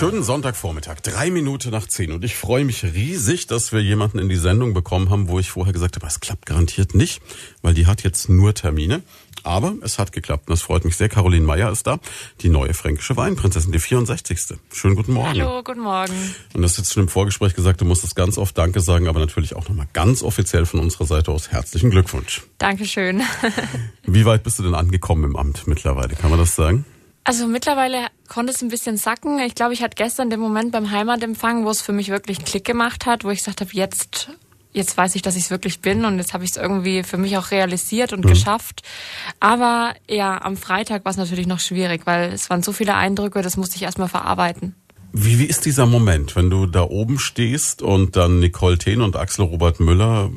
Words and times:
Schönen 0.00 0.22
Sonntagvormittag, 0.22 1.02
drei 1.02 1.30
Minuten 1.30 1.72
nach 1.72 1.86
zehn. 1.86 2.10
Und 2.12 2.24
ich 2.24 2.34
freue 2.34 2.64
mich 2.64 2.84
riesig, 2.84 3.48
dass 3.48 3.70
wir 3.70 3.82
jemanden 3.82 4.18
in 4.18 4.30
die 4.30 4.36
Sendung 4.36 4.72
bekommen 4.72 5.10
haben, 5.10 5.28
wo 5.28 5.38
ich 5.38 5.50
vorher 5.50 5.74
gesagt 5.74 5.96
habe, 5.96 6.06
es 6.06 6.20
klappt 6.20 6.46
garantiert 6.46 6.94
nicht, 6.94 7.20
weil 7.60 7.74
die 7.74 7.84
hat 7.86 8.02
jetzt 8.02 8.30
nur 8.30 8.54
Termine. 8.54 9.02
Aber 9.42 9.74
es 9.82 9.98
hat 9.98 10.12
geklappt 10.12 10.48
und 10.48 10.52
das 10.52 10.62
freut 10.62 10.86
mich 10.86 10.96
sehr. 10.96 11.10
Caroline 11.10 11.44
Meyer 11.44 11.70
ist 11.70 11.86
da, 11.86 11.98
die 12.40 12.48
neue 12.48 12.72
fränkische 12.72 13.14
Weinprinzessin, 13.18 13.72
die 13.72 13.78
64. 13.78 14.58
Schönen 14.72 14.96
guten 14.96 15.12
Morgen. 15.12 15.38
Hallo, 15.38 15.62
guten 15.62 15.82
Morgen. 15.82 16.14
Und 16.54 16.62
das 16.62 16.72
ist 16.72 16.78
jetzt 16.78 16.94
schon 16.94 17.02
im 17.02 17.10
Vorgespräch 17.10 17.54
gesagt, 17.54 17.82
du 17.82 17.84
musstest 17.84 18.16
ganz 18.16 18.38
oft 18.38 18.56
Danke 18.56 18.80
sagen, 18.80 19.06
aber 19.06 19.20
natürlich 19.20 19.54
auch 19.54 19.68
nochmal 19.68 19.88
ganz 19.92 20.22
offiziell 20.22 20.64
von 20.64 20.80
unserer 20.80 21.04
Seite 21.04 21.30
aus 21.30 21.50
herzlichen 21.50 21.90
Glückwunsch. 21.90 22.40
Dankeschön. 22.56 23.20
Wie 24.04 24.24
weit 24.24 24.44
bist 24.44 24.58
du 24.60 24.62
denn 24.62 24.74
angekommen 24.74 25.24
im 25.24 25.36
Amt 25.36 25.66
mittlerweile? 25.66 26.14
Kann 26.14 26.30
man 26.30 26.38
das 26.38 26.56
sagen? 26.56 26.86
Also 27.24 27.46
mittlerweile 27.46 28.06
konnte 28.28 28.52
es 28.52 28.62
ein 28.62 28.68
bisschen 28.68 28.96
sacken. 28.96 29.38
Ich 29.40 29.54
glaube, 29.54 29.74
ich 29.74 29.82
hatte 29.82 29.94
gestern 29.94 30.30
den 30.30 30.40
Moment 30.40 30.72
beim 30.72 30.90
Heimatempfang, 30.90 31.64
wo 31.64 31.70
es 31.70 31.82
für 31.82 31.92
mich 31.92 32.08
wirklich 32.08 32.38
einen 32.38 32.46
Klick 32.46 32.64
gemacht 32.64 33.06
hat, 33.06 33.24
wo 33.24 33.30
ich 33.30 33.38
gesagt 33.38 33.60
habe, 33.60 33.70
jetzt 33.72 34.30
jetzt 34.72 34.96
weiß 34.96 35.14
ich, 35.16 35.22
dass 35.22 35.36
ich 35.36 35.44
es 35.44 35.50
wirklich 35.50 35.80
bin 35.80 36.04
und 36.04 36.18
jetzt 36.18 36.32
habe 36.32 36.44
ich 36.44 36.50
es 36.50 36.56
irgendwie 36.56 37.02
für 37.02 37.16
mich 37.16 37.36
auch 37.36 37.50
realisiert 37.50 38.12
und 38.12 38.24
mhm. 38.24 38.28
geschafft. 38.28 38.82
Aber 39.40 39.94
ja, 40.08 40.40
am 40.42 40.56
Freitag 40.56 41.04
war 41.04 41.10
es 41.10 41.18
natürlich 41.18 41.46
noch 41.46 41.60
schwierig, 41.60 42.02
weil 42.04 42.32
es 42.32 42.50
waren 42.50 42.62
so 42.62 42.72
viele 42.72 42.94
Eindrücke, 42.94 43.42
das 43.42 43.56
musste 43.56 43.76
ich 43.76 43.82
erstmal 43.82 44.08
verarbeiten. 44.08 44.74
Wie, 45.12 45.40
wie 45.40 45.46
ist 45.46 45.64
dieser 45.66 45.86
Moment, 45.86 46.36
wenn 46.36 46.50
du 46.50 46.66
da 46.66 46.82
oben 46.82 47.18
stehst 47.18 47.82
und 47.82 48.16
dann 48.16 48.38
Nicole 48.38 48.78
Thehn 48.78 49.02
und 49.02 49.16
Axel 49.16 49.44
Robert 49.44 49.80
Müller 49.80 50.30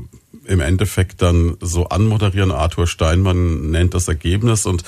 im 0.45 0.59
Endeffekt 0.59 1.21
dann 1.21 1.57
so 1.61 1.89
anmoderieren, 1.89 2.51
Arthur 2.51 2.87
Steinmann 2.87 3.69
nennt 3.69 3.93
das 3.93 4.07
Ergebnis 4.07 4.65
und 4.65 4.83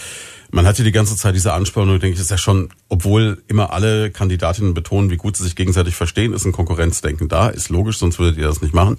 man 0.56 0.66
hatte 0.66 0.86
die 0.86 0.94
ganze 0.94 1.18
Zeit 1.18 1.36
diese 1.36 1.52
Anspannung, 1.52 2.00
denke 2.00 2.16
ich, 2.16 2.20
ist 2.22 2.32
ja 2.32 2.38
schon, 2.38 2.70
obwohl 2.88 3.44
immer 3.48 3.74
alle 3.74 4.10
Kandidatinnen 4.10 4.74
betonen, 4.74 5.10
wie 5.10 5.18
gut 5.18 5.36
sie 5.36 5.44
sich 5.44 5.58
gegenseitig 5.58 5.96
verstehen, 5.96 6.32
ist 6.32 6.46
ein 6.46 6.54
Konkurrenzdenken 6.54 7.28
da, 7.28 7.50
ist 7.50 7.68
logisch, 7.68 7.98
sonst 7.98 8.20
würdet 8.20 8.38
ihr 8.38 8.48
das 8.48 8.62
nicht 8.62 8.74
machen. 8.74 8.98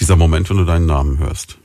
Dieser 0.00 0.16
Moment, 0.16 0.50
wenn 0.50 0.56
du 0.56 0.64
deinen 0.64 0.86
Namen 0.86 1.18
hörst. 1.18 1.58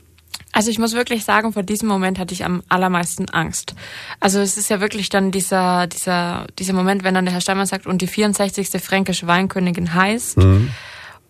Also 0.52 0.70
ich 0.70 0.78
muss 0.78 0.94
wirklich 0.94 1.24
sagen, 1.24 1.52
vor 1.52 1.64
diesem 1.64 1.88
Moment 1.88 2.20
hatte 2.20 2.34
ich 2.34 2.44
am 2.44 2.62
allermeisten 2.68 3.28
Angst. 3.28 3.74
Also 4.20 4.38
es 4.38 4.56
ist 4.56 4.70
ja 4.70 4.80
wirklich 4.80 5.08
dann 5.08 5.32
dieser, 5.32 5.88
dieser, 5.88 6.46
dieser 6.60 6.72
Moment, 6.72 7.02
wenn 7.02 7.14
dann 7.14 7.24
der 7.24 7.34
Herr 7.34 7.40
Steinmann 7.40 7.66
sagt, 7.66 7.86
und 7.86 8.02
die 8.02 8.06
64. 8.06 8.80
fränkische 8.80 9.26
Weinkönigin 9.26 9.92
heißt. 9.92 10.38
Mhm. 10.38 10.70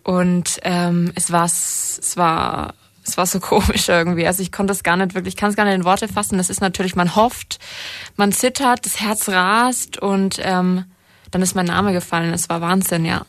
Und 0.03 0.59
ähm, 0.61 1.11
es 1.15 1.31
war, 1.31 1.45
es 1.45 2.13
war 2.15 2.75
es 3.07 3.17
war 3.17 3.25
so 3.25 3.39
komisch 3.39 3.89
irgendwie. 3.89 4.27
Also 4.27 4.41
ich 4.41 4.51
konnte 4.51 4.73
es 4.73 4.83
gar 4.83 4.97
nicht 4.97 5.15
wirklich, 5.15 5.33
ich 5.33 5.37
kann 5.39 5.49
es 5.49 5.55
gar 5.55 5.65
nicht 5.65 5.75
in 5.75 5.83
Worte 5.83 6.07
fassen. 6.07 6.37
Das 6.37 6.49
ist 6.49 6.61
natürlich, 6.61 6.95
man 6.95 7.15
hofft, 7.15 7.59
man 8.15 8.31
zittert, 8.31 8.85
das 8.85 8.99
Herz 8.99 9.29
rast 9.29 9.97
und 9.97 10.39
ähm, 10.41 10.85
dann 11.31 11.41
ist 11.41 11.55
mein 11.55 11.65
Name 11.65 11.93
gefallen. 11.93 12.33
Es 12.33 12.49
war 12.49 12.61
Wahnsinn, 12.61 13.05
ja. 13.05 13.25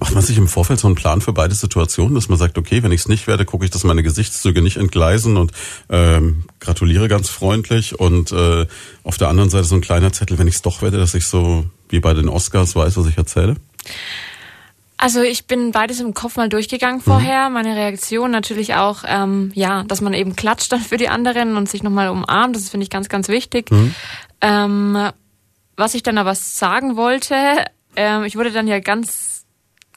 Macht 0.00 0.14
man 0.14 0.22
sich 0.22 0.38
im 0.38 0.48
Vorfeld 0.48 0.80
so 0.80 0.86
einen 0.86 0.94
Plan 0.94 1.20
für 1.20 1.32
beide 1.32 1.54
Situationen, 1.54 2.14
dass 2.14 2.28
man 2.28 2.38
sagt, 2.38 2.56
okay, 2.56 2.82
wenn 2.82 2.92
ich 2.92 3.00
es 3.00 3.08
nicht 3.08 3.26
werde, 3.26 3.44
gucke 3.44 3.64
ich, 3.64 3.70
dass 3.70 3.84
meine 3.84 4.02
Gesichtszüge 4.02 4.62
nicht 4.62 4.78
entgleisen 4.78 5.36
und 5.36 5.52
ähm, 5.90 6.44
gratuliere 6.60 7.08
ganz 7.08 7.28
freundlich 7.28 7.98
und 7.98 8.32
äh, 8.32 8.66
auf 9.02 9.18
der 9.18 9.28
anderen 9.28 9.50
Seite 9.50 9.64
so 9.64 9.74
ein 9.74 9.82
kleiner 9.82 10.12
Zettel, 10.12 10.38
wenn 10.38 10.48
ich 10.48 10.54
es 10.56 10.62
doch 10.62 10.80
werde, 10.80 10.96
dass 10.96 11.14
ich 11.14 11.26
so 11.26 11.66
wie 11.88 12.00
bei 12.00 12.14
den 12.14 12.28
Oscars 12.28 12.74
weiß, 12.74 12.96
was 12.96 13.06
ich 13.06 13.18
erzähle? 13.18 13.56
Also 14.98 15.20
ich 15.20 15.46
bin 15.46 15.72
beides 15.72 16.00
im 16.00 16.14
Kopf 16.14 16.36
mal 16.36 16.48
durchgegangen 16.48 17.00
vorher. 17.00 17.48
Mhm. 17.48 17.54
Meine 17.54 17.76
Reaktion 17.76 18.30
natürlich 18.30 18.74
auch, 18.74 19.04
ähm, 19.06 19.50
ja, 19.54 19.84
dass 19.84 20.00
man 20.00 20.14
eben 20.14 20.36
klatscht 20.36 20.72
dann 20.72 20.80
für 20.80 20.96
die 20.96 21.08
anderen 21.08 21.56
und 21.56 21.68
sich 21.68 21.82
nochmal 21.82 22.08
umarmt. 22.08 22.56
Das 22.56 22.70
finde 22.70 22.84
ich 22.84 22.90
ganz, 22.90 23.08
ganz 23.08 23.28
wichtig. 23.28 23.70
Mhm. 23.70 23.94
Ähm, 24.40 25.10
was 25.76 25.94
ich 25.94 26.02
dann 26.02 26.16
aber 26.16 26.34
sagen 26.34 26.96
wollte, 26.96 27.34
ähm, 27.96 28.24
ich 28.24 28.36
wurde 28.36 28.50
dann 28.50 28.66
ja 28.66 28.80
ganz 28.80 29.44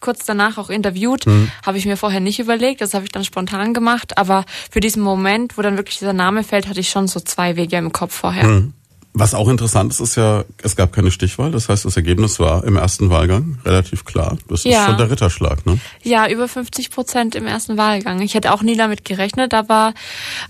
kurz 0.02 0.26
danach 0.26 0.58
auch 0.58 0.70
interviewt, 0.70 1.26
mhm. 1.26 1.52
habe 1.66 1.78
ich 1.78 1.86
mir 1.86 1.98
vorher 1.98 2.22
nicht 2.22 2.40
überlegt, 2.40 2.82
das 2.82 2.94
habe 2.94 3.04
ich 3.04 3.12
dann 3.12 3.26
spontan 3.26 3.74
gemacht, 3.74 4.18
aber 4.18 4.46
für 4.72 4.80
diesen 4.80 5.04
Moment, 5.04 5.58
wo 5.58 5.62
dann 5.62 5.76
wirklich 5.78 6.00
dieser 6.00 6.14
Name 6.14 6.44
fällt, 6.44 6.68
hatte 6.68 6.80
ich 6.80 6.90
schon 6.90 7.08
so 7.08 7.20
zwei 7.20 7.58
Wege 7.58 7.76
im 7.78 7.92
Kopf 7.92 8.16
vorher. 8.16 8.46
Mhm. 8.46 8.74
Was 9.14 9.34
auch 9.34 9.48
interessant 9.48 9.92
ist, 9.92 10.00
ist 10.00 10.16
ja, 10.16 10.44
es 10.62 10.76
gab 10.76 10.94
keine 10.94 11.10
Stichwahl. 11.10 11.52
Das 11.52 11.68
heißt, 11.68 11.84
das 11.84 11.96
Ergebnis 11.96 12.40
war 12.40 12.64
im 12.64 12.76
ersten 12.76 13.10
Wahlgang 13.10 13.58
relativ 13.66 14.06
klar. 14.06 14.38
Das 14.48 14.64
ja. 14.64 14.82
ist 14.82 14.86
schon 14.86 14.98
der 14.98 15.10
Ritterschlag, 15.10 15.66
ne? 15.66 15.80
Ja, 16.04 16.30
über 16.30 16.48
50 16.48 16.92
Prozent 16.92 17.36
im 17.36 17.48
ersten 17.48 17.76
Wahlgang. 17.76 18.22
Ich 18.22 18.36
hätte 18.36 18.54
auch 18.54 18.62
nie 18.62 18.78
damit 18.78 19.06
gerechnet, 19.06 19.54
aber 19.54 19.94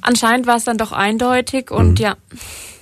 anscheinend 0.01 0.45
war 0.45 0.57
es 0.57 0.65
dann 0.65 0.77
doch 0.77 0.91
eindeutig 0.91 1.71
und 1.71 1.99
mhm. 1.99 2.05
ja. 2.05 2.17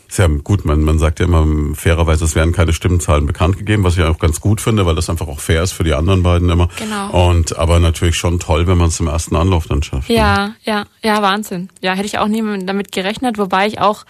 Ist 0.10 0.20
ja 0.20 0.28
gut, 0.28 0.64
man, 0.64 0.84
man 0.84 1.00
sagt 1.00 1.20
ja 1.20 1.26
immer 1.26 1.46
fairerweise, 1.76 2.24
es 2.24 2.34
werden 2.34 2.54
keine 2.54 2.72
Stimmenzahlen 2.72 3.26
bekannt 3.26 3.58
gegeben, 3.58 3.84
was 3.84 3.98
ich 3.98 4.04
auch 4.04 4.20
ganz 4.20 4.40
gut 4.40 4.62
finde, 4.62 4.86
weil 4.86 4.96
das 4.96 5.10
einfach 5.10 5.28
auch 5.28 5.42
fair 5.42 5.62
ist 5.62 5.74
für 5.74 5.84
die 5.84 5.94
anderen 5.94 6.24
beiden 6.24 6.50
immer. 6.50 6.70
Genau. 6.78 7.30
Und 7.30 7.58
aber 7.58 7.80
natürlich 7.80 8.16
schon 8.16 8.40
toll, 8.40 8.68
wenn 8.68 8.78
man 8.78 8.88
es 8.88 9.00
im 9.02 9.08
ersten 9.08 9.36
Anlauf 9.36 9.68
dann 9.68 9.84
schafft. 9.84 10.10
Ja, 10.10 10.48
ne? 10.48 10.56
ja, 10.64 10.86
ja, 11.04 11.22
Wahnsinn. 11.22 11.70
Ja, 11.82 11.94
hätte 11.94 12.06
ich 12.06 12.20
auch 12.20 12.30
nie 12.30 12.42
damit 12.66 12.94
gerechnet, 12.94 13.38
wobei 13.38 13.68
ich 13.68 13.82
auch 13.82 14.06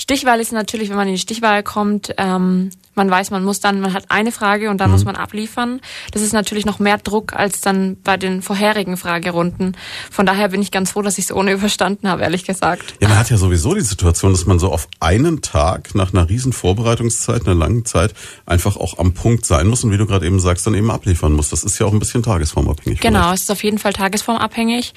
Stichwahl 0.00 0.40
ist 0.40 0.52
natürlich, 0.52 0.88
wenn 0.88 0.96
man 0.96 1.08
in 1.08 1.14
die 1.14 1.20
Stichwahl 1.20 1.62
kommt, 1.62 2.14
ähm, 2.18 2.70
man 2.98 3.10
weiß, 3.10 3.30
man 3.30 3.42
muss 3.42 3.60
dann, 3.60 3.80
man 3.80 3.94
hat 3.94 4.10
eine 4.10 4.30
Frage 4.30 4.68
und 4.68 4.78
dann 4.78 4.90
mhm. 4.90 4.96
muss 4.96 5.04
man 5.06 5.16
abliefern. 5.16 5.80
Das 6.12 6.20
ist 6.20 6.34
natürlich 6.34 6.66
noch 6.66 6.78
mehr 6.78 6.98
Druck 6.98 7.32
als 7.32 7.62
dann 7.62 7.96
bei 8.02 8.18
den 8.18 8.42
vorherigen 8.42 8.98
Fragerunden. 8.98 9.74
Von 10.10 10.26
daher 10.26 10.48
bin 10.48 10.60
ich 10.60 10.70
ganz 10.70 10.90
froh, 10.90 11.00
dass 11.00 11.16
ich 11.16 11.24
es 11.24 11.32
ohne 11.32 11.52
überstanden 11.52 12.08
habe, 12.08 12.22
ehrlich 12.22 12.44
gesagt. 12.44 12.96
Ja, 13.00 13.08
man 13.08 13.18
hat 13.18 13.30
ja 13.30 13.38
sowieso 13.38 13.74
die 13.74 13.80
Situation, 13.80 14.32
dass 14.32 14.44
man 14.44 14.58
so 14.58 14.70
auf 14.70 14.88
einen 15.00 15.40
Tag 15.40 15.94
nach 15.94 16.12
einer 16.12 16.28
riesen 16.28 16.52
Vorbereitungszeit, 16.52 17.46
einer 17.46 17.54
langen 17.54 17.86
Zeit, 17.86 18.12
einfach 18.44 18.76
auch 18.76 18.98
am 18.98 19.14
Punkt 19.14 19.46
sein 19.46 19.66
muss 19.66 19.84
und 19.84 19.92
wie 19.92 19.96
du 19.96 20.06
gerade 20.06 20.26
eben 20.26 20.40
sagst, 20.40 20.66
dann 20.66 20.74
eben 20.74 20.90
abliefern 20.90 21.32
muss. 21.32 21.48
Das 21.48 21.64
ist 21.64 21.78
ja 21.78 21.86
auch 21.86 21.92
ein 21.92 21.98
bisschen 21.98 22.22
tagesformabhängig. 22.22 23.00
Genau, 23.00 23.20
vielleicht. 23.20 23.34
es 23.36 23.42
ist 23.42 23.50
auf 23.50 23.64
jeden 23.64 23.78
Fall 23.78 23.92
tagesformabhängig. 23.92 24.92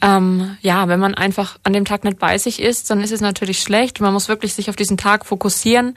Ähm, 0.00 0.56
ja, 0.62 0.88
wenn 0.88 1.00
man 1.00 1.14
einfach 1.14 1.58
an 1.62 1.72
dem 1.72 1.84
Tag 1.84 2.04
nicht 2.04 2.18
bei 2.18 2.38
sich 2.38 2.60
ist, 2.60 2.90
dann 2.90 3.00
ist 3.00 3.12
es 3.12 3.20
natürlich 3.20 3.60
schlecht. 3.60 4.00
Man 4.00 4.12
muss 4.12 4.28
wirklich 4.28 4.54
sich 4.54 4.70
auf 4.70 4.76
diesen 4.76 4.96
Tag 4.96 5.26
fokussieren 5.26 5.94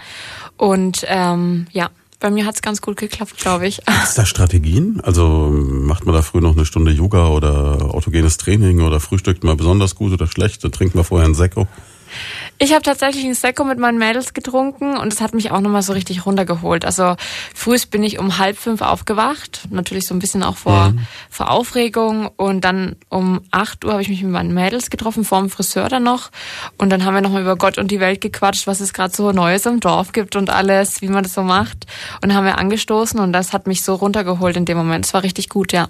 und 0.58 1.06
ähm, 1.08 1.45
ähm, 1.46 1.68
ja, 1.72 1.90
bei 2.20 2.32
mir 2.32 2.46
hat 2.46 2.56
es 2.56 2.62
ganz 2.62 2.82
gut 2.82 2.98
geklappt, 2.98 3.38
glaube 3.38 3.68
ich. 3.68 3.78
Gibt 3.86 4.04
es 4.04 4.16
da 4.16 4.26
Strategien? 4.26 5.02
Also 5.02 5.50
macht 5.52 6.06
man 6.06 6.16
da 6.16 6.22
früh 6.22 6.42
noch 6.42 6.56
eine 6.56 6.66
Stunde 6.66 6.92
Yoga 6.92 7.28
oder 7.28 7.94
autogenes 7.94 8.38
Training 8.38 8.82
oder 8.82 9.00
frühstückt 9.00 9.44
mal 9.44 9.56
besonders 9.56 9.96
gut 9.96 10.14
oder 10.14 10.28
schlecht? 10.28 10.64
Dann 10.64 10.72
trinkt 10.72 10.96
man 10.96 11.04
vorher 11.04 11.28
ein 11.28 11.36
Sekko? 11.36 11.68
Ich 12.58 12.72
habe 12.72 12.84
tatsächlich 12.84 13.26
ein 13.26 13.34
Sekko 13.34 13.66
mit 13.66 13.80
meinen 13.80 13.98
Mädels 13.98 14.34
getrunken 14.34 14.96
und 14.98 15.12
es 15.12 15.20
hat 15.20 15.34
mich 15.34 15.52
auch 15.52 15.60
nochmal 15.60 15.82
so 15.82 15.92
richtig 15.92 16.26
runtergeholt. 16.26 16.86
Also 16.86 17.16
frühst 17.54 17.92
bin 17.92 18.02
ich 18.04 18.18
um 18.18 18.38
halb 18.38 18.58
fünf 18.58 18.82
aufgewacht, 18.82 19.68
natürlich 19.72 20.08
so 20.08 20.16
ein 20.16 20.20
bisschen 20.20 20.42
auch 20.42 20.56
vor, 20.56 20.92
mhm. 20.92 21.06
vor 21.30 21.52
Aufregung 21.52 22.30
und 22.38 22.62
dann 22.62 22.96
um 23.10 23.42
acht 23.52 23.84
Uhr 23.84 23.92
habe 23.92 24.02
ich 24.02 24.10
mich 24.10 24.24
mit 24.24 24.32
meinen 24.32 24.54
Mädels 24.54 24.90
getroffen, 24.90 25.26
vor 25.26 25.40
dem 25.40 25.50
Friseur 25.50 25.90
dann 25.90 26.04
noch 26.04 26.32
und 26.78 26.90
dann 26.92 27.04
haben 27.04 27.14
wir 27.14 27.22
nochmal 27.22 27.42
über 27.42 27.58
Gott 27.58 27.78
und 27.78 27.92
die 27.92 28.00
Welt 28.00 28.22
gequatscht, 28.22 28.68
was 28.68 28.80
es 28.80 28.94
gerade 28.94 29.14
so 29.14 29.32
Neues 29.32 29.66
im 29.66 29.82
Dorf 29.82 30.14
gibt 30.14 30.38
und 30.38 30.50
alles, 30.50 31.02
wie 31.02 31.10
man 31.10 31.24
das 31.24 31.34
so 31.34 31.44
macht 31.44 31.86
und 32.24 32.34
haben 32.34 32.46
wir 32.46 32.58
angestoßen 32.58 33.20
und 33.20 33.34
das 33.34 33.52
hat 33.52 33.68
mich 33.68 33.84
so 33.84 33.96
runtergeholt 33.96 34.56
in 34.56 34.66
dem 34.66 34.78
Moment. 34.78 35.06
Es 35.06 35.14
war 35.14 35.24
richtig 35.24 35.50
gut, 35.50 35.74
ja. 35.74 35.90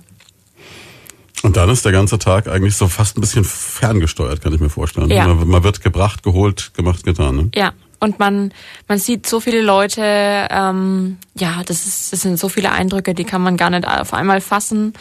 Und 1.45 1.57
dann 1.57 1.69
ist 1.69 1.85
der 1.85 1.91
ganze 1.91 2.17
Tag 2.17 2.47
eigentlich 2.47 2.75
so 2.75 2.88
fast 2.88 3.17
ein 3.17 3.22
bisschen 3.22 3.44
ferngesteuert, 3.44 4.41
kann 4.41 4.51
ich 4.51 4.59
mir 4.59 4.69
vorstellen. 4.69 5.11
Ja. 5.11 5.28
Man, 5.28 5.47
man 5.47 5.63
wird 5.63 5.81
gebracht, 5.81 6.23
geholt, 6.23 6.73
gemacht, 6.73 7.03
getan. 7.03 7.35
Ne? 7.35 7.50
Ja, 7.53 7.73
und 8.00 8.17
man 8.17 8.51
man 8.88 8.97
sieht 8.97 9.28
so 9.28 9.39
viele 9.39 9.61
Leute, 9.61 10.01
ähm, 10.50 11.17
ja, 11.35 11.61
das 11.63 11.85
ist 11.85 12.11
das 12.11 12.22
sind 12.22 12.39
so 12.39 12.50
viele 12.50 12.72
Eindrücke, 12.72 13.13
die 13.13 13.25
kann 13.25 13.44
man 13.44 13.57
gar 13.57 13.69
nicht 13.69 13.88
auf 13.88 14.13
einmal 14.13 14.41
fassen. 14.41 14.94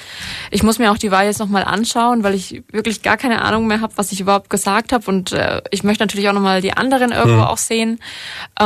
Ich 0.50 0.62
muss 0.62 0.78
mir 0.78 0.92
auch 0.92 0.98
die 0.98 1.10
Wahl 1.10 1.24
jetzt 1.24 1.40
nochmal 1.40 1.64
anschauen, 1.64 2.24
weil 2.24 2.34
ich 2.34 2.62
wirklich 2.70 3.00
gar 3.00 3.16
keine 3.16 3.40
Ahnung 3.42 3.66
mehr 3.66 3.80
habe, 3.80 3.94
was 3.96 4.12
ich 4.12 4.20
überhaupt 4.20 4.50
gesagt 4.50 4.92
habe 4.92 5.06
und 5.06 5.32
äh, 5.32 5.62
ich 5.70 5.82
möchte 5.82 6.02
natürlich 6.02 6.28
auch 6.28 6.34
nochmal 6.34 6.60
die 6.60 6.76
anderen 6.76 7.12
irgendwo 7.12 7.42
hm. 7.42 7.48
auch 7.48 7.58
sehen. 7.58 8.00
Äh, 8.60 8.64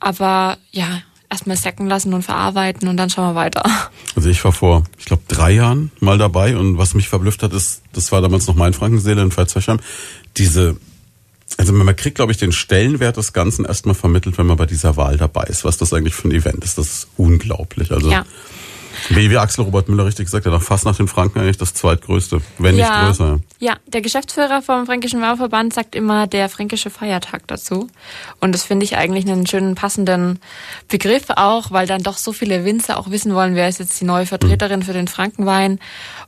aber 0.00 0.58
ja, 0.72 1.00
erstmal 1.34 1.56
sacken 1.56 1.86
lassen 1.86 2.14
und 2.14 2.22
verarbeiten 2.22 2.88
und 2.88 2.96
dann 2.96 3.10
schauen 3.10 3.30
wir 3.30 3.34
weiter. 3.34 3.62
Also 4.16 4.28
ich 4.28 4.44
war 4.44 4.52
vor, 4.52 4.84
ich 4.98 5.06
glaube, 5.06 5.24
drei 5.28 5.52
Jahren 5.52 5.90
mal 6.00 6.18
dabei 6.18 6.56
und 6.56 6.78
was 6.78 6.94
mich 6.94 7.08
verblüfft 7.08 7.42
hat, 7.42 7.52
ist, 7.52 7.82
das 7.92 8.12
war 8.12 8.20
damals 8.20 8.46
noch 8.46 8.54
mein 8.54 8.72
Frankenseele 8.72 9.22
in 9.22 9.30
Pfalzheim, 9.30 9.80
diese 10.36 10.76
also 11.56 11.72
man 11.72 11.94
kriegt, 11.94 12.16
glaube 12.16 12.32
ich, 12.32 12.38
den 12.38 12.52
Stellenwert 12.52 13.16
des 13.16 13.32
Ganzen 13.32 13.64
erstmal 13.64 13.94
vermittelt, 13.94 14.38
wenn 14.38 14.46
man 14.46 14.56
bei 14.56 14.66
dieser 14.66 14.96
Wahl 14.96 15.16
dabei 15.16 15.44
ist. 15.44 15.64
Was 15.64 15.76
das 15.76 15.92
eigentlich 15.92 16.14
für 16.14 16.28
ein 16.28 16.32
Event 16.32 16.64
ist, 16.64 16.78
das 16.78 16.86
ist 16.86 17.08
unglaublich. 17.16 17.92
Also 17.92 18.10
ja. 18.10 18.24
Wie, 19.10 19.30
wie 19.30 19.38
Axel 19.38 19.64
Robert 19.64 19.88
Müller 19.88 20.06
richtig 20.06 20.26
gesagt 20.26 20.46
hat, 20.46 20.62
fast 20.62 20.84
nach 20.84 20.96
den 20.96 21.08
Franken 21.08 21.40
eigentlich 21.40 21.58
das 21.58 21.74
zweitgrößte, 21.74 22.40
wenn 22.58 22.76
ja, 22.76 23.06
nicht 23.06 23.18
größer. 23.18 23.40
Ja, 23.58 23.76
der 23.86 24.00
Geschäftsführer 24.00 24.62
vom 24.62 24.86
Fränkischen 24.86 25.20
Weinverband 25.20 25.74
sagt 25.74 25.94
immer 25.94 26.26
der 26.26 26.48
fränkische 26.48 26.90
Feiertag 26.90 27.46
dazu. 27.46 27.88
Und 28.40 28.52
das 28.52 28.64
finde 28.64 28.84
ich 28.84 28.96
eigentlich 28.96 29.26
einen 29.26 29.46
schönen 29.46 29.74
passenden 29.74 30.38
Begriff 30.88 31.24
auch, 31.30 31.70
weil 31.70 31.86
dann 31.86 32.02
doch 32.02 32.18
so 32.18 32.32
viele 32.32 32.64
Winzer 32.64 32.98
auch 32.98 33.10
wissen 33.10 33.34
wollen, 33.34 33.54
wer 33.54 33.68
ist 33.68 33.78
jetzt 33.78 34.00
die 34.00 34.04
neue 34.04 34.26
Vertreterin 34.26 34.82
für 34.82 34.92
den 34.92 35.08
Frankenwein. 35.08 35.78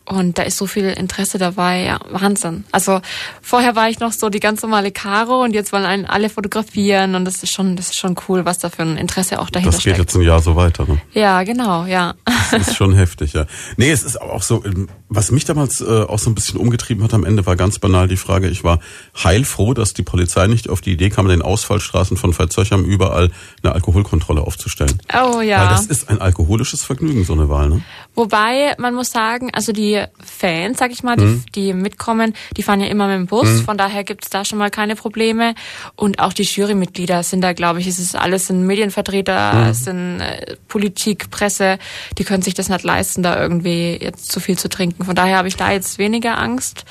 Und 0.05 0.39
da 0.39 0.43
ist 0.43 0.57
so 0.57 0.67
viel 0.67 0.87
Interesse 0.87 1.39
dabei, 1.39 1.85
ja, 1.85 1.99
Wahnsinn. 2.11 2.65
Also 2.71 3.01
vorher 3.43 3.75
war 3.75 3.89
ich 3.89 3.99
noch 3.99 4.13
so 4.13 4.29
die 4.29 4.41
ganz 4.41 4.63
normale 4.63 4.93
Caro 4.93 5.43
und 5.43 5.53
jetzt 5.53 5.73
wollen 5.73 5.85
einen 5.85 6.07
alle 6.07 6.31
fotografieren 6.31 7.17
und 7.17 7.25
das 7.25 7.43
ist 7.43 7.53
schon, 7.53 7.75
das 7.77 7.89
ist 7.89 7.99
schon 7.99 8.17
cool, 8.29 8.45
was 8.45 8.59
da 8.59 8.71
für 8.71 8.83
ein 8.83 8.97
Interesse 8.97 9.41
auch 9.41 9.51
dahinter 9.51 9.73
steckt. 9.73 9.77
Das 9.77 9.85
geht 9.85 9.95
steckt. 9.95 10.13
jetzt 10.13 10.17
ein 10.17 10.23
Jahr 10.23 10.41
so 10.41 10.55
weiter, 10.55 10.87
ne? 10.87 11.01
Ja, 11.13 11.43
genau, 11.43 11.87
ja. 11.87 12.15
Ist 12.61 12.77
schon 12.77 12.95
heftig, 12.95 13.33
ja. 13.33 13.47
Nee, 13.77 13.91
es 13.91 14.03
ist 14.03 14.21
auch 14.21 14.43
so, 14.43 14.65
ähm, 14.65 14.89
was 15.09 15.31
mich 15.31 15.45
damals 15.45 15.81
äh, 15.81 15.85
auch 15.85 16.19
so 16.19 16.31
ein 16.31 16.35
bisschen 16.35 16.59
umgetrieben 16.59 17.05
hat 17.05 17.15
am 17.15 17.25
Ende, 17.25 17.47
war 17.47 17.57
ganz 17.57 17.79
banal 17.79 18.09
die 18.09 18.17
Frage, 18.17 18.49
ich 18.49 18.65
war 18.65 18.81
heilfroh, 19.23 19.73
dass 19.73 19.95
die 19.95 20.03
Polizei 20.03 20.47
nicht 20.47 20.69
auf 20.69 20.81
die 20.81 20.93
Idee 20.93 21.11
kam, 21.11 21.27
in 21.27 21.31
den 21.31 21.43
Ausfallstraßen 21.43 22.17
von 22.17 22.37
Veitshöchheim 22.37 22.85
überall 22.85 23.31
eine 23.63 23.73
Alkoholkontrolle 23.73 24.41
aufzustellen. 24.41 25.01
Oh 25.15 25.41
ja. 25.41 25.61
Weil 25.61 25.69
das 25.69 25.87
ist 25.87 26.09
ein 26.09 26.21
alkoholisches 26.21 26.85
Vergnügen, 26.85 27.25
so 27.25 27.35
eine 27.35 27.49
Wahl, 27.49 27.69
ne? 27.69 27.83
Wobei, 28.17 28.75
man 28.79 28.95
muss 28.95 29.11
sagen, 29.11 29.51
also 29.53 29.73
die 29.73 30.03
Fans, 30.25 30.79
sag 30.79 30.91
ich 30.91 31.03
mal, 31.03 31.17
die, 31.17 31.25
mhm. 31.25 31.45
die 31.55 31.73
mitkommen, 31.75 32.33
die 32.57 32.63
fahren 32.63 32.81
ja 32.81 32.87
immer 32.87 33.07
mit 33.09 33.17
dem 33.17 33.27
Bus, 33.27 33.47
mhm. 33.47 33.65
von 33.65 33.77
daher 33.77 34.05
gibt's 34.05 34.31
da 34.31 34.45
schon 34.45 34.59
mal 34.59 34.71
keine 34.71 34.97
Probleme. 34.97 35.55
Und 35.97 36.19
auch 36.19 36.33
die 36.33 36.45
Jurymitglieder 36.45 37.23
sind 37.23 37.43
da, 37.43 37.53
glaube 37.53 37.81
ich, 37.81 37.87
es 37.87 37.99
ist 37.99 38.17
alles 38.17 38.47
sind 38.47 38.67
Medienvertreter, 38.67 39.69
es 39.69 39.85
sind 39.85 40.21
äh, 40.21 40.57
Politik, 40.67 41.31
Presse, 41.31 41.79
die 42.17 42.25
können 42.25 42.43
sich 42.43 42.55
das 42.55 42.71
nicht 42.71 42.85
leisten, 42.85 43.23
da 43.23 43.41
irgendwie 43.41 43.99
jetzt 44.01 44.33
zu 44.33 44.41
viel 44.41 44.57
zu 44.57 44.71
trinken. 44.71 44.96
Von 45.01 45.15
daher 45.15 45.39
habe 45.39 45.49
ich 45.49 45.57
da 45.57 45.73
jetzt 45.73 45.99
weniger 45.99 46.39
Angst. 46.39 46.85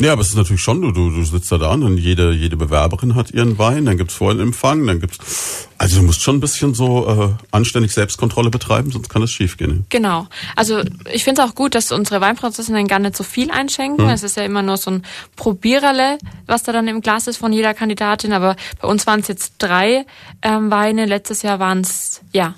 Ja, 0.00 0.12
aber 0.12 0.22
es 0.22 0.28
ist 0.28 0.36
natürlich 0.36 0.62
schon, 0.62 0.80
du, 0.80 0.92
du, 0.92 1.10
du 1.10 1.24
sitzt 1.24 1.50
da 1.50 1.58
da 1.58 1.72
und 1.72 1.96
jede, 1.96 2.30
jede 2.30 2.56
Bewerberin 2.56 3.16
hat 3.16 3.32
ihren 3.32 3.58
Wein, 3.58 3.84
dann 3.84 3.96
gibt's 3.96 4.14
vorhin 4.14 4.38
Empfang, 4.38 4.86
dann 4.86 5.00
gibt's, 5.00 5.66
also 5.76 5.98
du 5.98 6.06
musst 6.06 6.22
schon 6.22 6.36
ein 6.36 6.40
bisschen 6.40 6.72
so 6.72 7.08
äh, 7.08 7.30
anständig 7.50 7.92
Selbstkontrolle 7.92 8.50
betreiben, 8.50 8.92
sonst 8.92 9.08
kann 9.08 9.24
es 9.24 9.32
schiefgehen. 9.32 9.86
Genau. 9.88 10.28
Also 10.54 10.82
ich 11.12 11.24
finde 11.24 11.42
es 11.42 11.48
auch 11.48 11.56
gut, 11.56 11.74
dass 11.74 11.90
unsere 11.90 12.20
Weinprinzessinnen 12.20 12.86
gar 12.86 13.00
nicht 13.00 13.16
so 13.16 13.24
viel 13.24 13.50
einschenken. 13.50 14.04
Hm. 14.04 14.14
Es 14.14 14.22
ist 14.22 14.36
ja 14.36 14.44
immer 14.44 14.62
nur 14.62 14.76
so 14.76 14.92
ein 14.92 15.02
Probiererle, 15.34 16.18
was 16.46 16.62
da 16.62 16.70
dann 16.70 16.86
im 16.86 17.00
Glas 17.00 17.26
ist 17.26 17.38
von 17.38 17.52
jeder 17.52 17.74
Kandidatin, 17.74 18.32
aber 18.32 18.54
bei 18.80 18.86
uns 18.86 19.04
waren 19.08 19.18
es 19.18 19.26
jetzt 19.26 19.54
drei 19.58 20.06
ähm, 20.42 20.70
Weine, 20.70 21.06
letztes 21.06 21.42
Jahr 21.42 21.58
waren 21.58 21.80
es, 21.80 22.20
ja, 22.32 22.54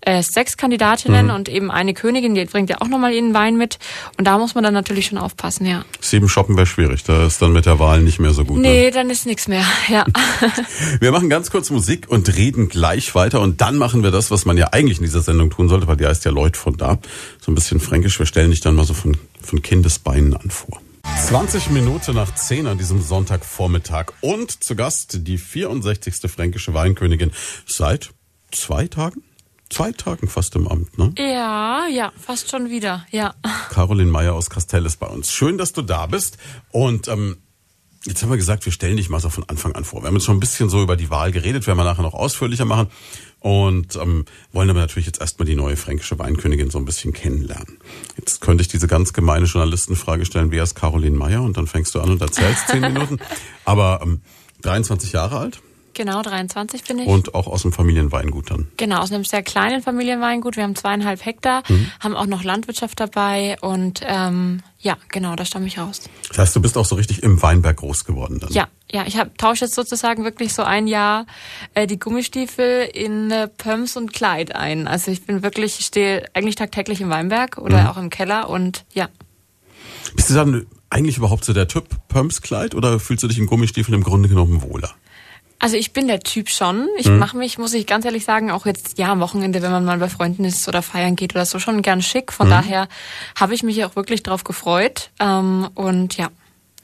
äh, 0.00 0.22
sechs 0.22 0.56
Kandidatinnen 0.56 1.26
mhm. 1.26 1.34
und 1.34 1.48
eben 1.48 1.70
eine 1.70 1.94
Königin, 1.94 2.34
die 2.34 2.44
bringt 2.44 2.70
ja 2.70 2.80
auch 2.80 2.88
nochmal 2.88 3.12
ihren 3.12 3.34
Wein 3.34 3.56
mit. 3.56 3.78
Und 4.16 4.26
da 4.26 4.38
muss 4.38 4.54
man 4.54 4.64
dann 4.64 4.74
natürlich 4.74 5.06
schon 5.06 5.18
aufpassen, 5.18 5.66
ja. 5.66 5.84
Sieben 6.00 6.28
shoppen 6.28 6.56
wäre 6.56 6.66
schwierig, 6.66 7.04
da 7.04 7.26
ist 7.26 7.42
dann 7.42 7.52
mit 7.52 7.66
der 7.66 7.78
Wahl 7.78 8.02
nicht 8.02 8.18
mehr 8.18 8.32
so 8.32 8.44
gut. 8.44 8.58
Nee, 8.58 8.84
ne? 8.84 8.90
dann 8.90 9.10
ist 9.10 9.26
nichts 9.26 9.48
mehr, 9.48 9.64
ja. 9.88 10.04
wir 11.00 11.12
machen 11.12 11.28
ganz 11.28 11.50
kurz 11.50 11.70
Musik 11.70 12.06
und 12.08 12.36
reden 12.36 12.68
gleich 12.68 13.14
weiter 13.14 13.40
und 13.40 13.60
dann 13.60 13.76
machen 13.76 14.02
wir 14.02 14.10
das, 14.10 14.30
was 14.30 14.44
man 14.44 14.56
ja 14.56 14.68
eigentlich 14.72 14.98
in 14.98 15.04
dieser 15.04 15.22
Sendung 15.22 15.50
tun 15.50 15.68
sollte, 15.68 15.86
weil 15.88 15.96
die 15.96 16.06
heißt 16.06 16.24
ja 16.24 16.30
Leut 16.30 16.56
von 16.56 16.76
da. 16.76 16.98
So 17.40 17.50
ein 17.50 17.54
bisschen 17.54 17.80
fränkisch, 17.80 18.18
wir 18.18 18.26
stellen 18.26 18.50
dich 18.50 18.60
dann 18.60 18.74
mal 18.74 18.84
so 18.84 18.94
von, 18.94 19.16
von 19.40 19.62
Kindesbeinen 19.62 20.34
an 20.34 20.50
vor. 20.50 20.80
20 21.26 21.70
Minuten 21.70 22.14
nach 22.14 22.34
10 22.34 22.66
an 22.66 22.78
diesem 22.78 23.02
Sonntagvormittag 23.02 24.12
und 24.20 24.62
zu 24.62 24.76
Gast 24.76 25.26
die 25.26 25.38
64. 25.38 26.30
fränkische 26.30 26.74
Weinkönigin 26.74 27.32
seit 27.66 28.10
zwei 28.50 28.86
Tagen? 28.86 29.22
Zwei 29.70 29.92
Tagen 29.92 30.28
fast 30.28 30.56
im 30.56 30.66
Amt, 30.66 30.98
ne? 30.98 31.12
Ja, 31.18 31.86
ja, 31.88 32.12
fast 32.16 32.50
schon 32.50 32.70
wieder, 32.70 33.06
ja. 33.10 33.34
Caroline 33.70 34.10
Meyer 34.10 34.34
aus 34.34 34.50
Castell 34.50 34.86
ist 34.86 34.98
bei 34.98 35.06
uns. 35.06 35.32
Schön, 35.32 35.58
dass 35.58 35.72
du 35.72 35.82
da 35.82 36.06
bist. 36.06 36.38
Und 36.70 37.08
ähm, 37.08 37.36
jetzt 38.04 38.22
haben 38.22 38.30
wir 38.30 38.36
gesagt, 38.36 38.64
wir 38.64 38.72
stellen 38.72 38.96
dich 38.96 39.08
mal 39.08 39.20
so 39.20 39.30
von 39.30 39.44
Anfang 39.48 39.72
an 39.72 39.84
vor. 39.84 40.02
Wir 40.02 40.08
haben 40.08 40.14
jetzt 40.14 40.24
schon 40.24 40.36
ein 40.36 40.40
bisschen 40.40 40.68
so 40.68 40.82
über 40.82 40.96
die 40.96 41.10
Wahl 41.10 41.32
geredet, 41.32 41.66
werden 41.66 41.78
wir 41.78 41.84
nachher 41.84 42.02
noch 42.02 42.14
ausführlicher 42.14 42.64
machen. 42.64 42.88
Und 43.40 43.94
ähm, 43.96 44.24
wollen 44.52 44.68
aber 44.68 44.80
natürlich 44.80 45.06
jetzt 45.06 45.20
erstmal 45.20 45.46
die 45.46 45.54
neue 45.54 45.76
fränkische 45.76 46.18
Weinkönigin 46.18 46.70
so 46.70 46.78
ein 46.78 46.84
bisschen 46.84 47.12
kennenlernen. 47.12 47.78
Jetzt 48.16 48.40
könnte 48.40 48.62
ich 48.62 48.68
diese 48.68 48.88
ganz 48.88 49.12
gemeine 49.12 49.46
Journalistenfrage 49.46 50.24
stellen, 50.24 50.50
wer 50.50 50.64
ist 50.64 50.74
Caroline 50.74 51.16
Meyer? 51.16 51.42
Und 51.42 51.56
dann 51.56 51.68
fängst 51.68 51.94
du 51.94 52.00
an 52.00 52.10
und 52.10 52.20
erzählst 52.20 52.68
zehn 52.68 52.80
Minuten. 52.92 53.18
Aber 53.64 54.00
ähm, 54.02 54.22
23 54.62 55.12
Jahre 55.12 55.38
alt, 55.38 55.60
Genau, 55.98 56.22
23 56.22 56.84
bin 56.84 57.00
ich. 57.00 57.08
Und 57.08 57.34
auch 57.34 57.48
aus 57.48 57.62
dem 57.62 57.72
Familienweingut 57.72 58.52
dann. 58.52 58.68
Genau, 58.76 59.00
aus 59.00 59.10
einem 59.10 59.24
sehr 59.24 59.42
kleinen 59.42 59.82
Familienweingut. 59.82 60.54
Wir 60.54 60.62
haben 60.62 60.76
zweieinhalb 60.76 61.26
Hektar, 61.26 61.64
mhm. 61.66 61.90
haben 61.98 62.14
auch 62.14 62.26
noch 62.26 62.44
Landwirtschaft 62.44 63.00
dabei 63.00 63.56
und 63.62 64.00
ähm, 64.06 64.62
ja, 64.78 64.96
genau, 65.08 65.34
da 65.34 65.44
stamme 65.44 65.66
ich 65.66 65.76
raus. 65.76 66.02
Das 66.28 66.38
heißt, 66.38 66.54
du 66.54 66.62
bist 66.62 66.78
auch 66.78 66.84
so 66.84 66.94
richtig 66.94 67.24
im 67.24 67.42
Weinberg 67.42 67.78
groß 67.78 68.04
geworden 68.04 68.38
dann? 68.38 68.52
Ja, 68.52 68.68
ja, 68.92 69.06
ich 69.08 69.16
hab, 69.16 69.36
tausche 69.38 69.64
jetzt 69.64 69.74
sozusagen 69.74 70.22
wirklich 70.22 70.54
so 70.54 70.62
ein 70.62 70.86
Jahr 70.86 71.26
äh, 71.74 71.88
die 71.88 71.98
Gummistiefel 71.98 72.88
in 72.94 73.32
äh, 73.32 73.48
Pumps 73.48 73.96
und 73.96 74.12
Kleid 74.12 74.54
ein. 74.54 74.86
Also 74.86 75.10
ich 75.10 75.26
bin 75.26 75.42
wirklich, 75.42 75.80
ich 75.80 75.86
stehe 75.86 76.26
eigentlich 76.32 76.54
tagtäglich 76.54 77.00
im 77.00 77.10
Weinberg 77.10 77.58
oder 77.58 77.82
mhm. 77.82 77.86
auch 77.88 77.96
im 77.96 78.08
Keller 78.08 78.48
und 78.48 78.84
ja. 78.94 79.08
Bist 80.14 80.30
du 80.30 80.34
dann 80.34 80.64
eigentlich 80.90 81.16
überhaupt 81.16 81.44
so 81.44 81.52
der 81.52 81.66
Typ 81.66 81.88
Pumps-Kleid 82.06 82.76
oder 82.76 83.00
fühlst 83.00 83.24
du 83.24 83.26
dich 83.26 83.38
in 83.38 83.46
Gummistiefeln 83.46 83.96
im 83.96 84.04
Grunde 84.04 84.28
genommen 84.28 84.62
wohler? 84.62 84.94
Also 85.60 85.76
ich 85.76 85.92
bin 85.92 86.06
der 86.06 86.20
Typ 86.20 86.50
schon. 86.50 86.88
Ich 86.98 87.06
mhm. 87.06 87.18
mache 87.18 87.36
mich, 87.36 87.58
muss 87.58 87.74
ich 87.74 87.86
ganz 87.86 88.04
ehrlich 88.04 88.24
sagen, 88.24 88.50
auch 88.50 88.64
jetzt 88.64 88.98
ja 88.98 89.10
am 89.10 89.20
Wochenende, 89.20 89.60
wenn 89.60 89.72
man 89.72 89.84
mal 89.84 89.98
bei 89.98 90.08
Freunden 90.08 90.44
ist 90.44 90.68
oder 90.68 90.82
feiern 90.82 91.16
geht 91.16 91.34
oder 91.34 91.44
so, 91.44 91.58
schon 91.58 91.82
gern 91.82 92.00
schick. 92.00 92.32
Von 92.32 92.46
mhm. 92.46 92.52
daher 92.52 92.88
habe 93.34 93.54
ich 93.54 93.62
mich 93.62 93.84
auch 93.84 93.96
wirklich 93.96 94.22
drauf 94.22 94.44
gefreut. 94.44 95.10
Ähm, 95.18 95.68
und 95.74 96.16
ja. 96.16 96.28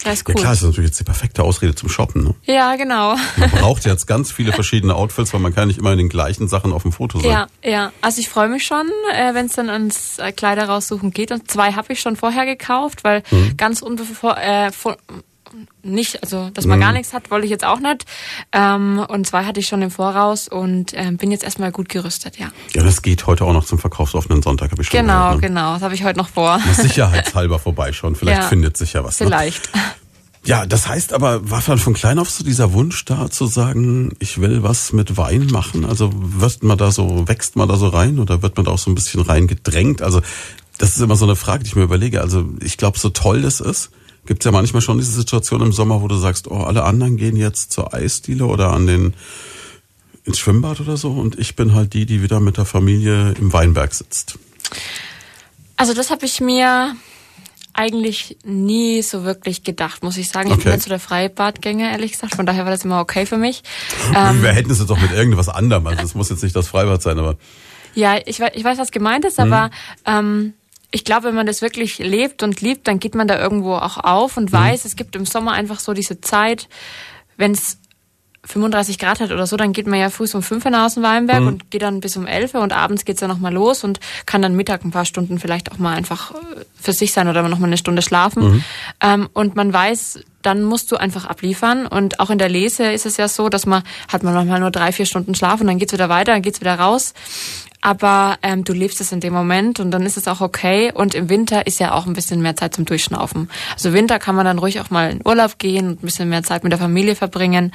Das 0.03 0.15
ist 0.15 0.29
cool. 0.29 0.35
Ja 0.35 0.41
klar, 0.41 0.53
das 0.53 0.63
ist 0.63 0.69
natürlich 0.69 0.89
jetzt 0.91 1.01
die 1.01 1.05
perfekte 1.05 1.43
Ausrede 1.43 1.75
zum 1.75 1.89
Shoppen. 1.89 2.25
Ne? 2.25 2.35
Ja, 2.45 2.77
genau. 2.77 3.17
Man 3.37 3.51
braucht 3.53 3.87
jetzt 3.87 4.07
ganz 4.07 4.31
viele 4.33 4.53
verschiedene 4.53 4.95
Outfits, 4.95 5.33
weil 5.33 5.41
man 5.41 5.55
kann 5.55 5.69
nicht 5.69 5.79
immer 5.79 5.93
in 5.93 5.99
den 5.99 6.09
gleichen 6.09 6.49
Sachen 6.49 6.73
auf 6.73 6.83
dem 6.83 6.93
Foto 6.93 7.21
sein. 7.21 7.31
Ja, 7.31 7.47
ja. 7.65 7.93
Also 8.01 8.21
ich 8.21 8.29
freue 8.29 8.49
mich 8.49 8.65
schon, 8.65 8.87
äh, 9.15 9.35
wenn 9.35 9.47
es 9.47 9.55
dann 9.55 9.71
ans 9.71 10.19
äh, 10.19 10.33
Kleider 10.33 10.69
raussuchen 10.69 11.13
geht. 11.13 11.31
Und 11.31 11.51
zwei 11.51 11.73
habe 11.73 11.93
ich 11.93 12.01
schon 12.01 12.17
vorher 12.17 12.45
gekauft, 12.45 13.05
weil 13.05 13.23
mhm. 13.31 13.57
ganz 13.57 13.83
unbevor, 13.83 14.37
äh, 14.37 14.73
nicht, 15.83 16.23
also 16.23 16.51
dass 16.51 16.67
man 16.67 16.79
mhm. 16.79 16.83
gar 16.83 16.93
nichts 16.93 17.13
hat, 17.13 17.31
wollte 17.31 17.45
ich 17.45 17.51
jetzt 17.51 17.65
auch 17.65 17.81
nicht. 17.81 18.05
Ähm, 18.53 19.05
und 19.09 19.27
zwei 19.27 19.45
hatte 19.45 19.61
ich 19.61 19.67
schon 19.67 19.83
im 19.83 19.91
Voraus 19.91 20.49
und 20.49 20.93
ähm, 20.95 21.17
bin 21.17 21.31
jetzt 21.31 21.45
erstmal 21.45 21.73
gut 21.73 21.89
gerüstet, 21.89 22.39
ja. 22.39 22.49
Ja, 22.75 22.83
das 22.83 23.03
geht 23.03 23.27
heute 23.27 23.45
auch 23.45 23.53
noch 23.53 23.65
zum 23.65 23.79
verkaufsoffenen 23.79 24.43
Sonntag, 24.43 24.71
habe 24.71 24.83
ich 24.83 24.89
schon 24.89 25.01
Genau, 25.01 25.25
gehört, 25.25 25.35
ne? 25.43 25.49
genau, 25.49 25.75
das 25.75 25.83
habe 25.83 25.95
ich 25.95 26.05
heute 26.05 26.19
noch 26.19 26.29
vor. 26.29 26.59
Mal 26.59 26.75
sicherheitshalber 26.75 27.59
vorbeischauen, 27.59 28.17
vielleicht 28.17 28.43
ja, 28.43 28.49
findet 28.49 28.77
sich 28.77 28.93
ja 28.93 29.05
was. 29.05 29.19
Ne? 29.21 29.27
Vielleicht. 29.27 29.75
Ne? 29.75 29.81
Ja, 30.47 30.67
das 30.67 30.87
heißt 30.87 31.15
aber, 31.15 31.51
war 31.51 31.63
dann 31.63 31.79
von 31.79 31.95
klein 31.95 32.19
auf 32.19 32.29
so 32.29 32.45
dieser 32.45 32.75
Wunsch 32.75 33.07
da 33.07 33.31
zu 33.31 33.47
sagen, 33.47 34.13
ich 34.19 34.43
will 34.43 34.63
was 34.63 34.93
mit 34.93 35.17
Wein 35.17 35.47
machen? 35.47 35.87
Also 35.87 36.11
wird 36.15 36.63
man 36.63 36.77
da 36.77 36.91
so, 36.91 37.27
wächst 37.27 37.57
man 37.57 37.67
da 37.67 37.77
so 37.77 37.89
rein 37.89 38.19
oder 38.19 38.43
wird 38.43 38.57
man 38.57 38.67
da 38.67 38.73
auch 38.73 38.79
so 38.79 38.91
ein 38.91 38.95
bisschen 38.95 39.23
reingedrängt? 39.23 40.03
Also 40.03 40.21
das 40.77 40.97
ist 40.97 41.01
immer 41.01 41.17
so 41.17 41.25
eine 41.25 41.37
Frage, 41.37 41.65
die 41.65 41.69
ich 41.69 41.77
mir 41.77 41.85
überlege. 41.85 42.21
Also 42.21 42.45
ich 42.61 42.77
glaube, 42.77 42.99
so 42.99 43.09
toll 43.09 43.41
das 43.41 43.61
ist, 43.61 43.91
gibt 44.27 44.43
es 44.43 44.45
ja 44.45 44.53
manchmal 44.53 44.83
schon 44.83 44.99
diese 44.99 45.13
Situation 45.13 45.61
im 45.61 45.73
Sommer, 45.73 46.03
wo 46.03 46.09
du 46.09 46.17
sagst, 46.17 46.51
oh, 46.51 46.59
alle 46.63 46.85
anderen 46.85 47.17
gehen 47.17 47.37
jetzt 47.37 47.73
zur 47.73 47.93
Eisdiele 47.95 48.47
oder 48.47 48.73
an 48.73 48.87
den 48.87 49.15
ins 50.25 50.39
Schwimmbad 50.39 50.81
oder 50.81 50.97
so 50.97 51.13
und 51.13 51.39
ich 51.39 51.55
bin 51.55 51.75
halt 51.75 51.93
die, 51.93 52.07
die 52.07 52.23
wieder 52.23 52.41
mit 52.41 52.57
der 52.57 52.65
Familie 52.65 53.35
im 53.39 53.53
Weinberg 53.53 53.95
sitzt. 53.95 54.39
Also 55.77 55.93
das 55.93 56.11
habe 56.11 56.25
ich 56.25 56.41
mir 56.41 56.95
eigentlich 57.75 58.39
nie 58.45 59.03
so 59.03 59.25
wirklich 59.25 59.65
gedacht, 59.65 60.03
muss 60.03 60.17
ich 60.17 60.29
sagen. 60.29 60.49
Ich 60.49 60.55
okay. 60.55 60.65
bin 60.65 60.73
jetzt 60.73 60.85
so 60.85 60.91
der 60.91 61.01
Freibadgänger, 61.01 61.91
ehrlich 61.91 62.13
gesagt. 62.13 62.37
Von 62.37 62.47
daher 62.47 62.65
war 62.65 62.71
das 62.71 62.85
immer 62.85 63.01
okay 63.01 63.27
für 63.27 63.37
mich. 63.37 63.63
Ähm, 64.17 64.43
Wir 64.43 64.53
hätten 64.53 64.71
es 64.71 64.79
jetzt 64.79 64.91
auch 64.91 65.01
mit 65.01 65.11
irgendwas 65.11 65.49
anderem. 65.49 65.87
Also 65.89 66.03
es 66.05 66.15
muss 66.15 66.31
jetzt 66.31 66.43
nicht 66.43 66.55
das 66.55 66.69
Freibad 66.69 67.03
sein, 67.03 67.19
aber. 67.19 67.37
Ja, 67.95 68.17
ich 68.25 68.39
weiß, 68.39 68.53
ich 68.55 68.63
weiß 68.63 68.79
was 68.79 68.93
gemeint 68.93 69.25
ist, 69.25 69.41
aber 69.41 69.67
mhm. 69.67 69.73
ähm, 70.07 70.53
ich 70.95 71.05
glaube, 71.05 71.25
wenn 71.25 71.35
man 71.35 71.47
das 71.47 71.61
wirklich 71.61 71.99
lebt 71.99 72.45
und 72.45 72.61
liebt, 72.61 72.87
dann 72.87 73.01
geht 73.01 73.17
man 73.17 73.27
da 73.27 73.37
irgendwo 73.37 73.75
auch 73.75 73.99
auf 73.99 74.37
und 74.37 74.53
mhm. 74.53 74.57
weiß, 74.57 74.85
es 74.85 74.95
gibt 74.95 75.17
im 75.17 75.27
Sommer 75.27 75.51
einfach 75.53 75.81
so 75.81 75.93
diese 75.93 76.21
Zeit, 76.21 76.69
wenn 77.37 77.51
es 77.51 77.79
35 78.45 78.99
Grad 78.99 79.19
hat 79.19 79.33
oder 79.33 79.47
so, 79.47 79.57
dann 79.57 79.73
geht 79.73 79.89
man 79.89 79.99
ja 79.99 80.09
früh 80.11 80.27
um 80.33 80.43
5 80.43 80.65
nach 80.67 80.87
aus 80.87 80.95
dem 80.95 81.03
Weinberg 81.03 81.41
mhm. 81.41 81.49
und 81.49 81.71
geht 81.73 81.83
dann 81.83 82.01
bis 82.01 82.17
um 82.17 82.27
11 82.27 82.55
und 82.55 82.73
abends 82.73 83.05
geht's 83.05 83.21
ja 83.23 83.27
nochmal 83.27 83.53
los 83.53 83.83
und 83.83 83.99
kann 84.27 84.41
dann 84.41 84.55
Mittag 84.55 84.85
ein 84.85 84.93
paar 84.93 85.05
Stunden 85.05 85.41
vielleicht 85.41 85.73
auch 85.73 85.79
mal 85.79 85.97
einfach 85.97 86.33
äh, 86.33 86.65
für 86.81 86.93
sich 86.93 87.13
sein 87.13 87.27
oder 87.27 87.43
nochmal 87.43 87.71
eine 87.71 87.79
Stunde 87.79 88.03
schlafen. 88.03 88.43
Mhm. 88.45 88.65
Ähm, 89.01 89.29
und 89.33 89.57
man 89.57 89.73
weiß, 89.73 90.21
dann 90.43 90.63
musst 90.63 90.93
du 90.93 90.97
einfach 90.97 91.25
abliefern. 91.25 91.87
Und 91.87 92.21
auch 92.21 92.31
in 92.31 92.39
der 92.39 92.51
Lese 92.51 92.93
ist 92.93 93.07
es 93.07 93.17
ja 93.17 93.27
so, 93.29 93.49
dass 93.49 93.67
man 93.67 93.83
hat 94.09 94.23
man 94.23 94.35
nochmal 94.35 94.61
nur 94.61 94.71
drei, 94.71 94.93
vier 94.93 95.07
Stunden 95.07 95.35
Schlaf 95.35 95.61
und 95.61 95.67
dann 95.67 95.79
geht's 95.79 95.93
wieder 95.93 96.11
weiter, 96.11 96.33
dann 96.33 96.43
geht's 96.43 96.61
wieder 96.61 96.79
raus 96.79 97.15
aber 97.85 98.39
ähm, 98.43 98.65
du 98.65 98.73
lebst 98.73 99.03
es 99.03 99.13
in 99.13 99.21
dem 99.21 99.35
Moment 99.35 99.79
und 99.79 99.91
dann 99.91 100.07
ist 100.07 100.17
es 100.17 100.27
auch 100.27 100.41
okay. 100.41 100.91
Und 100.91 101.15
im 101.15 101.29
Winter 101.29 101.67
ist 101.67 101.79
ja 101.79 101.93
auch 101.93 102.07
ein 102.07 102.15
bisschen 102.15 102.41
mehr 102.41 102.57
Zeit 102.57 102.75
zum 102.75 102.87
Durchschnaufen. 102.87 103.51
Also 103.75 103.93
Winter 103.93 104.19
kann 104.19 104.35
man 104.35 104.47
dann 104.47 104.59
ruhig 104.59 104.81
auch 104.81 104.89
mal 104.89 105.11
in 105.11 105.21
Urlaub 105.23 105.59
gehen 105.59 105.89
und 105.89 106.03
ein 106.03 106.07
bisschen 106.07 106.31
mehr 106.31 106.43
Zeit 106.43 106.65
mit 106.65 106.73
der 106.73 106.79
Familie 106.79 107.15
verbringen. 107.15 107.73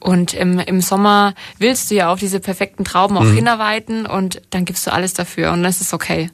Und 0.00 0.34
im, 0.34 0.58
im 0.58 0.80
Sommer 0.80 1.34
willst 1.58 1.88
du 1.88 1.94
ja 1.94 2.12
auch 2.12 2.18
diese 2.18 2.40
perfekten 2.40 2.84
Trauben 2.84 3.16
auch 3.16 3.22
mhm. 3.22 3.36
hinarbeiten 3.36 4.06
und 4.06 4.42
dann 4.50 4.64
gibst 4.64 4.88
du 4.88 4.92
alles 4.92 5.14
dafür 5.14 5.52
und 5.52 5.62
das 5.62 5.80
ist 5.80 5.94
okay. 5.94 6.30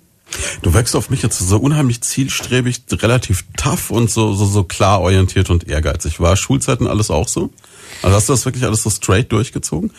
Du 0.63 0.73
wächst 0.73 0.97
auf 0.97 1.11
mich 1.11 1.23
jetzt 1.23 1.39
so 1.41 1.59
unheimlich 1.59 2.01
zielstrebig, 2.01 2.85
relativ 2.91 3.45
tough 3.59 3.91
und 3.91 4.11
so, 4.11 4.33
so, 4.33 4.47
so 4.47 4.65
klar 4.65 5.03
orientiert 5.03 5.51
und 5.51 5.69
ehrgeizig. 5.69 6.21
War 6.21 6.37
Schulzeiten 6.37 6.87
alles 6.87 7.11
auch 7.11 7.29
so? 7.29 7.51
Also 8.03 8.17
hast 8.17 8.31
du 8.31 8.33
das 8.33 8.47
wirklich 8.47 8.65
alles 8.65 8.83
so 8.83 8.89
straight 8.89 9.31
durchgezogen? 9.31 9.91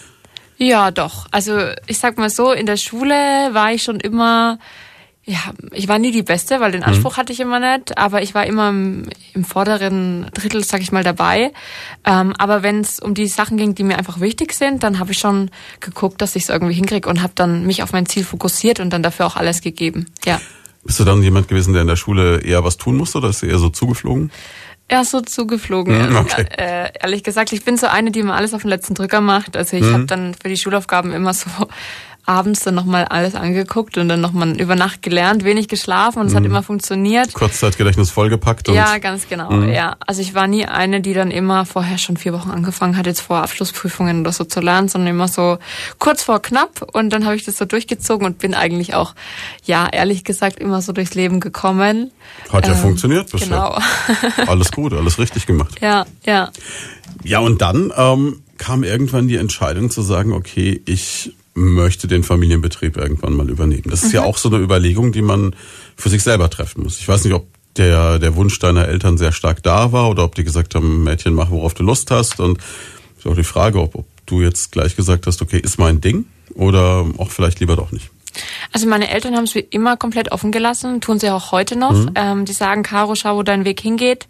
Ja, 0.62 0.91
doch. 0.91 1.25
Also 1.32 1.58
ich 1.88 1.98
sag 1.98 2.20
mal 2.20 2.30
so, 2.30 2.51
in 2.51 2.68
der 2.68 2.77
Schule 2.77 3.15
war 3.15 3.74
ich 3.74 3.82
schon 3.82 4.00
immer 4.00 4.60
ja, 5.24 5.38
ich 5.72 5.88
war 5.88 6.00
nie 6.00 6.12
die 6.12 6.24
Beste, 6.24 6.60
weil 6.60 6.72
den 6.72 6.84
Anspruch 6.84 7.13
mhm. 7.13 7.18
hatte 7.18 7.34
ich 7.34 7.39
immer 7.39 7.60
nicht, 7.60 7.98
aber 7.98 8.24
ich 8.24 8.34
war 8.34 8.46
immer 8.46 8.70
im, 8.70 9.08
im 9.34 9.44
vorderen 9.44 10.25
Drittel, 10.34 10.63
sag 10.63 10.82
ich 10.82 10.91
mal, 10.91 11.03
dabei. 11.03 11.51
Ähm, 12.03 12.34
aber 12.38 12.63
wenn 12.63 12.82
es 12.82 13.00
um 13.00 13.13
die 13.13 13.27
Sachen 13.27 13.58
ging, 13.58 13.75
die 13.75 13.84
mir 13.84 14.00
einfach 14.00 14.20
wichtig 14.20 14.53
sind, 14.53 14.82
dann 14.82 14.98
habe 14.98 15.12
ich 15.12 15.20
schon 15.20 15.51
geguckt, 15.80 16.22
dass 16.22 16.36
ich 16.36 16.44
es 16.44 16.50
irgendwie 16.50 16.74
hinkriege 16.74 17.08
und 17.08 17.22
habe 17.22 17.34
dann 17.36 17.68
mich 17.68 17.84
auf 17.84 17.94
mein 17.94 18.08
Ziel 18.08 18.24
fokussiert 18.24 18.80
und 18.80 18.89
dann 18.91 19.03
dafür 19.03 19.27
auch 19.27 19.36
alles 19.36 19.62
gegeben. 19.62 20.08
Ja. 20.25 20.41
Bist 20.84 21.00
du 21.00 21.03
dann 21.03 21.22
jemand 21.22 21.48
gewesen, 21.48 21.74
der 21.74 21.84
in 21.84 21.88
der 21.88 21.96
Schule 21.96 22.39
eher 22.39 22.63
was 22.63 22.77
tun 22.77 22.98
musste 22.98 23.20
oder 23.20 23.30
ist 23.30 23.44
du 23.44 23.46
eher 23.46 23.60
so 23.60 23.70
zugeflogen? 23.70 24.32
Ja, 24.91 25.05
so 25.05 25.21
zugeflogen. 25.21 26.10
Mhm, 26.10 26.15
okay. 26.17 26.45
Äh, 26.57 26.89
ehrlich 27.01 27.24
gesagt, 27.24 27.53
ich 27.53 27.63
bin 27.63 27.77
so 27.77 27.88
eine, 27.88 28.12
die 28.12 28.19
immer 28.19 28.36
alles 28.36 28.53
auf 28.53 28.63
den 28.63 28.69
letzten 28.69 28.93
Drücker 28.93 29.21
macht. 29.21 29.55
Also 29.55 29.77
ich 29.77 29.83
mhm. 29.83 29.93
habe 29.93 30.05
dann 30.05 30.33
für 30.33 30.50
die 30.50 30.57
Schulaufgaben 30.57 31.13
immer 31.13 31.33
so 31.33 31.50
abends 32.31 32.61
dann 32.61 32.75
nochmal 32.75 33.05
alles 33.05 33.35
angeguckt 33.35 33.97
und 33.97 34.07
dann 34.07 34.21
nochmal 34.21 34.59
über 34.59 34.75
Nacht 34.75 35.01
gelernt, 35.01 35.43
wenig 35.43 35.67
geschlafen 35.67 36.19
und 36.19 36.27
es 36.27 36.31
mhm. 36.31 36.38
hat 36.38 36.45
immer 36.45 36.63
funktioniert. 36.63 37.33
Kurzzeitgedächtnis 37.33 38.09
vollgepackt. 38.09 38.69
Und 38.69 38.75
ja, 38.75 38.97
ganz 39.00 39.27
genau. 39.27 39.51
Mhm. 39.51 39.69
Ja, 39.69 39.97
also 40.07 40.21
ich 40.21 40.33
war 40.33 40.47
nie 40.47 40.65
eine, 40.65 41.01
die 41.01 41.13
dann 41.13 41.29
immer 41.29 41.65
vorher 41.65 41.97
schon 41.97 42.15
vier 42.15 42.31
Wochen 42.31 42.50
angefangen 42.50 42.95
hat, 42.95 43.05
jetzt 43.05 43.19
vor 43.19 43.43
Abschlussprüfungen 43.43 44.21
oder 44.21 44.31
so 44.31 44.45
zu 44.45 44.61
lernen, 44.61 44.88
sondern 44.88 45.09
immer 45.09 45.27
so 45.27 45.57
kurz 46.00 46.23
vor 46.23 46.41
knapp 46.41 46.88
und 46.93 47.11
dann 47.11 47.25
habe 47.25 47.35
ich 47.35 47.43
das 47.43 47.57
so 47.57 47.65
durchgezogen 47.65 48.25
und 48.25 48.38
bin 48.38 48.53
eigentlich 48.53 48.95
auch, 48.95 49.13
ja, 49.65 49.89
ehrlich 49.91 50.23
gesagt, 50.23 50.59
immer 50.59 50.81
so 50.81 50.93
durchs 50.93 51.13
Leben 51.13 51.41
gekommen. 51.41 52.11
Hat 52.50 52.65
ja 52.65 52.73
ähm, 52.73 52.79
funktioniert 52.79 53.29
bisher. 53.29 53.47
Genau. 53.50 53.77
alles 54.47 54.71
gut, 54.71 54.93
alles 54.93 55.19
richtig 55.19 55.47
gemacht. 55.47 55.75
Ja, 55.81 56.05
ja. 56.25 56.50
Ja, 57.23 57.39
und 57.39 57.61
dann 57.61 57.91
ähm, 57.95 58.41
kam 58.57 58.83
irgendwann 58.83 59.27
die 59.27 59.35
Entscheidung 59.35 59.89
zu 59.89 60.01
sagen, 60.01 60.31
okay, 60.31 60.81
ich 60.85 61.33
möchte 61.53 62.08
den 62.08 62.24
Familienbetrieb 62.24 62.98
irgendwann 62.98 63.34
mal 63.34 63.50
übernehmen. 63.50 63.88
Das 63.89 64.03
ist 64.03 64.10
mhm. 64.10 64.15
ja 64.15 64.24
auch 64.24 64.38
so 64.38 64.50
eine 64.50 64.60
Überlegung, 64.60 65.12
die 65.12 65.22
man 65.22 65.55
für 65.96 66.10
sich 66.10 66.24
selber 66.24 66.50
treffen 66.50 66.84
muss. 66.84 67.00
Ich 67.00 67.08
weiß 67.08 67.24
nicht, 67.25 67.34
ob 67.34 67.48
der, 67.77 68.20
der 68.20 68.36
Wunsch 68.36 68.60
deiner 68.60 68.88
Eltern 68.88 69.17
sehr 69.17 69.31
stark 69.31 69.63
da 69.63 69.91
war 69.91 70.10
oder 70.10 70.24
ob 70.24 70.36
die 70.36 70.43
gesagt 70.43 70.75
haben, 70.75 71.03
Mädchen, 71.03 71.34
mach, 71.34 71.50
worauf 71.50 71.74
du 71.74 71.84
Lust 71.84 72.12
hast. 72.12 72.39
Und 72.39 72.60
ist 73.17 73.27
auch 73.27 73.36
die 73.36 73.43
Frage, 73.43 73.79
ob, 73.79 73.96
ob 73.96 74.05
du 74.25 74.41
jetzt 74.41 74.72
gleich 74.72 74.96
gesagt 74.96 75.27
hast, 75.27 75.41
okay, 75.41 75.60
ist 75.60 75.77
mein 75.77 76.01
Ding 76.01 76.25
oder 76.53 77.05
auch 77.17 77.31
vielleicht 77.31 77.60
lieber 77.60 77.75
doch 77.75 77.91
nicht. 77.91 78.10
Also 78.72 78.88
meine 78.88 79.10
Eltern 79.10 79.36
haben 79.36 79.43
es 79.43 79.55
wie 79.55 79.60
immer 79.60 79.98
komplett 79.98 80.31
offen 80.31 80.51
gelassen, 80.51 81.01
tun 81.01 81.20
sie 81.20 81.29
auch 81.29 81.51
heute 81.51 81.77
noch. 81.77 81.93
Mhm. 81.93 82.12
Ähm, 82.15 82.46
die 82.46 82.53
sagen, 82.53 82.84
Caro, 82.84 83.15
schau, 83.15 83.36
wo 83.36 83.43
dein 83.43 83.65
Weg 83.65 83.81
hingeht. 83.81 84.27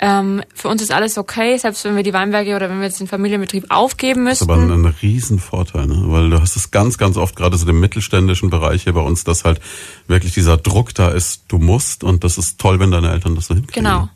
Ähm, 0.00 0.42
für 0.54 0.68
uns 0.68 0.82
ist 0.82 0.92
alles 0.92 1.18
okay, 1.18 1.56
selbst 1.56 1.84
wenn 1.84 1.94
wir 1.96 2.02
die 2.02 2.12
Weinberge 2.12 2.56
oder 2.56 2.68
wenn 2.68 2.78
wir 2.78 2.86
jetzt 2.86 3.00
den 3.00 3.06
Familienbetrieb 3.06 3.66
aufgeben 3.68 4.24
müssen. 4.24 4.46
Das 4.48 4.56
ist 4.56 4.62
aber 4.62 4.74
ein, 4.74 4.86
ein 4.86 4.94
Riesenvorteil, 5.00 5.86
ne? 5.86 6.04
weil 6.06 6.30
du 6.30 6.40
hast 6.40 6.56
es 6.56 6.70
ganz, 6.70 6.98
ganz 6.98 7.16
oft, 7.16 7.36
gerade 7.36 7.56
so 7.56 7.68
im 7.68 7.80
mittelständischen 7.80 8.50
Bereich 8.50 8.82
hier 8.82 8.92
bei 8.92 9.00
uns, 9.00 9.24
dass 9.24 9.44
halt 9.44 9.60
wirklich 10.08 10.34
dieser 10.34 10.56
Druck 10.56 10.94
da 10.94 11.08
ist, 11.08 11.44
du 11.48 11.58
musst 11.58 12.02
und 12.02 12.24
das 12.24 12.38
ist 12.38 12.58
toll, 12.58 12.80
wenn 12.80 12.90
deine 12.90 13.10
Eltern 13.10 13.36
das 13.36 13.46
so 13.46 13.54
hinkriegen. 13.54 13.84
Genau. 13.84 14.08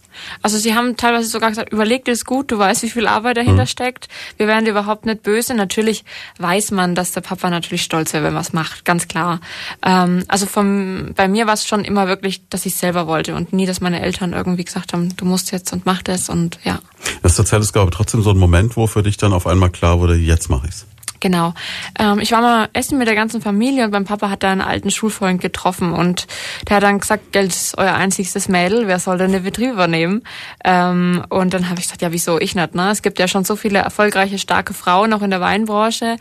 Also 0.43 0.59
sie 0.59 0.75
haben 0.75 0.97
teilweise 0.97 1.29
sogar 1.29 1.51
gesagt, 1.51 1.73
überleg 1.73 2.05
dir 2.05 2.13
es 2.13 2.25
gut, 2.25 2.51
du 2.51 2.59
weißt, 2.59 2.83
wie 2.83 2.91
viel 2.91 3.07
Arbeit 3.07 3.37
dahinter 3.37 3.63
mhm. 3.63 3.69
steckt. 3.69 4.09
Wir 4.37 4.47
wären 4.47 4.65
dir 4.65 4.71
überhaupt 4.73 5.07
nicht 5.07 5.23
böse. 5.23 5.55
Natürlich 5.55 6.05
weiß 6.39 6.71
man, 6.71 6.95
dass 6.95 7.13
der 7.13 7.21
Papa 7.21 7.51
natürlich 7.51 7.83
stolz 7.83 8.13
wäre, 8.13 8.25
wenn 8.25 8.33
man 8.33 8.41
was 8.41 8.53
macht, 8.53 8.85
ganz 8.85 9.09
klar. 9.09 9.41
Ähm, 9.83 10.25
also 10.29 10.47
vom, 10.47 11.13
bei 11.15 11.29
mir 11.29 11.47
war 11.47 11.55
es 11.55 11.67
schon 11.67 11.85
immer 11.85 12.07
wirklich, 12.07 12.49
dass 12.49 12.67
ich 12.67 12.77
selber 12.77 13.07
wollte 13.07 13.35
und 13.35 13.53
nie, 13.53 13.67
dass 13.67 13.81
meine 13.81 14.01
Eltern 14.01 14.33
irgendwie 14.33 14.65
gesagt 14.65 14.93
haben, 14.93 15.17
du 15.17 15.25
musst 15.25 15.53
jetzt 15.53 15.73
und 15.73 15.87
mach 15.87 16.03
das 16.03 16.29
und 16.29 16.59
ja. 16.65 16.81
Das 17.23 17.33
ist 17.33 17.37
tatsächlich, 17.37 17.73
glaube 17.73 17.91
ich, 17.91 17.97
trotzdem 17.97 18.23
so 18.23 18.31
ein 18.31 18.39
Moment, 18.39 18.77
wo 18.77 18.87
für 18.87 19.03
dich 19.03 19.17
dann 19.17 19.33
auf 19.33 19.47
einmal 19.47 19.71
klar 19.71 20.01
wurde, 20.01 20.15
jetzt 20.15 20.49
mache 20.49 20.69
ich's. 20.69 20.87
Genau. 21.21 21.53
Ähm, 21.99 22.21
ich 22.21 22.33
war 22.33 22.41
mal 22.41 22.69
essen 22.73 22.99
mit 22.99 23.09
der 23.09 23.15
ganzen 23.15 23.41
Familie 23.41 23.85
und 23.85 23.91
mein 23.91 24.05
Papa 24.05 24.31
hat 24.31 24.43
da 24.43 24.53
einen 24.53 24.61
alten 24.61 24.91
Schulfreund 24.91 25.41
getroffen 25.41 25.93
und 25.93 26.27
der 26.69 26.77
hat 26.77 26.83
dann 26.83 27.01
gesagt, 27.01 27.33
Geld 27.33 27.51
ist 27.51 27.77
euer 27.77 27.95
einzigstes 27.95 28.49
Mädel, 28.49 28.87
wer 28.87 28.99
soll 28.99 29.19
denn 29.19 29.33
den 29.33 29.43
Betrieb 29.43 29.73
übernehmen? 29.73 30.23
Ähm, 30.65 31.25
und 31.29 31.55
dann 31.55 31.69
habe 31.69 31.81
ich 31.81 31.87
gesagt, 31.87 32.03
ja, 32.03 32.13
wieso 32.13 32.39
ich 32.39 32.55
nicht? 32.55 32.75
Ne? 32.75 32.91
Es 32.91 33.03
gibt 33.03 33.19
ja 33.19 33.27
schon 33.27 33.45
so 33.45 33.57
viele 33.57 33.81
erfolgreiche, 33.81 34.39
starke 34.39 34.75
Frauen 34.75 35.13
auch 35.13 35.23
in 35.23 35.31
der 35.31 35.41
Weinbranche. 35.41 36.17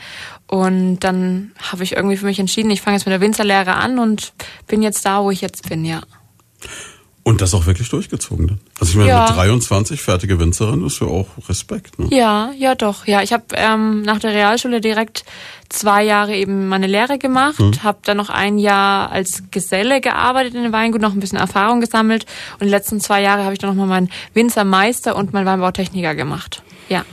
Und 0.48 1.00
dann 1.00 1.52
habe 1.72 1.84
ich 1.84 1.96
irgendwie 1.96 2.18
für 2.18 2.26
mich 2.26 2.40
entschieden, 2.40 2.72
ich 2.72 2.82
fange 2.82 2.98
jetzt 2.98 3.06
mit 3.06 3.14
der 3.14 3.22
Winzerlehre 3.22 3.76
an 3.76 4.00
und 4.00 4.34
bin 4.66 4.82
jetzt 4.82 5.06
da, 5.06 5.22
wo 5.22 5.30
ich 5.30 5.42
jetzt 5.42 5.70
bin, 5.70 5.86
ja. 5.86 6.02
Und 7.28 7.42
das 7.42 7.54
auch 7.54 7.66
wirklich 7.66 7.90
durchgezogen 7.90 8.48
dann. 8.48 8.60
Also 8.80 8.92
ich 8.92 8.96
meine, 8.96 9.10
ja. 9.10 9.26
mit 9.28 9.36
23 9.36 10.02
fertige 10.02 10.40
Winzerin 10.40 10.86
ist 10.86 11.02
ja 11.02 11.08
auch 11.08 11.28
Respekt. 11.50 12.00
Ne? 12.00 12.08
Ja, 12.10 12.54
ja 12.58 12.74
doch. 12.74 13.06
Ja, 13.06 13.22
ich 13.22 13.34
habe 13.34 13.44
ähm, 13.56 14.02
nach 14.04 14.20
der 14.20 14.32
Realschule 14.32 14.80
direkt 14.80 15.26
zwei 15.68 16.06
Jahre 16.06 16.34
eben 16.38 16.70
meine 16.70 16.88
Lehre 16.88 17.18
gemacht, 17.18 17.60
hm. 17.60 17.84
habe 17.84 17.98
dann 18.06 18.16
noch 18.16 18.30
ein 18.30 18.58
Jahr 18.58 19.12
als 19.12 19.44
Geselle 19.52 20.00
gearbeitet 20.00 20.56
in 20.56 20.64
dem 20.64 20.72
Weingut, 20.72 21.02
noch 21.02 21.12
ein 21.12 21.20
bisschen 21.20 21.38
Erfahrung 21.38 21.82
gesammelt 21.82 22.26
und 22.62 22.68
die 22.68 22.72
letzten 22.72 23.02
zwei 23.02 23.22
Jahre 23.22 23.44
habe 23.44 23.52
ich 23.52 23.60
dann 23.60 23.72
nochmal 23.72 23.88
meinen 23.88 24.10
Winzermeister 24.34 25.18
und 25.18 25.34
meinen 25.34 25.48
Weinbautechniker 25.48 26.16
gemacht. 26.16 26.64
Ja 26.88 27.04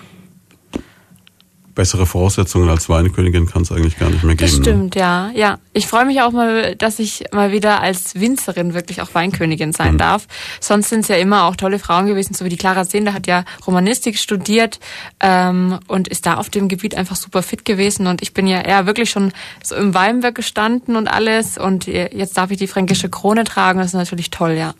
bessere 1.74 2.06
Voraussetzungen 2.06 2.68
als 2.68 2.88
Weinkönigin 2.88 3.46
kann 3.46 3.62
es 3.62 3.72
eigentlich 3.72 3.98
gar 3.98 4.10
nicht 4.10 4.22
mehr 4.22 4.36
geben. 4.36 4.50
Das 4.50 4.58
ne? 4.58 4.64
stimmt, 4.64 4.94
ne? 4.94 5.00
ja. 5.00 5.30
Ja. 5.34 5.58
Ich 5.72 5.86
freue 5.86 6.04
mich 6.04 6.20
auch 6.20 6.30
mal, 6.30 6.76
dass 6.76 6.98
ich 6.98 7.24
mal 7.32 7.50
wieder 7.50 7.80
als 7.80 8.14
Winzerin 8.14 8.74
wirklich 8.74 9.02
auch 9.02 9.12
Weinkönigin 9.12 9.72
sein 9.72 9.94
mhm. 9.94 9.98
darf. 9.98 10.28
Sonst 10.60 10.88
sind 10.88 11.00
es 11.00 11.08
ja 11.08 11.16
immer 11.16 11.44
auch 11.44 11.56
tolle 11.56 11.78
Frauen 11.78 12.06
gewesen, 12.06 12.34
so 12.34 12.44
wie 12.44 12.48
die 12.48 12.56
Clara 12.56 12.84
Sehnder 12.84 13.12
hat 13.12 13.26
ja 13.26 13.44
Romanistik 13.66 14.18
studiert 14.18 14.78
ähm, 15.20 15.80
und 15.88 16.08
ist 16.08 16.26
da 16.26 16.34
auf 16.34 16.48
dem 16.48 16.68
Gebiet 16.68 16.94
einfach 16.94 17.16
super 17.16 17.42
fit 17.42 17.64
gewesen. 17.64 18.06
Und 18.06 18.22
ich 18.22 18.32
bin 18.34 18.46
ja 18.46 18.60
eher 18.60 18.86
wirklich 18.86 19.10
schon 19.10 19.32
so 19.62 19.74
im 19.74 19.94
Weinberg 19.94 20.34
gestanden 20.34 20.96
und 20.96 21.08
alles. 21.08 21.58
Und 21.58 21.86
jetzt 21.86 22.36
darf 22.36 22.50
ich 22.50 22.58
die 22.58 22.68
fränkische 22.68 23.08
Krone 23.08 23.44
tragen. 23.44 23.78
Das 23.78 23.88
ist 23.88 23.94
natürlich 23.94 24.30
toll, 24.30 24.52
ja. 24.52 24.74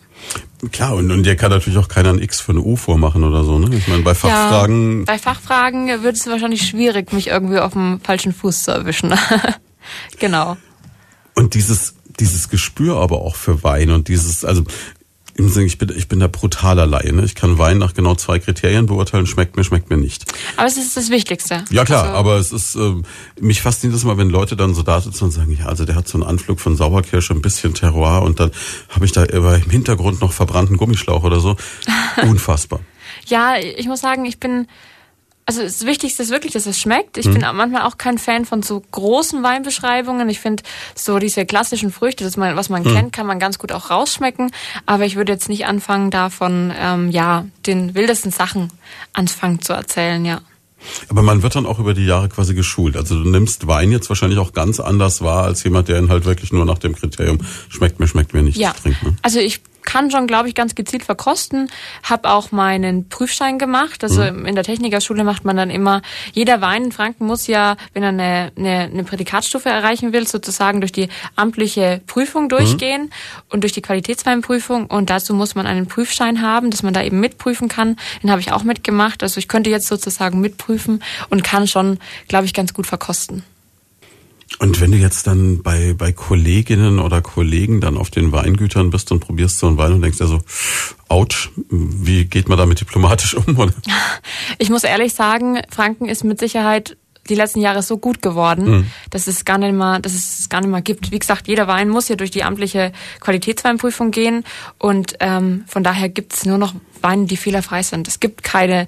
Klar, 0.71 0.95
und, 0.95 1.11
und 1.11 1.23
dir 1.23 1.35
kann 1.35 1.51
natürlich 1.51 1.77
auch 1.77 1.87
keiner 1.87 2.09
ein 2.09 2.19
X 2.19 2.39
für 2.39 2.51
eine 2.51 2.61
U 2.61 2.75
vormachen 2.75 3.23
oder 3.23 3.43
so, 3.43 3.59
ne? 3.59 3.75
Ich 3.75 3.87
meine, 3.87 4.01
bei 4.03 4.15
Fachfragen. 4.15 4.99
Ja, 4.99 5.05
bei 5.05 5.19
Fachfragen 5.19 5.87
wird 6.01 6.15
es 6.15 6.25
wahrscheinlich 6.27 6.67
schwierig, 6.67 7.13
mich 7.13 7.27
irgendwie 7.27 7.59
auf 7.59 7.73
dem 7.73 7.99
falschen 8.01 8.33
Fuß 8.33 8.63
zu 8.63 8.71
erwischen. 8.71 9.13
genau. 10.19 10.57
Und 11.35 11.53
dieses, 11.53 11.95
dieses 12.19 12.49
Gespür 12.49 12.97
aber 12.97 13.21
auch 13.21 13.35
für 13.35 13.63
Wein 13.63 13.91
und 13.91 14.07
dieses, 14.07 14.45
also 14.45 14.63
ich 15.37 15.77
bin, 15.77 15.91
ich 15.95 16.07
bin 16.07 16.19
da 16.19 16.27
brutaler 16.27 16.85
Laie. 16.85 17.11
Ne? 17.11 17.25
Ich 17.25 17.35
kann 17.35 17.57
Wein 17.57 17.77
nach 17.77 17.93
genau 17.93 18.15
zwei 18.15 18.39
Kriterien 18.39 18.85
beurteilen, 18.85 19.27
schmeckt 19.27 19.57
mir, 19.57 19.63
schmeckt 19.63 19.89
mir 19.89 19.97
nicht. 19.97 20.25
Aber 20.55 20.67
es 20.67 20.77
ist 20.77 20.95
das 20.95 21.09
Wichtigste. 21.09 21.65
Ja 21.71 21.83
klar, 21.83 22.03
also 22.03 22.15
aber 22.15 22.37
es 22.37 22.51
ist, 22.51 22.75
äh, 22.75 22.93
mich 23.39 23.61
fasziniert 23.61 23.95
das 23.95 24.05
mal, 24.05 24.17
wenn 24.17 24.29
Leute 24.29 24.55
dann 24.55 24.73
so 24.73 24.81
da 24.81 25.01
sitzen 25.01 25.25
und 25.25 25.31
sagen, 25.31 25.51
ja, 25.51 25.65
also 25.65 25.83
der 25.83 25.95
hat 25.95 26.07
so 26.07 26.17
einen 26.17 26.23
Anflug 26.23 26.59
von 26.59 26.77
Sauerkirsche, 26.77 27.33
ein 27.33 27.41
bisschen 27.41 27.73
Terroir 27.73 28.21
und 28.23 28.39
dann 28.39 28.51
habe 28.89 29.05
ich 29.05 29.11
da 29.11 29.23
im 29.23 29.69
Hintergrund 29.69 30.21
noch 30.21 30.31
verbrannten 30.31 30.77
Gummischlauch 30.77 31.23
oder 31.23 31.39
so. 31.39 31.57
Unfassbar. 32.21 32.79
ja, 33.27 33.55
ich 33.57 33.87
muss 33.87 34.01
sagen, 34.01 34.25
ich 34.25 34.39
bin 34.39 34.67
also 35.47 35.61
das 35.61 35.85
Wichtigste 35.85 36.23
ist 36.23 36.31
wirklich, 36.31 36.53
dass 36.53 36.65
es 36.65 36.79
schmeckt. 36.79 37.17
Ich 37.17 37.27
mhm. 37.27 37.33
bin 37.33 37.41
manchmal 37.53 37.83
auch 37.83 37.97
kein 37.97 38.17
Fan 38.17 38.45
von 38.45 38.63
so 38.63 38.81
großen 38.91 39.43
Weinbeschreibungen. 39.43 40.27
Ich 40.29 40.39
finde 40.39 40.63
so 40.95 41.19
diese 41.19 41.45
klassischen 41.45 41.91
Früchte, 41.91 42.23
das 42.23 42.35
man, 42.35 42.55
was 42.55 42.69
man 42.69 42.83
mhm. 42.83 42.93
kennt, 42.93 43.13
kann 43.13 43.27
man 43.27 43.39
ganz 43.39 43.59
gut 43.59 43.71
auch 43.71 43.91
rausschmecken. 43.91 44.51
Aber 44.87 45.05
ich 45.05 45.15
würde 45.15 45.31
jetzt 45.31 45.47
nicht 45.47 45.67
anfangen, 45.67 46.09
davon 46.09 46.73
ähm, 46.77 47.11
ja 47.11 47.45
den 47.67 47.93
wildesten 47.93 48.31
Sachen 48.31 48.71
anfangen 49.13 49.61
zu 49.61 49.73
erzählen, 49.73 50.25
ja. 50.25 50.41
Aber 51.09 51.21
man 51.21 51.41
wird 51.43 51.55
dann 51.55 51.65
auch 51.65 51.79
über 51.79 51.93
die 51.93 52.05
Jahre 52.05 52.29
quasi 52.29 52.53
geschult. 52.53 52.95
Also 52.95 53.21
du 53.21 53.29
nimmst 53.29 53.67
Wein 53.67 53.91
jetzt 53.91 54.09
wahrscheinlich 54.09 54.39
auch 54.39 54.53
ganz 54.53 54.79
anders 54.79 55.21
wahr 55.21 55.43
als 55.43 55.63
jemand, 55.63 55.87
der 55.87 55.99
ihn 55.99 56.09
halt 56.09 56.25
wirklich 56.25 56.51
nur 56.51 56.65
nach 56.65 56.77
dem 56.77 56.95
Kriterium 56.95 57.39
schmeckt 57.69 57.99
mir, 57.99 58.07
schmeckt 58.07 58.33
mir 58.33 58.43
nicht 58.43 58.57
ja. 58.57 58.73
trinkt. 58.73 59.01
Ne? 59.03 59.15
Also 59.21 59.39
ich 59.39 59.61
kann 59.85 60.11
schon, 60.11 60.27
glaube 60.27 60.47
ich, 60.49 60.55
ganz 60.55 60.75
gezielt 60.75 61.03
verkosten. 61.03 61.69
Habe 62.03 62.29
auch 62.29 62.51
meinen 62.51 63.09
Prüfschein 63.09 63.59
gemacht. 63.59 64.03
Also 64.03 64.21
mhm. 64.21 64.45
in 64.45 64.55
der 64.55 64.63
Technikerschule 64.63 65.23
macht 65.23 65.45
man 65.45 65.55
dann 65.55 65.69
immer, 65.69 66.01
jeder 66.33 66.61
Wein 66.61 66.85
in 66.85 66.91
Franken 66.91 67.25
muss 67.25 67.47
ja, 67.47 67.77
wenn 67.93 68.03
er 68.03 68.09
eine, 68.09 68.51
eine, 68.57 68.79
eine 68.91 69.03
Prädikatstufe 69.03 69.69
erreichen 69.69 70.13
will, 70.13 70.27
sozusagen 70.27 70.81
durch 70.81 70.91
die 70.91 71.09
amtliche 71.35 72.01
Prüfung 72.07 72.49
durchgehen 72.49 73.03
mhm. 73.03 73.09
und 73.49 73.61
durch 73.61 73.73
die 73.73 73.81
Qualitätsweinprüfung. 73.81 74.87
Und 74.87 75.09
dazu 75.09 75.33
muss 75.33 75.55
man 75.55 75.67
einen 75.67 75.87
Prüfschein 75.87 76.41
haben, 76.41 76.71
dass 76.71 76.83
man 76.83 76.93
da 76.93 77.03
eben 77.03 77.19
mitprüfen 77.19 77.67
kann. 77.67 77.97
Den 78.21 78.31
habe 78.31 78.41
ich 78.41 78.51
auch 78.51 78.63
mitgemacht. 78.63 79.23
Also 79.23 79.37
ich 79.37 79.47
könnte 79.47 79.69
jetzt 79.69 79.87
sozusagen 79.87 80.41
mitprüfen 80.41 81.03
und 81.29 81.43
kann 81.43 81.67
schon, 81.67 81.99
glaube 82.27 82.45
ich, 82.45 82.53
ganz 82.53 82.73
gut 82.73 82.87
verkosten. 82.87 83.43
Und 84.59 84.79
wenn 84.79 84.91
du 84.91 84.97
jetzt 84.97 85.27
dann 85.27 85.63
bei, 85.63 85.93
bei 85.97 86.11
Kolleginnen 86.11 86.99
oder 86.99 87.21
Kollegen 87.21 87.81
dann 87.81 87.97
auf 87.97 88.09
den 88.09 88.31
Weingütern 88.31 88.89
bist 88.89 89.11
und 89.11 89.19
probierst 89.19 89.59
so 89.59 89.67
einen 89.67 89.77
Wein 89.77 89.93
und 89.93 90.01
denkst 90.01 90.19
dir 90.19 90.27
so, 90.27 90.39
ouch, 91.09 91.49
wie 91.69 92.25
geht 92.25 92.47
man 92.47 92.57
damit 92.57 92.79
diplomatisch 92.79 93.35
um? 93.35 93.57
Oder? 93.57 93.73
Ich 94.57 94.69
muss 94.69 94.83
ehrlich 94.83 95.13
sagen, 95.13 95.59
Franken 95.69 96.05
ist 96.05 96.23
mit 96.23 96.39
Sicherheit 96.39 96.97
die 97.29 97.35
letzten 97.35 97.59
Jahre 97.59 97.81
so 97.81 97.97
gut 97.97 98.21
geworden, 98.21 98.69
mhm. 98.69 98.87
dass 99.09 99.27
es 99.27 99.45
gar 99.45 99.57
nicht 99.57 99.73
mehr, 99.73 99.99
dass 99.99 100.13
es 100.13 100.47
gar 100.49 100.61
nicht 100.61 100.69
mehr 100.69 100.81
gibt. 100.81 101.11
Wie 101.11 101.19
gesagt, 101.19 101.47
jeder 101.47 101.67
Wein 101.67 101.89
muss 101.89 102.07
ja 102.07 102.15
durch 102.15 102.31
die 102.31 102.43
amtliche 102.43 102.91
Qualitätsweinprüfung 103.19 104.11
gehen 104.11 104.43
und 104.77 105.15
ähm, 105.19 105.63
von 105.67 105.83
daher 105.83 106.09
gibt 106.09 106.33
es 106.33 106.45
nur 106.45 106.57
noch 106.57 106.75
Weine, 107.01 107.25
die 107.25 107.37
fehlerfrei 107.37 107.83
sind. 107.83 108.07
Es 108.07 108.19
gibt 108.19 108.43
keine 108.43 108.87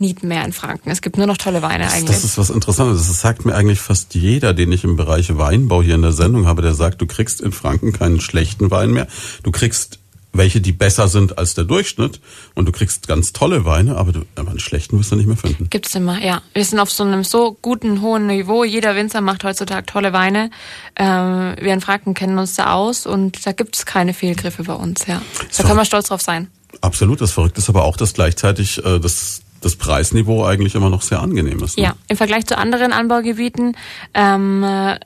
nicht 0.00 0.22
mehr 0.22 0.44
in 0.44 0.52
Franken. 0.52 0.90
Es 0.90 1.02
gibt 1.02 1.16
nur 1.16 1.26
noch 1.26 1.36
tolle 1.36 1.62
Weine 1.62 1.84
das, 1.84 1.94
eigentlich. 1.94 2.16
Das 2.16 2.24
ist 2.24 2.38
was 2.38 2.50
Interessantes. 2.50 3.08
Das 3.08 3.20
sagt 3.20 3.44
mir 3.44 3.54
eigentlich 3.54 3.80
fast 3.80 4.14
jeder, 4.14 4.54
den 4.54 4.70
ich 4.72 4.84
im 4.84 4.96
Bereich 4.96 5.36
Weinbau 5.36 5.82
hier 5.82 5.94
in 5.96 6.02
der 6.02 6.12
Sendung 6.12 6.46
habe, 6.46 6.62
der 6.62 6.74
sagt, 6.74 7.00
du 7.00 7.06
kriegst 7.06 7.40
in 7.40 7.52
Franken 7.52 7.92
keinen 7.92 8.20
schlechten 8.20 8.70
Wein 8.70 8.90
mehr. 8.90 9.08
Du 9.42 9.50
kriegst 9.50 9.98
welche, 10.32 10.60
die 10.60 10.72
besser 10.72 11.08
sind 11.08 11.38
als 11.38 11.54
der 11.54 11.64
Durchschnitt. 11.64 12.20
Und 12.54 12.66
du 12.66 12.72
kriegst 12.72 13.08
ganz 13.08 13.32
tolle 13.32 13.64
Weine, 13.64 13.96
aber, 13.96 14.12
du, 14.12 14.20
aber 14.36 14.50
einen 14.50 14.60
schlechten 14.60 14.98
wirst 14.98 15.10
du 15.10 15.16
nicht 15.16 15.26
mehr 15.26 15.36
finden. 15.38 15.68
Gibt's 15.70 15.94
immer, 15.94 16.22
ja. 16.22 16.42
Wir 16.52 16.64
sind 16.64 16.78
auf 16.78 16.90
so 16.92 17.02
einem 17.02 17.24
so 17.24 17.56
guten, 17.60 18.02
hohen 18.02 18.26
Niveau. 18.26 18.62
Jeder 18.62 18.94
Winzer 18.94 19.20
macht 19.20 19.42
heutzutage 19.42 19.86
tolle 19.86 20.12
Weine. 20.12 20.50
Ähm, 20.96 21.56
wir 21.60 21.72
in 21.72 21.80
Franken 21.80 22.14
kennen 22.14 22.38
uns 22.38 22.54
da 22.54 22.72
aus 22.74 23.06
und 23.06 23.44
da 23.46 23.52
gibt's 23.52 23.86
keine 23.86 24.14
Fehlgriffe 24.14 24.64
bei 24.64 24.74
uns, 24.74 25.06
ja. 25.06 25.20
Da 25.38 25.46
So. 25.50 25.62
können 25.64 25.76
wir 25.78 25.84
stolz 25.84 26.08
drauf 26.08 26.22
sein. 26.22 26.48
Absolut. 26.82 27.20
Das 27.20 27.32
Verrückte 27.32 27.60
ist 27.60 27.68
aber 27.68 27.84
auch, 27.84 27.96
dass 27.96 28.12
gleichzeitig 28.12 28.84
äh, 28.84 29.00
das, 29.00 29.40
das 29.60 29.76
Preisniveau 29.76 30.44
eigentlich 30.44 30.74
immer 30.74 30.90
noch 30.90 31.02
sehr 31.02 31.20
angenehm 31.20 31.62
ist. 31.62 31.76
Ne? 31.76 31.84
Ja, 31.84 31.96
im 32.08 32.16
Vergleich 32.16 32.46
zu 32.46 32.56
anderen 32.56 32.92
Anbaugebieten 32.92 33.76
ähm, 34.14 34.62
äh, 34.64 34.98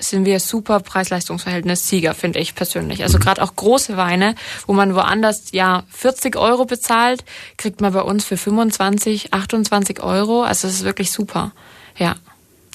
sind 0.00 0.24
wir 0.24 0.40
super 0.40 0.80
Preis-Leistungs-Verhältnis 0.80 1.88
Sieger, 1.88 2.14
finde 2.14 2.38
ich 2.38 2.54
persönlich. 2.54 3.02
Also 3.02 3.18
gerade 3.18 3.42
auch 3.42 3.56
große 3.56 3.96
Weine, 3.96 4.34
wo 4.66 4.72
man 4.72 4.94
woanders 4.94 5.50
ja 5.52 5.82
40 5.90 6.36
Euro 6.36 6.64
bezahlt, 6.64 7.24
kriegt 7.56 7.80
man 7.80 7.92
bei 7.92 8.02
uns 8.02 8.24
für 8.24 8.36
25, 8.36 9.34
28 9.34 10.00
Euro. 10.02 10.42
Also 10.42 10.68
das 10.68 10.76
ist 10.76 10.84
wirklich 10.84 11.10
super. 11.10 11.52
Ja. 11.96 12.14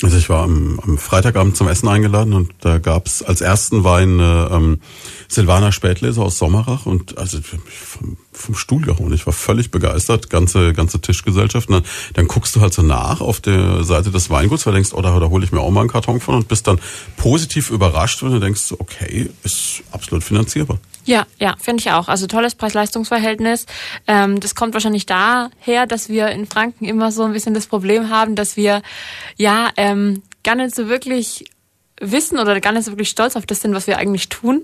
Also 0.02 0.18
ich 0.18 0.28
war 0.28 0.44
am, 0.44 0.80
am 0.84 0.98
Freitagabend 0.98 1.56
zum 1.56 1.68
Essen 1.68 1.88
eingeladen 1.88 2.34
und 2.34 2.52
da 2.62 2.80
gab's 2.80 3.22
als 3.22 3.42
ersten 3.42 3.84
Wein 3.84 4.20
äh, 4.20 4.24
ähm, 4.24 4.80
Silvaner 5.28 5.72
Spätleser 5.72 6.24
aus 6.24 6.38
Sommerach 6.38 6.86
und 6.86 7.18
also 7.18 7.38
ich 7.38 7.54
mich 7.54 7.74
vom, 7.74 8.18
vom 8.34 8.56
Stuhl 8.56 8.82
gehauen. 8.82 9.14
Ich 9.14 9.26
war 9.26 9.34
völlig 9.34 9.72
begeistert, 9.72 10.30
ganze 10.30 10.74
ganze 10.74 11.00
Tischgesellschaft. 11.00 11.70
Und 11.70 11.76
dann, 11.76 11.84
dann 12.16 12.28
guckst 12.28 12.56
du 12.56 12.62
halt 12.62 12.74
so 12.74 12.82
nach 12.82 13.22
auf 13.22 13.40
der 13.40 13.84
Seite 13.84 14.12
des 14.12 14.30
Weinguts, 14.30 14.66
weil 14.66 14.74
du 14.74 14.78
denkst, 14.78 14.94
oh, 14.94 15.02
da, 15.02 15.20
da 15.20 15.30
hole 15.30 15.46
ich 15.46 15.52
mir 15.52 15.62
auch 15.62 15.72
mal 15.72 15.82
einen 15.82 15.90
Karton 15.90 16.20
von 16.20 16.36
und 16.36 16.48
bist 16.48 16.68
dann 16.68 16.80
positiv 17.16 17.70
überrascht, 17.70 18.24
wenn 18.24 18.32
du 18.32 18.40
denkst, 18.40 18.74
okay, 18.80 19.30
ist 19.44 19.84
absolut 19.92 20.24
finanzierbar. 20.24 20.80
Ja, 21.06 21.26
ja, 21.40 21.56
finde 21.60 21.82
ich 21.82 21.92
auch. 21.92 22.08
Also 22.08 22.28
tolles 22.28 22.56
Preis-Leistungs-Verhältnis. 22.56 23.66
Ähm, 24.08 24.40
das 24.40 24.56
kommt 24.56 24.74
wahrscheinlich 24.74 25.06
daher, 25.06 25.86
dass 25.88 26.10
wir 26.10 26.30
in 26.30 26.46
Franken 26.46 26.86
immer 26.86 27.12
so 27.12 27.24
ein 27.24 27.34
bisschen 27.34 27.54
das 27.54 27.68
Problem 27.68 28.10
haben, 28.10 28.36
dass 28.36 28.56
wir 28.56 28.82
ja 29.36 29.70
ähm, 29.76 30.24
gar 30.44 30.56
nicht 30.56 30.76
so 30.76 30.88
wirklich 30.88 31.46
wissen 32.02 32.40
oder 32.40 32.60
gar 32.60 32.72
nicht 32.74 32.86
so 32.86 32.92
wirklich 32.92 33.10
stolz 33.10 33.36
auf 33.36 33.46
das 33.46 33.62
sind, 33.62 33.74
was 33.76 33.88
wir 33.88 33.98
eigentlich 33.98 34.28
tun. 34.30 34.64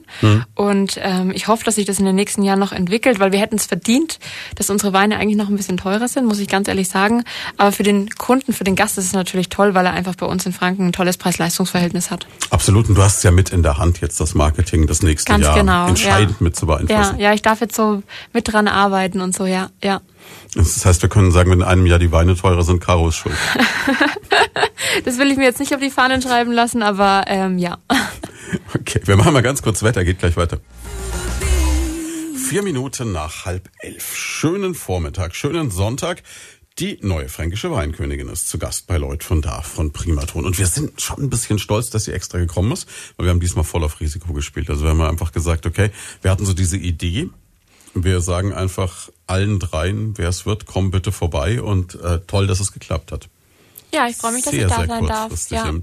Und 0.55 0.99
ähm, 1.01 1.31
ich 1.33 1.47
hoffe, 1.47 1.63
dass 1.63 1.75
sich 1.75 1.85
das 1.85 1.99
in 1.99 2.05
den 2.05 2.15
nächsten 2.15 2.41
Jahren 2.43 2.59
noch 2.59 2.71
entwickelt, 2.71 3.19
weil 3.19 3.31
wir 3.31 3.39
hätten 3.39 3.55
es 3.55 3.65
verdient, 3.65 4.19
dass 4.55 4.69
unsere 4.69 4.93
Weine 4.93 5.17
eigentlich 5.17 5.37
noch 5.37 5.47
ein 5.47 5.55
bisschen 5.55 5.77
teurer 5.77 6.07
sind, 6.07 6.25
muss 6.25 6.39
ich 6.39 6.47
ganz 6.47 6.67
ehrlich 6.67 6.89
sagen. 6.89 7.23
Aber 7.57 7.71
für 7.71 7.83
den 7.83 8.09
Kunden, 8.09 8.51
für 8.51 8.63
den 8.63 8.75
Gast 8.75 8.97
ist 8.97 9.05
es 9.05 9.13
natürlich 9.13 9.49
toll, 9.49 9.73
weil 9.75 9.85
er 9.85 9.93
einfach 9.93 10.15
bei 10.15 10.25
uns 10.25 10.45
in 10.45 10.53
Franken 10.53 10.87
ein 10.87 10.91
tolles 10.91 11.17
Preis-Leistungs-Verhältnis 11.17 12.11
hat. 12.11 12.27
Absolut. 12.49 12.89
Und 12.89 12.95
du 12.95 13.03
hast 13.03 13.17
es 13.17 13.23
ja 13.23 13.31
mit 13.31 13.51
in 13.51 13.63
der 13.63 13.77
Hand 13.77 14.01
jetzt 14.01 14.19
das 14.19 14.33
Marketing 14.33 14.87
das 14.87 15.01
nächste 15.03 15.31
Ganz 15.31 15.45
Jahr 15.45 15.55
genau, 15.55 15.87
entscheidend 15.87 16.37
ja. 16.39 16.43
mit 16.43 16.55
zu 16.55 16.65
Ja, 16.67 16.75
beeinflussen. 16.77 17.19
ja, 17.19 17.33
ich 17.33 17.41
darf 17.41 17.61
jetzt 17.61 17.75
so 17.75 18.01
mit 18.33 18.51
dran 18.51 18.67
arbeiten 18.67 19.21
und 19.21 19.35
so, 19.35 19.45
ja, 19.45 19.69
ja. 19.83 20.01
Das 20.55 20.85
heißt, 20.85 21.01
wir 21.01 21.09
können 21.09 21.31
sagen, 21.31 21.51
wenn 21.51 21.59
in 21.59 21.65
einem 21.65 21.85
Jahr 21.85 21.99
die 21.99 22.11
Weine 22.11 22.35
teurer 22.35 22.63
sind, 22.63 22.79
Caro 22.79 23.09
ist 23.09 23.17
schuld. 23.17 23.35
Das 25.05 25.17
will 25.17 25.31
ich 25.31 25.37
mir 25.37 25.43
jetzt 25.43 25.59
nicht 25.59 25.73
auf 25.73 25.79
die 25.79 25.91
Fahnen 25.91 26.21
schreiben 26.21 26.51
lassen, 26.51 26.81
aber 26.81 27.25
ähm, 27.27 27.57
ja. 27.57 27.77
Okay, 28.73 29.01
wir 29.05 29.15
machen 29.15 29.33
mal 29.33 29.41
ganz 29.41 29.61
kurz 29.61 29.83
Wetter, 29.83 30.03
geht 30.03 30.19
gleich 30.19 30.35
weiter. 30.35 30.59
Vier 32.47 32.63
Minuten 32.63 33.11
nach 33.11 33.45
halb 33.45 33.69
elf. 33.79 34.15
Schönen 34.15 34.73
Vormittag, 34.73 35.35
schönen 35.35 35.69
Sonntag. 35.69 36.23
Die 36.79 36.97
neue 37.01 37.29
fränkische 37.29 37.71
Weinkönigin 37.71 38.29
ist 38.29 38.47
zu 38.47 38.57
Gast 38.57 38.87
bei 38.87 38.97
Lloyd 38.97 39.23
von 39.23 39.41
da 39.41 39.61
von 39.61 39.91
Primaton. 39.91 40.45
Und 40.45 40.57
wir 40.57 40.65
sind 40.65 40.99
schon 41.01 41.23
ein 41.23 41.29
bisschen 41.29 41.59
stolz, 41.59 41.89
dass 41.89 42.05
sie 42.05 42.13
extra 42.13 42.39
gekommen 42.39 42.71
ist, 42.71 42.87
weil 43.17 43.27
wir 43.27 43.31
haben 43.31 43.39
diesmal 43.39 43.65
voll 43.65 43.83
auf 43.83 43.99
Risiko 43.99 44.33
gespielt. 44.33 44.69
Also 44.69 44.83
wir 44.83 44.89
haben 44.91 45.01
einfach 45.01 45.31
gesagt, 45.31 45.65
okay, 45.65 45.91
wir 46.21 46.31
hatten 46.31 46.45
so 46.45 46.53
diese 46.53 46.77
Idee. 46.77 47.29
Wir 47.93 48.21
sagen 48.21 48.53
einfach 48.53 49.09
allen 49.27 49.59
dreien, 49.59 50.17
wer 50.17 50.29
es 50.29 50.45
wird, 50.45 50.65
komm 50.65 50.91
bitte 50.91 51.11
vorbei 51.11 51.61
und 51.61 51.95
äh, 51.95 52.19
toll, 52.27 52.47
dass 52.47 52.59
es 52.59 52.71
geklappt 52.71 53.11
hat 53.11 53.29
Ja, 53.91 54.07
ich 54.07 54.15
freue 54.15 54.33
mich, 54.33 54.43
dass 54.43 54.53
sehr, 54.53 54.67
ich 54.67 54.73
da 54.73 54.85
sein 54.85 55.05
darf. 55.07 55.49
Ja. 55.49 55.73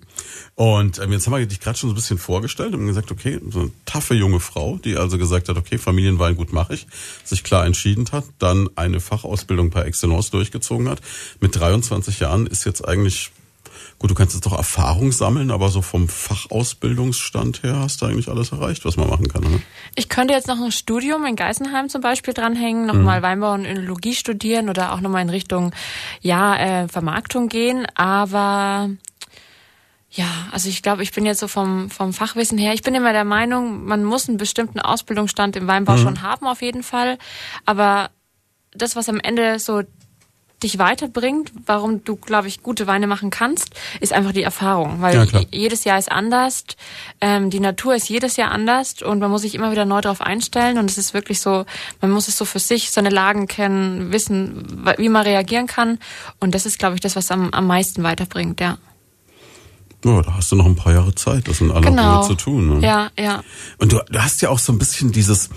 Und 0.54 0.98
ähm, 0.98 1.12
jetzt 1.12 1.26
haben 1.26 1.36
wir 1.36 1.46
dich 1.46 1.60
gerade 1.60 1.76
schon 1.76 1.90
so 1.90 1.94
ein 1.94 1.96
bisschen 1.96 2.18
vorgestellt 2.18 2.74
und 2.74 2.86
gesagt, 2.86 3.10
okay, 3.10 3.40
so 3.50 3.60
eine 3.60 3.70
taffe 3.84 4.14
junge 4.14 4.40
Frau, 4.40 4.78
die 4.78 4.96
also 4.96 5.18
gesagt 5.18 5.48
hat, 5.48 5.56
okay, 5.56 5.78
Familienwein 5.78 6.36
gut 6.36 6.52
mache 6.52 6.74
ich, 6.74 6.86
sich 7.24 7.42
klar 7.42 7.66
entschieden 7.66 8.06
hat, 8.12 8.24
dann 8.38 8.68
eine 8.76 9.00
Fachausbildung 9.00 9.70
par 9.70 9.86
excellence 9.86 10.30
durchgezogen 10.30 10.88
hat. 10.88 11.00
Mit 11.40 11.56
23 11.56 12.20
Jahren 12.20 12.46
ist 12.46 12.64
jetzt 12.64 12.86
eigentlich, 12.86 13.32
gut, 13.98 14.10
du 14.10 14.14
kannst 14.14 14.34
jetzt 14.34 14.44
doch 14.46 14.56
Erfahrung 14.56 15.10
sammeln, 15.12 15.50
aber 15.50 15.68
so 15.68 15.82
vom 15.82 16.08
Fachausbildungsstand 16.08 17.62
her 17.62 17.78
hast 17.80 18.02
du 18.02 18.06
eigentlich 18.06 18.28
alles 18.28 18.52
erreicht, 18.52 18.84
was 18.84 18.96
man 18.96 19.08
machen 19.08 19.28
kann. 19.28 19.42
Ne? 19.42 19.62
Ich 19.94 20.08
könnte 20.08 20.34
jetzt 20.34 20.48
noch 20.48 20.60
ein 20.60 20.72
Studium 20.72 21.24
in 21.24 21.36
Geisenheim 21.36 21.88
zum 21.88 22.00
Beispiel 22.02 22.34
dranhängen, 22.34 22.82
Mhm. 22.82 22.86
nochmal 22.88 23.22
Weinbau 23.22 23.54
und 23.54 23.64
Önologie 23.64 24.14
studieren 24.14 24.68
oder 24.68 24.92
auch 24.92 25.00
nochmal 25.00 25.22
in 25.22 25.30
Richtung 25.30 25.72
ja, 26.20 26.56
äh, 26.56 26.88
Vermarktung 26.88 27.48
gehen, 27.48 27.86
aber 27.94 28.90
ja, 30.10 30.26
also 30.50 30.68
ich 30.68 30.82
glaube, 30.82 31.02
ich 31.02 31.12
bin 31.12 31.26
jetzt 31.26 31.40
so 31.40 31.48
vom, 31.48 31.90
vom 31.90 32.12
Fachwissen 32.12 32.56
her, 32.58 32.72
ich 32.72 32.82
bin 32.82 32.94
immer 32.94 33.12
der 33.12 33.24
Meinung, 33.24 33.84
man 33.84 34.04
muss 34.04 34.28
einen 34.28 34.38
bestimmten 34.38 34.80
Ausbildungsstand 34.80 35.56
im 35.56 35.66
Weinbau 35.66 35.96
schon 35.98 36.22
haben, 36.22 36.46
auf 36.46 36.62
jeden 36.62 36.82
Fall. 36.82 37.18
Aber 37.66 38.10
das, 38.72 38.96
was 38.96 39.08
am 39.10 39.20
Ende 39.20 39.58
so 39.58 39.82
dich 40.62 40.78
weiterbringt, 40.78 41.52
warum 41.66 42.02
du, 42.04 42.16
glaube 42.16 42.48
ich, 42.48 42.62
gute 42.62 42.86
Weine 42.86 43.06
machen 43.06 43.30
kannst, 43.30 43.74
ist 44.00 44.12
einfach 44.12 44.32
die 44.32 44.42
Erfahrung. 44.42 45.02
Weil 45.02 45.14
Ja, 45.14 45.40
jedes 45.50 45.84
Jahr 45.84 45.98
ist 45.98 46.10
anders, 46.10 46.64
ähm, 47.20 47.50
die 47.50 47.60
Natur 47.60 47.94
ist 47.94 48.08
jedes 48.08 48.36
Jahr 48.36 48.50
anders 48.50 49.02
und 49.02 49.18
man 49.18 49.30
muss 49.30 49.42
sich 49.42 49.54
immer 49.54 49.70
wieder 49.70 49.84
neu 49.84 50.00
darauf 50.00 50.22
einstellen 50.22 50.78
und 50.78 50.90
es 50.90 50.96
ist 50.96 51.12
wirklich 51.12 51.40
so, 51.40 51.66
man 52.00 52.10
muss 52.10 52.28
es 52.28 52.38
so 52.38 52.46
für 52.46 52.58
sich, 52.58 52.90
seine 52.90 53.10
Lagen 53.10 53.46
kennen, 53.48 54.12
wissen, 54.12 54.86
wie 54.96 55.10
man 55.10 55.24
reagieren 55.24 55.66
kann 55.66 55.98
und 56.40 56.54
das 56.54 56.64
ist, 56.64 56.78
glaube 56.78 56.94
ich, 56.94 57.00
das, 57.02 57.16
was 57.16 57.30
am, 57.30 57.50
am 57.50 57.66
meisten 57.66 58.02
weiterbringt, 58.02 58.60
ja. 58.60 58.78
Ja, 60.04 60.22
da 60.22 60.34
hast 60.34 60.52
du 60.52 60.56
noch 60.56 60.66
ein 60.66 60.76
paar 60.76 60.92
Jahre 60.92 61.14
Zeit, 61.14 61.48
das 61.48 61.60
in 61.60 61.70
aller 61.72 61.90
Genau. 61.90 62.18
Ruhe 62.18 62.26
zu 62.28 62.34
tun. 62.34 62.78
Ne? 62.78 62.86
Ja, 62.86 63.10
ja. 63.18 63.42
Und 63.78 63.92
du, 63.92 64.00
du 64.08 64.22
hast 64.22 64.40
ja 64.40 64.50
auch 64.50 64.58
so 64.58 64.72
ein 64.72 64.78
bisschen 64.78 65.10
dieses, 65.10 65.50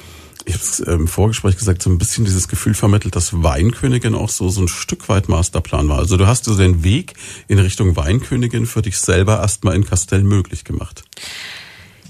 ich 0.45 0.54
habe 0.54 0.63
es 0.63 0.80
im 0.80 1.08
Vorgespräch 1.08 1.58
gesagt, 1.58 1.82
so 1.82 1.89
ein 1.89 1.97
bisschen 1.97 2.25
dieses 2.25 2.47
Gefühl 2.47 2.73
vermittelt, 2.73 3.15
dass 3.15 3.43
Weinkönigin 3.43 4.15
auch 4.15 4.30
so, 4.30 4.49
so 4.49 4.62
ein 4.62 4.67
Stück 4.67 5.10
weit 5.10 5.30
Masterplan 5.30 5.89
war. 5.89 5.99
Also 5.99 6.17
du 6.17 6.28
hast 6.28 6.45
so 6.45 6.56
den 6.56 6.84
Weg 6.84 7.13
in 7.47 7.60
Richtung 7.60 7.95
Weinkönigin 7.95 8.65
für 8.65 8.82
dich 8.82 8.97
selber 8.97 9.39
erstmal 9.39 9.75
in 9.75 9.86
Castell 9.86 10.23
möglich 10.23 10.63
gemacht. 10.63 11.04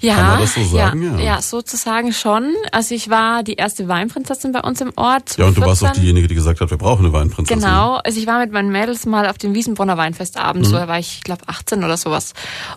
Ja, 0.02 0.16
Kann 0.16 0.28
man 0.28 0.40
das 0.42 0.54
so 0.54 0.64
sagen? 0.64 1.02
Ja, 1.04 1.18
Ja. 1.18 1.24
ja, 1.36 1.42
sozusagen 1.42 2.14
schon. 2.14 2.54
Also 2.72 2.96
ich 2.96 3.10
war 3.10 3.44
die 3.44 3.56
erste 3.56 3.88
Weinprinzessin 3.88 4.52
bei 4.52 4.62
uns 4.62 4.80
im 4.82 4.92
Ort. 4.96 5.38
Ja, 5.38 5.46
und 5.46 5.58
du 5.58 5.62
warst 5.62 5.84
auch 5.84 5.88
14. 5.88 6.02
diejenige, 6.02 6.28
die 6.28 6.36
gesagt 6.36 6.62
hat, 6.62 6.70
wir 6.72 6.78
brauchen 6.78 7.06
eine 7.06 7.14
Weinprinzessin. 7.14 7.62
Genau, 7.62 7.96
also 7.96 8.20
ich 8.20 8.26
war 8.28 8.40
mit 8.40 8.52
meinen 8.52 8.72
Mädels 8.72 9.06
mal 9.06 9.28
auf 9.28 9.38
dem 9.38 9.54
Wiesenbrunner 9.54 9.98
Weinfestabend, 9.98 10.66
Mhm. 10.66 10.70
so 10.70 10.76
da 10.78 10.88
war 10.88 11.00
ich, 11.00 11.22
glaube 11.24 11.42
18 11.48 11.84
oder 11.84 11.98
sowas. 11.98 12.34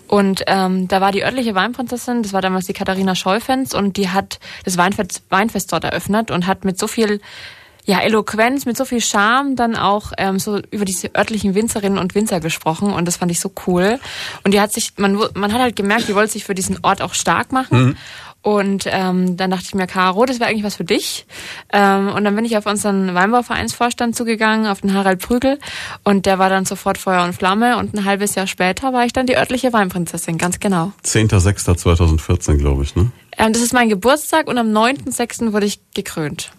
Und 0.08 0.42
ähm, 0.46 0.88
da 0.88 1.00
war 1.00 1.12
die 1.12 1.22
örtliche 1.24 1.54
Weinprinzessin, 1.54 2.22
das 2.22 2.32
war 2.32 2.40
damals 2.42 2.66
die 2.66 2.72
Katharina 2.72 3.14
Scheufens 3.14 3.74
und 3.74 3.96
die 3.96 4.08
hat 4.10 4.40
das 4.64 4.76
Weinfest, 4.76 5.22
Weinfest 5.30 5.72
dort 5.72 5.84
eröffnet 5.84 6.30
und 6.30 6.46
hat 6.46 6.64
mit 6.64 6.78
so 6.78 6.86
viel 6.88 7.20
ja, 7.84 8.00
Eloquenz, 8.00 8.64
mit 8.64 8.76
so 8.76 8.84
viel 8.84 9.00
Charme 9.00 9.56
dann 9.56 9.76
auch 9.76 10.12
ähm, 10.18 10.38
so 10.38 10.60
über 10.70 10.84
diese 10.84 11.14
örtlichen 11.16 11.54
Winzerinnen 11.54 11.98
und 11.98 12.14
Winzer 12.14 12.40
gesprochen 12.40 12.92
und 12.92 13.06
das 13.06 13.16
fand 13.16 13.32
ich 13.32 13.40
so 13.40 13.50
cool. 13.66 13.98
Und 14.44 14.54
die 14.54 14.60
hat 14.60 14.72
sich, 14.72 14.92
man, 14.98 15.18
man 15.34 15.52
hat 15.52 15.60
halt 15.60 15.76
gemerkt, 15.76 16.08
die 16.08 16.14
wollte 16.14 16.32
sich 16.32 16.44
für 16.44 16.54
diesen 16.54 16.78
Ort 16.82 17.02
auch 17.02 17.14
stark 17.14 17.52
machen. 17.52 17.96
Und 18.42 18.86
ähm, 18.88 19.36
dann 19.36 19.52
dachte 19.52 19.66
ich 19.66 19.74
mir, 19.74 19.86
Caro, 19.86 20.24
das 20.26 20.40
wäre 20.40 20.50
eigentlich 20.50 20.64
was 20.64 20.74
für 20.74 20.84
dich. 20.84 21.26
Ähm, 21.72 22.08
und 22.08 22.24
dann 22.24 22.34
bin 22.34 22.44
ich 22.44 22.56
auf 22.56 22.66
unseren 22.66 23.14
Weinbauvereinsvorstand 23.14 24.16
zugegangen, 24.16 24.66
auf 24.66 24.80
den 24.80 24.94
Harald 24.94 25.20
Prügel. 25.20 25.60
Und 26.02 26.26
der 26.26 26.40
war 26.40 26.50
dann 26.50 26.64
sofort 26.64 26.98
Feuer 26.98 27.22
und 27.24 27.34
Flamme. 27.34 27.78
Und 27.78 27.94
ein 27.94 28.04
halbes 28.04 28.34
Jahr 28.34 28.48
später 28.48 28.92
war 28.92 29.06
ich 29.06 29.12
dann 29.12 29.26
die 29.26 29.36
örtliche 29.36 29.72
Weinprinzessin, 29.72 30.38
ganz 30.38 30.58
genau. 30.58 30.92
10.06.2014, 31.04 32.56
glaube 32.56 32.82
ich, 32.82 32.96
ne? 32.96 33.12
Ähm, 33.38 33.52
das 33.52 33.62
ist 33.62 33.72
mein 33.72 33.88
Geburtstag 33.88 34.48
und 34.48 34.58
am 34.58 34.68
9.6. 34.68 35.52
wurde 35.52 35.66
ich 35.66 35.78
gekrönt. 35.94 36.50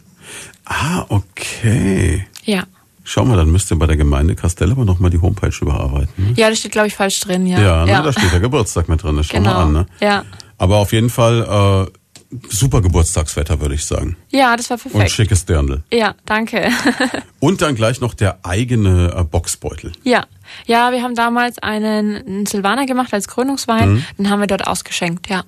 Ah, 0.65 1.06
okay. 1.10 2.26
Ja. 2.45 2.63
Schau 3.04 3.26
mal, 3.26 3.36
dann 3.36 3.52
müsst 3.52 3.69
ihr 3.71 3.78
bei 3.78 3.86
der 3.86 3.97
Gemeinde 3.97 4.34
Castell 4.36 4.71
aber 4.71 4.86
nochmal 4.86 5.12
die 5.12 5.19
Homepage 5.19 5.54
überarbeiten. 5.60 6.30
Ne? 6.30 6.34
Ja, 6.38 6.49
das 6.49 6.60
steht, 6.60 6.71
glaube 6.71 6.88
ich, 6.88 6.95
falsch 6.95 7.19
drin, 7.19 7.45
ja. 7.45 7.60
Ja, 7.60 7.86
ne, 7.86 8.02
da 8.04 8.13
steht 8.13 8.32
der 8.32 8.39
Geburtstag 8.39 8.88
mit 8.88 9.04
drin. 9.04 9.17
Das 9.17 9.26
schau 9.28 9.38
genau. 9.38 9.54
mal 9.54 9.63
an. 9.63 9.73
Ne? 9.73 9.86
Ja. 9.99 10.23
Aber 10.58 10.78
auf 10.78 10.93
jeden 10.93 11.10
Fall 11.10 11.89
äh, 11.91 12.38
super 12.49 12.82
Geburtstagswetter, 12.82 13.60
würde 13.60 13.76
ich 13.76 13.86
sagen. 13.86 14.15
ja, 14.32 14.56
das 14.56 14.69
war 14.69 14.78
Und 14.86 14.91
perfekt. 14.91 15.12
schickes 15.12 15.45
Dirndl. 15.45 15.84
Ja, 15.91 16.15
danke. 16.26 16.69
Und 17.41 17.62
dann 17.62 17.76
gleich 17.76 17.99
noch 17.99 18.13
der 18.13 18.39
eigene 18.43 19.13
äh, 19.15 19.23
Boxbeutel. 19.23 19.91
ja. 20.04 20.26
Ja, 20.67 20.91
wir 20.91 21.02
haben 21.02 21.15
damals 21.15 21.58
einen, 21.60 22.15
einen 22.15 22.45
Silvaner 22.45 22.86
gemacht 22.86 23.12
als 23.12 23.28
Krönungswein. 23.28 23.93
Mhm. 23.93 24.06
Den 24.19 24.30
haben 24.30 24.39
wir 24.39 24.45
dort 24.47 24.67
ausgeschenkt, 24.67 25.28
ja. 25.28 25.43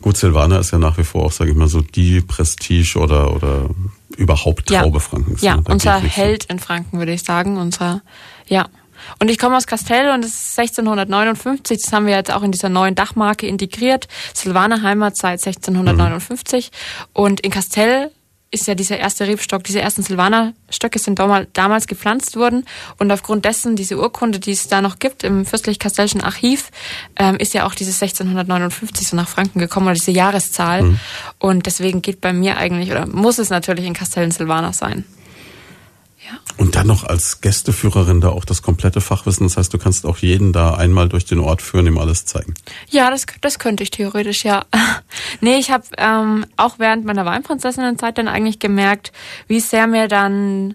Gut, 0.00 0.16
Silvaner 0.16 0.60
ist 0.60 0.70
ja 0.70 0.78
nach 0.78 0.96
wie 0.96 1.04
vor 1.04 1.24
auch, 1.26 1.32
sage 1.32 1.50
ich 1.50 1.56
mal, 1.56 1.68
so 1.68 1.82
die 1.82 2.22
Prestige 2.22 2.98
oder 2.98 3.34
oder 3.34 3.68
überhaupt 4.16 4.68
Traube 4.68 4.98
ja. 4.98 5.00
Frankens. 5.00 5.42
Ja, 5.42 5.56
ne? 5.56 5.62
unser 5.68 5.98
Held 5.98 6.44
in 6.44 6.58
Franken, 6.58 6.98
würde 6.98 7.12
ich 7.12 7.22
sagen. 7.22 7.56
Unser, 7.56 8.02
ja. 8.46 8.66
Und 9.18 9.30
ich 9.30 9.38
komme 9.38 9.56
aus 9.56 9.66
Castell 9.66 10.10
und 10.12 10.24
es 10.24 10.30
ist 10.30 10.58
1659, 10.58 11.82
das 11.82 11.92
haben 11.92 12.06
wir 12.06 12.14
jetzt 12.14 12.32
auch 12.32 12.42
in 12.42 12.52
dieser 12.52 12.68
neuen 12.68 12.94
Dachmarke 12.94 13.46
integriert. 13.46 14.06
Silvaner 14.32 14.82
Heimat 14.82 15.16
seit 15.16 15.44
1659. 15.44 16.70
Mhm. 16.70 17.06
Und 17.12 17.40
in 17.40 17.50
Castell 17.50 18.10
ist 18.52 18.68
ja 18.68 18.74
dieser 18.74 18.98
erste 18.98 19.26
Rebstock, 19.26 19.64
diese 19.64 19.80
ersten 19.80 20.02
Silvaner-Stöcke 20.02 20.98
sind 20.98 21.18
damals 21.18 21.86
gepflanzt 21.86 22.36
worden 22.36 22.64
und 22.98 23.10
aufgrund 23.10 23.44
dessen, 23.44 23.74
diese 23.76 23.98
Urkunde, 23.98 24.38
die 24.38 24.52
es 24.52 24.68
da 24.68 24.82
noch 24.82 24.98
gibt 24.98 25.24
im 25.24 25.44
Fürstlich-Kastellischen 25.44 26.20
Archiv, 26.20 26.70
ähm, 27.16 27.36
ist 27.36 27.54
ja 27.54 27.66
auch 27.66 27.74
dieses 27.74 28.00
1659 28.00 29.08
so 29.08 29.16
nach 29.16 29.28
Franken 29.28 29.58
gekommen, 29.58 29.86
oder 29.86 29.94
diese 29.94 30.10
Jahreszahl. 30.10 30.82
Mhm. 30.82 31.00
Und 31.38 31.66
deswegen 31.66 32.02
geht 32.02 32.20
bei 32.20 32.32
mir 32.32 32.58
eigentlich, 32.58 32.90
oder 32.90 33.06
muss 33.06 33.38
es 33.38 33.50
natürlich 33.50 33.86
in 33.86 33.94
Castell 33.94 34.30
Silvaner 34.30 34.74
sein. 34.74 35.04
Und 36.56 36.76
dann 36.76 36.86
noch 36.86 37.04
als 37.04 37.40
Gästeführerin 37.40 38.20
da 38.20 38.28
auch 38.28 38.44
das 38.44 38.62
komplette 38.62 39.00
Fachwissen. 39.00 39.46
Das 39.46 39.56
heißt, 39.56 39.72
du 39.72 39.78
kannst 39.78 40.06
auch 40.06 40.18
jeden 40.18 40.52
da 40.52 40.74
einmal 40.74 41.08
durch 41.08 41.24
den 41.24 41.40
Ort 41.40 41.62
führen, 41.62 41.86
ihm 41.86 41.98
alles 41.98 42.26
zeigen. 42.26 42.54
Ja, 42.88 43.10
das, 43.10 43.26
das 43.40 43.58
könnte 43.58 43.82
ich 43.82 43.90
theoretisch, 43.90 44.44
ja. 44.44 44.64
nee, 45.40 45.56
ich 45.56 45.70
habe 45.70 45.84
ähm, 45.98 46.46
auch 46.56 46.78
während 46.78 47.04
meiner 47.04 47.24
Weinprinzessinnenzeit 47.24 48.18
dann 48.18 48.28
eigentlich 48.28 48.58
gemerkt, 48.58 49.12
wie 49.48 49.60
sehr 49.60 49.86
mir 49.86 50.08
dann 50.08 50.74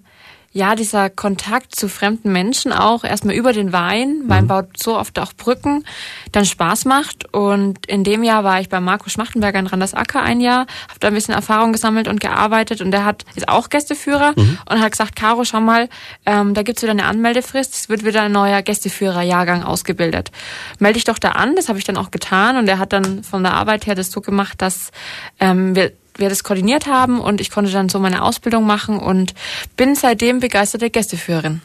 ja, 0.52 0.76
dieser 0.76 1.10
Kontakt 1.10 1.76
zu 1.76 1.88
fremden 1.88 2.32
Menschen 2.32 2.74
auch 2.74 3.04
erstmal 3.04 3.36
über 3.36 3.54
den 3.54 3.74
Wein, 3.74 4.24
Wein 4.26 4.46
mhm. 4.46 4.48
baut 4.48 4.66
so 4.78 4.98
oft 4.98 5.20
auch 5.20 5.34
Brücken, 5.34 5.86
dann 6.32 6.46
Spaß 6.46 6.86
macht. 6.86 7.32
Und 7.34 7.86
in 7.86 8.04
dem 8.04 8.24
Jahr 8.24 8.44
war 8.44 8.60
ich 8.60 8.70
bei 8.70 8.80
Marco 8.80 9.10
Schmachtenberger 9.10 9.60
in 9.60 9.68
Randersacker 9.68 10.22
ein 10.22 10.42
Jahr, 10.42 10.62
habe 10.88 11.00
da 11.00 11.10
ein 11.10 11.14
bisschen 11.14 11.34
Erfahrung 11.34 11.74
gesammelt 11.74 12.08
und 12.08 12.20
gearbeitet 12.20 12.82
und 12.82 12.92
der 12.92 13.06
hat 13.06 13.26
ist 13.36 13.50
auch 13.50 13.70
Gästeführer 13.70 14.34
mhm. 14.36 14.58
und 14.70 14.82
hat 14.82 14.92
gesagt, 14.92 15.16
Caro, 15.16 15.44
schau 15.44 15.60
mal, 15.60 15.90
ähm, 16.26 16.54
da 16.54 16.64
gibt's 16.64 16.82
wieder 16.82 16.92
eine 16.92 17.06
Anmeldefrist, 17.06 17.76
es 17.76 17.90
wird 17.90 18.04
wieder 18.04 18.24
ein 18.24 18.32
neuer 18.32 18.62
Gästeführerjahrgang 18.62 19.64
ausgebildet. 19.64 20.32
Melde 20.80 20.96
dich 20.96 21.04
doch 21.04 21.20
da 21.20 21.34
an, 21.34 21.56
das 21.56 21.70
habe 21.70 21.78
ich 21.78 21.86
dann 21.86 21.98
auch 21.98 22.10
getan 22.10 22.58
und 22.58 22.68
er 22.68 22.80
hat 22.80 22.94
dann 22.94 23.24
von 23.24 23.44
der 23.44 23.54
Arbeit 23.54 23.86
her 23.86 23.96
das 23.96 24.12
so 24.12 24.22
gemacht, 24.22 24.62
dass 24.62 24.92
ähm, 25.40 25.76
wir 25.76 25.92
wir 26.18 26.30
das 26.30 26.44
koordiniert 26.44 26.88
haben 26.88 27.20
und 27.20 27.42
ich 27.42 27.52
konnte 27.52 27.72
dann 27.72 27.90
so 27.90 28.00
meine 28.00 28.24
Ausbildung 28.24 28.66
machen 28.66 29.00
und 29.00 29.34
bin 29.76 29.96
seitdem 29.96 30.40
begeisterte 30.40 30.90
Gästeführerin. 30.90 31.62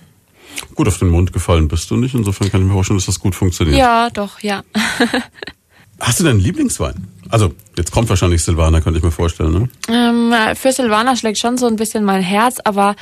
Gut, 0.75 0.89
auf 0.89 0.99
den 0.99 1.09
Mund 1.09 1.33
gefallen 1.33 1.69
bist 1.69 1.91
du 1.91 1.97
nicht. 1.97 2.15
Insofern 2.15 2.51
kann 2.51 2.61
ich 2.61 2.67
mir 2.67 2.73
vorstellen, 2.73 2.99
dass 2.99 3.07
das 3.07 3.21
gut 3.21 3.35
funktioniert. 3.35 3.79
Ja, 3.79 4.11
doch, 4.11 4.41
ja. 4.41 4.63
Hast 6.01 6.19
du 6.19 6.25
denn 6.25 6.33
einen 6.33 6.41
Lieblingswein? 6.41 7.07
Also, 7.29 7.55
jetzt 7.77 7.93
kommt 7.93 8.09
wahrscheinlich 8.09 8.43
Silvaner, 8.43 8.81
könnte 8.81 8.99
ich 8.99 9.05
mir 9.05 9.13
vorstellen, 9.13 9.53
ne? 9.53 9.69
Ähm, 9.89 10.57
für 10.57 10.73
Silvaner 10.73 11.17
schlägt 11.17 11.39
schon 11.39 11.57
so 11.57 11.67
ein 11.67 11.77
bisschen 11.77 12.05
mein 12.05 12.23
Herz, 12.23 12.59
aber 12.65 12.97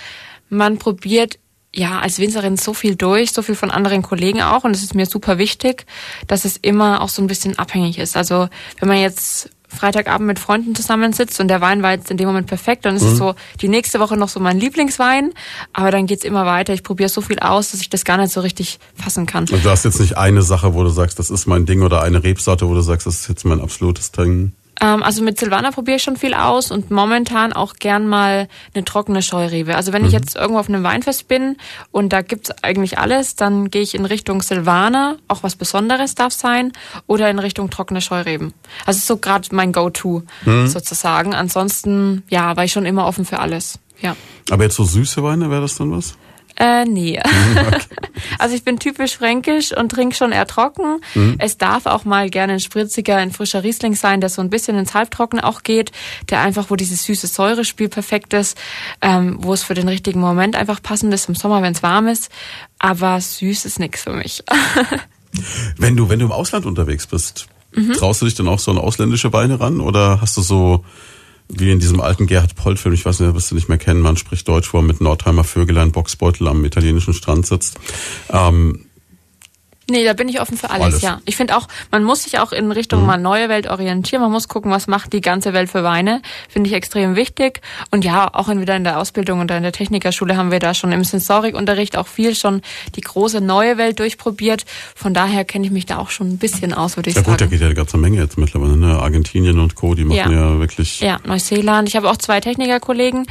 man 0.50 0.78
probiert 0.78 1.38
ja, 1.74 2.00
als 2.00 2.18
Winzerin 2.18 2.56
so 2.56 2.74
viel 2.74 2.96
durch, 2.96 3.30
so 3.32 3.42
viel 3.42 3.54
von 3.54 3.70
anderen 3.70 4.02
Kollegen 4.02 4.42
auch 4.42 4.64
und 4.64 4.74
es 4.74 4.82
ist 4.82 4.94
mir 4.94 5.06
super 5.06 5.38
wichtig, 5.38 5.86
dass 6.26 6.44
es 6.44 6.56
immer 6.56 7.00
auch 7.00 7.08
so 7.08 7.22
ein 7.22 7.28
bisschen 7.28 7.58
abhängig 7.58 7.98
ist. 7.98 8.16
Also, 8.16 8.48
wenn 8.80 8.88
man 8.88 8.98
jetzt 8.98 9.50
Freitagabend 9.70 10.26
mit 10.26 10.38
Freunden 10.38 10.74
zusammensitzt 10.74 11.40
und 11.40 11.48
der 11.48 11.60
Wein 11.60 11.82
war 11.82 11.92
jetzt 11.92 12.10
in 12.10 12.16
dem 12.16 12.26
Moment 12.26 12.46
perfekt, 12.46 12.84
dann 12.84 12.96
ist 12.96 13.04
mhm. 13.04 13.12
es 13.12 13.18
so 13.18 13.34
die 13.60 13.68
nächste 13.68 14.00
Woche 14.00 14.16
noch 14.16 14.28
so 14.28 14.40
mein 14.40 14.58
Lieblingswein, 14.58 15.32
aber 15.72 15.90
dann 15.90 16.06
geht's 16.06 16.24
immer 16.24 16.44
weiter. 16.44 16.74
Ich 16.74 16.82
probiere 16.82 17.08
so 17.08 17.20
viel 17.20 17.38
aus, 17.38 17.70
dass 17.70 17.80
ich 17.80 17.88
das 17.88 18.04
gar 18.04 18.16
nicht 18.16 18.32
so 18.32 18.40
richtig 18.40 18.78
fassen 18.94 19.26
kann. 19.26 19.48
Und 19.48 19.64
du 19.64 19.70
hast 19.70 19.84
jetzt 19.84 20.00
nicht 20.00 20.18
eine 20.18 20.42
Sache, 20.42 20.74
wo 20.74 20.82
du 20.82 20.90
sagst, 20.90 21.18
das 21.18 21.30
ist 21.30 21.46
mein 21.46 21.66
Ding 21.66 21.82
oder 21.82 22.02
eine 22.02 22.22
Rebsorte, 22.22 22.68
wo 22.68 22.74
du 22.74 22.80
sagst, 22.80 23.06
das 23.06 23.20
ist 23.20 23.28
jetzt 23.28 23.44
mein 23.44 23.60
absolutes 23.60 24.12
Ding. 24.12 24.52
Ähm, 24.80 25.02
also 25.02 25.22
mit 25.22 25.38
Silvaner 25.38 25.72
probiere 25.72 25.96
ich 25.98 26.02
schon 26.02 26.16
viel 26.16 26.34
aus 26.34 26.70
und 26.70 26.90
momentan 26.90 27.52
auch 27.52 27.74
gern 27.74 28.06
mal 28.06 28.48
eine 28.74 28.84
trockene 28.84 29.22
Scheurebe. 29.22 29.76
Also 29.76 29.92
wenn 29.92 30.02
mhm. 30.02 30.08
ich 30.08 30.14
jetzt 30.14 30.36
irgendwo 30.36 30.58
auf 30.58 30.68
einem 30.68 30.82
Weinfest 30.82 31.28
bin 31.28 31.56
und 31.92 32.12
da 32.12 32.22
gibt's 32.22 32.50
eigentlich 32.62 32.98
alles, 32.98 33.36
dann 33.36 33.70
gehe 33.70 33.82
ich 33.82 33.94
in 33.94 34.04
Richtung 34.04 34.42
Silvaner, 34.42 35.16
auch 35.28 35.42
was 35.42 35.56
Besonderes 35.56 36.14
darf 36.14 36.32
sein, 36.32 36.72
oder 37.06 37.30
in 37.30 37.38
Richtung 37.38 37.70
trockene 37.70 38.00
Scheureben. 38.00 38.54
Also 38.86 38.98
ist 38.98 39.06
so 39.06 39.18
gerade 39.18 39.48
mein 39.52 39.72
Go-To 39.72 40.22
mhm. 40.44 40.66
sozusagen. 40.66 41.34
Ansonsten, 41.34 42.22
ja, 42.28 42.56
war 42.56 42.64
ich 42.64 42.72
schon 42.72 42.86
immer 42.86 43.06
offen 43.06 43.24
für 43.24 43.38
alles. 43.38 43.78
Ja. 44.00 44.16
Aber 44.50 44.64
jetzt 44.64 44.76
so 44.76 44.84
süße 44.84 45.22
Weine, 45.22 45.50
wäre 45.50 45.60
das 45.60 45.76
dann 45.76 45.92
was? 45.92 46.16
Äh, 46.60 46.84
nee. 46.84 47.20
Okay. 47.50 47.78
Also 48.38 48.54
ich 48.54 48.64
bin 48.64 48.78
typisch 48.78 49.16
fränkisch 49.16 49.76
und 49.76 49.90
trinke 49.90 50.14
schon 50.14 50.32
eher 50.32 50.46
trocken. 50.46 51.00
Mhm. 51.14 51.36
Es 51.38 51.56
darf 51.58 51.86
auch 51.86 52.04
mal 52.04 52.28
gerne 52.28 52.54
ein 52.54 52.60
spritziger, 52.60 53.16
ein 53.16 53.32
frischer 53.32 53.62
Riesling 53.62 53.94
sein, 53.94 54.20
der 54.20 54.28
so 54.28 54.42
ein 54.42 54.50
bisschen 54.50 54.78
ins 54.78 54.94
Halbtrocken 54.94 55.40
auch 55.40 55.62
geht, 55.62 55.90
der 56.28 56.40
einfach, 56.40 56.70
wo 56.70 56.76
dieses 56.76 57.02
süße 57.04 57.26
Säurespiel 57.26 57.88
perfekt 57.88 58.34
ist, 58.34 58.58
ähm, 59.00 59.38
wo 59.40 59.52
es 59.52 59.62
für 59.62 59.74
den 59.74 59.88
richtigen 59.88 60.20
Moment 60.20 60.54
einfach 60.54 60.82
passend 60.82 61.12
ist 61.14 61.28
im 61.28 61.34
Sommer, 61.34 61.62
wenn 61.62 61.72
es 61.72 61.82
warm 61.82 62.08
ist. 62.08 62.30
Aber 62.78 63.20
süß 63.20 63.64
ist 63.64 63.80
nix 63.80 64.02
für 64.02 64.12
mich. 64.12 64.42
wenn 65.78 65.96
du, 65.96 66.08
wenn 66.08 66.18
du 66.18 66.26
im 66.26 66.32
Ausland 66.32 66.66
unterwegs 66.66 67.06
bist, 67.06 67.46
mhm. 67.74 67.92
traust 67.94 68.20
du 68.20 68.26
dich 68.26 68.34
dann 68.34 68.48
auch 68.48 68.58
so 68.58 68.70
an 68.70 68.78
ausländische 68.78 69.32
Weine 69.32 69.60
ran 69.60 69.80
oder 69.80 70.20
hast 70.20 70.36
du 70.36 70.42
so 70.42 70.84
wie 71.52 71.70
in 71.70 71.78
diesem 71.78 72.00
alten 72.00 72.26
Gerhard 72.26 72.54
Polt-Film, 72.54 72.94
ich 72.94 73.04
weiß 73.04 73.20
nicht, 73.20 73.34
wirst 73.34 73.50
du 73.50 73.54
nicht 73.54 73.68
mehr 73.68 73.78
kennen, 73.78 74.00
man 74.00 74.16
spricht 74.16 74.46
Deutsch, 74.48 74.72
wo 74.72 74.78
er 74.78 74.82
mit 74.82 75.00
Nordheimer 75.00 75.44
Vögelein 75.44 75.92
Boxbeutel 75.92 76.48
am 76.48 76.64
italienischen 76.64 77.14
Strand 77.14 77.46
sitzt. 77.46 77.78
Ähm, 78.30 78.86
Nee, 79.90 80.04
da 80.04 80.12
bin 80.12 80.28
ich 80.28 80.40
offen 80.40 80.56
für 80.56 80.70
alles, 80.70 80.86
alles. 80.86 81.02
ja. 81.02 81.20
Ich 81.24 81.36
finde 81.36 81.56
auch, 81.56 81.66
man 81.90 82.04
muss 82.04 82.22
sich 82.22 82.38
auch 82.38 82.52
in 82.52 82.70
Richtung 82.72 83.00
mhm. 83.00 83.06
mal 83.06 83.16
neue 83.16 83.48
Welt 83.48 83.68
orientieren. 83.68 84.22
Man 84.22 84.30
muss 84.32 84.48
gucken, 84.48 84.70
was 84.70 84.86
macht 84.86 85.12
die 85.12 85.20
ganze 85.20 85.52
Welt 85.52 85.68
für 85.68 85.82
Weine. 85.82 86.22
Finde 86.48 86.68
ich 86.68 86.76
extrem 86.76 87.16
wichtig. 87.16 87.60
Und 87.90 88.04
ja, 88.04 88.32
auch 88.32 88.48
entweder 88.48 88.76
in 88.76 88.84
der 88.84 88.98
Ausbildung 88.98 89.40
oder 89.40 89.56
in 89.56 89.62
der 89.62 89.72
Technikerschule 89.72 90.36
haben 90.36 90.50
wir 90.50 90.60
da 90.60 90.74
schon 90.74 90.92
im 90.92 91.04
Sensorikunterricht 91.04 91.96
auch 91.96 92.06
viel 92.06 92.34
schon 92.34 92.62
die 92.94 93.00
große 93.00 93.40
neue 93.40 93.78
Welt 93.78 93.98
durchprobiert. 93.98 94.64
Von 94.94 95.14
daher 95.14 95.44
kenne 95.44 95.66
ich 95.66 95.72
mich 95.72 95.86
da 95.86 95.98
auch 95.98 96.10
schon 96.10 96.28
ein 96.28 96.38
bisschen 96.38 96.72
aus, 96.72 96.96
würde 96.96 97.10
ich 97.10 97.16
ja, 97.16 97.22
sagen. 97.22 97.30
Ja 97.30 97.34
gut, 97.34 97.40
da 97.40 97.46
geht 97.46 97.60
ja 97.60 97.66
eine 97.66 97.74
ganze 97.74 97.98
Menge 97.98 98.18
jetzt 98.18 98.38
mittlerweile. 98.38 98.76
Ne? 98.76 98.98
Argentinien 98.98 99.58
und 99.58 99.74
Co., 99.74 99.94
die 99.94 100.04
machen 100.04 100.16
ja, 100.16 100.30
ja 100.30 100.58
wirklich... 100.58 101.00
Ja, 101.00 101.18
Neuseeland. 101.24 101.88
Ich 101.88 101.96
habe 101.96 102.08
auch 102.08 102.16
zwei 102.16 102.40
Technikerkollegen, 102.40 103.26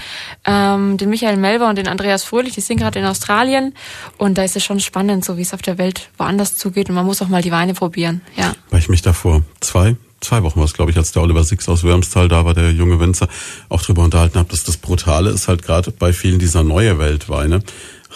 ähm, 0.46 0.98
den 0.98 1.10
Michael 1.10 1.38
Melber 1.38 1.70
und 1.70 1.78
den 1.78 1.88
Andreas 1.88 2.24
Fröhlich, 2.24 2.54
die 2.54 2.62
sind 2.62 2.78
gerade 2.78 3.00
in 3.00 3.06
Australien. 3.06 3.74
Und 4.18 4.38
da 4.38 4.44
ist 4.44 4.56
es 4.56 4.64
schon 4.64 4.80
spannend, 4.80 5.24
so 5.24 5.38
wie 5.38 5.42
es 5.42 5.54
auf 5.54 5.62
der 5.62 5.78
Welt 5.78 6.10
woanders 6.18 6.49
anders 6.50 6.58
zugeht 6.58 6.90
und 6.90 6.96
man 6.96 7.06
muss 7.06 7.22
auch 7.22 7.28
mal 7.28 7.42
die 7.42 7.52
Weine 7.52 7.74
probieren. 7.74 8.22
Ja. 8.36 8.54
Weil 8.70 8.80
ich 8.80 8.90
mich 8.90 9.02
davor 9.02 9.44
zwei, 9.60 9.96
zwei 10.20 10.44
Wochen 10.44 10.60
war 10.60 10.66
es, 10.66 10.74
glaube 10.74 10.92
ich, 10.92 10.98
als 10.98 11.12
der 11.12 11.22
Oliver 11.22 11.44
Six 11.44 11.70
aus 11.70 11.84
Wormstal 11.84 12.28
da 12.28 12.46
war, 12.46 12.54
der 12.54 12.72
junge 12.72 13.00
Winzer, 13.00 13.28
auch 13.70 13.82
drüber 13.82 14.04
unterhalten 14.04 14.38
habe, 14.40 14.50
dass 14.50 14.64
das 14.64 14.78
Brutale 14.78 15.30
ist 15.30 15.48
halt 15.48 15.64
gerade 15.64 15.92
bei 15.92 16.14
vielen 16.14 16.40
dieser 16.40 16.64
neue 16.64 17.00
Weltweine 17.00 17.62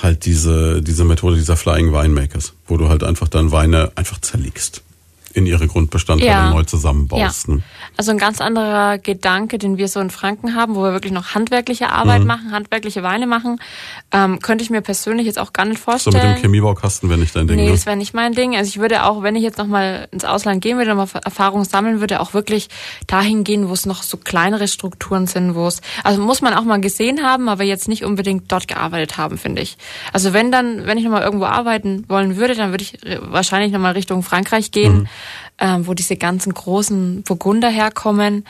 halt 0.01 0.25
diese, 0.25 0.81
diese 0.81 1.03
Methode 1.03 1.35
dieser 1.35 1.55
Flying 1.55 1.93
Winemakers, 1.93 2.53
wo 2.67 2.77
du 2.77 2.89
halt 2.89 3.03
einfach 3.03 3.27
dann 3.27 3.51
Weine 3.51 3.91
einfach 3.95 4.19
zerlegst 4.19 4.81
in 5.33 5.45
ihre 5.45 5.67
Grundbestandteile 5.67 6.31
ja. 6.31 6.49
neu 6.51 6.63
zusammenbaust. 6.63 7.47
Ja. 7.47 7.55
Ne? 7.55 7.63
Also 7.97 8.11
ein 8.11 8.17
ganz 8.17 8.39
anderer 8.39 8.99
Gedanke, 8.99 9.57
den 9.57 9.77
wir 9.77 9.87
so 9.87 9.99
in 9.99 10.09
Franken 10.09 10.55
haben, 10.55 10.75
wo 10.75 10.83
wir 10.83 10.93
wirklich 10.93 11.11
noch 11.11 11.33
handwerkliche 11.33 11.89
Arbeit 11.89 12.21
mhm. 12.21 12.27
machen, 12.27 12.51
handwerkliche 12.51 13.03
Weine 13.03 13.25
machen, 13.25 13.59
ähm, 14.11 14.39
könnte 14.39 14.63
ich 14.63 14.69
mir 14.69 14.81
persönlich 14.81 15.25
jetzt 15.25 15.39
auch 15.39 15.51
gar 15.51 15.65
nicht 15.65 15.79
vorstellen. 15.79 16.15
So 16.15 16.27
mit 16.27 16.37
dem 16.37 16.41
Chemiebaukasten 16.41 17.09
wäre 17.09 17.19
nicht 17.19 17.35
dein 17.35 17.47
Ding. 17.47 17.57
Nee, 17.57 17.65
ne? 17.65 17.71
das 17.71 17.85
wäre 17.85 17.97
nicht 17.97 18.13
mein 18.13 18.33
Ding. 18.33 18.55
Also 18.55 18.69
ich 18.69 18.79
würde 18.79 19.05
auch, 19.05 19.23
wenn 19.23 19.35
ich 19.35 19.43
jetzt 19.43 19.57
nochmal 19.57 20.07
ins 20.11 20.23
Ausland 20.23 20.61
gehen 20.61 20.77
würde, 20.77 20.95
nochmal 20.95 21.21
Erfahrung 21.23 21.63
sammeln 21.65 21.99
würde, 21.99 22.19
auch 22.19 22.33
wirklich 22.33 22.69
dahin 23.07 23.43
gehen, 23.43 23.69
wo 23.69 23.73
es 23.73 23.85
noch 23.85 24.03
so 24.03 24.17
kleinere 24.17 24.67
Strukturen 24.67 25.25
sind, 25.25 25.55
wo 25.55 25.67
es, 25.67 25.81
also 26.03 26.21
muss 26.21 26.41
man 26.41 26.53
auch 26.53 26.63
mal 26.63 26.79
gesehen 26.79 27.23
haben, 27.23 27.49
aber 27.49 27.63
jetzt 27.63 27.87
nicht 27.87 28.03
unbedingt 28.03 28.51
dort 28.51 28.67
gearbeitet 28.67 29.17
haben, 29.17 29.37
finde 29.37 29.61
ich. 29.61 29.77
Also 30.11 30.33
wenn 30.33 30.51
dann, 30.51 30.85
wenn 30.85 30.97
ich 30.97 31.03
nochmal 31.03 31.23
irgendwo 31.23 31.45
arbeiten 31.45 32.05
wollen 32.07 32.37
würde, 32.37 32.55
dann 32.55 32.71
würde 32.71 32.83
ich 32.83 32.99
wahrscheinlich 33.19 33.71
nochmal 33.71 33.93
Richtung 33.93 34.21
Frankreich 34.21 34.71
gehen. 34.71 35.01
Mhm 35.01 35.07
ähm, 35.59 35.87
wo 35.87 35.93
diese 35.93 36.15
ganzen 36.15 36.53
großen 36.53 37.23
Burgunder 37.23 37.69
herkommen, 37.69 38.45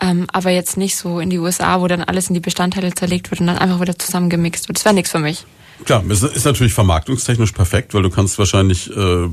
ähm, 0.00 0.26
aber 0.32 0.50
jetzt 0.50 0.76
nicht 0.76 0.96
so 0.96 1.20
in 1.20 1.30
die 1.30 1.38
USA, 1.38 1.80
wo 1.80 1.86
dann 1.86 2.02
alles 2.02 2.28
in 2.28 2.34
die 2.34 2.40
Bestandteile 2.40 2.94
zerlegt 2.94 3.30
wird 3.30 3.40
und 3.40 3.46
dann 3.46 3.58
einfach 3.58 3.80
wieder 3.80 3.98
zusammengemixt 3.98 4.68
wird. 4.68 4.78
Das 4.78 4.84
wäre 4.84 4.94
nichts 4.94 5.10
für 5.10 5.18
mich. 5.18 5.44
Klar, 5.84 6.02
es 6.08 6.22
ist 6.22 6.46
natürlich 6.46 6.72
vermarktungstechnisch 6.72 7.52
perfekt, 7.52 7.92
weil 7.92 8.02
du 8.02 8.08
kannst 8.08 8.38
wahrscheinlich 8.38 8.90
äh, 8.90 9.28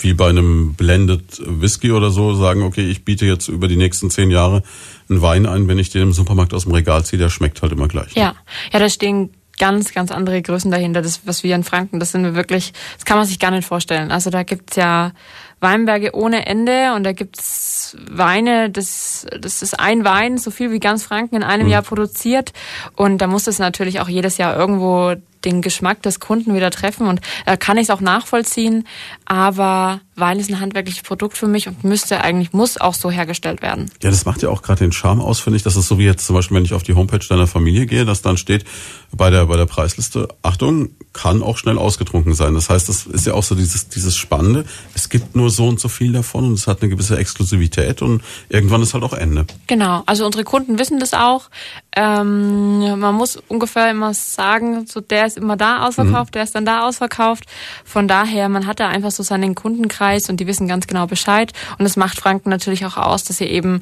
wie 0.00 0.14
bei 0.14 0.28
einem 0.30 0.74
Blended 0.74 1.42
Whisky 1.44 1.92
oder 1.92 2.10
so 2.10 2.34
sagen, 2.34 2.62
okay, 2.62 2.88
ich 2.88 3.04
biete 3.04 3.26
jetzt 3.26 3.48
über 3.48 3.68
die 3.68 3.76
nächsten 3.76 4.10
zehn 4.10 4.30
Jahre 4.30 4.62
einen 5.10 5.20
Wein 5.20 5.44
ein, 5.44 5.68
wenn 5.68 5.78
ich 5.78 5.90
den 5.90 6.02
im 6.02 6.12
Supermarkt 6.12 6.54
aus 6.54 6.62
dem 6.62 6.72
Regal 6.72 7.04
ziehe, 7.04 7.20
der 7.20 7.28
schmeckt 7.28 7.60
halt 7.60 7.72
immer 7.72 7.88
gleich. 7.88 8.14
Ja, 8.14 8.34
ja, 8.72 8.78
da 8.78 8.88
stehen 8.88 9.30
ganz, 9.58 9.92
ganz 9.92 10.10
andere 10.10 10.40
Größen 10.40 10.70
dahinter. 10.70 11.02
Das, 11.02 11.26
was 11.26 11.42
wir 11.42 11.54
in 11.54 11.64
Franken, 11.64 12.00
das 12.00 12.12
sind 12.12 12.22
wir 12.22 12.34
wirklich, 12.34 12.72
das 12.94 13.04
kann 13.04 13.18
man 13.18 13.26
sich 13.26 13.38
gar 13.38 13.50
nicht 13.50 13.66
vorstellen. 13.66 14.10
Also 14.10 14.30
da 14.30 14.42
gibt's 14.42 14.76
ja 14.76 15.12
Weinberge 15.60 16.14
ohne 16.14 16.46
Ende 16.46 16.92
und 16.94 17.04
da 17.04 17.12
gibt's 17.12 17.96
Weine, 18.10 18.70
das, 18.70 19.26
das 19.40 19.62
ist 19.62 19.80
ein 19.80 20.04
Wein, 20.04 20.38
so 20.38 20.50
viel 20.50 20.70
wie 20.70 20.80
ganz 20.80 21.02
Franken 21.02 21.36
in 21.36 21.42
einem 21.42 21.66
mhm. 21.66 21.72
Jahr 21.72 21.82
produziert 21.82 22.52
und 22.94 23.18
da 23.18 23.26
muss 23.26 23.46
es 23.46 23.58
natürlich 23.58 24.00
auch 24.00 24.08
jedes 24.08 24.36
Jahr 24.36 24.56
irgendwo 24.56 25.14
den 25.46 25.62
Geschmack 25.62 26.02
des 26.02 26.20
Kunden 26.20 26.54
wieder 26.54 26.70
treffen 26.70 27.06
und 27.06 27.20
äh, 27.46 27.56
kann 27.56 27.78
ich 27.78 27.84
es 27.84 27.90
auch 27.90 28.00
nachvollziehen, 28.00 28.86
aber 29.24 30.00
Wein 30.16 30.38
ist 30.38 30.48
ein 30.48 30.60
handwerkliches 30.60 31.02
Produkt 31.02 31.36
für 31.36 31.46
mich 31.46 31.68
und 31.68 31.84
müsste 31.84 32.22
eigentlich, 32.22 32.54
muss 32.54 32.80
auch 32.80 32.94
so 32.94 33.10
hergestellt 33.10 33.60
werden. 33.60 33.90
Ja, 34.02 34.10
das 34.10 34.24
macht 34.24 34.42
ja 34.42 34.48
auch 34.48 34.62
gerade 34.62 34.78
den 34.78 34.92
Charme 34.92 35.20
aus, 35.20 35.40
finde 35.40 35.58
ich. 35.58 35.62
Das 35.62 35.76
ist 35.76 35.88
so 35.88 35.98
wie 35.98 36.04
jetzt 36.04 36.26
zum 36.26 36.34
Beispiel, 36.34 36.56
wenn 36.56 36.64
ich 36.64 36.72
auf 36.72 36.82
die 36.82 36.94
Homepage 36.94 37.18
deiner 37.18 37.46
Familie 37.46 37.84
gehe, 37.84 38.06
dass 38.06 38.22
dann 38.22 38.38
steht 38.38 38.64
bei 39.12 39.28
der, 39.28 39.44
bei 39.46 39.56
der 39.56 39.66
Preisliste, 39.66 40.28
Achtung, 40.42 40.90
kann 41.12 41.42
auch 41.42 41.58
schnell 41.58 41.76
ausgetrunken 41.76 42.34
sein. 42.34 42.54
Das 42.54 42.70
heißt, 42.70 42.88
das 42.88 43.06
ist 43.06 43.26
ja 43.26 43.34
auch 43.34 43.42
so 43.42 43.54
dieses, 43.54 43.88
dieses 43.88 44.16
Spannende. 44.16 44.64
Es 44.94 45.10
gibt 45.10 45.36
nur 45.36 45.50
so 45.50 45.68
und 45.68 45.80
so 45.80 45.88
viel 45.88 46.12
davon 46.12 46.46
und 46.46 46.54
es 46.54 46.66
hat 46.66 46.80
eine 46.80 46.90
gewisse 46.90 47.18
Exklusivität 47.18 48.00
und 48.00 48.22
irgendwann 48.48 48.82
ist 48.82 48.94
halt 48.94 49.04
auch 49.04 49.12
Ende. 49.12 49.46
Genau. 49.66 50.02
Also 50.06 50.24
unsere 50.24 50.44
Kunden 50.44 50.78
wissen 50.78 50.98
das 50.98 51.12
auch. 51.12 51.50
Ähm, 51.94 52.98
man 52.98 53.14
muss 53.14 53.38
ungefähr 53.48 53.90
immer 53.90 54.14
sagen, 54.14 54.86
so 54.86 55.00
der 55.00 55.26
ist 55.36 55.42
immer 55.42 55.56
da 55.56 55.86
ausverkauft, 55.86 56.30
mhm. 56.30 56.32
der 56.32 56.42
ist 56.42 56.54
dann 56.54 56.64
da 56.64 56.86
ausverkauft. 56.86 57.44
Von 57.84 58.08
daher, 58.08 58.48
man 58.48 58.66
hat 58.66 58.80
da 58.80 58.88
einfach 58.88 59.10
so 59.10 59.22
seinen 59.22 59.54
Kundenkreis 59.54 60.28
und 60.28 60.40
die 60.40 60.46
wissen 60.46 60.66
ganz 60.66 60.86
genau 60.86 61.06
Bescheid. 61.06 61.52
Und 61.78 61.84
das 61.84 61.96
macht 61.96 62.18
Franken 62.18 62.50
natürlich 62.50 62.84
auch 62.86 62.96
aus, 62.96 63.24
dass 63.24 63.38
sie 63.38 63.44
eben, 63.44 63.80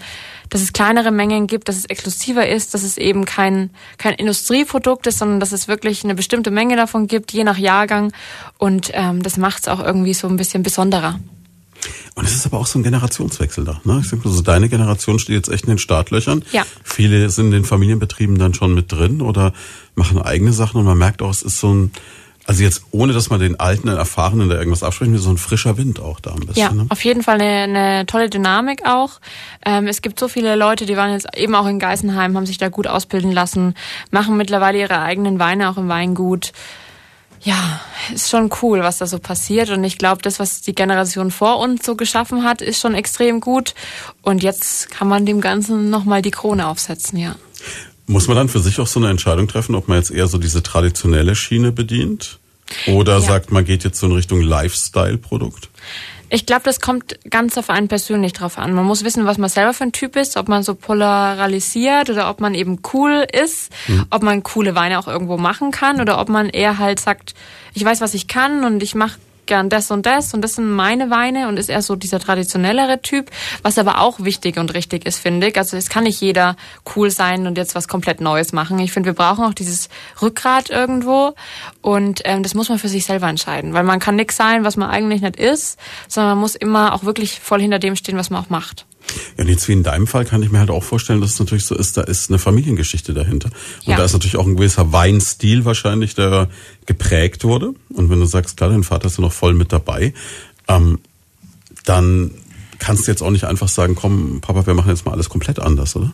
dass 0.51 0.61
es 0.61 0.73
kleinere 0.73 1.11
Mengen 1.11 1.47
gibt, 1.47 1.69
dass 1.69 1.77
es 1.77 1.85
exklusiver 1.87 2.49
ist, 2.49 2.75
dass 2.75 2.83
es 2.83 2.99
eben 2.99 3.25
kein, 3.25 3.71
kein 3.99 4.15
Industrieprodukt 4.15 5.07
ist, 5.07 5.19
sondern 5.19 5.41
dass 5.41 5.53
es 5.53 5.69
wirklich 5.69 6.05
eine 6.05 6.15
bestimmte 6.15 6.51
Menge 6.51 6.77
davon 6.77 7.07
gibt, 7.07 7.33
je 7.33 7.45
nach 7.45 7.59
Jahrgang. 7.59 8.13
Und 8.59 8.91
ähm, 8.93 9.23
das 9.23 9.37
macht 9.37 9.63
es 9.63 9.69
auch 9.69 9.81
irgendwie 9.81 10.15
so 10.15 10.29
ein 10.29 10.37
bisschen 10.37 10.63
besonderer. 10.63 11.19
Und 12.15 12.25
es 12.25 12.35
ist 12.35 12.47
aber 12.47 12.59
auch 12.59 12.67
so 12.67 12.79
ein 12.79 12.83
Generationswechsel 12.83 13.65
da. 13.65 13.81
Ne? 13.85 14.01
Ich 14.03 14.11
denke, 14.11 14.29
also 14.29 14.43
deine 14.43 14.69
Generation 14.69 15.19
steht 15.19 15.37
jetzt 15.37 15.49
echt 15.49 15.65
in 15.65 15.71
den 15.71 15.79
Startlöchern. 15.79 16.45
Ja. 16.53 16.65
Viele 16.83 17.31
sind 17.31 17.47
in 17.47 17.53
den 17.53 17.65
Familienbetrieben 17.65 18.39
dann 18.39 18.55
schon 18.55 18.75
mit 18.75 18.93
drin 18.93 19.21
oder 19.21 19.53
machen 19.95 20.21
eigene 20.21 20.53
Sachen 20.53 20.79
und 20.79 20.87
man 20.87 20.99
merkt 20.99 21.23
auch, 21.23 21.31
es 21.31 21.43
ist 21.43 21.59
so 21.59 21.73
ein 21.73 21.93
also 22.47 22.63
jetzt 22.63 22.83
ohne, 22.91 23.13
dass 23.13 23.31
man 23.31 23.41
den 23.41 23.59
alten, 23.59 23.89
erfahrenen 23.89 24.49
da 24.49 24.57
irgendwas 24.57 24.83
absprechen 24.83 25.13
will, 25.15 25.21
so 25.21 25.31
ein 25.31 25.39
frischer 25.39 25.77
Wind 25.79 25.99
auch 26.01 26.21
da 26.21 26.33
ein 26.33 26.41
bisschen. 26.41 26.57
Ja, 26.57 26.73
ne? 26.73 26.87
auf 26.91 27.03
jeden 27.05 27.23
Fall 27.23 27.41
eine, 27.41 27.79
eine 27.79 28.07
tolle 28.07 28.29
Dynamik 28.29 28.83
auch. 28.87 29.21
Ähm, 29.65 29.87
es 29.87 30.03
gibt 30.03 30.21
so 30.21 30.29
viele 30.29 30.55
Leute, 30.57 30.85
die 30.85 30.97
waren 30.97 31.13
jetzt 31.13 31.27
eben 31.37 31.55
auch 31.55 31.67
in 31.67 31.79
Geisenheim, 31.79 32.37
haben 32.37 32.47
sich 32.47 32.59
da 32.59 32.69
gut 32.69 32.87
ausbilden 32.87 33.33
lassen, 33.33 33.75
machen 34.11 34.37
mittlerweile 34.37 34.79
ihre 34.79 35.01
eigenen 35.01 35.39
Weine 35.39 35.71
auch 35.71 35.79
im 35.79 35.89
Weingut. 35.89 36.53
Ja, 37.45 37.81
ist 38.13 38.31
schon 38.31 38.51
cool, 38.63 38.81
was 38.81 38.99
da 38.99 39.07
so 39.07 39.19
passiert. 39.19 39.69
Und 39.69 39.85
ich 39.85 39.99
glaube, 39.99 40.23
das, 40.23 40.41
was 40.41 40.63
die 40.63 40.75
Generation 40.75 41.31
vor 41.31 41.59
uns 41.59 41.85
so 41.85 41.95
geschaffen 41.95 42.43
hat, 42.43 42.63
ist 42.63 42.81
schon 42.81 42.95
extrem 42.95 43.41
gut. 43.41 43.75
Und 44.23 44.43
jetzt 44.43 44.91
kann 44.91 45.09
man 45.09 45.27
dem 45.27 45.43
Ganzen 45.43 45.91
nochmal 45.91 46.23
die 46.23 46.31
Krone 46.31 46.67
aufsetzen, 46.67 47.19
ja. 47.19 47.37
Muss 48.07 48.29
man 48.29 48.37
dann 48.37 48.49
für 48.49 48.61
sich 48.61 48.81
auch 48.81 48.87
so 48.87 48.99
eine 49.01 49.11
Entscheidung 49.11 49.47
treffen, 49.49 49.75
ob 49.75 49.89
man 49.89 49.99
jetzt 49.99 50.11
eher 50.11 50.27
so 50.27 50.39
diese 50.39 50.63
traditionelle 50.63 51.35
Schiene 51.35 51.71
bedient? 51.71 52.39
Oder 52.87 53.15
ja. 53.15 53.21
sagt, 53.21 53.53
man 53.53 53.65
geht 53.65 53.85
jetzt 53.85 53.99
so 53.99 54.07
in 54.07 54.13
Richtung 54.13 54.41
Lifestyle-Produkt? 54.41 55.69
Ich 56.35 56.47
glaube, 56.47 56.63
das 56.65 56.81
kommt 56.81 57.17
ganz 57.31 57.57
auf 57.57 57.71
einen 57.71 57.87
persönlich 57.87 58.33
drauf 58.33 58.59
an. 58.59 58.75
Man 58.75 58.85
muss 58.85 59.05
wissen, 59.05 59.25
was 59.25 59.39
man 59.39 59.49
selber 59.49 59.73
für 59.73 59.85
ein 59.85 59.93
Typ 59.93 60.17
ist, 60.17 60.37
ob 60.37 60.49
man 60.49 60.65
so 60.65 60.75
polarisiert 60.75 62.11
oder 62.11 62.29
ob 62.29 62.41
man 62.41 62.57
eben 62.57 62.81
cool 62.93 63.25
ist, 63.33 63.71
mhm. 63.87 64.07
ob 64.11 64.25
man 64.25 64.43
coole 64.43 64.75
Weine 64.75 64.99
auch 64.99 65.07
irgendwo 65.07 65.37
machen 65.37 65.71
kann 65.71 66.01
oder 66.01 66.19
ob 66.19 66.29
man 66.29 66.49
eher 66.49 66.79
halt 66.79 66.99
sagt, 66.99 67.35
ich 67.73 67.85
weiß, 67.85 68.01
was 68.01 68.15
ich 68.15 68.27
kann 68.27 68.65
und 68.65 68.83
ich 68.83 68.97
mache 68.97 69.21
gern 69.47 69.69
das 69.69 69.91
und 69.91 70.07
das 70.07 70.35
und 70.35 70.43
das 70.43 70.55
sind 70.55 70.71
meine 70.71 71.11
Weine 71.11 71.49
und 71.49 71.59
ist 71.59 71.69
eher 71.69 71.83
so 71.83 71.97
dieser 71.97 72.21
traditionellere 72.21 73.03
Typ, 73.03 73.31
was 73.63 73.79
aber 73.79 74.01
auch 74.01 74.21
wichtig 74.21 74.59
und 74.59 74.75
richtig 74.75 75.07
ist, 75.07 75.19
finde 75.19 75.49
ich. 75.49 75.57
Also 75.57 75.77
es 75.77 75.89
kann 75.89 76.05
nicht 76.05 76.21
jeder 76.21 76.57
cool 76.95 77.11
sein 77.11 77.47
und 77.47 77.59
jetzt 77.59 77.75
was 77.75 77.89
komplett 77.89 78.21
Neues 78.21 78.53
machen. 78.53 78.79
Ich 78.79 78.93
finde, 78.93 79.09
wir 79.09 79.15
brauchen 79.15 79.45
auch 79.45 79.55
dieses 79.55 79.89
Rückgrat 80.21 80.71
irgendwo 80.71 81.35
und 81.83 82.23
ähm, 82.25 82.43
das 82.43 82.55
muss 82.55 82.69
man 82.69 82.79
für 82.79 82.89
sich 82.89 83.05
selber 83.05 83.29
entscheiden, 83.29 83.73
weil 83.73 83.85
man 83.85 84.01
kann 84.01 84.17
nichts 84.17 84.37
sein, 84.37 84.65
was 84.65 84.77
man 84.77 84.91
eigentlich 84.91 85.23
nicht 85.23 85.37
ist, 85.37 85.79
sondern 86.09 86.33
man 86.33 86.41
muss 86.41 86.55
immer 86.55 86.95
auch 86.95 87.05
wirklich 87.05 87.41
voll 87.41 87.61
hinter 87.61 87.79
dem 87.79 87.97
stehen, 87.97 88.17
was 88.17 88.31
man 88.31 88.43
auch 88.43 88.51
macht. 88.51 88.87
Ja, 89.37 89.45
und 89.45 89.51
jetzt 89.51 89.69
wie 89.69 89.73
in 89.73 89.83
deinem 89.83 90.07
Fall 90.07 90.25
kann 90.25 90.43
ich 90.43 90.51
mir 90.51 90.59
halt 90.59 90.71
auch 90.71 90.83
vorstellen, 90.83 91.21
dass 91.21 91.35
es 91.35 91.39
natürlich 91.39 91.67
so 91.67 91.75
ist, 91.75 91.97
da 91.97 92.03
ist 92.03 92.31
eine 92.31 92.39
Familiengeschichte 92.39 93.15
dahinter. 93.15 93.51
Und 93.85 93.93
ja. 93.93 93.97
da 93.97 94.05
ist 94.05 94.13
natürlich 94.13 94.37
auch 94.37 94.47
ein 94.47 94.57
gewisser 94.57 94.93
Weinstil 94.93 95.65
wahrscheinlich, 95.65 96.15
der 96.15 96.49
geprägt 96.87 97.45
wurde. 97.45 97.75
Und 97.91 98.11
wenn 98.11 98.21
du 98.21 98.27
sagst, 98.27 98.57
klar, 98.57 98.71
dein 98.71 98.85
Vater 98.85 99.07
ist 99.07 99.19
ja 99.19 99.23
noch 99.23 99.33
voll 99.33 99.55
mit 99.55 99.73
dabei, 99.73 100.15
ähm, 100.69 100.99
dann 101.85 102.31
kannst 102.85 103.07
du 103.07 103.11
jetzt 103.11 103.23
auch 103.23 103.31
nicht 103.31 103.45
einfach 103.45 103.69
sagen, 103.69 103.95
komm, 103.95 104.41
Papa, 104.43 104.67
wir 104.67 104.75
machen 104.75 104.91
jetzt 104.91 105.07
mal 105.07 105.13
alles 105.13 105.31
komplett 105.31 105.59
anders, 105.59 105.97
oder? 105.97 106.13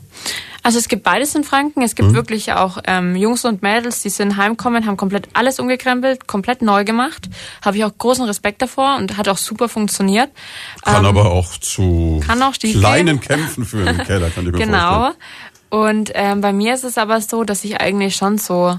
Also 0.62 0.78
es 0.78 0.88
gibt 0.88 1.02
beides 1.02 1.34
in 1.34 1.42
Franken. 1.42 1.82
Es 1.82 1.96
gibt 1.96 2.10
mhm. 2.10 2.14
wirklich 2.14 2.52
auch 2.52 2.78
ähm, 2.86 3.16
Jungs 3.16 3.44
und 3.44 3.62
Mädels, 3.62 4.02
die 4.02 4.08
sind 4.08 4.36
heimkommen, 4.36 4.86
haben 4.86 4.96
komplett 4.96 5.28
alles 5.32 5.58
umgekrempelt, 5.58 6.28
komplett 6.28 6.62
neu 6.62 6.84
gemacht. 6.84 7.28
Habe 7.62 7.76
ich 7.76 7.84
auch 7.84 7.90
großen 7.96 8.24
Respekt 8.24 8.62
davor 8.62 8.96
und 8.98 9.16
hat 9.16 9.28
auch 9.28 9.38
super 9.38 9.68
funktioniert. 9.68 10.30
Kann 10.84 11.04
ähm, 11.04 11.06
aber 11.06 11.32
auch 11.32 11.56
zu 11.58 12.20
auch 12.28 12.52
kleinen 12.52 13.20
Kämpfen 13.20 13.64
führen 13.64 13.88
im 13.88 14.06
Keller, 14.06 14.30
kann 14.30 14.46
ich 14.46 14.52
mir 14.52 14.58
genau. 14.64 14.78
vorstellen. 14.78 15.14
Genau. 15.70 15.86
Und 15.88 16.10
ähm, 16.14 16.40
bei 16.40 16.52
mir 16.52 16.74
ist 16.74 16.84
es 16.84 16.98
aber 16.98 17.20
so, 17.20 17.42
dass 17.44 17.64
ich 17.64 17.80
eigentlich 17.80 18.16
schon 18.16 18.38
so 18.38 18.78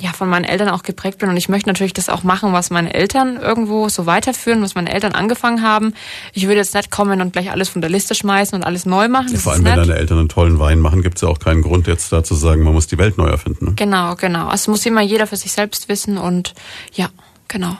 ja, 0.00 0.12
von 0.12 0.28
meinen 0.28 0.44
Eltern 0.44 0.68
auch 0.68 0.82
geprägt 0.82 1.18
bin 1.18 1.28
und 1.28 1.36
ich 1.36 1.48
möchte 1.48 1.68
natürlich 1.68 1.92
das 1.92 2.08
auch 2.08 2.22
machen, 2.22 2.52
was 2.52 2.70
meine 2.70 2.92
Eltern 2.94 3.36
irgendwo 3.36 3.88
so 3.88 4.06
weiterführen, 4.06 4.62
was 4.62 4.74
meine 4.74 4.92
Eltern 4.92 5.12
angefangen 5.12 5.62
haben. 5.62 5.94
Ich 6.32 6.44
würde 6.46 6.56
jetzt 6.56 6.74
nicht 6.74 6.90
kommen 6.90 7.20
und 7.20 7.32
gleich 7.32 7.50
alles 7.50 7.68
von 7.68 7.80
der 7.80 7.90
Liste 7.90 8.14
schmeißen 8.14 8.56
und 8.56 8.64
alles 8.64 8.86
neu 8.86 9.08
machen. 9.08 9.32
Ja, 9.32 9.38
vor 9.38 9.52
allem, 9.52 9.64
wenn 9.64 9.76
deine 9.76 9.96
Eltern 9.96 10.18
einen 10.18 10.28
tollen 10.28 10.58
Wein 10.58 10.78
machen, 10.78 11.02
gibt 11.02 11.16
es 11.16 11.22
ja 11.22 11.28
auch 11.28 11.38
keinen 11.38 11.62
Grund 11.62 11.86
jetzt 11.86 12.12
da 12.12 12.22
zu 12.22 12.34
sagen, 12.34 12.62
man 12.62 12.74
muss 12.74 12.86
die 12.86 12.98
Welt 12.98 13.18
neu 13.18 13.28
erfinden. 13.28 13.66
Ne? 13.66 13.72
Genau, 13.76 14.14
genau. 14.14 14.44
Also 14.44 14.54
es 14.54 14.68
muss 14.68 14.86
immer 14.86 15.02
jeder 15.02 15.26
für 15.26 15.36
sich 15.36 15.52
selbst 15.52 15.88
wissen 15.88 16.18
und 16.18 16.54
ja, 16.94 17.08
genau. 17.48 17.76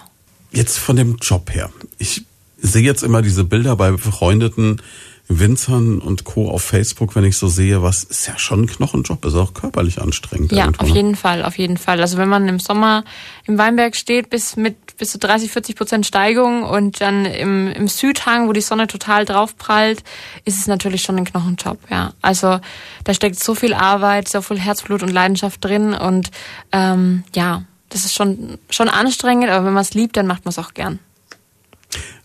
Jetzt 0.50 0.78
von 0.78 0.96
dem 0.96 1.16
Job 1.20 1.54
her. 1.54 1.70
Ich 1.98 2.24
sehe 2.60 2.82
jetzt 2.82 3.02
immer 3.02 3.22
diese 3.22 3.44
Bilder 3.44 3.76
bei 3.76 3.90
befreundeten 3.92 4.82
Winzern 5.28 5.98
und 5.98 6.24
Co. 6.24 6.50
auf 6.50 6.62
Facebook, 6.62 7.14
wenn 7.14 7.24
ich 7.24 7.36
so 7.36 7.48
sehe, 7.48 7.82
was 7.82 8.02
ist 8.02 8.26
ja 8.26 8.38
schon 8.38 8.62
ein 8.62 8.66
Knochenjob, 8.66 9.24
ist 9.26 9.34
auch 9.34 9.52
körperlich 9.52 10.00
anstrengend. 10.00 10.52
Ja, 10.52 10.70
auf 10.78 10.88
ne? 10.88 10.94
jeden 10.94 11.16
Fall, 11.16 11.44
auf 11.44 11.58
jeden 11.58 11.76
Fall. 11.76 12.00
Also 12.00 12.16
wenn 12.16 12.28
man 12.28 12.48
im 12.48 12.58
Sommer 12.58 13.04
im 13.44 13.58
Weinberg 13.58 13.94
steht, 13.94 14.30
bis 14.30 14.56
mit 14.56 14.88
bis 14.98 15.12
zu 15.12 15.18
30, 15.18 15.50
40 15.50 15.76
Prozent 15.76 16.06
Steigung 16.06 16.64
und 16.64 17.00
dann 17.00 17.24
im, 17.24 17.68
im 17.68 17.88
Südhang, 17.88 18.48
wo 18.48 18.52
die 18.52 18.60
Sonne 18.60 18.88
total 18.88 19.24
draufprallt, 19.24 20.02
ist 20.44 20.58
es 20.58 20.66
natürlich 20.66 21.02
schon 21.02 21.16
ein 21.16 21.24
Knochenjob, 21.24 21.78
ja. 21.88 22.12
Also 22.20 22.58
da 23.04 23.14
steckt 23.14 23.38
so 23.42 23.54
viel 23.54 23.74
Arbeit, 23.74 24.28
so 24.28 24.42
viel 24.42 24.58
Herzblut 24.58 25.02
und 25.02 25.10
Leidenschaft 25.10 25.64
drin 25.64 25.94
und 25.94 26.30
ähm, 26.72 27.22
ja, 27.34 27.62
das 27.90 28.04
ist 28.04 28.14
schon, 28.14 28.58
schon 28.70 28.88
anstrengend, 28.88 29.48
aber 29.50 29.66
wenn 29.66 29.72
man 29.72 29.82
es 29.82 29.94
liebt, 29.94 30.16
dann 30.16 30.26
macht 30.26 30.44
man 30.44 30.50
es 30.50 30.58
auch 30.58 30.74
gern. 30.74 30.98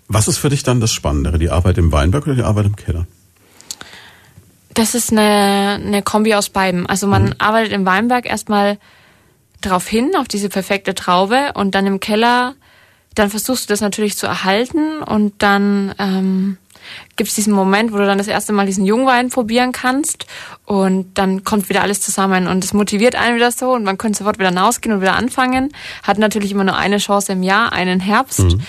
Was 0.07 0.27
ist 0.27 0.37
für 0.37 0.49
dich 0.49 0.63
dann 0.63 0.79
das 0.79 0.91
Spannendere, 0.91 1.39
die 1.39 1.49
Arbeit 1.49 1.77
im 1.77 1.91
Weinberg 1.91 2.25
oder 2.25 2.35
die 2.35 2.43
Arbeit 2.43 2.65
im 2.65 2.75
Keller? 2.75 3.07
Das 4.73 4.95
ist 4.95 5.11
eine, 5.11 5.79
eine 5.83 6.01
Kombi 6.01 6.33
aus 6.33 6.49
beiden. 6.49 6.85
Also 6.85 7.07
man 7.07 7.25
mhm. 7.25 7.35
arbeitet 7.37 7.73
im 7.73 7.85
Weinberg 7.85 8.25
erstmal 8.25 8.77
darauf 9.61 9.87
hin, 9.87 10.11
auf 10.17 10.27
diese 10.27 10.49
perfekte 10.49 10.95
Traube 10.95 11.51
und 11.53 11.75
dann 11.75 11.85
im 11.85 11.99
Keller, 11.99 12.55
dann 13.15 13.29
versuchst 13.29 13.69
du 13.69 13.73
das 13.73 13.81
natürlich 13.81 14.17
zu 14.17 14.25
erhalten 14.25 15.01
und 15.03 15.35
dann 15.37 15.93
ähm, 15.99 16.57
gibt 17.15 17.29
es 17.29 17.35
diesen 17.35 17.53
Moment, 17.53 17.93
wo 17.93 17.97
du 17.97 18.05
dann 18.05 18.17
das 18.17 18.27
erste 18.27 18.51
Mal 18.51 18.65
diesen 18.65 18.85
Jungwein 18.85 19.29
probieren 19.29 19.71
kannst 19.71 20.25
und 20.65 21.17
dann 21.17 21.43
kommt 21.43 21.69
wieder 21.69 21.83
alles 21.83 22.01
zusammen 22.01 22.47
und 22.47 22.65
es 22.65 22.73
motiviert 22.73 23.15
einen 23.15 23.35
wieder 23.35 23.51
so 23.51 23.73
und 23.73 23.83
man 23.83 23.97
könnte 23.97 24.17
sofort 24.17 24.39
wieder 24.39 24.49
hinausgehen 24.49 24.95
und 24.95 25.01
wieder 25.01 25.15
anfangen. 25.15 25.71
Hat 26.01 26.17
natürlich 26.17 26.51
immer 26.51 26.63
nur 26.63 26.75
eine 26.75 26.97
Chance 26.97 27.31
im 27.31 27.43
Jahr, 27.43 27.71
einen 27.71 27.99
Herbst. 27.99 28.39
Mhm 28.39 28.61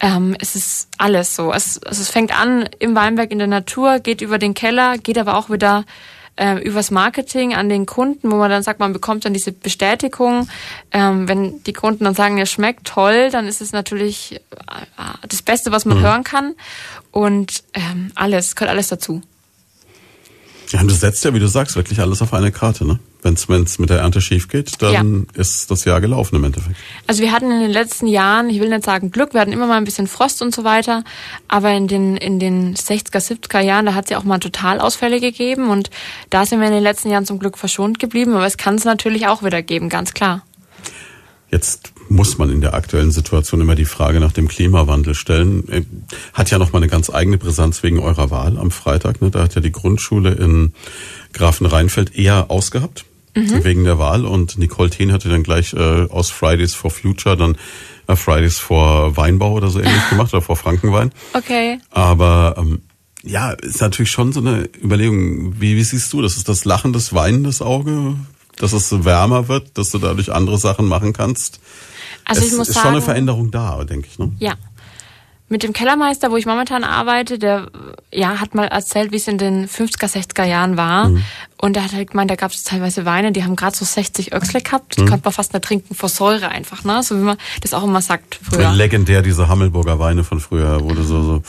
ähm, 0.00 0.36
es 0.40 0.56
ist 0.56 0.88
alles 0.98 1.34
so. 1.34 1.52
Es, 1.52 1.82
also 1.82 2.02
es 2.02 2.08
fängt 2.08 2.38
an 2.38 2.68
im 2.78 2.94
Weinberg 2.94 3.30
in 3.30 3.38
der 3.38 3.46
Natur, 3.46 3.98
geht 4.00 4.20
über 4.20 4.38
den 4.38 4.54
Keller, 4.54 4.98
geht 4.98 5.18
aber 5.18 5.36
auch 5.36 5.48
wieder 5.50 5.84
äh, 6.36 6.62
übers 6.62 6.90
Marketing 6.90 7.54
an 7.54 7.68
den 7.68 7.86
Kunden, 7.86 8.30
wo 8.30 8.36
man 8.36 8.50
dann 8.50 8.62
sagt, 8.62 8.78
man 8.78 8.92
bekommt 8.92 9.24
dann 9.24 9.32
diese 9.32 9.52
Bestätigung. 9.52 10.48
Ähm, 10.92 11.28
wenn 11.28 11.62
die 11.64 11.72
Kunden 11.72 12.04
dann 12.04 12.14
sagen, 12.14 12.36
ja, 12.36 12.46
schmeckt 12.46 12.86
toll, 12.86 13.30
dann 13.30 13.46
ist 13.46 13.60
es 13.60 13.72
natürlich 13.72 14.34
äh, 14.34 15.26
das 15.26 15.42
Beste, 15.42 15.72
was 15.72 15.86
man 15.86 15.98
mhm. 15.98 16.02
hören 16.02 16.24
kann. 16.24 16.54
Und 17.10 17.64
ähm, 17.72 18.12
alles, 18.14 18.54
gehört 18.54 18.70
alles 18.70 18.88
dazu. 18.88 19.22
Ja, 20.70 20.80
und 20.80 20.90
du 20.90 20.94
setzt 20.94 21.24
ja, 21.24 21.32
wie 21.32 21.38
du 21.38 21.48
sagst, 21.48 21.76
wirklich 21.76 22.00
alles 22.00 22.20
auf 22.20 22.34
eine 22.34 22.52
Karte, 22.52 22.84
ne? 22.84 22.98
Wenn 23.26 23.34
es 23.64 23.78
mit 23.80 23.90
der 23.90 23.98
Ernte 23.98 24.20
schief 24.20 24.46
geht, 24.46 24.80
dann 24.80 25.26
ja. 25.34 25.40
ist 25.40 25.68
das 25.72 25.84
Jahr 25.84 26.00
gelaufen 26.00 26.36
im 26.36 26.44
Endeffekt. 26.44 26.76
Also 27.08 27.22
wir 27.22 27.32
hatten 27.32 27.50
in 27.50 27.60
den 27.60 27.72
letzten 27.72 28.06
Jahren, 28.06 28.48
ich 28.50 28.60
will 28.60 28.68
nicht 28.68 28.84
sagen 28.84 29.10
Glück, 29.10 29.34
wir 29.34 29.40
hatten 29.40 29.52
immer 29.52 29.66
mal 29.66 29.78
ein 29.78 29.84
bisschen 29.84 30.06
Frost 30.06 30.42
und 30.42 30.54
so 30.54 30.62
weiter, 30.62 31.02
aber 31.48 31.72
in 31.72 31.88
den, 31.88 32.16
in 32.16 32.38
den 32.38 32.76
60er, 32.76 33.18
70er 33.18 33.60
Jahren, 33.60 33.86
da 33.86 33.94
hat 33.94 34.04
es 34.04 34.10
ja 34.10 34.18
auch 34.18 34.24
mal 34.24 34.38
Totalausfälle 34.38 35.20
gegeben 35.20 35.70
und 35.70 35.90
da 36.30 36.46
sind 36.46 36.60
wir 36.60 36.68
in 36.68 36.74
den 36.74 36.84
letzten 36.84 37.10
Jahren 37.10 37.26
zum 37.26 37.40
Glück 37.40 37.58
verschont 37.58 37.98
geblieben, 37.98 38.34
aber 38.34 38.46
es 38.46 38.56
kann 38.56 38.76
es 38.76 38.84
natürlich 38.84 39.26
auch 39.26 39.42
wieder 39.42 39.60
geben, 39.60 39.88
ganz 39.88 40.14
klar. 40.14 40.42
Jetzt 41.50 41.92
muss 42.08 42.38
man 42.38 42.50
in 42.50 42.60
der 42.60 42.74
aktuellen 42.74 43.10
Situation 43.10 43.60
immer 43.60 43.74
die 43.74 43.84
Frage 43.84 44.20
nach 44.20 44.32
dem 44.32 44.46
Klimawandel 44.46 45.14
stellen. 45.14 45.68
Äh, 45.68 45.82
hat 46.32 46.50
ja 46.50 46.58
nochmal 46.58 46.82
eine 46.82 46.90
ganz 46.90 47.10
eigene 47.10 47.38
Brisanz 47.38 47.82
wegen 47.82 47.98
eurer 47.98 48.30
Wahl 48.30 48.58
am 48.58 48.70
Freitag. 48.70 49.20
Ne? 49.20 49.30
Da 49.30 49.42
hat 49.42 49.54
ja 49.54 49.60
die 49.60 49.72
Grundschule 49.72 50.32
in 50.32 50.74
Grafenrheinfeld 51.32 52.14
eher 52.14 52.50
ausgehabt 52.50 53.04
mhm. 53.36 53.64
wegen 53.64 53.84
der 53.84 53.98
Wahl 53.98 54.24
und 54.24 54.58
Nicole 54.58 54.90
Thien 54.90 55.12
hatte 55.12 55.28
dann 55.28 55.42
gleich 55.42 55.72
äh, 55.74 56.06
aus 56.08 56.30
Fridays 56.30 56.74
for 56.74 56.90
Future 56.90 57.36
dann 57.36 57.56
äh, 58.08 58.16
Fridays 58.16 58.58
for 58.58 59.16
Weinbau 59.16 59.52
oder 59.52 59.68
so 59.68 59.78
ähnlich 59.78 60.08
gemacht 60.10 60.32
oder 60.34 60.42
vor 60.42 60.56
Frankenwein. 60.56 61.12
Okay. 61.34 61.78
Aber 61.90 62.56
ähm, 62.58 62.82
ja, 63.22 63.50
ist 63.50 63.80
natürlich 63.80 64.10
schon 64.10 64.32
so 64.32 64.40
eine 64.40 64.68
Überlegung. 64.82 65.60
Wie, 65.60 65.76
wie 65.76 65.82
siehst 65.82 66.12
du 66.12 66.22
das? 66.22 66.36
Ist 66.36 66.48
das 66.48 66.64
lachendes, 66.64 67.12
weinendes 67.12 67.62
Auge? 67.62 68.16
Dass 68.56 68.72
es 68.72 69.04
wärmer 69.04 69.48
wird, 69.48 69.76
dass 69.76 69.90
du 69.90 69.98
dadurch 69.98 70.32
andere 70.32 70.56
Sachen 70.56 70.86
machen 70.86 71.12
kannst? 71.12 71.60
Also 72.24 72.40
es 72.40 72.48
ich 72.48 72.56
muss 72.56 72.68
ist 72.68 72.74
sagen, 72.74 72.86
schon 72.86 72.94
eine 72.94 73.02
Veränderung 73.02 73.50
da, 73.50 73.84
denke 73.84 74.08
ich. 74.10 74.18
Ne? 74.18 74.32
Ja, 74.38 74.54
mit 75.48 75.62
dem 75.62 75.72
Kellermeister, 75.72 76.30
wo 76.30 76.36
ich 76.36 76.46
momentan 76.46 76.82
arbeite, 76.82 77.38
der 77.38 77.68
ja 78.16 78.40
hat 78.40 78.54
mal 78.54 78.66
erzählt, 78.66 79.12
wie 79.12 79.16
es 79.16 79.28
in 79.28 79.38
den 79.38 79.68
50er, 79.68 80.10
60er 80.10 80.44
Jahren 80.44 80.76
war. 80.76 81.08
Mhm. 81.08 81.22
Und 81.58 81.76
er 81.76 81.84
hat 81.84 81.92
halt 81.92 82.10
gemeint, 82.10 82.30
da 82.30 82.34
gab 82.34 82.50
es 82.50 82.64
teilweise 82.64 83.04
Weine, 83.06 83.32
die 83.32 83.44
haben 83.44 83.56
gerade 83.56 83.76
so 83.76 83.84
60 83.84 84.34
Öchsle 84.34 84.60
gehabt. 84.60 84.96
Die 84.96 85.02
mhm. 85.02 85.08
konnte 85.08 85.24
man 85.24 85.32
fast 85.32 85.52
nicht 85.52 85.64
trinken 85.64 85.94
vor 85.94 86.08
Säure 86.08 86.48
einfach, 86.48 86.84
ne? 86.84 87.02
So 87.02 87.16
wie 87.16 87.22
man 87.22 87.36
das 87.60 87.74
auch 87.74 87.84
immer 87.84 88.02
sagt 88.02 88.38
früher. 88.42 88.72
Legendär, 88.72 89.22
diese 89.22 89.48
Hammelburger 89.48 89.98
Weine 89.98 90.24
von 90.24 90.40
früher, 90.40 90.82
wurde 90.82 91.02
so, 91.02 91.22
so, 91.22 91.42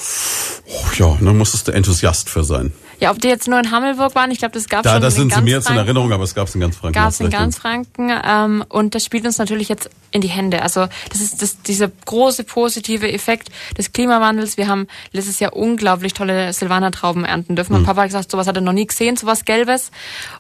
oh, 0.68 0.86
ja, 0.98 1.18
da 1.20 1.34
musstest 1.34 1.68
du 1.68 1.72
Enthusiast 1.72 2.30
für 2.30 2.44
sein. 2.44 2.72
Ja, 3.00 3.12
ob 3.12 3.20
die 3.20 3.28
jetzt 3.28 3.48
nur 3.48 3.60
in 3.60 3.72
Hammelburg 3.72 4.16
waren, 4.16 4.32
ich 4.32 4.40
glaube, 4.40 4.54
das 4.54 4.68
gab 4.70 4.86
es 4.86 4.92
schon 4.92 5.02
das 5.02 5.14
in 5.16 5.22
sind 5.22 5.34
sie 5.34 5.42
mir 5.42 5.58
jetzt 5.58 5.70
in 5.70 5.78
Erinnerung, 5.78 6.12
aber 6.12 6.24
es 6.24 6.34
gab 6.34 6.48
es 6.48 6.56
in 6.56 6.62
ganz 6.62 6.78
Franken. 6.78 6.94
Gab 6.94 7.10
es 7.10 7.20
in 7.20 7.30
ganz 7.30 7.58
Franken 7.58 8.12
ähm, 8.26 8.64
und 8.70 8.96
das 8.96 9.06
spielt 9.06 9.26
uns 9.26 9.38
natürlich 9.38 9.70
jetzt 9.70 9.90
in 10.12 10.22
die 10.22 10.30
Hände. 10.30 10.62
Also 10.62 10.88
das 11.10 11.22
ist 11.22 11.42
das, 11.42 11.62
dieser 11.62 11.90
große 12.06 12.44
positive 12.44 13.12
Effekt 13.12 13.50
des 13.78 13.92
Klimawandels. 13.92 14.58
Wir 14.58 14.68
haben 14.68 14.88
letztes 15.12 15.40
Jahr 15.40 15.56
unglaublich 15.56 16.14
tolle 16.14 16.54
Silvaner-Trauben 16.54 17.26
ernten 17.26 17.56
dürfen. 17.56 17.74
Mein 17.74 17.82
mhm. 17.82 17.86
Papa 17.86 18.02
hat 18.02 18.08
gesagt, 18.08 18.32
sowas 18.32 18.48
hat 18.48 18.56
er 18.56 18.62
noch 18.62 18.74
nie 18.74 18.88
gesehen, 18.88 19.18
sowas 19.18 19.46
Gelbes. 19.46 19.92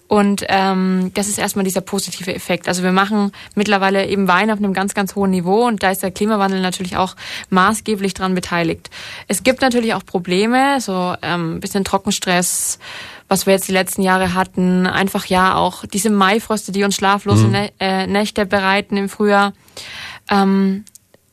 Und 0.08 0.46
ähm, 0.48 1.12
das 1.14 1.28
ist 1.28 1.38
erstmal 1.38 1.66
dieser 1.66 1.82
positive 1.82 2.34
Effekt. 2.34 2.68
Also 2.68 2.82
wir 2.82 2.94
machen 2.94 3.34
mittlerweile 3.56 4.08
eben 4.08 4.28
Wein 4.28 4.50
auf 4.50 4.58
einem 4.58 4.74
ganz, 4.74 4.94
ganz 4.94 5.16
hohen 5.16 5.32
Niveau 5.32 5.68
und 5.68 5.84
da 5.84 5.92
ist 5.92 6.02
der 6.02 6.12
Klimawandel 6.12 6.62
natürlich 6.62 6.96
auch 6.96 7.16
maßgeblich 7.50 8.14
dran 8.14 8.34
beteiligt. 8.34 8.90
Es 9.28 9.44
gibt 9.44 9.62
natürlich 9.62 9.94
auch 9.94 10.06
Probleme, 10.06 10.80
so 10.80 11.14
ähm, 11.22 11.60
bisschen 11.60 11.84
Trockenstress, 11.84 12.47
was 13.28 13.46
wir 13.46 13.54
jetzt 13.54 13.68
die 13.68 13.74
letzten 13.74 14.02
Jahre 14.02 14.34
hatten. 14.34 14.88
Einfach 14.88 15.26
ja 15.26 15.56
auch 15.56 15.86
diese 15.86 16.10
Maifröste, 16.10 16.72
die 16.72 16.84
uns 16.84 16.96
schlaflose 16.96 17.48
mhm. 17.48 17.70
äh, 17.80 18.08
Nächte 18.08 18.46
bereiten 18.46 18.98
im 18.98 19.10
Frühjahr. 19.10 19.54
Ähm, 20.30 20.86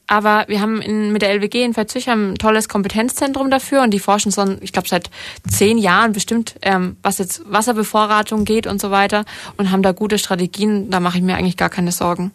aber 0.07 0.45
wir 0.49 0.61
haben 0.61 0.83
in, 0.83 1.13
mit 1.13 1.23
der 1.23 1.31
LWG 1.31 1.65
in 1.65 1.75
Verzüch 1.75 2.11
ein 2.11 2.35
tolles 2.35 2.69
Kompetenzzentrum 2.69 3.51
dafür 3.51 3.83
und 3.83 3.91
die 3.91 3.99
forschen 3.99 4.33
schon, 4.33 4.59
ich 4.61 4.73
glaube, 4.73 4.89
seit 4.89 5.11
zehn 5.49 5.79
Jahren 5.79 6.13
bestimmt, 6.13 6.57
ähm, 6.63 6.97
was 7.03 7.19
jetzt 7.19 7.43
Wasserbevorratung 7.51 8.45
geht 8.45 8.67
und 8.67 8.81
so 8.81 8.91
weiter 8.91 9.25
und 9.57 9.71
haben 9.71 9.83
da 9.83 9.93
gute 9.93 10.19
Strategien. 10.19 10.91
Da 10.91 11.01
mache 11.01 11.19
ich 11.19 11.25
mir 11.25 11.37
eigentlich 11.37 11.57
gar 11.57 11.71
keine 11.71 11.91
Sorgen. 11.91 12.33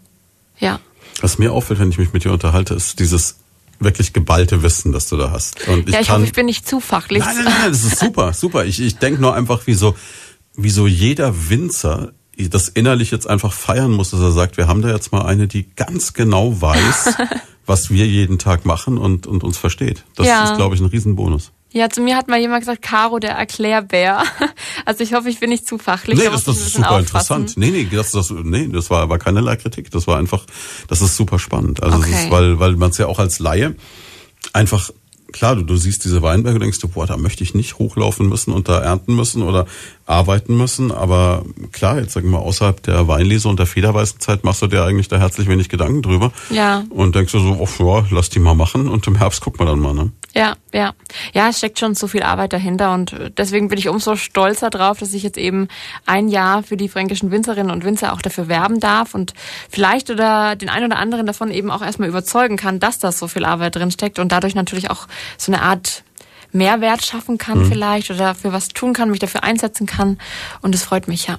Ja. 0.57 0.79
Was 1.21 1.37
mir 1.37 1.53
auffällt, 1.53 1.79
wenn 1.79 1.91
ich 1.91 1.99
mich 1.99 2.11
mit 2.11 2.23
dir 2.23 2.31
unterhalte, 2.31 2.73
ist 2.73 2.99
dieses 2.99 3.37
wirklich 3.79 4.13
geballte 4.13 4.63
Wissen, 4.63 4.91
das 4.91 5.07
du 5.07 5.17
da 5.17 5.31
hast. 5.31 5.67
Und 5.67 5.87
ich 5.87 5.93
ja, 5.93 6.01
ich 6.01 6.07
kann, 6.07 6.17
hoffe, 6.17 6.25
ich 6.25 6.33
bin 6.33 6.45
nicht 6.45 6.67
zu 6.67 6.79
fachlich. 6.79 7.23
Nein, 7.23 7.35
nein, 7.35 7.45
nein, 7.45 7.71
das 7.71 7.83
ist 7.83 7.99
super, 7.99 8.33
super. 8.35 8.65
Ich, 8.65 8.81
ich 8.81 8.97
denke 8.97 9.21
nur 9.21 9.33
einfach, 9.33 9.67
wie 9.67 9.73
so, 9.73 9.95
wie 10.55 10.69
so 10.69 10.87
jeder 10.87 11.49
Winzer 11.49 12.13
das 12.47 12.69
innerlich 12.69 13.11
jetzt 13.11 13.27
einfach 13.27 13.51
feiern 13.51 13.91
muss, 13.91 14.11
dass 14.11 14.21
er 14.21 14.31
sagt, 14.31 14.55
wir 14.55 14.67
haben 14.69 14.81
da 14.81 14.89
jetzt 14.89 15.11
mal 15.11 15.23
eine, 15.23 15.47
die 15.47 15.69
ganz 15.75 16.13
genau 16.13 16.61
weiß, 16.61 17.15
was 17.65 17.89
wir 17.89 18.07
jeden 18.07 18.39
Tag 18.39 18.65
machen 18.65 18.97
und, 18.97 19.27
und 19.27 19.43
uns 19.43 19.57
versteht. 19.57 20.05
Das 20.15 20.25
ja. 20.25 20.45
ist, 20.45 20.55
glaube 20.55 20.73
ich, 20.73 20.79
ein 20.81 20.87
Riesenbonus. 20.87 21.51
Ja, 21.71 21.89
zu 21.89 22.01
mir 22.01 22.15
hat 22.15 22.27
mal 22.27 22.39
jemand 22.39 22.62
gesagt, 22.62 22.82
Caro, 22.82 23.19
der 23.19 23.32
Erklärbär. 23.32 24.23
Also 24.86 25.03
ich 25.03 25.13
hoffe, 25.13 25.29
ich 25.29 25.39
bin 25.39 25.49
nicht 25.49 25.67
zu 25.67 25.77
fachlich. 25.77 26.17
Nee, 26.17 26.29
das, 26.32 26.45
das 26.45 26.58
ist 26.58 26.73
super 26.73 26.91
auffassen. 26.91 27.43
interessant. 27.43 27.58
Nee, 27.58 27.69
nee, 27.69 27.88
das, 27.91 28.12
das, 28.12 28.32
nee, 28.32 28.67
das 28.67 28.89
war, 28.89 29.08
war 29.10 29.19
keinerlei 29.19 29.55
Kritik. 29.55 29.91
Das 29.91 30.08
war 30.08 30.17
einfach, 30.17 30.45
das 30.88 31.01
ist 31.01 31.15
super 31.15 31.38
spannend. 31.38 31.84
Also 31.84 31.97
okay. 31.97 32.10
ist, 32.10 32.32
weil, 32.32 32.60
weil 32.60 32.75
man 32.75 32.89
es 32.89 32.97
ja 32.97 33.05
auch 33.05 33.19
als 33.19 33.38
Laie 33.38 33.75
einfach 34.51 34.89
klar, 35.32 35.55
du, 35.55 35.63
du 35.63 35.75
siehst 35.75 36.05
diese 36.05 36.21
Weinberge 36.21 36.55
und 36.55 36.62
denkst 36.62 36.79
du, 36.79 36.88
boah, 36.88 37.05
da 37.05 37.17
möchte 37.17 37.43
ich 37.43 37.53
nicht 37.53 37.77
hochlaufen 37.77 38.27
müssen 38.27 38.51
und 38.51 38.67
da 38.67 38.79
ernten 38.79 39.15
müssen 39.15 39.43
oder 39.43 39.65
arbeiten 40.05 40.58
müssen. 40.58 40.91
Aber 40.91 41.43
klar, 41.71 41.99
jetzt 41.99 42.13
sagen 42.13 42.27
wir 42.27 42.39
mal, 42.39 42.45
außerhalb 42.45 42.82
der 42.84 43.08
Weinlese 43.08 43.47
und 43.47 43.60
der 43.60 43.65
federweißen 43.65 44.19
Zeit 44.19 44.43
machst 44.43 44.62
du 44.62 44.67
dir 44.67 44.84
eigentlich 44.84 45.08
da 45.08 45.19
herzlich 45.19 45.47
wenig 45.47 45.69
Gedanken 45.69 46.01
drüber. 46.01 46.32
Ja. 46.49 46.84
Und 46.89 47.15
denkst 47.15 47.32
du 47.32 47.39
so, 47.39 47.58
oh, 47.60 47.99
ja, 47.99 48.05
lass 48.12 48.29
die 48.29 48.39
mal 48.39 48.55
machen 48.55 48.88
und 48.88 49.05
im 49.08 49.15
Herbst 49.15 49.41
gucken 49.41 49.60
wir 49.60 49.65
dann 49.65 49.79
mal, 49.79 49.93
ne? 49.93 50.12
Ja, 50.35 50.55
ja. 50.73 50.93
Ja, 51.33 51.49
es 51.49 51.57
steckt 51.57 51.79
schon 51.79 51.95
so 51.95 52.07
viel 52.07 52.21
Arbeit 52.21 52.53
dahinter 52.53 52.93
und 52.93 53.15
deswegen 53.37 53.67
bin 53.67 53.79
ich 53.79 53.89
umso 53.89 54.15
stolzer 54.15 54.69
drauf, 54.69 54.99
dass 54.99 55.13
ich 55.13 55.23
jetzt 55.23 55.37
eben 55.37 55.67
ein 56.05 56.27
Jahr 56.27 56.61
für 56.61 56.77
die 56.77 56.87
fränkischen 56.87 57.31
Winzerinnen 57.31 57.71
und 57.71 57.83
Winzer 57.83 58.13
auch 58.13 58.21
dafür 58.21 58.47
werben 58.47 58.79
darf 58.79 59.15
und 59.15 59.33
vielleicht 59.69 60.09
oder 60.09 60.55
den 60.55 60.69
einen 60.69 60.91
oder 60.91 60.99
anderen 60.99 61.25
davon 61.25 61.51
eben 61.51 61.71
auch 61.71 61.81
erstmal 61.81 62.09
überzeugen 62.09 62.57
kann, 62.57 62.79
dass 62.79 62.99
das 62.99 63.17
so 63.17 63.27
viel 63.27 63.43
Arbeit 63.43 63.75
drin 63.75 63.91
steckt 63.91 64.19
und 64.19 64.31
dadurch 64.31 64.53
natürlich 64.53 64.91
auch 64.91 65.07
so 65.37 65.51
eine 65.51 65.63
Art 65.63 66.03
Mehrwert 66.51 67.05
schaffen 67.05 67.37
kann 67.37 67.59
mhm. 67.59 67.69
vielleicht 67.69 68.11
oder 68.11 68.35
für 68.35 68.53
was 68.53 68.69
tun 68.69 68.93
kann, 68.93 69.11
mich 69.11 69.19
dafür 69.19 69.43
einsetzen 69.43 69.85
kann. 69.85 70.17
Und 70.61 70.73
es 70.73 70.83
freut 70.83 71.07
mich, 71.07 71.27
ja. 71.27 71.37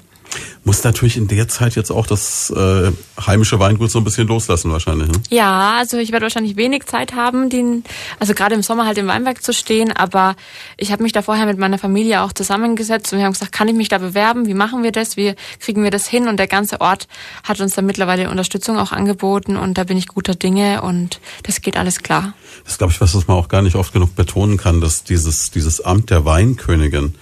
Muss 0.64 0.84
natürlich 0.84 1.16
in 1.16 1.26
der 1.26 1.48
Zeit 1.48 1.74
jetzt 1.74 1.90
auch 1.90 2.06
das 2.06 2.50
äh, 2.50 2.92
heimische 3.26 3.58
Weingut 3.58 3.90
so 3.90 3.98
ein 3.98 4.04
bisschen 4.04 4.28
loslassen 4.28 4.70
wahrscheinlich. 4.70 5.08
Ne? 5.08 5.20
Ja, 5.30 5.76
also 5.78 5.96
ich 5.96 6.12
werde 6.12 6.24
wahrscheinlich 6.24 6.56
wenig 6.56 6.86
Zeit 6.86 7.14
haben, 7.14 7.48
den, 7.48 7.82
also 8.18 8.34
gerade 8.34 8.54
im 8.54 8.62
Sommer 8.62 8.86
halt 8.86 8.98
im 8.98 9.06
Weinberg 9.06 9.42
zu 9.42 9.52
stehen, 9.52 9.92
aber 9.92 10.36
ich 10.76 10.92
habe 10.92 11.02
mich 11.02 11.12
da 11.12 11.22
vorher 11.22 11.46
mit 11.46 11.58
meiner 11.58 11.78
Familie 11.78 12.22
auch 12.22 12.32
zusammengesetzt 12.32 13.12
und 13.12 13.18
wir 13.18 13.24
haben 13.24 13.32
gesagt, 13.32 13.52
kann 13.52 13.68
ich 13.68 13.74
mich 13.74 13.88
da 13.88 13.98
bewerben? 13.98 14.46
Wie 14.46 14.54
machen 14.54 14.82
wir 14.82 14.92
das? 14.92 15.16
Wie 15.16 15.34
kriegen 15.60 15.82
wir 15.82 15.90
das 15.90 16.06
hin? 16.06 16.28
Und 16.28 16.36
der 16.36 16.46
ganze 16.46 16.80
Ort 16.80 17.08
hat 17.42 17.60
uns 17.60 17.74
da 17.74 17.82
mittlerweile 17.82 18.30
Unterstützung 18.30 18.78
auch 18.78 18.92
angeboten 18.92 19.56
und 19.56 19.78
da 19.78 19.84
bin 19.84 19.96
ich 19.96 20.08
guter 20.08 20.34
Dinge 20.34 20.82
und 20.82 21.20
das 21.42 21.62
geht 21.62 21.76
alles 21.76 22.02
klar. 22.02 22.34
Das 22.64 22.78
glaube 22.78 22.92
ich, 22.92 23.00
was 23.00 23.14
man 23.26 23.36
auch 23.36 23.48
gar 23.48 23.62
nicht 23.62 23.76
oft 23.76 23.92
genug 23.92 24.14
betonen 24.14 24.56
kann, 24.56 24.80
dass 24.80 25.04
dieses, 25.04 25.50
dieses 25.50 25.80
Amt 25.80 26.10
der 26.10 26.24
Weinkönigin 26.24 27.14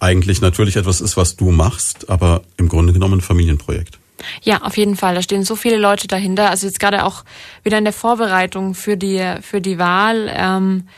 eigentlich 0.00 0.40
natürlich 0.40 0.76
etwas 0.76 1.00
ist, 1.00 1.16
was 1.16 1.36
du 1.36 1.50
machst, 1.50 2.10
aber 2.10 2.42
im 2.56 2.68
Grunde 2.68 2.92
genommen 2.92 3.18
ein 3.18 3.22
Familienprojekt. 3.22 3.98
Ja, 4.42 4.62
auf 4.62 4.76
jeden 4.76 4.96
Fall. 4.96 5.14
Da 5.14 5.22
stehen 5.22 5.44
so 5.44 5.56
viele 5.56 5.76
Leute 5.76 6.08
dahinter. 6.08 6.50
Also 6.50 6.66
jetzt 6.66 6.80
gerade 6.80 7.04
auch 7.04 7.24
wieder 7.62 7.78
in 7.78 7.84
der 7.84 7.92
Vorbereitung 7.92 8.74
für 8.74 8.96
die 8.96 9.22
für 9.42 9.60
die 9.60 9.78
Wahl. 9.78 10.30
Ähm, 10.34 10.88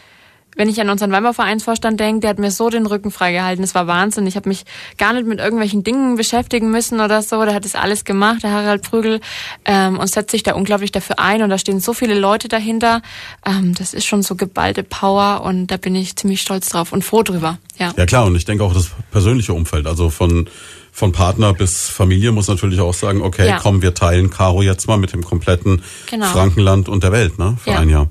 wenn 0.59 0.69
ich 0.69 0.81
an 0.81 0.91
unseren 0.91 1.13
Weibervereinsvorstand 1.13 2.01
denke, 2.01 2.21
der 2.21 2.31
hat 2.31 2.41
mir 2.41 2.51
so 2.51 2.69
den 2.69 2.85
Rücken 2.85 3.13
freigehalten. 3.13 3.63
Das 3.63 3.77
war 3.77 3.87
Wahnsinn. 3.87 4.27
Ich 4.27 4.35
habe 4.35 4.49
mich 4.49 4.65
gar 4.99 5.13
nicht 5.13 5.25
mit 5.25 5.39
irgendwelchen 5.39 5.85
Dingen 5.85 6.17
beschäftigen 6.17 6.73
müssen 6.73 7.01
oder 7.01 7.23
so. 7.23 7.45
Der 7.45 7.55
hat 7.55 7.65
das 7.65 7.77
alles 7.77 8.05
gemacht, 8.05 8.43
der 8.43 8.51
Harald 8.51 8.83
Prügel, 8.83 9.21
ähm, 9.65 10.01
und 10.01 10.11
setzt 10.11 10.33
sich 10.33 10.43
da 10.43 10.55
unglaublich 10.55 10.91
dafür 10.91 11.21
ein. 11.21 11.43
Und 11.43 11.51
da 11.51 11.59
stehen 11.59 11.79
so 11.79 11.95
viele 11.95 12.19
Leute 12.19 12.49
dahinter. 12.49 13.03
Ähm, 13.47 13.73
das 13.75 13.95
ist 13.95 14.05
schon 14.05 14.25
so 14.25 14.35
geballte 14.35 14.83
Power 14.83 15.43
und 15.45 15.69
da 15.69 15.77
bin 15.77 15.95
ich 15.95 16.17
ziemlich 16.17 16.43
stolz 16.43 16.69
drauf 16.69 16.93
und 16.93 17.05
froh 17.05 17.23
drüber. 17.23 17.59
Ja, 17.79 17.95
ja 17.97 18.05
klar. 18.05 18.27
Und 18.27 18.35
ich 18.35 18.45
denke 18.45 18.65
auch 18.65 18.75
das 18.75 18.91
persönliche 19.13 19.55
Umfeld, 19.55 19.87
also 19.87 20.11
von 20.11 20.49
von 20.91 21.13
Partner 21.13 21.53
bis 21.53 21.89
Familie 21.89 22.33
muss 22.33 22.49
natürlich 22.49 22.81
auch 22.81 22.93
sagen, 22.93 23.23
okay, 23.23 23.47
ja. 23.47 23.61
komm, 23.63 23.83
wir 23.83 23.95
teilen 23.95 24.31
Caro 24.31 24.63
jetzt 24.63 24.89
mal 24.89 24.97
mit 24.97 25.13
dem 25.13 25.23
kompletten 25.23 25.83
genau. 26.11 26.27
Frankenland 26.27 26.89
und 26.89 27.05
der 27.05 27.13
Welt, 27.13 27.39
ne, 27.39 27.57
für 27.63 27.71
ja. 27.71 27.79
ein 27.79 27.89
Jahr. 27.89 28.11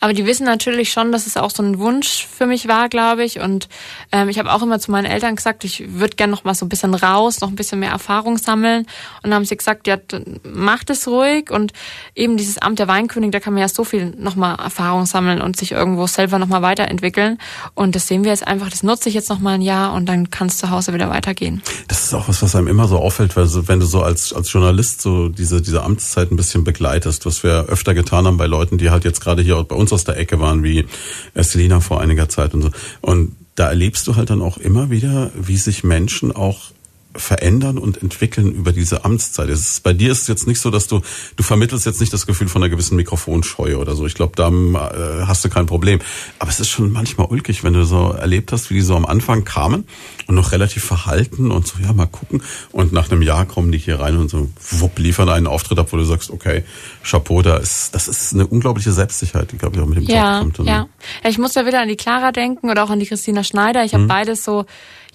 Aber 0.00 0.12
die 0.12 0.26
wissen 0.26 0.44
natürlich 0.44 0.92
schon, 0.92 1.12
dass 1.12 1.26
es 1.26 1.36
auch 1.36 1.50
so 1.50 1.62
ein 1.62 1.78
Wunsch 1.78 2.26
für 2.26 2.46
mich 2.46 2.68
war, 2.68 2.88
glaube 2.88 3.24
ich. 3.24 3.40
Und 3.40 3.68
ähm, 4.12 4.28
ich 4.28 4.38
habe 4.38 4.52
auch 4.52 4.62
immer 4.62 4.78
zu 4.78 4.90
meinen 4.90 5.06
Eltern 5.06 5.36
gesagt, 5.36 5.64
ich 5.64 5.84
würde 5.94 6.16
gerne 6.16 6.30
noch 6.30 6.44
mal 6.44 6.54
so 6.54 6.66
ein 6.66 6.68
bisschen 6.68 6.94
raus, 6.94 7.40
noch 7.40 7.48
ein 7.48 7.56
bisschen 7.56 7.80
mehr 7.80 7.90
Erfahrung 7.90 8.38
sammeln. 8.38 8.80
Und 8.80 9.30
dann 9.30 9.34
haben 9.34 9.44
sie 9.44 9.56
gesagt, 9.56 9.86
ja, 9.86 9.96
macht 10.44 10.90
es 10.90 11.06
ruhig. 11.08 11.50
Und 11.50 11.72
eben 12.14 12.36
dieses 12.36 12.58
Amt 12.58 12.78
der 12.78 12.88
Weinkönig, 12.88 13.32
da 13.32 13.40
kann 13.40 13.52
man 13.52 13.60
ja 13.60 13.68
so 13.68 13.84
viel 13.84 14.12
noch 14.18 14.36
mal 14.36 14.54
Erfahrung 14.54 15.06
sammeln 15.06 15.40
und 15.40 15.56
sich 15.56 15.72
irgendwo 15.72 16.06
selber 16.06 16.38
noch 16.38 16.48
mal 16.48 16.62
weiterentwickeln. 16.62 17.38
Und 17.74 17.94
das 17.94 18.06
sehen 18.06 18.24
wir 18.24 18.30
jetzt 18.30 18.46
einfach, 18.46 18.70
das 18.70 18.82
nutze 18.82 19.08
ich 19.08 19.14
jetzt 19.14 19.28
noch 19.28 19.38
mal 19.38 19.54
ein 19.54 19.62
Jahr 19.62 19.92
und 19.92 20.06
dann 20.06 20.30
kann 20.30 20.48
es 20.48 20.58
zu 20.58 20.70
Hause 20.70 20.92
wieder 20.94 21.10
weitergehen. 21.10 21.62
Das 21.88 22.04
ist 22.04 22.14
auch 22.14 22.28
was, 22.28 22.42
was 22.42 22.54
einem 22.54 22.68
immer 22.68 22.88
so 22.88 22.98
auffällt, 22.98 23.36
weil 23.36 23.46
wenn 23.68 23.80
du 23.80 23.86
so 23.86 24.02
als, 24.02 24.32
als 24.32 24.52
Journalist 24.52 25.02
so 25.02 25.28
diese, 25.28 25.62
diese 25.62 25.82
Amtszeit 25.82 26.30
ein 26.30 26.36
bisschen 26.36 26.64
begleitest, 26.64 27.26
was 27.26 27.42
wir 27.42 27.66
öfter 27.68 27.94
getan 27.94 28.26
haben 28.26 28.36
bei 28.36 28.46
Leuten, 28.46 28.78
die 28.78 28.90
halt 28.90 29.04
jetzt 29.04 29.20
gerade 29.20 29.42
hier 29.42 29.56
bei 29.68 29.76
uns 29.76 29.92
aus 29.92 30.04
der 30.04 30.16
Ecke 30.16 30.40
waren, 30.40 30.62
wie 30.62 30.86
Selina 31.34 31.80
vor 31.80 32.00
einiger 32.00 32.28
Zeit 32.28 32.54
und 32.54 32.62
so. 32.62 32.70
Und 33.00 33.36
da 33.54 33.68
erlebst 33.68 34.06
du 34.06 34.16
halt 34.16 34.30
dann 34.30 34.42
auch 34.42 34.58
immer 34.58 34.90
wieder, 34.90 35.30
wie 35.34 35.56
sich 35.56 35.82
Menschen 35.82 36.30
auch 36.30 36.72
verändern 37.16 37.78
und 37.78 38.02
entwickeln 38.02 38.52
über 38.52 38.72
diese 38.72 39.04
Amtszeit? 39.04 39.48
Ist, 39.48 39.82
bei 39.82 39.92
dir 39.92 40.12
ist 40.12 40.22
es 40.22 40.28
jetzt 40.28 40.46
nicht 40.46 40.60
so, 40.60 40.70
dass 40.70 40.86
du, 40.86 41.00
du 41.36 41.42
vermittelst 41.42 41.86
jetzt 41.86 42.00
nicht 42.00 42.12
das 42.12 42.26
Gefühl 42.26 42.48
von 42.48 42.62
einer 42.62 42.70
gewissen 42.70 42.96
Mikrofonscheue 42.96 43.78
oder 43.78 43.94
so. 43.94 44.06
Ich 44.06 44.14
glaube, 44.14 44.32
da 44.36 44.48
äh, 44.48 45.26
hast 45.26 45.44
du 45.44 45.48
kein 45.48 45.66
Problem. 45.66 46.00
Aber 46.38 46.50
es 46.50 46.60
ist 46.60 46.68
schon 46.68 46.92
manchmal 46.92 47.26
ulkig, 47.28 47.64
wenn 47.64 47.72
du 47.72 47.84
so 47.84 48.12
erlebt 48.12 48.52
hast, 48.52 48.70
wie 48.70 48.74
die 48.74 48.80
so 48.80 48.96
am 48.96 49.06
Anfang 49.06 49.44
kamen 49.44 49.86
und 50.26 50.34
noch 50.34 50.52
relativ 50.52 50.84
verhalten 50.84 51.50
und 51.50 51.66
so, 51.66 51.78
ja, 51.82 51.92
mal 51.92 52.06
gucken. 52.06 52.42
Und 52.72 52.92
nach 52.92 53.10
einem 53.10 53.22
Jahr 53.22 53.46
kommen 53.46 53.72
die 53.72 53.78
hier 53.78 54.00
rein 54.00 54.16
und 54.16 54.28
so, 54.28 54.48
wupp, 54.70 54.98
liefern 54.98 55.28
einen 55.28 55.46
Auftritt 55.46 55.78
ab, 55.78 55.88
wo 55.92 55.96
du 55.96 56.04
sagst, 56.04 56.30
okay, 56.30 56.64
Chapeau, 57.02 57.42
da 57.42 57.56
ist, 57.56 57.94
das 57.94 58.08
ist 58.08 58.34
eine 58.34 58.46
unglaubliche 58.46 58.92
Selbstsicherheit, 58.92 59.52
die, 59.52 59.58
glaube 59.58 59.76
ich, 59.76 59.82
auch 59.82 59.86
mit 59.86 59.98
dem 59.98 60.04
ja, 60.04 60.40
Job 60.40 60.54
kommt. 60.54 60.68
Ja, 60.68 60.74
ja. 60.74 60.88
Ich 61.28 61.38
muss 61.38 61.52
da 61.52 61.66
wieder 61.66 61.80
an 61.80 61.88
die 61.88 61.96
Clara 61.96 62.32
denken 62.32 62.70
oder 62.70 62.84
auch 62.84 62.90
an 62.90 63.00
die 63.00 63.06
Christina 63.06 63.44
Schneider. 63.44 63.84
Ich 63.84 63.94
habe 63.94 64.04
mhm. 64.04 64.08
beides 64.08 64.44
so 64.44 64.66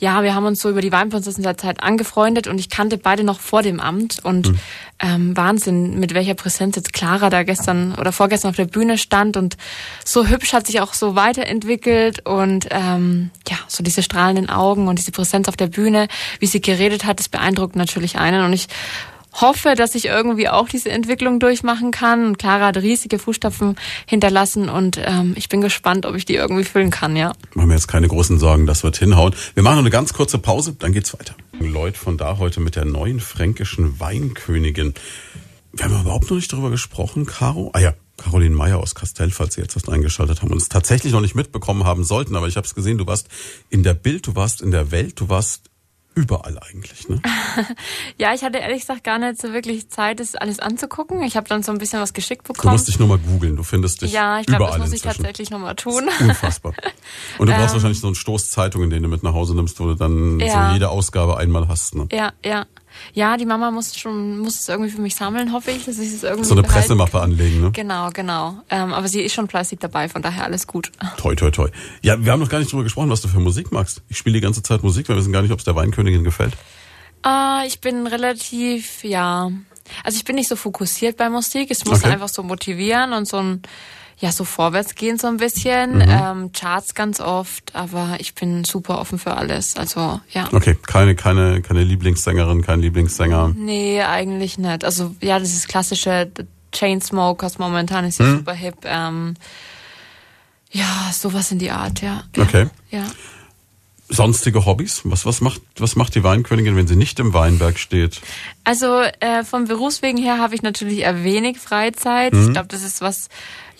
ja, 0.01 0.23
wir 0.23 0.33
haben 0.33 0.47
uns 0.47 0.59
so 0.59 0.69
über 0.69 0.81
die 0.81 0.91
Weinprinzessin 0.91 1.43
der 1.43 1.57
Zeit 1.57 1.83
angefreundet 1.83 2.47
und 2.47 2.59
ich 2.59 2.71
kannte 2.71 2.97
beide 2.97 3.23
noch 3.23 3.39
vor 3.39 3.61
dem 3.61 3.79
Amt 3.79 4.17
und 4.23 4.49
mhm. 4.49 4.59
ähm, 4.99 5.37
Wahnsinn, 5.37 5.99
mit 5.99 6.15
welcher 6.15 6.33
Präsenz 6.33 6.75
jetzt 6.75 6.91
Clara 6.91 7.29
da 7.29 7.43
gestern 7.43 7.93
oder 7.93 8.11
vorgestern 8.11 8.49
auf 8.49 8.55
der 8.55 8.65
Bühne 8.65 8.97
stand 8.97 9.37
und 9.37 9.57
so 10.03 10.25
hübsch 10.25 10.53
hat 10.53 10.65
sich 10.65 10.81
auch 10.81 10.93
so 10.93 11.15
weiterentwickelt 11.15 12.25
und 12.25 12.67
ähm, 12.71 13.29
ja, 13.47 13.57
so 13.67 13.83
diese 13.83 14.01
strahlenden 14.01 14.49
Augen 14.49 14.87
und 14.87 14.97
diese 14.97 15.11
Präsenz 15.11 15.47
auf 15.47 15.55
der 15.55 15.67
Bühne, 15.67 16.07
wie 16.39 16.47
sie 16.47 16.61
geredet 16.61 17.05
hat, 17.05 17.19
das 17.19 17.29
beeindruckt 17.29 17.75
natürlich 17.75 18.17
einen 18.17 18.43
und 18.43 18.53
ich 18.53 18.69
hoffe, 19.33 19.75
dass 19.75 19.95
ich 19.95 20.05
irgendwie 20.05 20.49
auch 20.49 20.67
diese 20.67 20.89
Entwicklung 20.89 21.39
durchmachen 21.39 21.91
kann. 21.91 22.25
Und 22.25 22.37
Clara 22.37 22.67
hat 22.67 22.77
riesige 22.77 23.19
Fußstapfen 23.19 23.75
hinterlassen 24.05 24.69
und 24.69 24.99
ähm, 25.03 25.33
ich 25.35 25.49
bin 25.49 25.61
gespannt, 25.61 26.05
ob 26.05 26.15
ich 26.15 26.25
die 26.25 26.35
irgendwie 26.35 26.63
füllen 26.63 26.91
kann, 26.91 27.15
ja. 27.15 27.33
Machen 27.53 27.69
wir 27.69 27.75
jetzt 27.75 27.87
keine 27.87 28.07
großen 28.07 28.39
Sorgen, 28.39 28.65
das 28.65 28.83
wird 28.83 28.97
hinhauen. 28.97 29.33
Wir 29.53 29.63
machen 29.63 29.75
noch 29.75 29.83
eine 29.83 29.89
ganz 29.89 30.13
kurze 30.13 30.37
Pause, 30.37 30.75
dann 30.77 30.93
geht's 30.93 31.13
weiter. 31.13 31.35
Leute 31.59 31.97
von 31.97 32.17
da 32.17 32.37
heute 32.37 32.59
mit 32.59 32.75
der 32.75 32.85
neuen 32.85 33.19
fränkischen 33.19 33.99
Weinkönigin. 33.99 34.93
Wir 35.73 35.85
haben 35.85 36.01
überhaupt 36.01 36.29
noch 36.29 36.37
nicht 36.37 36.51
darüber 36.51 36.69
gesprochen, 36.69 37.25
Caro. 37.25 37.71
Ah 37.73 37.79
ja, 37.79 37.93
Caroline 38.17 38.55
Meyer 38.55 38.77
aus 38.77 38.93
Castell, 38.93 39.31
falls 39.31 39.55
Sie 39.55 39.61
jetzt 39.61 39.75
was 39.75 39.89
eingeschaltet 39.89 40.41
haben 40.41 40.51
und 40.51 40.61
es 40.61 40.69
tatsächlich 40.69 41.13
noch 41.13 41.21
nicht 41.21 41.35
mitbekommen 41.35 41.85
haben 41.85 42.03
sollten, 42.03 42.35
aber 42.35 42.47
ich 42.47 42.57
habe 42.57 42.67
es 42.67 42.75
gesehen, 42.75 42.97
du 42.97 43.07
warst 43.07 43.27
in 43.69 43.83
der 43.83 43.93
Bild, 43.93 44.27
du 44.27 44.35
warst 44.35 44.61
in 44.61 44.71
der 44.71 44.91
Welt, 44.91 45.19
du 45.19 45.29
warst 45.29 45.70
überall 46.13 46.59
eigentlich, 46.59 47.07
ne? 47.07 47.21
ja, 48.17 48.33
ich 48.33 48.43
hatte 48.43 48.57
ehrlich 48.57 48.81
gesagt 48.81 49.03
gar 49.03 49.17
nicht 49.17 49.39
so 49.39 49.53
wirklich 49.53 49.89
Zeit, 49.89 50.19
das 50.19 50.35
alles 50.35 50.59
anzugucken. 50.59 51.21
Ich 51.23 51.37
habe 51.37 51.47
dann 51.47 51.63
so 51.63 51.71
ein 51.71 51.77
bisschen 51.77 52.01
was 52.01 52.13
geschickt 52.13 52.43
bekommen. 52.43 52.71
Du 52.71 52.71
musst 52.71 52.87
dich 52.87 52.99
nochmal 52.99 53.17
googeln, 53.17 53.55
du 53.55 53.63
findest 53.63 54.01
dich 54.01 54.11
Ja, 54.11 54.39
ich 54.39 54.45
glaube, 54.45 54.65
das 54.65 54.77
muss 54.77 54.91
ich 54.91 55.01
tatsächlich 55.01 55.49
nochmal 55.49 55.75
tun. 55.75 56.09
Unfassbar. 56.19 56.73
Und 57.37 57.47
du 57.47 57.53
brauchst 57.53 57.67
ähm, 57.69 57.73
wahrscheinlich 57.73 57.99
so 57.99 58.07
einen 58.07 58.15
Stoß 58.15 58.49
Zeitungen, 58.49 58.89
den 58.89 59.03
du 59.03 59.09
mit 59.09 59.23
nach 59.23 59.33
Hause 59.33 59.55
nimmst, 59.55 59.79
wo 59.79 59.85
du 59.85 59.95
dann 59.95 60.39
ja. 60.39 60.67
so 60.67 60.73
jede 60.73 60.89
Ausgabe 60.89 61.37
einmal 61.37 61.67
hast, 61.67 61.95
ne? 61.95 62.07
Ja, 62.11 62.33
ja. 62.43 62.65
Ja, 63.13 63.37
die 63.37 63.45
Mama 63.45 63.71
muss 63.71 63.97
schon 63.97 64.39
muss 64.39 64.59
es 64.59 64.69
irgendwie 64.69 64.91
für 64.91 65.01
mich 65.01 65.15
sammeln, 65.15 65.51
hoffe 65.51 65.71
ich, 65.71 65.85
dass 65.85 65.99
ich 65.99 66.13
es 66.13 66.23
irgendwie 66.23 66.47
so 66.47 66.53
eine 66.53 66.61
behalten. 66.61 66.87
Pressemappe 66.87 67.19
anlegen, 67.21 67.61
ne? 67.61 67.71
Genau, 67.71 68.09
genau. 68.11 68.57
Ähm, 68.69 68.93
aber 68.93 69.07
sie 69.07 69.21
ist 69.21 69.33
schon 69.33 69.47
fleißig 69.47 69.79
dabei, 69.79 70.09
von 70.09 70.21
daher 70.21 70.45
alles 70.45 70.67
gut. 70.67 70.91
Toi, 71.17 71.35
toi, 71.35 71.51
toi. 71.51 71.69
Ja, 72.01 72.23
wir 72.23 72.31
haben 72.31 72.39
noch 72.39 72.49
gar 72.49 72.59
nicht 72.59 72.71
drüber 72.71 72.83
gesprochen, 72.83 73.09
was 73.09 73.21
du 73.21 73.27
für 73.27 73.39
Musik 73.39 73.71
magst. 73.71 74.01
Ich 74.09 74.17
spiele 74.17 74.35
die 74.35 74.41
ganze 74.41 74.63
Zeit 74.63 74.83
Musik, 74.83 75.07
wir 75.09 75.15
wissen 75.15 75.33
gar 75.33 75.41
nicht, 75.41 75.51
ob 75.51 75.59
es 75.59 75.65
der 75.65 75.75
Weinkönigin 75.75 76.23
gefällt. 76.23 76.53
Äh, 77.25 77.67
ich 77.67 77.81
bin 77.81 78.07
relativ, 78.07 79.03
ja, 79.03 79.51
also 80.03 80.17
ich 80.17 80.25
bin 80.25 80.35
nicht 80.35 80.47
so 80.47 80.55
fokussiert 80.55 81.17
bei 81.17 81.29
Musik. 81.29 81.69
Es 81.71 81.85
muss 81.85 81.99
okay. 81.99 82.13
einfach 82.13 82.29
so 82.29 82.43
motivieren 82.43 83.13
und 83.13 83.27
so 83.27 83.37
ein 83.37 83.61
ja 84.21 84.31
so 84.31 84.45
vorwärts 84.45 84.95
gehen 84.95 85.17
so 85.17 85.27
ein 85.27 85.37
bisschen. 85.37 85.95
Mhm. 85.95 86.05
Ähm, 86.07 86.51
Charts 86.53 86.93
ganz 86.93 87.19
oft, 87.19 87.75
aber 87.75 88.17
ich 88.19 88.35
bin 88.35 88.63
super 88.63 88.99
offen 88.99 89.19
für 89.19 89.35
alles. 89.35 89.75
Also 89.75 90.21
ja. 90.31 90.47
Okay, 90.51 90.77
keine, 90.87 91.15
keine, 91.15 91.61
keine 91.61 91.83
Lieblingssängerin, 91.83 92.61
kein 92.61 92.79
Lieblingssänger. 92.79 93.53
Nee, 93.55 94.01
eigentlich 94.01 94.57
nicht. 94.57 94.85
Also 94.85 95.15
ja, 95.21 95.39
das 95.39 95.53
ist 95.53 95.67
klassische 95.67 96.31
Chainsmokers 96.71 97.57
momentan 97.57 98.05
ist 98.05 98.19
ja 98.19 98.25
mhm. 98.25 98.37
super 98.37 98.53
hip. 98.53 98.77
Ähm, 98.85 99.33
ja, 100.71 101.11
sowas 101.11 101.51
in 101.51 101.59
die 101.59 101.71
Art, 101.71 102.01
ja. 102.01 102.23
Okay. 102.37 102.67
Ja. 102.91 103.05
Sonstige 104.07 104.65
Hobbys? 104.65 105.01
Was, 105.05 105.25
was, 105.25 105.41
macht, 105.41 105.61
was 105.77 105.95
macht 105.95 106.15
die 106.15 106.23
Weinkönigin, 106.23 106.75
wenn 106.75 106.87
sie 106.87 106.97
nicht 106.97 107.19
im 107.19 107.33
Weinberg 107.33 107.79
steht? 107.79 108.21
Also 108.65 109.01
äh, 109.19 109.43
vom 109.43 109.65
Berufswegen 109.65 110.21
her 110.21 110.37
habe 110.37 110.53
ich 110.53 110.61
natürlich 110.61 110.99
eher 110.99 111.23
wenig 111.23 111.59
Freizeit. 111.59 112.33
Mhm. 112.33 112.47
Ich 112.47 112.51
glaube, 112.51 112.67
das 112.67 112.83
ist 112.83 113.01
was, 113.01 113.29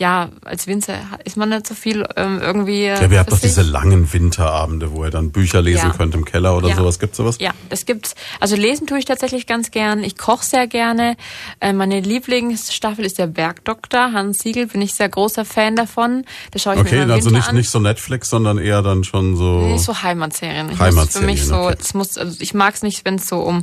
ja, 0.02 0.30
als 0.44 0.66
Winzer 0.66 0.96
ist 1.26 1.38
man 1.38 1.50
nicht 1.50 1.68
so 1.68 1.76
viel 1.76 2.08
ähm, 2.16 2.40
irgendwie. 2.42 2.86
Ja, 2.86 3.12
wir 3.12 3.20
haben 3.20 3.30
doch 3.30 3.38
diese 3.38 3.62
langen 3.62 4.12
Winterabende, 4.12 4.94
wo 4.94 5.06
ihr 5.06 5.12
dann 5.12 5.32
Bücher 5.32 5.62
lesen 5.62 5.90
ja. 5.90 5.94
könnt 5.96 6.16
im 6.16 6.26
Keller 6.26 6.58
oder 6.58 6.70
ja. 6.70 6.76
sowas. 6.76 6.98
Gibt's 6.98 7.18
sowas? 7.18 7.38
Ja, 7.40 7.52
das 7.70 7.86
gibt's. 7.86 8.16
Also 8.40 8.56
lesen 8.56 8.88
tue 8.88 8.98
ich 8.98 9.06
tatsächlich 9.06 9.46
ganz 9.46 9.70
gern. 9.70 10.04
Ich 10.04 10.18
koche 10.18 10.44
sehr 10.44 10.66
gerne. 10.66 11.18
Äh, 11.60 11.74
meine 11.74 12.00
Lieblingsstaffel 12.00 13.06
ist 13.06 13.20
der 13.20 13.28
Bergdoktor. 13.28 14.12
Hans 14.12 14.40
Siegel 14.40 14.66
bin 14.66 14.82
ich 14.82 14.96
sehr 14.96 15.08
großer 15.08 15.46
Fan 15.46 15.76
davon. 15.76 16.26
Da 16.50 16.58
schaue 16.58 16.74
ich 16.74 16.80
okay, 16.80 16.96
mir 16.96 17.04
Okay, 17.04 17.12
also 17.12 17.30
nicht, 17.30 17.50
an. 17.50 17.56
nicht 17.56 17.70
so 17.70 17.80
Netflix, 17.80 18.32
sondern 18.32 18.58
eher 18.58 18.82
dann 18.82 19.04
schon 19.04 19.36
so. 19.36 19.62
Nee, 19.62 19.78
so 19.78 20.02
Heimatserien. 20.02 20.72
Ich 20.72 20.80
Heimatserien. 20.80 21.30
Für 21.30 21.32
mich 21.32 21.46
so, 21.46 21.58
okay. 21.58 21.76
das 21.78 21.94
muss, 21.94 22.18
also 22.18 22.36
ich 22.40 22.56
mag 22.56 22.74
es 22.74 22.82
nicht, 22.82 23.06
wenn 23.06 23.16
es 23.16 23.28
so 23.28 23.38
um 23.42 23.62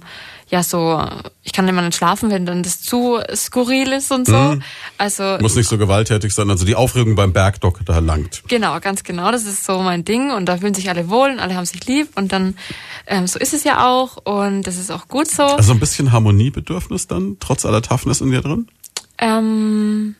ja 0.50 0.62
so, 0.62 1.04
ich 1.42 1.52
kann 1.52 1.68
immer 1.68 1.82
nicht 1.82 1.96
schlafen, 1.96 2.30
wenn 2.30 2.46
dann 2.46 2.62
das 2.62 2.80
zu 2.80 3.20
skurril 3.34 3.92
ist 3.92 4.10
und 4.10 4.26
so. 4.26 4.32
Mhm. 4.32 4.62
Also 4.96 5.36
muss 5.40 5.56
nicht 5.56 5.68
so 5.68 5.78
gewalttätig 5.78 6.32
sein. 6.32 6.50
Also 6.50 6.64
die 6.64 6.74
Aufregung 6.74 7.14
beim 7.14 7.32
Bergdock 7.32 7.80
da 7.84 7.98
langt. 7.98 8.42
Genau, 8.48 8.78
ganz 8.80 9.04
genau. 9.04 9.30
Das 9.30 9.44
ist 9.44 9.64
so 9.64 9.80
mein 9.80 10.04
Ding 10.04 10.30
und 10.30 10.46
da 10.46 10.58
fühlen 10.58 10.74
sich 10.74 10.88
alle 10.88 11.08
wohl 11.08 11.30
und 11.30 11.38
alle 11.38 11.54
haben 11.54 11.66
sich 11.66 11.86
lieb 11.86 12.08
und 12.16 12.32
dann 12.32 12.54
ähm, 13.06 13.26
so 13.26 13.38
ist 13.38 13.52
es 13.52 13.64
ja 13.64 13.86
auch 13.86 14.16
und 14.24 14.62
das 14.62 14.76
ist 14.78 14.90
auch 14.90 15.08
gut 15.08 15.28
so. 15.28 15.42
Also 15.42 15.72
ein 15.72 15.80
bisschen 15.80 16.12
Harmoniebedürfnis 16.12 17.06
dann 17.06 17.36
trotz 17.40 17.66
aller 17.66 17.82
Toughness 17.82 18.20
in 18.20 18.30
dir 18.30 18.40
drin. 18.40 18.68
Ähm, 19.18 20.14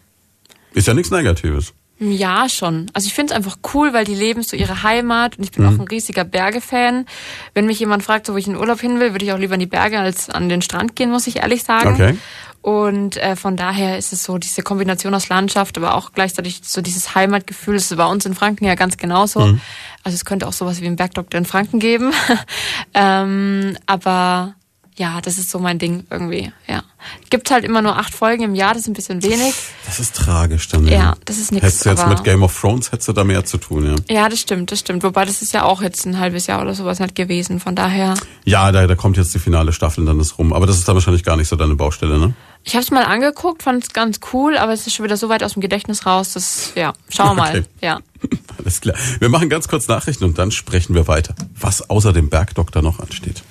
ist 0.75 0.87
ja 0.87 0.95
nichts 0.95 1.11
Negatives. 1.11 1.73
Ja, 2.01 2.49
schon. 2.49 2.87
Also 2.93 3.07
ich 3.07 3.15
finde 3.15 3.33
es 3.33 3.37
einfach 3.37 3.59
cool, 3.75 3.93
weil 3.93 4.05
die 4.05 4.15
leben 4.15 4.43
so 4.43 4.57
ihre 4.57 4.83
Heimat 4.85 5.37
und 5.37 5.45
ich 5.45 5.51
bin 5.51 5.65
mhm. 5.65 5.75
auch 5.75 5.81
ein 5.81 5.89
riesiger 5.89 6.25
Berge-Fan. 6.25 7.07
Wenn 7.55 7.67
mich 7.67 7.81
jemand 7.81 8.05
fragt, 8.05 8.27
so, 8.27 8.35
wo 8.35 8.37
ich 8.37 8.47
in 8.47 8.57
Urlaub 8.57 8.81
hin 8.81 9.01
will, 9.01 9.13
würde 9.13 9.25
ich 9.25 9.33
auch 9.33 9.39
lieber 9.39 9.55
in 9.55 9.61
die 9.61 9.67
Berge 9.67 9.99
als 9.99 10.31
an 10.31 10.49
den 10.49 10.63
Strand 10.63 10.95
gehen, 10.95 11.11
muss 11.11 11.27
ich 11.27 11.37
ehrlich 11.37 11.65
sagen. 11.65 11.95
Okay. 11.95 12.17
Und 12.61 13.17
äh, 13.17 13.35
von 13.35 13.57
daher 13.57 13.99
ist 13.99 14.13
es 14.13 14.25
so 14.25 14.39
diese 14.39 14.63
Kombination 14.63 15.15
aus 15.15 15.29
Landschaft, 15.29 15.77
aber 15.77 15.95
auch 15.95 16.13
gleichzeitig 16.13 16.61
so 16.65 16.83
dieses 16.83 17.15
Heimatgefühl. 17.15 17.75
Das 17.75 17.91
ist 17.91 17.97
bei 17.97 18.07
uns 18.07 18.27
in 18.27 18.35
Franken 18.35 18.65
ja 18.65 18.75
ganz 18.75 18.97
genauso. 18.97 19.41
Mhm. 19.41 19.61
Also 20.05 20.15
es 20.15 20.25
könnte 20.25 20.47
auch 20.47 20.53
sowas 20.53 20.81
wie 20.81 20.87
einen 20.87 20.97
Bergdoktor 20.97 21.39
in 21.39 21.47
Franken 21.47 21.79
geben. 21.81 22.13
ähm, 22.95 23.77
aber 23.87 24.55
ja, 24.97 25.21
das 25.21 25.39
ist 25.39 25.51
so 25.51 25.59
mein 25.59 25.79
Ding 25.79 26.07
irgendwie, 26.11 26.53
ja. 26.67 26.83
Gibt 27.31 27.51
halt 27.51 27.65
immer 27.65 27.83
nur 27.83 27.97
acht 27.97 28.15
Folgen 28.15 28.43
im 28.43 28.55
Jahr, 28.55 28.73
das 28.73 28.83
ist 28.83 28.89
ein 28.89 28.95
bisschen 28.95 29.23
wenig. 29.23 29.55
Das 29.87 30.01
ist 30.01 30.17
tragisch 30.17 30.69
dann. 30.69 30.87
Ja, 30.87 30.99
ja 30.99 31.15
das 31.25 31.39
ist 31.39 31.53
nichts. 31.53 31.67
Hättest 31.67 31.87
du 31.87 31.91
jetzt 31.91 32.09
mit 32.09 32.25
Game 32.25 32.43
of 32.43 32.59
Thrones, 32.59 32.91
hättest 32.91 33.09
du 33.09 33.13
da 33.13 33.25
mehr 33.25 33.45
zu 33.45 33.59
tun, 33.59 33.87
ja. 33.87 34.15
Ja, 34.15 34.29
das 34.29 34.41
stimmt, 34.41 34.73
das 34.73 34.81
stimmt. 34.81 35.03
Wobei 35.03 35.25
das 35.25 35.43
ist 35.43 35.53
ja 35.53 35.65
auch 35.65 35.83
jetzt 35.83 36.07
ein 36.07 36.19
halbes 36.19 36.47
Jahr 36.47 36.63
oder 36.63 36.75
sowas 36.75 37.01
nicht 37.01 37.15
gewesen, 37.15 37.61
von 37.61 37.75
daher. 37.75 38.15
Ja, 38.45 38.73
da, 38.73 38.87
da 38.87 38.95
kommt 38.95 39.17
jetzt 39.17 39.35
die 39.35 39.39
finale 39.39 39.73
Staffel 39.73 40.05
dann 40.05 40.21
ist 40.21 40.39
rum. 40.39 40.53
Aber 40.53 40.67
das 40.67 40.77
ist 40.77 40.89
dann 40.89 40.95
wahrscheinlich 40.95 41.25
gar 41.25 41.37
nicht 41.37 41.49
so 41.49 41.57
deine 41.57 41.75
Baustelle, 41.75 42.19
ne? 42.19 42.35
Ich 42.65 42.75
habe 42.75 42.83
es 42.83 42.91
mal 42.91 43.05
angeguckt, 43.05 43.63
fand 43.63 43.85
es 43.85 43.93
ganz 43.93 44.21
cool, 44.33 44.59
aber 44.59 44.73
es 44.73 44.87
ist 44.87 44.95
schon 44.95 45.05
wieder 45.05 45.17
so 45.17 45.29
weit 45.29 45.43
aus 45.43 45.55
dem 45.55 45.63
Gedächtnis 45.63 46.05
raus, 46.07 46.33
dass, 46.33 46.73
ja, 46.75 46.93
schauen 47.09 47.37
wir 47.37 47.43
okay. 47.43 47.53
mal, 47.53 47.65
ja. 47.81 48.01
Alles 48.59 48.81
klar. 48.81 48.97
Wir 49.21 49.29
machen 49.29 49.49
ganz 49.49 49.69
kurz 49.69 49.89
Nachrichten 49.89 50.25
und 50.25 50.39
dann 50.39 50.51
sprechen 50.51 50.95
wir 50.95 51.09
weiter, 51.09 51.35
was 51.59 51.89
außer 51.89 52.13
dem 52.13 52.29
Bergdoktor 52.29 52.83
noch 52.83 53.01
ansteht. 53.01 53.43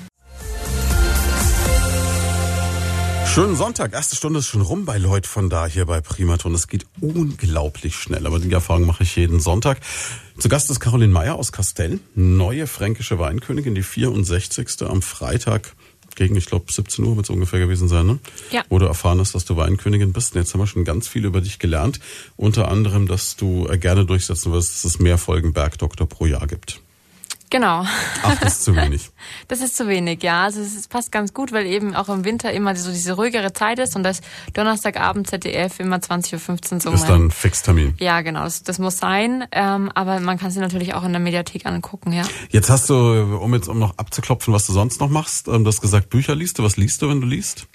Schönen 3.38 3.56
Sonntag, 3.56 3.94
erste 3.94 4.16
Stunde 4.16 4.40
ist 4.40 4.48
schon 4.48 4.62
rum 4.62 4.86
bei 4.86 4.98
Leut 4.98 5.28
von 5.28 5.48
da 5.48 5.68
hier 5.68 5.86
bei 5.86 6.02
Primaton. 6.02 6.56
Es 6.56 6.68
geht 6.68 6.88
unglaublich 7.02 7.96
schnell, 7.96 8.26
aber 8.26 8.40
die 8.40 8.52
Erfahrung 8.52 8.88
mache 8.88 9.04
ich 9.04 9.16
jeden 9.16 9.40
Sonntag. 9.40 9.80
Zu 10.40 10.50
Gast 10.50 10.72
ist 10.72 10.80
Caroline 10.80 11.14
Meyer 11.14 11.36
aus 11.36 11.52
Kastell, 11.52 12.00
neue 12.16 12.66
fränkische 12.66 13.20
Weinkönigin, 13.20 13.76
die 13.76 13.84
64. 13.84 14.82
am 14.82 15.04
Freitag 15.04 15.76
gegen, 16.16 16.36
ich 16.36 16.48
glaube, 16.48 16.74
17 16.74 17.06
Uhr 17.06 17.16
wird 17.16 17.28
es 17.28 17.30
ungefähr 17.30 17.60
gewesen 17.60 17.88
sein, 17.88 18.08
ne? 18.08 18.20
Ja. 18.50 18.64
Wo 18.70 18.80
du 18.80 18.88
erfahren 18.88 19.20
hast, 19.20 19.36
dass 19.36 19.46
du 19.46 19.56
Weinkönigin 19.56 20.14
bist. 20.14 20.34
Und 20.34 20.42
jetzt 20.42 20.56
haben 20.56 20.62
wir 20.62 20.66
schon 20.66 20.84
ganz 20.84 21.08
viel 21.08 21.24
über 21.24 21.40
dich 21.40 21.60
gelernt. 21.60 22.00
Unter 22.38 22.70
anderem, 22.70 23.08
dass 23.08 23.36
du 23.36 23.68
äh, 23.68 23.78
gerne 23.78 24.08
durchsetzen 24.08 24.52
wirst, 24.52 24.74
dass 24.74 24.84
es 24.84 24.98
mehr 24.98 25.20
Folgen 25.20 25.54
Bergdoktor 25.54 26.10
pro 26.10 26.26
Jahr 26.26 26.48
gibt. 26.48 26.82
Genau. 27.50 27.86
Ach, 28.24 28.40
das 28.42 28.56
ist 28.56 28.64
zu 28.64 28.76
wenig. 28.76 29.10
Das 29.50 29.62
ist 29.62 29.78
zu 29.78 29.88
wenig, 29.88 30.24
ja. 30.24 30.44
Also 30.44 30.62
es 30.62 30.88
passt 30.88 31.12
ganz 31.12 31.34
gut, 31.34 31.52
weil 31.52 31.66
eben 31.66 31.96
auch 31.96 32.10
im 32.10 32.26
Winter 32.26 32.52
immer 32.52 32.76
so 32.76 32.92
diese 32.92 33.14
ruhigere 33.14 33.54
Zeit 33.54 33.80
ist 33.80 33.96
und 33.96 34.04
das 34.04 34.22
Donnerstagabend 34.54 35.28
ZDF 35.28 35.80
immer 35.80 35.98
20.15 35.98 36.74
Uhr 36.74 36.80
so. 36.82 36.92
Ist 36.92 37.06
dann 37.06 37.32
Fixtermin. 37.32 37.94
Ja, 38.00 38.22
genau. 38.22 38.44
Das, 38.44 38.64
das 38.64 38.80
muss 38.80 38.98
sein. 38.98 39.46
Ähm, 39.52 39.90
aber 39.96 40.20
man 40.20 40.38
kann 40.38 40.52
sie 40.52 40.60
natürlich 40.60 40.94
auch 40.94 41.04
in 41.04 41.12
der 41.14 41.22
Mediathek 41.22 41.66
angucken, 41.66 42.12
ja. 42.14 42.24
Jetzt 42.50 42.70
hast 42.70 42.90
du, 42.90 42.96
um 42.96 43.54
jetzt 43.54 43.70
um 43.70 43.80
noch 43.80 43.98
abzuklopfen, 43.98 44.54
was 44.54 44.66
du 44.66 44.74
sonst 44.74 45.00
noch 45.00 45.10
machst, 45.10 45.48
ähm, 45.48 45.64
du 45.64 45.70
hast 45.70 45.82
gesagt, 45.82 46.10
Bücher 46.10 46.36
liest 46.36 46.60
du. 46.60 46.64
Was 46.64 46.78
liest 46.78 47.02
du, 47.02 47.10
wenn 47.10 47.22
du 47.22 47.28
liest? 47.28 47.68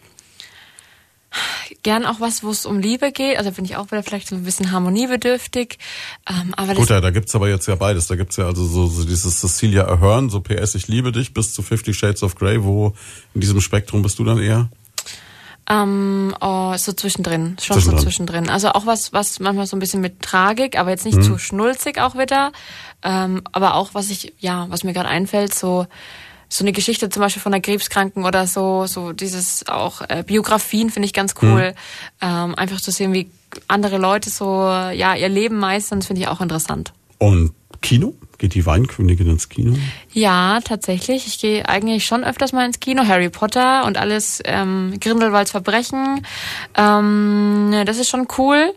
Gern 1.83 2.05
auch 2.05 2.21
was, 2.21 2.43
wo 2.43 2.51
es 2.51 2.67
um 2.67 2.79
Liebe 2.79 3.13
geht. 3.13 3.39
Also 3.39 3.51
bin 3.53 3.65
ich 3.65 3.77
auch 3.77 3.87
wieder 3.91 4.03
vielleicht 4.03 4.29
so 4.29 4.37
ein 4.37 4.45
bisschen 4.45 4.73
harmoniebedürftig. 4.73 5.79
Ähm, 6.29 6.55
aber 6.57 6.75
Gut, 6.75 6.91
ja, 6.91 7.01
da 7.01 7.11
gibt's 7.11 7.35
aber 7.35 7.49
jetzt 7.49 7.67
ja 7.67 7.75
beides. 7.75 8.07
Da 8.07 8.17
gibt's 8.17 8.37
ja 8.37 8.47
also 8.47 8.65
so, 8.67 8.87
so 8.87 9.05
dieses 9.05 9.41
Cecilia 9.41 9.87
Ahern, 9.87 10.31
so 10.31 10.41
PS, 10.41 10.75
ich 10.75 10.89
liebe 10.89 11.13
dich, 11.13 11.35
bis 11.35 11.55
zu 11.55 11.63
Fifty 11.63 11.95
Shades 11.95 12.23
of 12.23 12.35
Grey. 12.35 12.63
Wo 12.63 12.95
in 13.35 13.41
diesem 13.41 13.61
Spektrum 13.61 14.03
bist 14.03 14.19
du 14.19 14.25
dann 14.25 14.39
eher? 14.39 14.69
Ähm, 15.71 16.35
oh, 16.41 16.77
so 16.77 16.93
zwischendrin, 16.93 17.57
schon 17.61 17.77
zwischendrin. 17.77 17.99
so 17.99 18.03
zwischendrin. 18.05 18.49
Also 18.51 18.71
auch 18.71 18.85
was, 18.85 19.13
was 19.13 19.39
manchmal 19.39 19.67
so 19.67 19.77
ein 19.77 19.81
bisschen 19.81 20.01
mit 20.01 20.21
Tragik, 20.21 20.77
aber 20.77 20.91
jetzt 20.91 21.05
nicht 21.05 21.19
mhm. 21.19 21.23
zu 21.23 21.39
schnulzig 21.39 22.01
auch 22.01 22.17
wieder. 22.17 22.53
Ähm, 23.03 23.43
aber 23.53 23.75
auch 23.75 23.95
was 23.95 24.11
ich, 24.11 24.35
ja, 24.39 24.67
was 24.71 24.83
mir 24.83 24.93
gerade 24.93 25.09
einfällt, 25.09 25.55
so 25.55 25.87
so 26.53 26.65
eine 26.65 26.73
Geschichte 26.73 27.09
zum 27.09 27.21
Beispiel 27.21 27.41
von 27.41 27.55
einer 27.55 27.63
Krebskranken 27.63 28.25
oder 28.25 28.47
so, 28.47 28.87
so 28.87 29.13
dieses 29.13 29.67
auch 29.69 30.03
äh, 30.09 30.23
Biografien 30.27 30.91
finde 30.91 31.07
ich 31.07 31.15
ganz 31.15 31.35
cool. 31.41 31.71
Mhm. 31.71 31.75
Ähm, 32.21 32.55
einfach 32.57 32.81
zu 32.81 32.91
sehen, 32.91 33.13
wie 33.13 33.31
andere 33.69 33.99
Leute 33.99 34.29
so 34.29 34.65
ja 34.67 35.15
ihr 35.15 35.29
Leben 35.29 35.59
meistern, 35.59 36.01
das 36.01 36.07
finde 36.07 36.23
ich 36.23 36.29
auch 36.29 36.41
interessant. 36.41 36.93
Und 37.19 37.53
Kino? 37.81 38.15
Geht 38.39 38.55
die 38.55 38.67
Weinkönigin 38.67 39.29
ins 39.29 39.49
Kino? 39.49 39.77
Ja, 40.13 40.61
tatsächlich. 40.65 41.27
Ich 41.27 41.39
gehe 41.39 41.69
eigentlich 41.69 42.05
schon 42.05 42.25
öfters 42.25 42.53
mal 42.53 42.67
ins 42.67 42.81
Kino. 42.81 43.05
Harry 43.07 43.31
Potter 43.31 43.85
und 43.85 43.97
alles 43.99 44.41
ähm, 44.45 44.95
Grindelwalds 45.01 45.53
Verbrechen. 45.53 46.27
Ähm, 46.77 47.73
das 47.87 47.99
ist 47.99 48.09
schon 48.09 48.27
cool. 48.39 48.73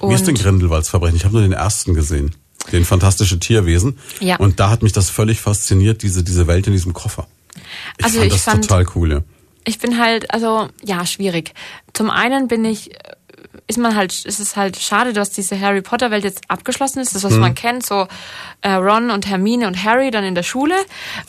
Und 0.00 0.10
Wie 0.10 0.14
ist 0.14 0.26
denn 0.26 0.34
Grindelwalds 0.34 0.90
Verbrechen? 0.90 1.16
Ich 1.16 1.24
habe 1.24 1.34
nur 1.34 1.42
den 1.42 1.52
ersten 1.52 1.94
gesehen. 1.94 2.34
Den 2.72 2.84
fantastische 2.84 3.38
Tierwesen. 3.38 3.98
Ja. 4.20 4.36
Und 4.36 4.60
da 4.60 4.70
hat 4.70 4.82
mich 4.82 4.92
das 4.92 5.10
völlig 5.10 5.40
fasziniert, 5.40 6.02
diese, 6.02 6.22
diese 6.22 6.46
Welt 6.46 6.66
in 6.66 6.72
diesem 6.72 6.92
Koffer. 6.92 7.26
Ich 7.98 8.04
also 8.04 8.18
fand 8.18 8.26
ich 8.26 8.32
das 8.32 8.42
fand, 8.42 8.68
total 8.68 8.86
cool. 8.94 9.12
Ja. 9.12 9.20
Ich 9.64 9.78
bin 9.78 9.98
halt, 9.98 10.30
also 10.32 10.68
ja, 10.82 11.04
schwierig. 11.06 11.54
Zum 11.92 12.10
einen 12.10 12.48
bin 12.48 12.64
ich 12.64 12.90
ist 13.68 13.78
man 13.78 13.96
halt, 13.96 14.24
ist 14.24 14.38
es 14.38 14.56
halt 14.56 14.78
schade, 14.78 15.12
dass 15.12 15.30
diese 15.30 15.58
Harry 15.60 15.82
Potter 15.82 16.10
Welt 16.10 16.24
jetzt 16.24 16.42
abgeschlossen 16.48 17.00
ist. 17.00 17.14
Das, 17.14 17.24
was 17.24 17.32
mhm. 17.32 17.40
man 17.40 17.54
kennt, 17.54 17.84
so 17.84 18.06
äh, 18.60 18.72
Ron 18.72 19.10
und 19.10 19.26
Hermine 19.26 19.66
und 19.66 19.82
Harry 19.82 20.10
dann 20.10 20.24
in 20.24 20.34
der 20.34 20.44
Schule. 20.44 20.76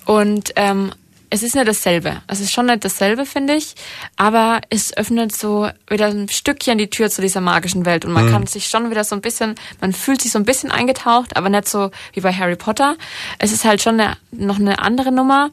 Und 0.05 0.53
ähm, 0.55 0.91
es 1.29 1.43
ist 1.43 1.55
nicht 1.55 1.67
dasselbe. 1.67 2.21
Es 2.27 2.39
ist 2.39 2.53
schon 2.53 2.67
nicht 2.67 2.85
dasselbe, 2.85 3.25
finde 3.25 3.53
ich. 3.55 3.75
Aber 4.15 4.61
es 4.69 4.95
öffnet 4.95 5.35
so 5.35 5.69
wieder 5.89 6.07
ein 6.07 6.29
Stückchen 6.29 6.77
die 6.77 6.89
Tür 6.89 7.09
zu 7.09 7.21
dieser 7.21 7.41
magischen 7.41 7.85
Welt. 7.85 8.05
Und 8.05 8.13
man 8.13 8.27
mhm. 8.27 8.31
kann 8.31 8.47
sich 8.47 8.67
schon 8.67 8.89
wieder 8.89 9.03
so 9.03 9.15
ein 9.15 9.21
bisschen, 9.21 9.55
man 9.81 9.91
fühlt 9.91 10.21
sich 10.21 10.31
so 10.31 10.39
ein 10.39 10.45
bisschen 10.45 10.71
eingetaucht, 10.71 11.35
aber 11.35 11.49
nicht 11.49 11.67
so 11.67 11.91
wie 12.13 12.21
bei 12.21 12.31
Harry 12.31 12.55
Potter. 12.55 12.95
Es 13.39 13.51
ist 13.51 13.65
halt 13.65 13.81
schon 13.81 13.99
eine, 13.99 14.15
noch 14.31 14.57
eine 14.57 14.79
andere 14.79 15.11
Nummer. 15.11 15.49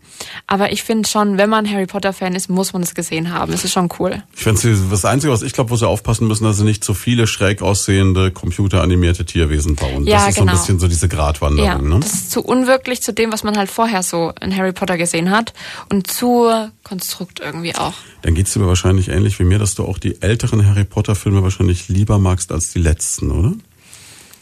Aber 0.46 0.70
ich 0.70 0.84
finde 0.84 1.08
schon, 1.08 1.38
wenn 1.38 1.50
man 1.50 1.68
Harry 1.68 1.86
Potter 1.86 2.12
Fan 2.12 2.36
ist, 2.36 2.48
muss 2.48 2.72
man 2.72 2.82
es 2.82 2.94
gesehen 2.94 3.32
haben. 3.32 3.52
Es 3.52 3.64
ist 3.64 3.72
schon 3.72 3.88
cool. 3.98 4.22
Ich 4.36 4.44
finde 4.44 4.60
das 4.90 5.04
Einzige, 5.04 5.32
was 5.32 5.42
ich 5.42 5.54
glaube, 5.54 5.70
wo 5.70 5.76
sie 5.76 5.88
aufpassen 5.88 6.28
müssen, 6.28 6.44
dass 6.44 6.56
sie 6.56 6.64
nicht 6.64 6.84
zu 6.84 6.94
viele 6.94 7.26
schräg 7.26 7.62
aussehende, 7.62 8.30
computeranimierte 8.30 9.24
Tierwesen 9.24 9.74
bauen. 9.74 10.06
Ja, 10.06 10.18
das 10.18 10.28
ist 10.28 10.34
genau. 10.36 10.36
so 10.36 10.40
ein 10.40 10.46
genau. 10.46 10.52
bisschen 10.60 10.78
so 10.78 10.88
diese 10.88 11.08
Gratwanderung. 11.08 11.66
Ja, 11.66 11.78
ne? 11.78 11.98
Das 12.00 12.12
ist 12.12 12.30
zu 12.30 12.42
unwirklich 12.42 13.02
zu 13.02 13.12
dem, 13.12 13.32
was 13.32 13.42
man 13.42 13.56
halt 13.56 13.70
vorher 13.70 14.04
so 14.04 14.32
in 14.40 14.56
Harry 14.56 14.72
Potter 14.72 14.96
gesehen 14.96 15.30
hat 15.30 15.52
und 15.90 16.10
zu 16.10 16.50
Konstrukt 16.82 17.40
irgendwie 17.40 17.74
auch. 17.74 17.94
Dann 18.22 18.34
geht's 18.34 18.52
dir 18.52 18.66
wahrscheinlich 18.66 19.08
ähnlich 19.08 19.38
wie 19.38 19.44
mir, 19.44 19.58
dass 19.58 19.74
du 19.74 19.84
auch 19.84 19.98
die 19.98 20.20
älteren 20.22 20.66
Harry 20.66 20.84
Potter 20.84 21.14
Filme 21.14 21.42
wahrscheinlich 21.42 21.88
lieber 21.88 22.18
magst 22.18 22.52
als 22.52 22.72
die 22.72 22.80
letzten, 22.80 23.30
oder? 23.30 23.52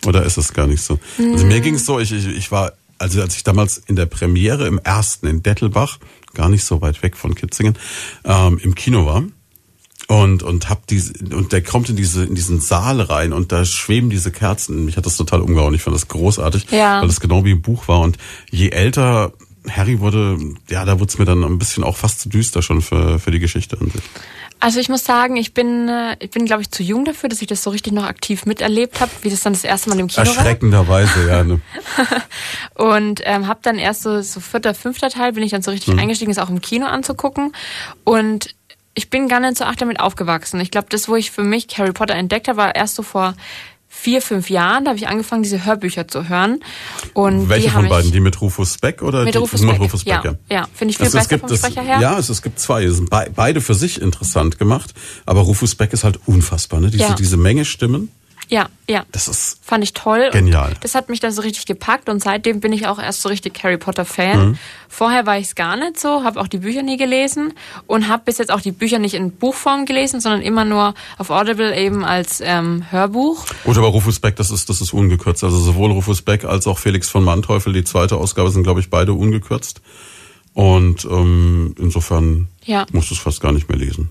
Oder 0.06 0.24
ist 0.24 0.36
es 0.36 0.52
gar 0.52 0.66
nicht 0.66 0.82
so? 0.82 0.98
Mhm. 1.18 1.32
Also 1.32 1.46
mir 1.46 1.60
mm. 1.60 1.62
ging's 1.62 1.86
so, 1.86 2.00
ich, 2.00 2.12
ich, 2.12 2.26
ich 2.26 2.50
war, 2.50 2.72
also 2.98 3.20
als 3.20 3.36
ich 3.36 3.44
damals 3.44 3.78
in 3.86 3.96
der 3.96 4.06
Premiere 4.06 4.66
im 4.66 4.78
ersten 4.78 5.26
in 5.26 5.42
Dettelbach, 5.42 5.98
gar 6.34 6.48
nicht 6.48 6.64
so 6.64 6.80
weit 6.80 7.02
weg 7.02 7.16
von 7.16 7.34
Kitzingen, 7.34 7.78
ähm, 8.24 8.58
im 8.58 8.74
Kino 8.74 9.06
war, 9.06 9.22
und 10.08 10.42
und 10.42 10.68
hab 10.68 10.86
diese 10.86 11.12
und 11.34 11.52
der 11.52 11.62
kommt 11.62 11.88
in 11.88 11.96
diese 11.96 12.24
in 12.24 12.34
diesen 12.34 12.60
Saal 12.60 13.00
rein 13.00 13.32
und 13.32 13.52
da 13.52 13.64
schweben 13.64 14.10
diese 14.10 14.30
Kerzen. 14.30 14.84
Mich 14.84 14.96
hat 14.96 15.06
das 15.06 15.16
total 15.16 15.40
umgehauen. 15.40 15.74
Ich 15.74 15.82
fand 15.82 15.94
das 15.94 16.08
großartig, 16.08 16.66
ja. 16.70 17.00
weil 17.00 17.08
das 17.08 17.20
genau 17.20 17.44
wie 17.44 17.52
im 17.52 17.62
Buch 17.62 17.88
war. 17.88 18.00
Und 18.00 18.18
je 18.50 18.70
älter 18.70 19.32
Harry 19.70 20.00
wurde, 20.00 20.38
ja, 20.68 20.84
da 20.84 20.98
wurde 20.98 21.10
es 21.10 21.18
mir 21.18 21.24
dann 21.24 21.44
ein 21.44 21.58
bisschen 21.58 21.84
auch 21.84 21.96
fast 21.96 22.20
zu 22.20 22.28
düster 22.28 22.62
schon 22.62 22.82
für, 22.82 23.18
für 23.18 23.30
die 23.30 23.38
Geschichte 23.38 23.78
an 23.80 23.90
sich. 23.90 24.02
Also 24.60 24.78
ich 24.78 24.88
muss 24.88 25.04
sagen, 25.04 25.36
ich 25.36 25.54
bin, 25.54 25.88
äh, 25.88 26.16
ich 26.20 26.30
bin, 26.30 26.44
glaube 26.44 26.62
ich, 26.62 26.70
zu 26.70 26.84
jung 26.84 27.04
dafür, 27.04 27.28
dass 27.28 27.42
ich 27.42 27.48
das 27.48 27.64
so 27.64 27.70
richtig 27.70 27.92
noch 27.92 28.04
aktiv 28.04 28.46
miterlebt 28.46 29.00
habe, 29.00 29.10
wie 29.22 29.30
das 29.30 29.40
dann 29.40 29.54
das 29.54 29.64
erste 29.64 29.90
Mal 29.90 29.98
im 29.98 30.06
Kino 30.06 30.24
Erschreckenderweise, 30.24 31.28
war. 31.28 31.36
ja. 31.36 31.44
Ne? 31.44 31.60
und 32.76 33.22
ähm, 33.24 33.48
habe 33.48 33.58
dann 33.62 33.78
erst 33.78 34.02
so, 34.02 34.22
so 34.22 34.38
vierter, 34.38 34.74
fünfter 34.74 35.10
Teil 35.10 35.32
bin 35.32 35.42
ich 35.42 35.50
dann 35.50 35.62
so 35.62 35.72
richtig 35.72 35.94
mhm. 35.94 36.00
eingestiegen, 36.00 36.30
es 36.30 36.38
auch 36.38 36.48
im 36.48 36.60
Kino 36.60 36.86
anzugucken. 36.86 37.52
Und 38.04 38.54
ich 38.94 39.10
bin 39.10 39.26
gar 39.26 39.40
nicht 39.40 39.56
so 39.56 39.64
acht 39.64 39.80
damit 39.80 39.98
aufgewachsen. 40.00 40.60
Ich 40.60 40.70
glaube, 40.70 40.86
das, 40.90 41.08
wo 41.08 41.16
ich 41.16 41.30
für 41.30 41.42
mich 41.42 41.66
Harry 41.78 41.92
Potter 41.92 42.14
entdeckt 42.14 42.48
habe, 42.48 42.58
war 42.58 42.74
erst 42.74 42.94
so 42.94 43.02
vor 43.02 43.34
vier, 44.02 44.20
fünf 44.20 44.50
Jahren, 44.50 44.84
da 44.84 44.90
habe 44.90 44.98
ich 44.98 45.06
angefangen, 45.06 45.44
diese 45.44 45.64
Hörbücher 45.64 46.08
zu 46.08 46.28
hören. 46.28 46.58
Und 47.14 47.48
Welche 47.48 47.70
von 47.70 47.88
beiden? 47.88 48.10
Die 48.10 48.18
mit 48.18 48.40
Rufus 48.40 48.78
Beck 48.78 49.00
oder 49.00 49.24
mit 49.24 49.34
die 49.34 49.38
Rufus, 49.38 49.64
Beck. 49.64 49.78
Rufus 49.78 50.04
Beck? 50.04 50.24
Ja, 50.24 50.34
ja. 50.50 50.68
finde 50.74 50.90
ich 50.90 50.96
viel 50.96 51.06
also 51.06 51.18
besser 51.18 51.28
gibt, 51.28 51.48
vom 51.48 51.56
Sprecher 51.56 51.82
her. 51.82 52.00
Ja, 52.00 52.18
es, 52.18 52.28
es 52.28 52.42
gibt 52.42 52.58
zwei. 52.58 52.82
Es 52.82 52.96
sind 52.96 53.10
beide 53.10 53.60
für 53.60 53.74
sich 53.74 54.02
interessant 54.02 54.58
gemacht, 54.58 54.92
aber 55.24 55.42
Rufus 55.42 55.76
Beck 55.76 55.92
ist 55.92 56.02
halt 56.02 56.18
unfassbar, 56.26 56.80
ne? 56.80 56.90
Diese, 56.90 57.04
ja. 57.04 57.14
diese 57.14 57.36
Menge 57.36 57.64
Stimmen. 57.64 58.10
Ja, 58.48 58.68
ja. 58.88 59.04
Das 59.12 59.28
ist 59.28 59.60
fand 59.62 59.82
ich 59.82 59.92
toll. 59.94 60.28
Genial. 60.32 60.74
das 60.80 60.94
hat 60.94 61.08
mich 61.08 61.20
da 61.20 61.30
so 61.30 61.42
richtig 61.42 61.66
gepackt 61.66 62.08
und 62.08 62.22
seitdem 62.22 62.60
bin 62.60 62.72
ich 62.72 62.86
auch 62.86 62.98
erst 62.98 63.22
so 63.22 63.28
richtig 63.28 63.62
Harry 63.62 63.78
Potter 63.78 64.04
Fan. 64.04 64.50
Mhm. 64.50 64.58
Vorher 64.88 65.24
war 65.24 65.38
ich 65.38 65.46
es 65.46 65.54
gar 65.54 65.76
nicht 65.76 65.98
so, 65.98 66.22
habe 66.22 66.38
auch 66.38 66.48
die 66.48 66.58
Bücher 66.58 66.82
nie 66.82 66.98
gelesen 66.98 67.54
und 67.86 68.08
habe 68.08 68.24
bis 68.26 68.38
jetzt 68.38 68.50
auch 68.50 68.60
die 68.60 68.72
Bücher 68.72 68.98
nicht 68.98 69.14
in 69.14 69.30
Buchform 69.30 69.86
gelesen, 69.86 70.20
sondern 70.20 70.42
immer 70.42 70.66
nur 70.66 70.94
auf 71.16 71.30
Audible 71.30 71.74
eben 71.76 72.04
als 72.04 72.42
ähm, 72.42 72.84
Hörbuch. 72.90 73.46
Gut, 73.64 73.78
aber 73.78 73.88
Rufus 73.88 74.20
Beck, 74.20 74.36
das 74.36 74.50
ist 74.50 74.68
das 74.68 74.80
ist 74.82 74.92
ungekürzt. 74.92 75.42
Also 75.44 75.58
sowohl 75.58 75.92
Rufus 75.92 76.20
Beck 76.20 76.44
als 76.44 76.66
auch 76.66 76.78
Felix 76.78 77.08
von 77.08 77.24
Manteuffel, 77.24 77.72
die 77.72 77.84
zweite 77.84 78.16
Ausgabe 78.16 78.50
sind 78.50 78.64
glaube 78.64 78.80
ich 78.80 78.90
beide 78.90 79.14
ungekürzt. 79.14 79.80
Und 80.54 81.06
ähm, 81.06 81.74
insofern 81.78 82.48
ja. 82.64 82.86
musst 82.92 83.10
du 83.10 83.14
es 83.14 83.20
fast 83.20 83.40
gar 83.40 83.52
nicht 83.52 83.70
mehr 83.70 83.78
lesen. 83.78 84.10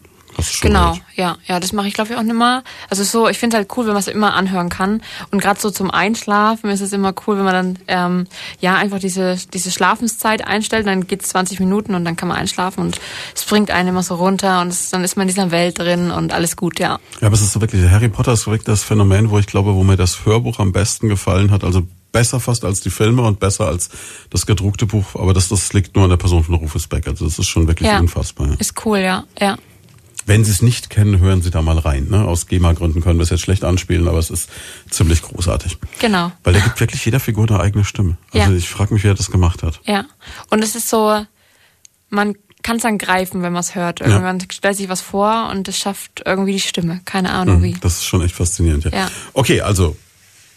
Genau, 0.61 0.91
gehört? 0.91 1.01
ja, 1.15 1.38
ja, 1.47 1.59
das 1.59 1.73
mache 1.73 1.88
ich 1.88 1.93
glaube 1.93 2.11
ich 2.11 2.17
auch 2.17 2.21
immer. 2.21 2.63
Also 2.89 3.03
so, 3.03 3.27
ich 3.27 3.38
finde 3.38 3.55
es 3.55 3.59
halt 3.59 3.77
cool, 3.77 3.86
wenn 3.86 3.93
man 3.93 4.01
es 4.01 4.07
immer 4.07 4.34
anhören 4.34 4.69
kann. 4.69 5.01
Und 5.32 5.41
gerade 5.41 5.59
so 5.59 5.69
zum 5.69 5.91
Einschlafen 5.91 6.69
ist 6.69 6.82
es 6.82 6.93
immer 6.93 7.13
cool, 7.25 7.38
wenn 7.38 7.45
man 7.45 7.53
dann 7.53 7.79
ähm, 7.88 8.27
ja 8.59 8.75
einfach 8.75 8.99
diese 8.99 9.36
diese 9.53 9.71
Schlafenszeit 9.71 10.45
einstellt. 10.45 10.88
Dann 10.88 11.07
geht 11.07 11.23
es 11.23 11.29
20 11.29 11.59
Minuten 11.59 11.95
und 11.95 12.05
dann 12.05 12.15
kann 12.15 12.27
man 12.27 12.38
einschlafen 12.38 12.82
und 12.82 12.99
es 13.36 13.43
bringt 13.43 13.71
einen 13.71 13.89
immer 13.89 14.03
so 14.03 14.15
runter 14.15 14.61
und 14.61 14.69
es, 14.69 14.89
dann 14.89 15.03
ist 15.03 15.17
man 15.17 15.27
in 15.27 15.34
dieser 15.34 15.51
Welt 15.51 15.79
drin 15.79 16.11
und 16.11 16.34
alles 16.34 16.55
gut, 16.55 16.79
ja. 16.79 16.99
Ja, 17.19 17.27
aber 17.27 17.36
es 17.36 17.41
ist 17.41 17.53
so 17.53 17.61
wirklich 17.61 17.89
Harry 17.89 18.09
Potter 18.09 18.34
ist 18.34 18.47
wirklich 18.47 18.63
das 18.63 18.84
Phänomen, 18.84 19.29
wo 19.29 19.39
ich 19.39 19.47
glaube, 19.47 19.75
wo 19.75 19.84
mir 19.84 19.97
das 19.97 20.25
Hörbuch 20.25 20.59
am 20.59 20.71
besten 20.71 21.09
gefallen 21.09 21.51
hat. 21.51 21.63
Also 21.63 21.84
besser 22.11 22.39
fast 22.39 22.65
als 22.65 22.82
die 22.82 22.89
Filme 22.89 23.21
und 23.23 23.39
besser 23.39 23.67
als 23.67 23.89
das 24.29 24.45
gedruckte 24.45 24.86
Buch. 24.86 25.15
Aber 25.15 25.34
das, 25.34 25.49
das 25.49 25.73
liegt 25.73 25.95
nur 25.95 26.05
an 26.05 26.09
der 26.09 26.17
Person 26.17 26.43
von 26.43 26.55
Rufus 26.55 26.88
Beck. 26.88 27.07
Also 27.07 27.25
das 27.25 27.39
ist 27.39 27.47
schon 27.47 27.67
wirklich 27.67 27.89
ja, 27.89 27.99
unfassbar. 27.99 28.49
Ja. 28.49 28.55
Ist 28.55 28.86
cool, 28.86 28.99
ja, 28.99 29.23
ja. 29.39 29.57
Wenn 30.26 30.43
Sie 30.43 30.51
es 30.51 30.61
nicht 30.61 30.89
kennen, 30.89 31.19
hören 31.19 31.41
Sie 31.41 31.51
da 31.51 31.61
mal 31.61 31.78
rein. 31.78 32.07
Ne? 32.09 32.26
Aus 32.26 32.47
GEMA-Gründen 32.47 33.01
können 33.01 33.19
wir 33.19 33.24
es 33.24 33.30
jetzt 33.30 33.41
schlecht 33.41 33.63
anspielen, 33.63 34.07
aber 34.07 34.19
es 34.19 34.30
ist 34.30 34.49
ziemlich 34.89 35.22
großartig. 35.22 35.78
Genau. 35.99 36.32
Weil 36.43 36.53
da 36.53 36.59
gibt 36.59 36.80
wirklich 36.80 37.03
jeder 37.03 37.19
Figur 37.19 37.49
eine 37.49 37.59
eigene 37.59 37.84
Stimme. 37.84 38.17
Also 38.34 38.51
ja. 38.51 38.57
ich 38.57 38.69
frage 38.69 38.93
mich, 38.93 39.03
wer 39.03 39.13
das 39.13 39.32
gemacht 39.32 39.63
hat. 39.63 39.80
Ja. 39.86 40.05
Und 40.49 40.63
es 40.63 40.76
ist 40.76 40.89
so, 40.89 41.26
man 42.09 42.36
kann 42.63 42.78
es 42.78 42.84
dann 42.84 42.97
greifen, 42.97 43.41
wenn 43.41 43.53
man 43.53 43.61
es 43.61 43.76
hört. 43.76 44.01
Irgendwann 44.01 44.39
ja. 44.39 44.45
stellt 44.51 44.78
sich 44.78 44.89
was 44.89 45.01
vor 45.01 45.49
und 45.51 45.67
es 45.67 45.78
schafft 45.78 46.22
irgendwie 46.26 46.53
die 46.53 46.59
Stimme. 46.59 47.01
Keine 47.05 47.32
Ahnung 47.32 47.59
mhm, 47.59 47.63
wie. 47.63 47.74
Das 47.82 47.93
ist 47.93 48.05
schon 48.05 48.22
echt 48.22 48.36
faszinierend. 48.36 48.86
Ja. 48.86 48.91
ja. 48.91 49.11
Okay, 49.34 49.61
also 49.61 49.95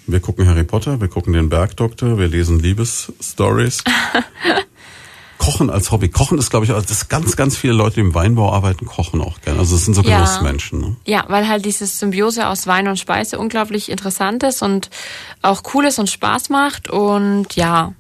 wir 0.06 0.20
gucken 0.20 0.46
Harry 0.46 0.64
Potter, 0.64 1.00
wir 1.00 1.08
gucken 1.08 1.32
den 1.32 1.48
Bergdoktor, 1.48 2.18
wir 2.18 2.28
lesen 2.28 2.60
Liebesstories. 2.60 3.82
Kochen 5.44 5.70
als 5.70 5.90
Hobby. 5.90 6.08
Kochen 6.08 6.38
ist, 6.38 6.50
glaube 6.50 6.64
ich, 6.64 6.72
also 6.72 6.86
das 6.86 7.08
ganz, 7.08 7.36
ganz 7.36 7.56
viele 7.56 7.74
Leute, 7.74 7.96
die 7.96 8.00
im 8.00 8.14
Weinbau 8.14 8.52
arbeiten, 8.52 8.86
kochen 8.86 9.20
auch 9.20 9.40
gerne. 9.42 9.58
Also 9.58 9.74
das 9.76 9.84
sind 9.84 9.94
so 9.94 10.02
Genussmenschen. 10.02 10.80
Ja. 10.80 10.88
Ne? 10.88 10.96
ja, 11.04 11.24
weil 11.28 11.48
halt 11.48 11.64
dieses 11.64 11.98
Symbiose 11.98 12.48
aus 12.48 12.66
Wein 12.66 12.88
und 12.88 12.98
Speise 12.98 13.38
unglaublich 13.38 13.90
interessant 13.90 14.42
ist 14.42 14.62
und 14.62 14.90
auch 15.42 15.62
cool 15.74 15.84
ist 15.84 15.98
und 15.98 16.08
Spaß 16.08 16.48
macht. 16.48 16.88
Und 16.88 17.56
ja, 17.56 17.92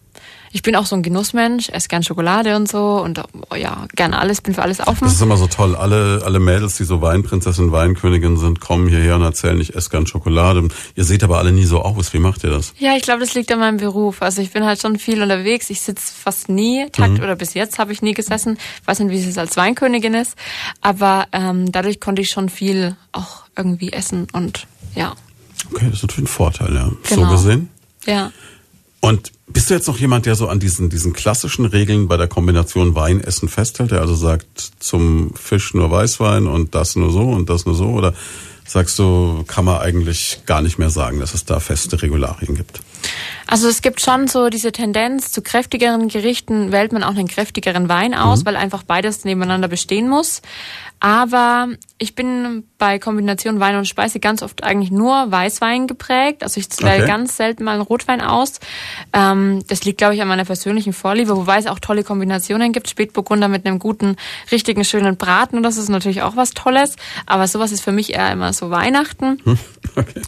ich 0.54 0.62
bin 0.62 0.76
auch 0.76 0.86
so 0.86 0.94
ein 0.94 1.02
Genussmensch, 1.02 1.68
esse 1.70 1.88
gern 1.88 2.04
Schokolade 2.04 2.54
und 2.54 2.70
so 2.70 3.02
und 3.02 3.20
oh 3.50 3.56
ja, 3.56 3.86
gerne 3.96 4.20
alles, 4.20 4.40
bin 4.40 4.54
für 4.54 4.62
alles 4.62 4.78
offen. 4.78 5.02
Das 5.02 5.14
ist 5.14 5.20
immer 5.20 5.36
so 5.36 5.48
toll. 5.48 5.74
Alle, 5.74 6.22
alle 6.24 6.38
Mädels, 6.38 6.76
die 6.76 6.84
so 6.84 7.02
Weinprinzessin, 7.02 7.72
Weinkönigin 7.72 8.36
sind, 8.36 8.60
kommen 8.60 8.86
hierher 8.86 9.16
und 9.16 9.22
erzählen, 9.22 9.60
ich 9.60 9.74
esse 9.74 9.90
gern 9.90 10.06
Schokolade. 10.06 10.68
Ihr 10.94 11.02
seht 11.02 11.24
aber 11.24 11.38
alle 11.38 11.50
nie 11.50 11.64
so 11.64 11.82
aus. 11.82 12.12
Wie 12.12 12.20
macht 12.20 12.44
ihr 12.44 12.50
das? 12.50 12.72
Ja, 12.78 12.94
ich 12.96 13.02
glaube, 13.02 13.18
das 13.18 13.34
liegt 13.34 13.50
an 13.50 13.58
meinem 13.58 13.78
Beruf. 13.78 14.22
Also 14.22 14.42
ich 14.42 14.52
bin 14.52 14.64
halt 14.64 14.80
schon 14.80 14.96
viel 14.96 15.20
unterwegs. 15.20 15.70
Ich 15.70 15.80
sitze 15.80 16.14
fast 16.14 16.48
nie, 16.48 16.88
Takt 16.92 17.14
mhm. 17.14 17.24
oder 17.24 17.34
bis 17.34 17.54
jetzt 17.54 17.80
habe 17.80 17.92
ich 17.92 18.00
nie 18.00 18.14
gesessen. 18.14 18.56
Ich 18.80 18.86
weiß 18.86 19.00
nicht, 19.00 19.10
wie 19.10 19.28
es 19.28 19.36
als 19.36 19.56
Weinkönigin 19.56 20.14
ist. 20.14 20.36
Aber 20.80 21.26
ähm, 21.32 21.72
dadurch 21.72 21.98
konnte 21.98 22.22
ich 22.22 22.30
schon 22.30 22.48
viel 22.48 22.94
auch 23.10 23.42
irgendwie 23.56 23.92
essen 23.92 24.28
und 24.32 24.68
ja. 24.94 25.14
Okay, 25.72 25.86
das 25.86 25.94
ist 25.94 26.02
natürlich 26.02 26.30
ein 26.30 26.32
Vorteil, 26.32 26.72
ja. 26.76 26.92
Genau. 27.08 27.24
So 27.24 27.32
gesehen. 27.32 27.70
Ja. 28.06 28.30
Und 29.04 29.32
bist 29.46 29.68
du 29.68 29.74
jetzt 29.74 29.86
noch 29.86 29.98
jemand, 29.98 30.24
der 30.24 30.34
so 30.34 30.48
an 30.48 30.60
diesen, 30.60 30.88
diesen 30.88 31.12
klassischen 31.12 31.66
Regeln 31.66 32.08
bei 32.08 32.16
der 32.16 32.26
Kombination 32.26 32.94
Wein 32.94 33.20
Essen 33.20 33.50
festhält, 33.50 33.90
der 33.90 34.00
also 34.00 34.14
sagt, 34.14 34.70
zum 34.78 35.34
Fisch 35.34 35.74
nur 35.74 35.90
Weißwein 35.90 36.46
und 36.46 36.74
das 36.74 36.96
nur 36.96 37.12
so 37.12 37.28
und 37.28 37.50
das 37.50 37.66
nur 37.66 37.74
so? 37.74 37.88
Oder 37.88 38.14
sagst 38.66 38.98
du, 38.98 39.44
kann 39.46 39.66
man 39.66 39.82
eigentlich 39.82 40.40
gar 40.46 40.62
nicht 40.62 40.78
mehr 40.78 40.88
sagen, 40.88 41.20
dass 41.20 41.34
es 41.34 41.44
da 41.44 41.60
feste 41.60 42.00
Regularien 42.00 42.54
gibt? 42.54 42.80
Also 43.46 43.68
es 43.68 43.82
gibt 43.82 44.00
schon 44.00 44.26
so 44.26 44.48
diese 44.48 44.72
Tendenz, 44.72 45.32
zu 45.32 45.42
kräftigeren 45.42 46.08
Gerichten 46.08 46.72
wählt 46.72 46.92
man 46.92 47.04
auch 47.04 47.10
einen 47.10 47.28
kräftigeren 47.28 47.90
Wein 47.90 48.14
aus, 48.14 48.40
mhm. 48.40 48.46
weil 48.46 48.56
einfach 48.56 48.84
beides 48.84 49.26
nebeneinander 49.26 49.68
bestehen 49.68 50.08
muss. 50.08 50.40
Aber 51.04 51.68
ich 51.98 52.14
bin 52.14 52.64
bei 52.78 52.98
Kombination 52.98 53.60
Wein 53.60 53.76
und 53.76 53.86
Speise 53.86 54.20
ganz 54.20 54.42
oft 54.42 54.64
eigentlich 54.64 54.90
nur 54.90 55.30
Weißwein 55.30 55.86
geprägt. 55.86 56.42
Also 56.42 56.58
ich 56.58 56.66
wähle 56.80 57.02
okay. 57.02 57.06
ganz 57.06 57.36
selten 57.36 57.62
mal 57.62 57.72
einen 57.72 57.82
Rotwein 57.82 58.22
aus. 58.22 58.58
Ähm, 59.12 59.62
das 59.68 59.84
liegt, 59.84 59.98
glaube 59.98 60.14
ich, 60.14 60.22
an 60.22 60.28
meiner 60.28 60.46
persönlichen 60.46 60.94
Vorliebe, 60.94 61.36
wobei 61.36 61.58
es 61.58 61.66
auch 61.66 61.78
tolle 61.78 62.04
Kombinationen 62.04 62.72
gibt. 62.72 62.88
Spätburgunder 62.88 63.48
mit 63.48 63.66
einem 63.66 63.80
guten, 63.80 64.16
richtigen, 64.50 64.82
schönen 64.82 65.18
Braten. 65.18 65.58
Und 65.58 65.62
das 65.62 65.76
ist 65.76 65.90
natürlich 65.90 66.22
auch 66.22 66.36
was 66.36 66.52
Tolles. 66.52 66.96
Aber 67.26 67.48
sowas 67.48 67.70
ist 67.70 67.82
für 67.82 67.92
mich 67.92 68.14
eher 68.14 68.32
immer 68.32 68.54
so 68.54 68.70
Weihnachten. 68.70 69.42
Hm, 69.44 69.58
okay. 69.96 70.22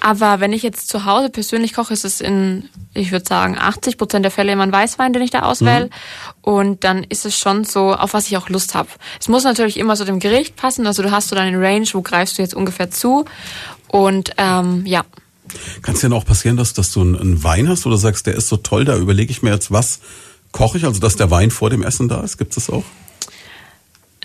Aber 0.00 0.40
wenn 0.40 0.52
ich 0.52 0.64
jetzt 0.64 0.88
zu 0.88 1.04
Hause 1.04 1.30
persönlich 1.30 1.72
koche, 1.72 1.92
ist 1.92 2.04
es 2.04 2.20
in, 2.20 2.68
ich 2.96 3.12
würde 3.12 3.24
sagen, 3.26 3.56
80 3.58 3.98
Prozent 3.98 4.24
der 4.24 4.30
Fälle 4.30 4.52
immer 4.52 4.62
ein 4.62 4.72
Weißwein, 4.72 5.12
den 5.12 5.22
ich 5.22 5.30
da 5.30 5.40
auswähle. 5.40 5.86
Mhm. 5.86 5.90
Und 6.42 6.84
dann 6.84 7.04
ist 7.04 7.26
es 7.26 7.38
schon 7.38 7.64
so, 7.64 7.94
auf 7.94 8.14
was 8.14 8.26
ich 8.26 8.36
auch 8.36 8.48
Lust 8.48 8.74
habe. 8.74 8.88
Es 9.20 9.28
muss 9.28 9.44
natürlich 9.44 9.78
immer 9.78 9.96
so 9.96 10.04
dem 10.04 10.18
Gericht 10.18 10.56
passen. 10.56 10.86
Also 10.86 11.02
du 11.02 11.10
hast 11.10 11.28
so 11.28 11.36
deine 11.36 11.58
Range, 11.60 11.86
wo 11.92 12.02
greifst 12.02 12.38
du 12.38 12.42
jetzt 12.42 12.54
ungefähr 12.54 12.90
zu. 12.90 13.24
Und 13.88 14.32
ähm, 14.38 14.84
ja. 14.86 15.04
Kann 15.82 15.94
es 15.94 16.00
denn 16.00 16.12
auch 16.12 16.24
passieren, 16.24 16.56
dass, 16.56 16.72
dass 16.72 16.92
du 16.92 17.02
einen 17.02 17.42
Wein 17.44 17.68
hast 17.68 17.86
oder 17.86 17.96
sagst, 17.96 18.26
der 18.26 18.34
ist 18.34 18.48
so 18.48 18.56
toll, 18.56 18.84
da 18.84 18.96
überlege 18.96 19.30
ich 19.30 19.42
mir 19.42 19.50
jetzt, 19.50 19.70
was 19.70 20.00
koche 20.50 20.78
ich, 20.78 20.84
also 20.84 21.00
dass 21.00 21.16
der 21.16 21.30
Wein 21.30 21.50
vor 21.50 21.70
dem 21.70 21.82
Essen 21.82 22.08
da 22.08 22.20
ist? 22.20 22.38
Gibt 22.38 22.56
es 22.56 22.66
das 22.66 22.74
auch? 22.74 22.84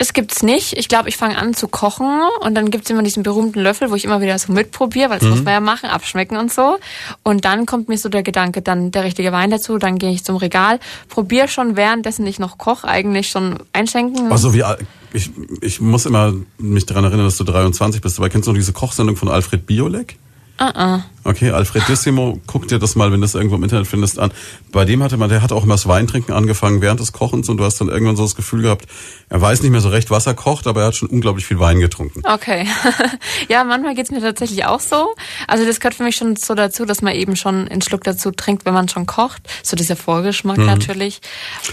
Es 0.02 0.14
gibt's 0.14 0.42
nicht. 0.42 0.76
Ich 0.76 0.88
glaube, 0.88 1.08
ich 1.08 1.16
fange 1.16 1.38
an 1.38 1.54
zu 1.54 1.68
kochen 1.68 2.22
und 2.40 2.56
dann 2.56 2.72
gibt's 2.72 2.90
immer 2.90 3.04
diesen 3.04 3.22
berühmten 3.22 3.60
Löffel, 3.60 3.88
wo 3.88 3.94
ich 3.94 4.04
immer 4.04 4.20
wieder 4.20 4.36
so 4.36 4.52
mitprobiere, 4.52 5.10
weil 5.10 5.20
das 5.20 5.28
mhm. 5.28 5.30
muss 5.30 5.44
man 5.44 5.54
ja 5.54 5.60
machen, 5.60 5.88
abschmecken 5.88 6.36
und 6.38 6.52
so. 6.52 6.78
Und 7.22 7.44
dann 7.44 7.66
kommt 7.66 7.88
mir 7.88 7.96
so 7.96 8.08
der 8.08 8.24
Gedanke, 8.24 8.62
dann 8.62 8.90
der 8.90 9.04
richtige 9.04 9.30
Wein 9.30 9.52
dazu, 9.52 9.78
dann 9.78 9.98
gehe 9.98 10.10
ich 10.10 10.24
zum 10.24 10.34
Regal, 10.34 10.80
probiere 11.08 11.46
schon 11.46 11.76
währenddessen 11.76 12.26
ich 12.26 12.40
noch 12.40 12.58
koche, 12.58 12.88
eigentlich 12.88 13.30
schon 13.30 13.60
einschenken. 13.72 14.32
Also 14.32 14.52
wie 14.52 14.64
ich, 15.12 15.30
ich 15.60 15.80
muss 15.80 16.04
immer 16.04 16.34
mich 16.58 16.84
daran 16.84 17.04
erinnern, 17.04 17.26
dass 17.26 17.36
du 17.36 17.44
23 17.44 18.00
bist, 18.00 18.18
aber 18.18 18.28
kennst 18.28 18.48
du 18.48 18.50
noch 18.50 18.58
diese 18.58 18.72
Kochsendung 18.72 19.14
von 19.14 19.28
Alfred 19.28 19.66
Biolek? 19.66 20.16
Uh 20.60 20.64
-uh. 20.64 21.02
Okay, 21.24 21.50
Alfredissimo, 21.50 22.40
guck 22.46 22.66
dir 22.66 22.80
das 22.80 22.96
mal, 22.96 23.12
wenn 23.12 23.20
du 23.20 23.24
das 23.24 23.36
irgendwo 23.36 23.54
im 23.54 23.62
Internet 23.62 23.86
findest, 23.86 24.18
an. 24.18 24.32
Bei 24.72 24.84
dem 24.84 25.02
hatte 25.04 25.16
man, 25.16 25.28
der 25.28 25.40
hat 25.40 25.52
auch 25.52 25.62
immer 25.62 25.74
das 25.74 25.86
Weintrinken 25.86 26.32
angefangen 26.34 26.80
während 26.80 26.98
des 26.98 27.12
Kochens 27.12 27.48
und 27.48 27.58
du 27.58 27.64
hast 27.64 27.80
dann 27.80 27.88
irgendwann 27.88 28.16
so 28.16 28.24
das 28.24 28.34
Gefühl 28.34 28.62
gehabt, 28.62 28.86
er 29.28 29.40
weiß 29.40 29.62
nicht 29.62 29.70
mehr 29.70 29.80
so 29.80 29.88
recht, 29.88 30.10
was 30.10 30.26
er 30.26 30.34
kocht, 30.34 30.66
aber 30.66 30.80
er 30.80 30.86
hat 30.88 30.96
schon 30.96 31.08
unglaublich 31.08 31.46
viel 31.46 31.60
Wein 31.60 31.78
getrunken. 31.78 32.22
Okay. 32.24 32.66
ja, 33.48 33.62
manchmal 33.62 33.94
geht's 33.94 34.10
mir 34.10 34.20
tatsächlich 34.20 34.64
auch 34.64 34.80
so. 34.80 35.14
Also 35.46 35.64
das 35.64 35.78
gehört 35.78 35.94
für 35.94 36.02
mich 36.02 36.16
schon 36.16 36.34
so 36.34 36.54
dazu, 36.54 36.84
dass 36.84 37.02
man 37.02 37.14
eben 37.14 37.36
schon 37.36 37.68
einen 37.68 37.82
Schluck 37.82 38.02
dazu 38.02 38.32
trinkt, 38.32 38.64
wenn 38.64 38.74
man 38.74 38.88
schon 38.88 39.06
kocht. 39.06 39.42
So 39.62 39.76
dieser 39.76 39.96
Vorgeschmack 39.96 40.58
mhm. 40.58 40.66
natürlich. 40.66 41.20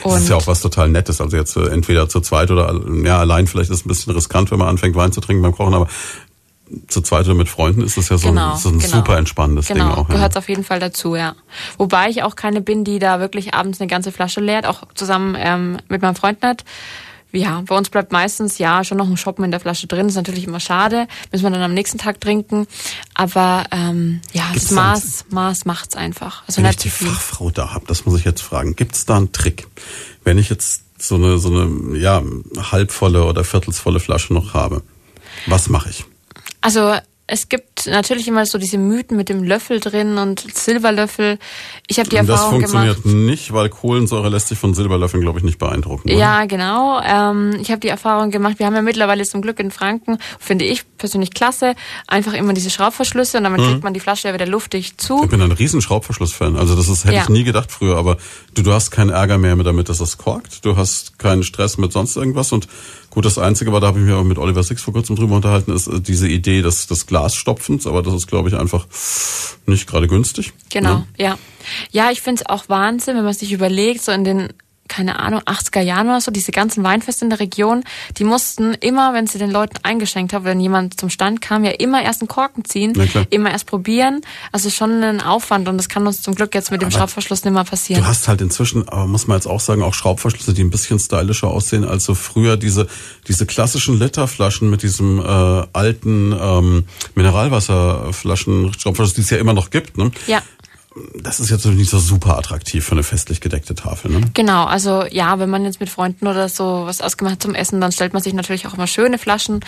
Und 0.03 0.13
das 0.13 0.23
ist 0.23 0.29
ja 0.29 0.35
auch 0.35 0.47
was 0.47 0.61
total 0.61 0.89
Nettes. 0.89 1.21
Also 1.21 1.35
jetzt 1.35 1.55
äh, 1.57 1.69
entweder 1.69 2.07
zu 2.07 2.21
zweit 2.21 2.51
oder 2.51 2.79
ja, 3.03 3.17
allein 3.17 3.47
vielleicht 3.47 3.71
ist 3.71 3.79
es 3.79 3.85
ein 3.85 3.89
bisschen 3.89 4.13
riskant, 4.13 4.51
wenn 4.51 4.59
man 4.59 4.67
anfängt 4.67 4.95
Wein 4.95 5.11
zu 5.11 5.21
trinken 5.21 5.41
beim 5.41 5.53
Kochen, 5.53 5.73
aber 5.73 5.87
zu 6.87 7.01
zweit 7.01 7.25
oder 7.25 7.35
mit 7.35 7.49
Freunden 7.49 7.81
ist 7.81 7.97
das 7.97 8.09
ja 8.09 8.17
so, 8.17 8.29
genau, 8.29 8.55
so 8.55 8.69
ein 8.69 8.79
genau. 8.79 8.97
super 8.97 9.17
entspannendes 9.17 9.67
genau, 9.67 9.85
Ding 9.85 9.91
auch. 9.91 10.07
Genau, 10.07 10.17
gehört 10.17 10.37
auf 10.37 10.49
jeden 10.49 10.63
Fall 10.63 10.79
dazu, 10.79 11.15
ja. 11.15 11.35
Wobei 11.77 12.09
ich 12.09 12.23
auch 12.23 12.35
keine 12.35 12.61
bin, 12.61 12.83
die 12.83 12.99
da 12.99 13.19
wirklich 13.19 13.53
abends 13.53 13.79
eine 13.79 13.87
ganze 13.87 14.11
Flasche 14.11 14.41
leert, 14.41 14.65
auch 14.65 14.83
zusammen 14.95 15.35
ähm, 15.37 15.77
mit 15.87 16.01
meinem 16.01 16.15
Freund 16.15 16.41
nicht. 16.43 16.63
Ja, 17.31 17.61
bei 17.65 17.77
uns 17.77 17.89
bleibt 17.89 18.11
meistens 18.11 18.57
ja 18.57 18.83
schon 18.83 18.97
noch 18.97 19.07
ein 19.07 19.17
Shoppen 19.17 19.45
in 19.45 19.51
der 19.51 19.59
Flasche 19.59 19.85
drin. 19.85 20.07
Ist 20.07 20.15
natürlich 20.15 20.45
immer 20.45 20.59
schade, 20.59 21.07
müssen 21.31 21.43
wir 21.43 21.51
dann 21.51 21.61
am 21.61 21.75
nächsten 21.75 21.99
Tag 21.99 22.19
trinken. 22.19 22.65
Aber 23.13 23.65
ähm, 23.71 24.21
ja, 24.33 24.47
Gibt's 24.51 24.69
das 24.69 24.71
Maß, 24.71 25.25
Maß 25.29 25.65
macht's 25.65 25.95
einfach. 25.95 26.43
Also 26.47 26.63
wenn 26.63 26.71
ich 26.71 26.77
die 26.77 26.89
Fachfrau 26.89 27.51
da 27.51 27.73
hab, 27.73 27.85
das 27.87 28.05
muss 28.05 28.17
ich 28.17 28.25
jetzt 28.25 28.41
fragen. 28.41 28.75
Gibt's 28.75 29.05
da 29.05 29.17
einen 29.17 29.31
Trick? 29.31 29.67
Wenn 30.23 30.39
ich 30.39 30.49
jetzt 30.49 30.81
so 30.97 31.15
eine 31.15 31.37
so 31.37 31.49
eine 31.49 31.97
ja 31.97 32.23
halbvolle 32.71 33.23
oder 33.23 33.43
viertelsvolle 33.43 33.99
Flasche 33.99 34.33
noch 34.33 34.55
habe, 34.55 34.81
was 35.45 35.69
mache 35.69 35.91
ich? 35.91 36.05
Also 36.61 36.93
es 37.31 37.47
gibt 37.47 37.85
natürlich 37.85 38.27
immer 38.27 38.45
so 38.45 38.57
diese 38.57 38.79
Mythen 38.79 39.15
mit 39.15 39.29
dem 39.29 39.43
Löffel 39.43 39.79
drin 39.79 40.17
und 40.17 40.43
Silberlöffel. 40.51 41.37
Ich 41.87 41.99
habe 41.99 42.09
die 42.09 42.15
Erfahrung 42.15 42.59
gemacht. 42.59 42.63
Das 42.63 42.95
funktioniert 42.95 43.27
nicht, 43.27 43.53
weil 43.53 43.69
Kohlensäure 43.69 44.29
lässt 44.29 44.47
sich 44.47 44.57
von 44.57 44.73
Silberlöffeln, 44.73 45.21
glaube 45.21 45.37
ich, 45.37 45.45
nicht 45.45 45.59
beeindrucken. 45.59 46.09
Oder? 46.09 46.19
Ja, 46.19 46.45
genau. 46.45 46.99
Ähm, 47.01 47.55
ich 47.61 47.69
habe 47.69 47.79
die 47.81 47.87
Erfahrung 47.87 48.31
gemacht. 48.31 48.57
Wir 48.57 48.65
haben 48.65 48.73
ja 48.73 48.81
mittlerweile 48.81 49.23
zum 49.25 49.43
Glück 49.43 49.59
in 49.59 49.69
Franken, 49.69 50.17
finde 50.39 50.65
ich 50.65 50.83
persönlich 50.97 51.31
klasse, 51.31 51.75
einfach 52.07 52.33
immer 52.33 52.53
diese 52.53 52.71
Schraubverschlüsse 52.71 53.37
und 53.37 53.43
damit 53.43 53.61
hm. 53.61 53.67
kriegt 53.67 53.83
man 53.83 53.93
die 53.93 53.99
Flasche 53.99 54.27
ja 54.29 54.33
wieder 54.33 54.47
luftig 54.47 54.97
zu. 54.97 55.21
Ich 55.23 55.29
bin 55.29 55.41
ein 55.41 55.51
riesen 55.51 55.81
Schraubverschluss-Fan. 55.81 56.57
Also 56.57 56.75
das 56.75 56.89
ist, 56.89 57.05
hätte 57.05 57.15
ja. 57.15 57.21
ich 57.23 57.29
nie 57.29 57.43
gedacht 57.43 57.71
früher. 57.71 57.97
Aber 57.97 58.17
du, 58.55 58.63
du 58.63 58.73
hast 58.73 58.89
keinen 58.89 59.11
Ärger 59.11 59.37
mehr 59.37 59.55
damit, 59.55 59.89
dass 59.89 59.99
das 59.99 60.17
korkt. 60.17 60.65
Du 60.65 60.77
hast 60.77 61.19
keinen 61.19 61.43
Stress 61.43 61.77
mit 61.77 61.91
sonst 61.91 62.17
irgendwas 62.17 62.51
und 62.51 62.67
Gut, 63.09 63.25
das 63.25 63.37
Einzige 63.37 63.71
war, 63.71 63.79
da 63.81 63.87
habe 63.87 63.99
ich 63.99 64.05
mich 64.05 64.13
auch 64.13 64.23
mit 64.23 64.37
Oliver 64.37 64.61
Six 64.61 64.81
vor 64.81 64.93
kurzem 64.93 65.15
drüber 65.15 65.35
unterhalten, 65.35 65.73
ist 65.73 65.87
äh, 65.87 65.99
diese 65.99 66.27
Idee 66.27 66.61
des, 66.61 66.87
des 66.87 67.07
Glasstopfens, 67.07 67.87
aber 67.87 68.03
das 68.03 68.13
ist, 68.13 68.27
glaube 68.27 68.49
ich, 68.49 68.55
einfach 68.55 68.87
nicht 69.65 69.87
gerade 69.87 70.07
günstig. 70.07 70.53
Genau, 70.69 70.99
ne? 70.99 71.07
ja. 71.17 71.37
Ja, 71.91 72.11
ich 72.11 72.21
finde 72.21 72.41
es 72.41 72.49
auch 72.49 72.69
Wahnsinn, 72.69 73.17
wenn 73.17 73.23
man 73.23 73.33
sich 73.33 73.51
überlegt, 73.51 74.03
so 74.03 74.11
in 74.11 74.23
den 74.23 74.53
keine 74.89 75.19
Ahnung, 75.19 75.41
80er 75.41 75.81
Jahren 75.81 76.07
oder 76.07 76.19
so, 76.19 76.31
diese 76.31 76.51
ganzen 76.51 76.83
Weinfeste 76.83 77.23
in 77.23 77.29
der 77.29 77.39
Region, 77.39 77.83
die 78.17 78.23
mussten 78.23 78.73
immer, 78.73 79.13
wenn 79.13 79.27
sie 79.27 79.37
den 79.37 79.51
Leuten 79.51 79.77
eingeschenkt 79.83 80.33
haben, 80.33 80.43
wenn 80.43 80.59
jemand 80.59 80.99
zum 80.99 81.09
Stand 81.09 81.41
kam, 81.41 81.63
ja 81.63 81.71
immer 81.71 82.03
erst 82.03 82.21
einen 82.21 82.27
Korken 82.27 82.65
ziehen, 82.65 82.93
immer 83.29 83.51
erst 83.51 83.67
probieren. 83.67 84.21
Also 84.51 84.69
schon 84.69 85.03
ein 85.03 85.21
Aufwand 85.21 85.67
und 85.69 85.77
das 85.77 85.87
kann 85.87 86.05
uns 86.05 86.21
zum 86.21 86.35
Glück 86.35 86.53
jetzt 86.55 86.71
mit 86.71 86.81
dem 86.81 86.87
aber 86.87 86.97
Schraubverschluss 86.97 87.43
nicht 87.45 87.53
mehr 87.53 87.63
passieren. 87.63 88.01
Du 88.01 88.07
hast 88.07 88.27
halt 88.27 88.41
inzwischen, 88.41 88.89
aber 88.89 89.05
muss 89.05 89.27
man 89.27 89.37
jetzt 89.37 89.47
auch 89.47 89.59
sagen, 89.59 89.83
auch 89.83 89.93
Schraubverschlüsse, 89.93 90.53
die 90.53 90.63
ein 90.63 90.69
bisschen 90.69 90.99
stylischer 90.99 91.47
aussehen 91.47 91.85
als 91.85 92.03
so 92.03 92.15
früher 92.15 92.57
diese, 92.57 92.87
diese 93.27 93.45
klassischen 93.45 93.97
Literflaschen 93.97 94.69
mit 94.69 94.83
diesem 94.83 95.19
äh, 95.19 95.23
alten 95.23 96.35
ähm, 96.39 96.85
Mineralwasserflaschen 97.15 98.73
Schraubverschluss, 98.73 99.13
die 99.13 99.21
es 99.21 99.29
ja 99.29 99.37
immer 99.37 99.53
noch 99.53 99.69
gibt. 99.69 99.97
Ne? 99.97 100.11
Ja 100.27 100.41
das 101.15 101.39
ist 101.39 101.51
jetzt 101.51 101.65
nicht 101.65 101.89
so 101.89 101.99
super 101.99 102.37
attraktiv 102.37 102.83
für 102.83 102.93
eine 102.93 103.03
festlich 103.03 103.41
gedeckte 103.41 103.75
Tafel, 103.75 104.11
ne? 104.11 104.21
Genau, 104.33 104.65
also 104.65 105.05
ja, 105.05 105.37
wenn 105.37 105.49
man 105.49 105.63
jetzt 105.63 105.79
mit 105.79 105.89
Freunden 105.89 106.27
oder 106.27 106.49
so 106.49 106.83
was 106.85 107.01
ausgemacht 107.01 107.41
zum 107.43 107.53
Essen, 107.53 107.79
dann 107.79 107.91
stellt 107.91 108.13
man 108.13 108.23
sich 108.23 108.33
natürlich 108.33 108.65
auch 108.65 108.73
immer 108.73 108.87
schöne 108.87 109.19
Flaschen. 109.19 109.59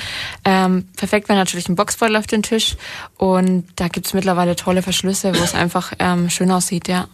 Ähm, 0.45 0.87
perfekt 0.97 1.29
wäre 1.29 1.37
natürlich 1.37 1.69
ein 1.69 1.75
Boxbeutel 1.75 2.15
auf 2.15 2.25
den 2.25 2.41
Tisch 2.41 2.75
und 3.17 3.65
da 3.75 3.87
gibt's 3.87 4.13
mittlerweile 4.13 4.55
tolle 4.55 4.81
Verschlüsse, 4.81 5.33
wo 5.37 5.43
es 5.43 5.53
einfach 5.53 5.93
ähm, 5.99 6.29
schön 6.29 6.49
aussieht, 6.49 6.87
ja. 6.87 7.07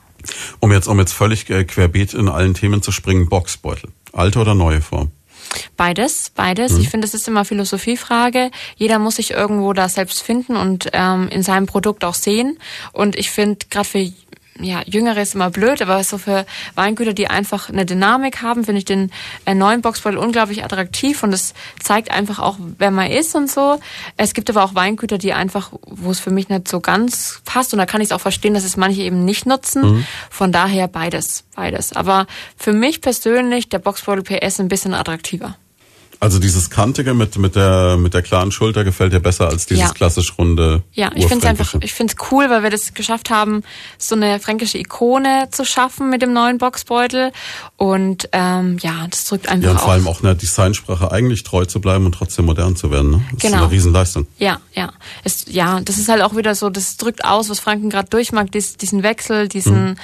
Um 0.60 0.72
jetzt, 0.72 0.88
um 0.88 0.97
jetzt 0.99 1.14
völlig 1.14 1.49
äh, 1.49 1.66
querbeet 1.66 2.14
in 2.14 2.30
allen 2.30 2.53
Themen 2.53 2.82
zu 2.82 2.91
springen, 2.91 3.28
Boxbeutel. 3.28 3.91
Alte 4.14 4.39
oder 4.39 4.55
neue 4.55 4.82
Form? 4.82 5.12
Beides, 5.76 6.32
beides. 6.36 6.74
Mhm. 6.74 6.82
Ich 6.82 6.89
finde, 6.89 7.08
es 7.08 7.14
ist 7.14 7.28
immer 7.28 7.45
Philosophiefrage. 7.45 8.52
Jeder 8.76 9.00
muss 9.00 9.18
sich 9.18 9.32
irgendwo 9.32 9.74
da 9.74 9.89
selbst 9.89 10.22
finden 10.22 10.56
und 10.56 10.89
ähm, 10.93 11.28
in 11.30 11.43
seinem 11.43 11.66
Produkt 11.66 12.04
auch 12.04 12.16
sehen. 12.16 12.58
Und 12.93 13.16
ich 13.16 13.30
finde, 13.32 13.66
gerade 13.70 13.88
für 13.88 14.12
ja, 14.60 14.82
Jüngere 14.86 15.22
ist 15.22 15.36
immer 15.36 15.49
blöd, 15.49 15.82
aber 15.82 16.03
so 16.03 16.18
für 16.18 16.45
Weingüter, 16.76 17.14
die 17.14 17.28
einfach 17.28 17.70
eine 17.70 17.86
Dynamik 17.86 18.41
haben, 18.41 18.64
finde 18.64 18.80
ich 18.80 18.86
den 18.86 19.12
äh, 19.45 19.53
neuen 19.53 19.82
Boxbeutel 19.82 20.18
unglaublich 20.18 20.64
attraktiv 20.64 21.24
und 21.24 21.34
es 21.34 21.53
zeigt 21.82 22.12
einfach 22.12 22.39
auch, 22.39 22.58
wer 22.78 22.91
man 22.91 23.10
ist 23.12 23.36
und 23.36 23.49
so. 23.49 23.80
Es 24.18 24.34
gibt 24.34 24.49
aber 24.49 24.64
auch 24.64 24.76
Weingüter, 24.76 25.18
die 25.18 25.34
einfach, 25.34 25.72
wo 25.86 26.12
es 26.12 26.20
für 26.20 26.32
mich 26.32 26.49
nicht 26.49 26.68
so 26.68 26.80
ganz 26.80 27.41
passt 27.45 27.74
und 27.74 27.80
da 27.80 27.86
kann 27.86 28.01
ich 28.01 28.08
es 28.08 28.12
auch 28.12 28.22
verstehen, 28.22 28.53
dass 28.53 28.64
es 28.64 28.78
manche 28.78 29.01
eben 29.01 29.26
nicht 29.26 29.45
nutzen. 29.45 29.82
Mhm. 29.82 30.05
Von 30.30 30.51
daher 30.51 30.88
beides, 30.88 31.43
beides. 31.55 31.93
Aber 31.93 32.28
für 32.58 32.74
mich 32.74 33.01
persönlich 33.01 33.70
der 33.70 33.80
Boxbeutel 33.80 34.24
PS 34.24 34.60
ein 34.60 34.68
bisschen 34.68 34.93
attraktiver. 34.93 35.58
Also 36.20 36.39
dieses 36.39 36.72
kantige 36.72 37.13
mit 37.13 37.38
mit 37.38 37.55
der 37.55 37.95
mit 37.97 38.15
der 38.15 38.24
klaren 38.24 38.51
Schulter 38.51 38.84
gefällt 38.84 39.13
dir 39.13 39.20
besser 39.20 39.49
als 39.49 39.68
dieses 39.68 39.84
ja. 39.84 39.93
klassisch 39.93 40.36
runde. 40.38 40.82
Ja, 40.93 41.11
ich 41.13 41.28
finde 41.28 41.45
es 41.45 41.49
einfach, 41.49 41.76
ich 41.82 41.93
finde 41.93 42.13
es 42.18 42.32
cool, 42.32 42.49
weil 42.49 42.63
wir 42.63 42.72
das 42.72 42.95
geschafft 42.95 43.30
haben, 43.30 43.61
so 43.99 44.15
eine 44.15 44.39
fränkische 44.39 44.80
Ikone 44.80 45.49
zu 45.51 45.63
schaffen 45.63 46.09
mit 46.09 46.24
dem 46.24 46.34
neuen 46.34 46.57
Boxbeutel 46.57 47.32
und 47.76 48.30
ähm, 48.32 48.78
ja, 48.82 49.05
das 49.07 49.26
drückt 49.26 49.47
einfach. 49.47 49.65
Ja, 49.65 49.72
und 49.74 49.80
vor 49.80 49.91
allem 49.91 50.07
auch 50.07 50.24
einer 50.24 50.34
Designsprache 50.34 51.11
eigentlich 51.11 51.43
treu 51.43 51.65
zu 51.65 51.80
bleiben 51.80 52.05
und 52.05 52.13
trotzdem 52.13 52.45
modern 52.45 52.76
zu 52.76 52.89
werden. 52.89 53.11
Ne? 53.11 53.24
Das 53.34 53.41
genau. 53.41 53.57
ist 53.57 53.61
eine 53.61 53.72
Riesenleistung. 53.72 54.28
Ja, 54.39 54.59
ja, 54.74 54.91
es, 55.24 55.45
ja, 55.47 55.82
das 55.82 55.99
ist 55.99 56.09
halt 56.09 56.24
auch 56.24 56.36
wieder 56.36 56.55
so, 56.55 56.72
das 56.72 56.97
drückt 56.97 57.26
aus, 57.26 57.49
was 57.49 57.59
Franken 57.59 57.91
gerade 57.91 58.09
durchmacht, 58.09 58.55
dies, 58.55 58.78
diesen 58.78 59.03
Wechsel, 59.03 59.47
diesen 59.47 59.89
mhm. 59.89 59.95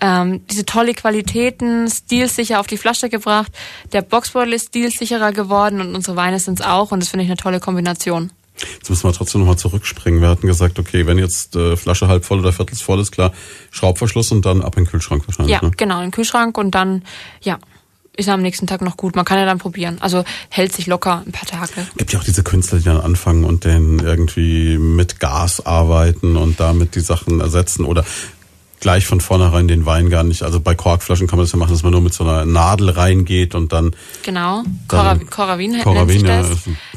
ähm, 0.00 0.46
diese 0.48 0.66
tolle 0.66 0.94
Qualitäten, 0.94 1.88
stilsicher 1.88 2.58
auf 2.58 2.66
die 2.66 2.76
Flasche 2.76 3.08
gebracht. 3.08 3.52
Der 3.92 4.02
Boxbeutel 4.02 4.54
ist 4.54 4.68
stilsicherer 4.68 5.30
geworden 5.30 5.59
geworden 5.60 5.80
und 5.80 5.94
unsere 5.94 6.16
Weine 6.16 6.38
sind 6.38 6.60
es 6.60 6.66
auch 6.66 6.90
und 6.92 7.00
das 7.00 7.08
finde 7.08 7.24
ich 7.24 7.30
eine 7.30 7.36
tolle 7.36 7.60
Kombination. 7.60 8.30
Jetzt 8.78 8.90
müssen 8.90 9.04
wir 9.04 9.12
trotzdem 9.12 9.40
nochmal 9.40 9.56
zurückspringen. 9.56 10.20
Wir 10.20 10.28
hatten 10.28 10.46
gesagt, 10.46 10.78
okay, 10.78 11.06
wenn 11.06 11.18
jetzt 11.18 11.56
äh, 11.56 11.76
Flasche 11.76 12.08
halb 12.08 12.24
voll 12.26 12.40
oder 12.40 12.52
viertels 12.52 12.82
voll 12.82 13.00
ist, 13.00 13.10
klar, 13.10 13.32
Schraubverschluss 13.70 14.32
und 14.32 14.44
dann 14.44 14.60
ab 14.60 14.76
in 14.76 14.84
den 14.84 14.90
Kühlschrank 14.90 15.26
wahrscheinlich. 15.26 15.54
Ja, 15.54 15.62
ne? 15.62 15.70
genau, 15.76 15.96
in 15.96 16.06
den 16.06 16.10
Kühlschrank 16.10 16.58
und 16.58 16.74
dann, 16.74 17.02
ja, 17.40 17.58
ist 18.16 18.28
er 18.28 18.34
am 18.34 18.42
nächsten 18.42 18.66
Tag 18.66 18.82
noch 18.82 18.98
gut. 18.98 19.16
Man 19.16 19.24
kann 19.24 19.38
ja 19.38 19.46
dann 19.46 19.58
probieren. 19.58 19.96
Also 20.00 20.24
hält 20.50 20.74
sich 20.74 20.86
locker 20.86 21.22
ein 21.24 21.32
paar 21.32 21.48
Tage. 21.48 21.86
Gibt 21.96 22.12
ja 22.12 22.18
auch 22.18 22.24
diese 22.24 22.42
Künstler, 22.42 22.78
die 22.78 22.84
dann 22.84 23.00
anfangen 23.00 23.44
und 23.44 23.64
dann 23.64 23.98
irgendwie 23.98 24.76
mit 24.76 25.20
Gas 25.20 25.64
arbeiten 25.64 26.36
und 26.36 26.60
damit 26.60 26.96
die 26.96 27.00
Sachen 27.00 27.40
ersetzen 27.40 27.84
oder 27.84 28.04
gleich 28.80 29.06
von 29.06 29.20
vornherein 29.20 29.68
den 29.68 29.86
Wein 29.86 30.10
gar 30.10 30.24
nicht. 30.24 30.42
Also 30.42 30.60
bei 30.60 30.74
Korkflaschen 30.74 31.26
kann 31.26 31.36
man 31.36 31.44
das 31.44 31.52
ja 31.52 31.58
machen, 31.58 31.72
dass 31.72 31.82
man 31.82 31.92
nur 31.92 32.00
mit 32.00 32.14
so 32.14 32.24
einer 32.24 32.44
Nadel 32.44 32.90
reingeht 32.90 33.54
und 33.54 33.72
dann. 33.72 33.94
Genau. 34.22 34.64
Coravin 35.28 35.72
nennt 35.72 36.10
sich 36.10 36.22
das. 36.22 36.48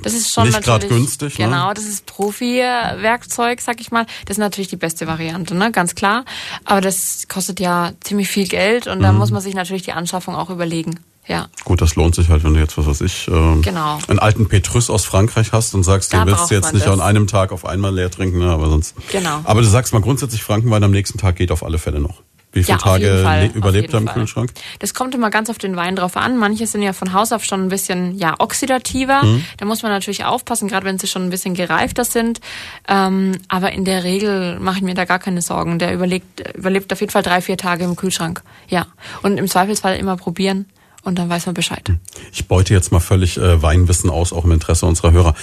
Das 0.01 0.13
ist 0.13 0.33
schon 0.33 0.47
nicht 0.47 0.63
gerade 0.63 0.87
günstig. 0.87 1.37
Ne? 1.37 1.45
Genau, 1.45 1.73
das 1.73 1.85
ist 1.85 2.05
Profi-Werkzeug, 2.05 3.61
sag 3.61 3.81
ich 3.81 3.91
mal. 3.91 4.05
Das 4.25 4.35
ist 4.35 4.39
natürlich 4.39 4.69
die 4.69 4.77
beste 4.77 5.07
Variante, 5.07 5.55
ne? 5.55 5.71
ganz 5.71 5.95
klar. 5.95 6.25
Aber 6.65 6.81
das 6.81 7.27
kostet 7.27 7.59
ja 7.59 7.91
ziemlich 8.01 8.29
viel 8.29 8.47
Geld 8.47 8.87
und 8.87 9.01
da 9.01 9.11
mhm. 9.11 9.19
muss 9.19 9.31
man 9.31 9.41
sich 9.41 9.53
natürlich 9.53 9.83
die 9.83 9.93
Anschaffung 9.93 10.35
auch 10.35 10.49
überlegen. 10.49 10.99
Ja. 11.27 11.47
Gut, 11.63 11.81
das 11.81 11.95
lohnt 11.95 12.15
sich 12.15 12.29
halt, 12.29 12.43
wenn 12.43 12.53
du 12.53 12.59
jetzt, 12.59 12.77
was 12.77 12.85
weiß 12.85 13.01
ich, 13.01 13.27
äh, 13.27 13.61
genau. 13.61 13.99
einen 14.07 14.19
alten 14.19 14.47
Petrus 14.47 14.89
aus 14.89 15.05
Frankreich 15.05 15.53
hast 15.53 15.73
und 15.73 15.83
sagst, 15.83 16.13
da 16.13 16.25
du 16.25 16.31
willst 16.31 16.51
jetzt 16.51 16.73
nicht 16.73 16.85
das. 16.85 16.93
an 16.93 17.01
einem 17.01 17.27
Tag 17.27 17.51
auf 17.51 17.65
einmal 17.65 17.93
leer 17.93 18.11
trinken, 18.11 18.39
ne, 18.39 18.51
aber 18.51 18.69
sonst. 18.69 18.95
Genau. 19.11 19.39
Aber 19.45 19.61
du 19.61 19.67
sagst 19.67 19.93
mal 19.93 20.01
grundsätzlich 20.01 20.43
Frankenwein 20.43 20.83
am 20.83 20.91
nächsten 20.91 21.17
Tag 21.17 21.37
geht 21.37 21.51
auf 21.51 21.63
alle 21.63 21.77
Fälle 21.77 21.99
noch. 21.99 22.21
Wie 22.53 22.63
viele 22.63 22.77
ja, 22.77 22.83
Tage 22.83 23.51
überlebt 23.55 23.93
er 23.93 23.99
im 23.99 24.05
Fall. 24.05 24.13
Kühlschrank? 24.13 24.53
Das 24.77 24.93
kommt 24.93 25.15
immer 25.15 25.31
ganz 25.31 25.49
auf 25.49 25.57
den 25.57 25.75
Wein 25.75 25.95
drauf 25.95 26.15
an. 26.15 26.37
Manche 26.37 26.67
sind 26.67 26.83
ja 26.83 26.93
von 26.93 27.11
Haus 27.11 27.31
auf 27.31 27.43
schon 27.43 27.63
ein 27.63 27.69
bisschen 27.69 28.15
ja 28.15 28.35
oxidativer. 28.37 29.23
Mhm. 29.23 29.43
Da 29.57 29.65
muss 29.65 29.81
man 29.81 29.91
natürlich 29.91 30.23
aufpassen, 30.23 30.67
gerade 30.67 30.85
wenn 30.85 30.99
sie 30.99 31.07
schon 31.07 31.23
ein 31.23 31.29
bisschen 31.31 31.55
gereifter 31.55 32.05
sind. 32.05 32.41
Ähm, 32.87 33.39
aber 33.47 33.71
in 33.71 33.85
der 33.85 34.03
Regel 34.03 34.59
mache 34.59 34.77
ich 34.77 34.83
mir 34.83 34.93
da 34.93 35.05
gar 35.05 35.17
keine 35.17 35.41
Sorgen. 35.41 35.79
Der 35.79 35.95
überlebt, 35.95 36.55
überlebt 36.55 36.93
auf 36.93 36.99
jeden 36.99 37.11
Fall 37.11 37.23
drei, 37.23 37.41
vier 37.41 37.57
Tage 37.57 37.85
im 37.85 37.95
Kühlschrank. 37.95 38.43
Ja. 38.69 38.85
Und 39.23 39.37
im 39.37 39.47
Zweifelsfall 39.47 39.97
immer 39.97 40.15
probieren 40.15 40.67
und 41.03 41.19
dann 41.19 41.29
weiß 41.29 41.45
man 41.45 41.55
Bescheid. 41.55 41.91
Ich 42.31 42.47
beute 42.47 42.73
jetzt 42.73 42.91
mal 42.91 42.99
völlig 42.99 43.37
äh, 43.37 43.61
Weinwissen 43.61 44.09
aus, 44.09 44.33
auch 44.33 44.45
im 44.45 44.51
Interesse 44.51 44.85
unserer 44.85 45.11
Hörer. 45.11 45.35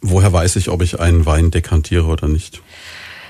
Woher 0.00 0.32
weiß 0.32 0.56
ich, 0.56 0.70
ob 0.70 0.82
ich 0.82 1.00
einen 1.00 1.26
Wein 1.26 1.50
dekantiere 1.50 2.06
oder 2.06 2.28
nicht? 2.28 2.62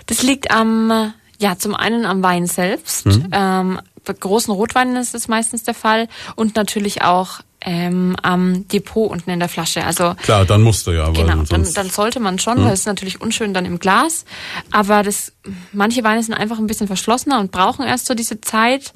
Das 0.07 0.23
liegt 0.23 0.51
am, 0.51 1.13
ja, 1.39 1.59
zum 1.59 1.75
einen 1.75 2.05
am 2.05 2.23
Wein 2.23 2.47
selbst. 2.47 3.07
Hm. 3.07 3.29
Ähm, 3.33 3.81
bei 4.05 4.13
großen 4.15 4.53
Rotweinen 4.53 4.97
ist 4.97 5.15
es 5.15 5.29
meistens 5.29 5.63
der 5.65 5.75
Fall 5.75 6.09
und 6.35 6.57
natürlich 6.57 7.03
auch 7.03 7.41
ähm, 7.61 8.17
am 8.23 8.69
Depot 8.69 9.11
unten 9.11 9.31
in 9.31 9.41
der 9.41 9.49
Flasche. 9.49 9.85
Also 9.85 10.15
klar, 10.23 10.45
dann 10.45 10.63
musst 10.63 10.87
du 10.87 10.93
ja. 10.93 11.11
Genau, 11.11 11.43
dann, 11.43 11.67
dann 11.73 11.91
sollte 11.91 12.21
man 12.21 12.39
schon, 12.39 12.57
hm. 12.57 12.65
weil 12.65 12.73
es 12.73 12.81
ist 12.81 12.87
natürlich 12.87 13.21
unschön 13.21 13.53
dann 13.53 13.65
im 13.65 13.79
Glas. 13.79 14.25
Aber 14.71 15.03
das, 15.03 15.33
manche 15.73 16.05
Weine 16.05 16.23
sind 16.23 16.35
einfach 16.35 16.59
ein 16.59 16.67
bisschen 16.67 16.87
verschlossener 16.87 17.41
und 17.41 17.51
brauchen 17.51 17.85
erst 17.85 18.07
so 18.07 18.15
diese 18.15 18.41
Zeit. 18.41 18.93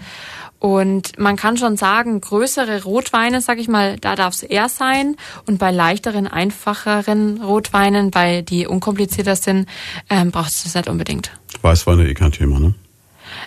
Und 0.62 1.18
man 1.18 1.34
kann 1.34 1.56
schon 1.56 1.76
sagen, 1.76 2.20
größere 2.20 2.84
Rotweine, 2.84 3.40
sag 3.40 3.58
ich 3.58 3.66
mal, 3.66 3.96
da 3.98 4.14
darf 4.14 4.34
es 4.34 4.44
eher 4.44 4.68
sein. 4.68 5.16
Und 5.44 5.58
bei 5.58 5.72
leichteren, 5.72 6.28
einfacheren 6.28 7.42
Rotweinen, 7.42 8.12
bei 8.12 8.42
die 8.42 8.68
unkomplizierter 8.68 9.34
sind, 9.34 9.68
ähm, 10.08 10.30
braucht 10.30 10.50
es 10.50 10.62
das 10.62 10.76
nicht 10.76 10.88
unbedingt. 10.88 11.32
Weißweine 11.62 12.08
eh 12.08 12.14
kein 12.14 12.30
Thema, 12.30 12.60
ne? 12.60 12.74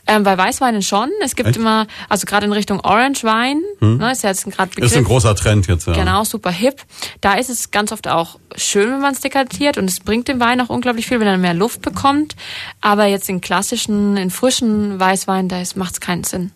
Ähm, 0.07 0.24
bei 0.24 0.38
Weißweinen 0.38 0.82
schon. 0.82 1.09
Es 1.24 1.38
gibt 1.38 1.47
Echt? 1.47 1.57
immer, 1.57 1.88
also 2.09 2.26
gerade 2.26 2.47
in 2.47 2.51
Richtung 2.51 2.82
Orange 2.82 3.24
Wein, 3.24 3.61
hm. 3.80 3.95
ne, 3.95 4.11
ist 4.11 4.24
ja 4.24 4.32
jetzt 4.32 4.43
gerade 4.51 4.72
Ist 4.82 4.97
ein 4.97 5.05
großer 5.05 5.38
Trend 5.38 5.68
jetzt, 5.68 5.88
ja. 5.88 5.93
Genau, 5.93 6.26
super 6.26 6.51
hip. 6.51 6.82
Da 7.22 7.36
ist 7.36 7.49
es 7.49 7.72
ganz 7.72 7.93
oft 7.93 8.09
auch 8.09 8.39
schön, 8.57 8.91
wenn 8.91 8.99
man 8.99 9.13
es 9.13 9.22
dekantiert 9.22 9.78
und 9.78 9.89
es 9.89 10.01
bringt 10.01 10.28
dem 10.28 10.41
Wein 10.41 10.59
auch 10.59 10.70
unglaublich 10.70 11.07
viel, 11.07 11.22
wenn 11.22 11.28
er 11.28 11.38
mehr 11.38 11.53
Luft 11.53 11.82
bekommt. 11.82 12.36
Aber 12.82 13.05
jetzt 13.05 13.30
in 13.30 13.39
klassischen, 13.39 14.18
in 14.18 14.32
frischen 14.32 14.99
Weißwein, 14.99 15.47
da 15.47 15.63
macht 15.76 15.93
es 15.93 16.01
keinen 16.01 16.26
Sinn. 16.26 16.51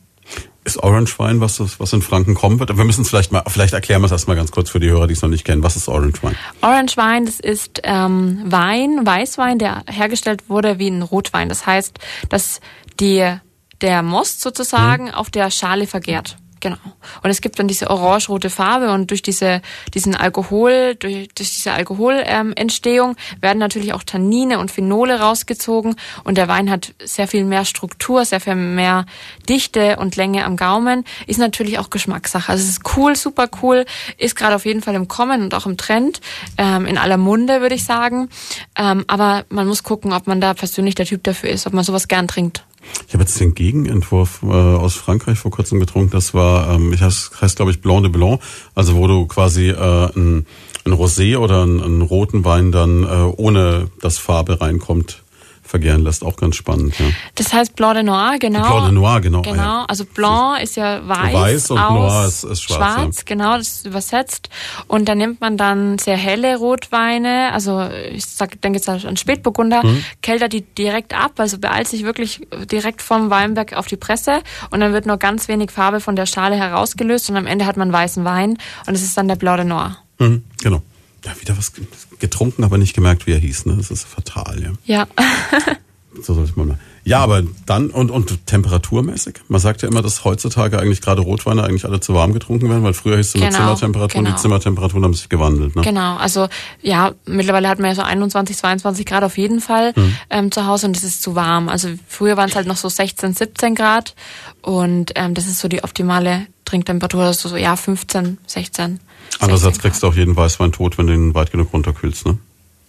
Ist 0.69 0.83
Orange 0.83 1.17
Wein, 1.17 1.41
was, 1.41 1.59
was 1.79 1.93
in 1.93 2.03
Franken 2.03 2.35
kommen 2.35 2.59
wird? 2.59 2.77
Wir 2.77 2.83
müssen 2.83 3.01
es 3.01 3.09
vielleicht 3.09 3.31
mal, 3.31 3.41
vielleicht 3.47 3.73
erklären 3.73 4.01
wir 4.01 4.05
es 4.05 4.11
erstmal 4.11 4.35
ganz 4.35 4.51
kurz 4.51 4.69
für 4.69 4.79
die 4.79 4.87
Hörer, 4.91 5.07
die 5.07 5.13
es 5.13 5.21
noch 5.23 5.29
nicht 5.29 5.43
kennen. 5.43 5.63
Was 5.63 5.75
ist 5.75 5.87
Orange 5.87 6.21
Wein? 6.21 6.35
Orange 6.61 6.95
Wein, 6.95 7.25
das 7.25 7.39
ist 7.39 7.81
ähm, 7.81 8.43
Wein, 8.45 9.03
Weißwein, 9.03 9.57
der 9.57 9.81
hergestellt 9.89 10.47
wurde 10.47 10.77
wie 10.77 10.89
ein 10.89 11.01
Rotwein. 11.01 11.49
Das 11.49 11.65
heißt, 11.65 11.97
dass 12.29 12.61
die, 12.99 13.27
der 13.81 14.03
Most 14.03 14.41
sozusagen 14.41 15.07
hm. 15.07 15.15
auf 15.15 15.31
der 15.31 15.49
Schale 15.49 15.87
vergärt. 15.87 16.37
Genau. 16.59 16.77
Und 17.23 17.29
es 17.29 17.41
gibt 17.41 17.57
dann 17.59 17.67
diese 17.67 17.89
orange-rote 17.89 18.49
Farbe 18.49 18.91
und 18.91 19.11
durch 19.11 19.21
diese, 19.21 19.61
diesen 19.93 20.15
Alkohol, 20.15 20.95
durch, 20.95 21.29
durch 21.29 21.53
diese 21.53 21.71
Alkoholentstehung 21.71 23.11
ähm, 23.11 23.41
werden 23.41 23.59
natürlich 23.59 23.93
auch 23.93 24.03
Tannine 24.03 24.59
und 24.59 24.71
Phenole 24.71 25.19
rausgezogen 25.19 25.95
und 26.23 26.37
der 26.37 26.47
Wein 26.47 26.69
hat 26.69 26.93
sehr 27.03 27.27
viel 27.27 27.45
mehr 27.45 27.63
Struktur, 27.63 28.25
sehr 28.25 28.41
viel 28.41 28.55
mehr 28.55 29.05
Dichte 29.47 29.97
und 29.97 30.15
Länge 30.15 30.43
am 30.45 30.57
Gaumen. 30.57 31.05
Ist 31.27 31.39
natürlich 31.39 31.79
auch 31.79 31.89
Geschmackssache. 31.89 32.51
Also 32.51 32.63
es 32.63 32.69
ist 32.69 32.97
cool, 32.97 33.15
super 33.15 33.47
cool, 33.61 33.85
ist 34.17 34.35
gerade 34.35 34.55
auf 34.55 34.65
jeden 34.65 34.81
Fall 34.81 34.95
im 34.95 35.07
Kommen 35.07 35.41
und 35.41 35.53
auch 35.53 35.65
im 35.65 35.77
Trend, 35.77 36.19
ähm, 36.57 36.85
in 36.85 36.97
aller 36.97 37.17
Munde 37.17 37.61
würde 37.61 37.75
ich 37.75 37.85
sagen. 37.85 38.29
Ähm, 38.75 39.05
aber 39.07 39.45
man 39.49 39.67
muss 39.67 39.83
gucken, 39.83 40.11
ob 40.11 40.27
man 40.27 40.41
da 40.41 40.53
persönlich 40.53 40.95
der 40.95 41.05
Typ 41.05 41.23
dafür 41.23 41.49
ist, 41.49 41.67
ob 41.67 41.73
man 41.73 41.83
sowas 41.83 42.07
gern 42.07 42.27
trinkt. 42.27 42.63
Ich 43.07 43.13
habe 43.13 43.23
jetzt 43.23 43.39
den 43.39 43.55
Gegenentwurf 43.55 44.41
äh, 44.43 44.47
aus 44.47 44.95
Frankreich 44.95 45.37
vor 45.39 45.51
kurzem 45.51 45.79
getrunken. 45.79 46.11
Das 46.11 46.33
war, 46.33 46.73
ähm, 46.73 46.93
ich 46.93 47.01
heißt, 47.01 47.41
heißt 47.41 47.55
glaube 47.55 47.71
ich 47.71 47.81
Blanc 47.81 48.03
de 48.03 48.11
Blanc, 48.11 48.41
also 48.75 48.95
wo 48.95 49.07
du 49.07 49.25
quasi 49.27 49.69
äh, 49.69 50.09
ein, 50.15 50.45
ein 50.85 50.93
Rosé 50.93 51.37
oder 51.37 51.63
einen, 51.63 51.81
einen 51.81 52.01
roten 52.01 52.45
Wein 52.45 52.71
dann 52.71 53.03
äh, 53.03 53.07
ohne 53.07 53.89
dass 54.01 54.17
Farbe 54.17 54.61
reinkommt 54.61 55.23
vergären 55.69 56.03
lässt. 56.03 56.23
Auch 56.23 56.35
ganz 56.35 56.55
spannend. 56.55 56.97
Ja. 56.99 57.05
Das 57.35 57.53
heißt 57.53 57.75
Blanc 57.75 57.93
de 57.93 58.03
Noir, 58.03 58.37
genau. 58.39 58.67
Blanc 58.67 58.85
de 58.85 58.91
Noir, 58.91 59.21
genau. 59.21 59.41
Genau, 59.43 59.61
ah, 59.61 59.79
ja. 59.81 59.85
also 59.87 60.03
Blanc 60.05 60.61
ist 60.61 60.75
ja 60.75 61.07
weiß. 61.07 61.33
Weiß 61.33 61.71
und 61.71 61.79
Noir 61.79 62.25
ist, 62.27 62.43
ist 62.43 62.61
schwarz. 62.63 62.95
Schwarz, 62.95 63.17
ja. 63.19 63.23
genau, 63.25 63.57
das 63.57 63.67
ist 63.67 63.85
übersetzt. 63.85 64.49
Und 64.87 65.07
da 65.07 65.15
nimmt 65.15 65.41
man 65.41 65.57
dann 65.57 65.99
sehr 65.99 66.17
helle 66.17 66.57
Rotweine, 66.57 67.51
also 67.53 67.87
ich 68.11 68.25
sag, 68.25 68.59
denke 68.61 68.79
jetzt 68.79 68.89
an 68.89 69.15
Spätburgunder, 69.15 69.85
mhm. 69.85 70.03
keltert 70.21 70.53
die 70.53 70.61
direkt 70.61 71.13
ab, 71.13 71.33
also 71.37 71.59
beeilt 71.59 71.87
sich 71.87 72.03
wirklich 72.03 72.47
direkt 72.71 73.01
vom 73.01 73.29
Weinberg 73.29 73.73
auf 73.73 73.87
die 73.87 73.97
Presse 73.97 74.41
und 74.71 74.79
dann 74.79 74.93
wird 74.93 75.05
nur 75.05 75.17
ganz 75.17 75.47
wenig 75.47 75.71
Farbe 75.71 75.99
von 75.99 76.15
der 76.15 76.25
Schale 76.25 76.55
herausgelöst 76.55 77.29
und 77.29 77.37
am 77.37 77.45
Ende 77.45 77.65
hat 77.65 77.77
man 77.77 77.93
weißen 77.93 78.25
Wein 78.25 78.57
und 78.87 78.95
es 78.95 79.03
ist 79.03 79.15
dann 79.17 79.27
der 79.27 79.35
Blanc 79.35 79.57
de 79.57 79.65
Noir. 79.65 79.97
Mhm, 80.17 80.43
genau. 80.61 80.81
Ja, 81.25 81.39
wieder 81.39 81.57
was 81.57 81.73
getrunken, 82.19 82.63
aber 82.63 82.77
nicht 82.77 82.93
gemerkt, 82.93 83.27
wie 83.27 83.33
er 83.33 83.39
hieß. 83.39 83.65
Ne? 83.65 83.75
Das 83.77 83.91
ist 83.91 84.05
fatal, 84.05 84.61
ja. 84.61 84.73
Ja. 84.85 85.07
so 86.21 86.33
sollte 86.33 86.53
man 86.55 86.69
mal. 86.69 86.79
Ja, 87.09 87.21
aber 87.21 87.41
dann 87.65 87.89
und, 87.89 88.11
und 88.11 88.45
temperaturmäßig. 88.45 89.37
Man 89.47 89.59
sagt 89.59 89.81
ja 89.81 89.87
immer, 89.89 90.03
dass 90.03 90.25
heutzutage 90.25 90.77
eigentlich 90.77 91.01
gerade 91.01 91.23
Rotweine 91.23 91.63
eigentlich 91.63 91.85
alle 91.85 91.99
zu 91.99 92.13
warm 92.13 92.33
getrunken 92.33 92.69
werden, 92.69 92.83
weil 92.83 92.93
früher 92.93 93.17
hieß 93.17 93.29
es 93.29 93.35
immer 93.35 93.47
genau, 93.47 93.57
Zimmertemperatur 93.57 94.19
genau. 94.19 94.29
und 94.29 94.37
die 94.37 94.41
Zimmertemperaturen 94.43 95.03
haben 95.05 95.13
sich 95.15 95.27
gewandelt. 95.27 95.75
Ne? 95.75 95.81
Genau, 95.81 96.17
also 96.17 96.47
ja, 96.83 97.13
mittlerweile 97.25 97.67
hat 97.67 97.79
man 97.79 97.89
ja 97.89 97.95
so 97.95 98.03
21, 98.03 98.55
22 98.55 99.07
Grad 99.07 99.23
auf 99.23 99.39
jeden 99.39 99.59
Fall 99.59 99.95
hm. 99.95 100.17
ähm, 100.29 100.51
zu 100.51 100.67
Hause 100.67 100.85
und 100.85 100.95
es 100.95 101.03
ist 101.03 101.23
zu 101.23 101.33
warm. 101.33 101.67
Also 101.67 101.89
früher 102.07 102.37
waren 102.37 102.49
es 102.49 102.55
halt 102.55 102.67
noch 102.67 102.77
so 102.77 102.89
16, 102.89 103.33
17 103.33 103.73
Grad 103.73 104.13
und 104.61 105.13
ähm, 105.15 105.33
das 105.33 105.47
ist 105.47 105.57
so 105.57 105.67
die 105.67 105.83
optimale 105.83 106.45
Trinktemperatur, 106.65 107.23
also 107.23 107.49
so 107.49 107.57
ja 107.57 107.75
15, 107.75 108.37
16. 108.45 108.99
Andererseits 109.39 109.79
kriegst 109.79 110.03
du 110.03 110.07
auch 110.07 110.13
jeden 110.13 110.35
Weißwein 110.35 110.71
tot, 110.71 110.99
wenn 110.99 111.07
du 111.07 111.13
ihn 111.13 111.33
weit 111.33 111.49
genug 111.51 111.73
runterkühlst, 111.73 112.27
ne? 112.27 112.37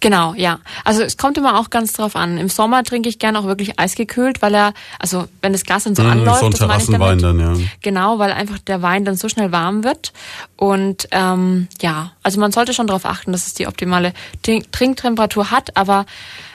Genau, 0.01 0.33
ja. 0.35 0.61
Also 0.85 1.03
es 1.03 1.19
kommt 1.19 1.37
immer 1.37 1.61
auch 1.61 1.69
ganz 1.69 1.93
drauf 1.93 2.17
an. 2.17 2.39
Im 2.39 2.49
Sommer 2.49 2.83
trinke 2.85 3.09
ich 3.09 3.19
gerne 3.19 3.39
auch 3.39 3.45
wirklich 3.45 3.79
eisgekühlt, 3.79 4.41
weil 4.41 4.55
er, 4.55 4.73
also 4.99 5.29
wenn 5.43 5.53
das 5.53 5.65
Glas 5.65 5.85
dann 5.85 5.95
so 5.95 6.03
mmh, 6.03 6.11
anläuft, 6.11 6.41
so 6.41 6.47
ein 6.47 6.53
das 6.53 6.61
meine 6.61 6.83
ich 6.83 6.89
damit, 6.89 7.23
dann, 7.23 7.39
ja. 7.39 7.67
Genau, 7.83 8.19
weil 8.19 8.33
einfach 8.33 8.59
der 8.59 8.81
Wein 8.81 9.05
dann 9.05 9.17
so 9.17 9.29
schnell 9.29 9.53
warm 9.53 9.85
wird. 9.85 10.15
Und 10.57 11.07
ähm, 11.11 11.69
ja, 11.83 12.13
also 12.23 12.41
man 12.41 12.51
sollte 12.51 12.73
schon 12.73 12.87
darauf 12.87 13.05
achten, 13.05 13.33
dass 13.33 13.47
es 13.47 13.55
die 13.55 13.67
optimale 13.67 14.15
Trinktemperatur 14.43 15.51
hat, 15.51 15.77
aber 15.77 16.07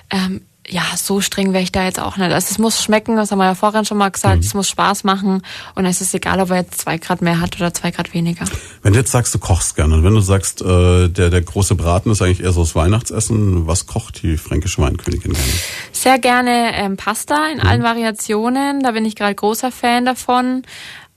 ähm, 0.09 0.41
ja, 0.67 0.83
so 0.95 1.21
streng 1.21 1.53
wäre 1.53 1.63
ich 1.63 1.71
da 1.71 1.83
jetzt 1.83 1.99
auch 1.99 2.17
nicht. 2.17 2.31
Also 2.31 2.47
es 2.49 2.57
muss 2.57 2.81
schmecken, 2.81 3.15
das 3.15 3.31
haben 3.31 3.39
wir 3.39 3.45
ja 3.45 3.55
vorhin 3.55 3.85
schon 3.85 3.97
mal 3.97 4.09
gesagt, 4.09 4.37
mhm. 4.37 4.41
es 4.41 4.53
muss 4.53 4.69
Spaß 4.69 5.03
machen 5.03 5.41
und 5.75 5.85
es 5.85 6.01
ist 6.01 6.13
egal, 6.13 6.39
ob 6.39 6.49
er 6.49 6.57
jetzt 6.57 6.81
zwei 6.81 6.97
Grad 6.97 7.21
mehr 7.21 7.39
hat 7.39 7.55
oder 7.57 7.73
zwei 7.73 7.91
Grad 7.91 8.13
weniger. 8.13 8.45
Wenn 8.81 8.93
du 8.93 8.99
jetzt 8.99 9.11
sagst, 9.11 9.33
du 9.33 9.39
kochst 9.39 9.75
gerne 9.75 9.95
und 9.95 10.03
wenn 10.03 10.13
du 10.13 10.21
sagst, 10.21 10.61
äh, 10.61 11.07
der, 11.07 11.29
der 11.29 11.41
große 11.41 11.75
Braten 11.75 12.11
ist 12.11 12.21
eigentlich 12.21 12.41
eher 12.41 12.51
so 12.51 12.61
das 12.61 12.75
Weihnachtsessen, 12.75 13.67
was 13.67 13.85
kocht 13.85 14.23
die 14.23 14.37
fränkische 14.37 14.81
Weinkönigin 14.81 15.33
gerne? 15.33 15.47
Sehr 15.91 16.19
gerne 16.19 16.71
ähm, 16.73 16.97
Pasta 16.97 17.47
in 17.49 17.59
mhm. 17.59 17.67
allen 17.67 17.83
Variationen, 17.83 18.81
da 18.81 18.91
bin 18.91 19.05
ich 19.05 19.15
gerade 19.15 19.35
großer 19.35 19.71
Fan 19.71 20.05
davon, 20.05 20.63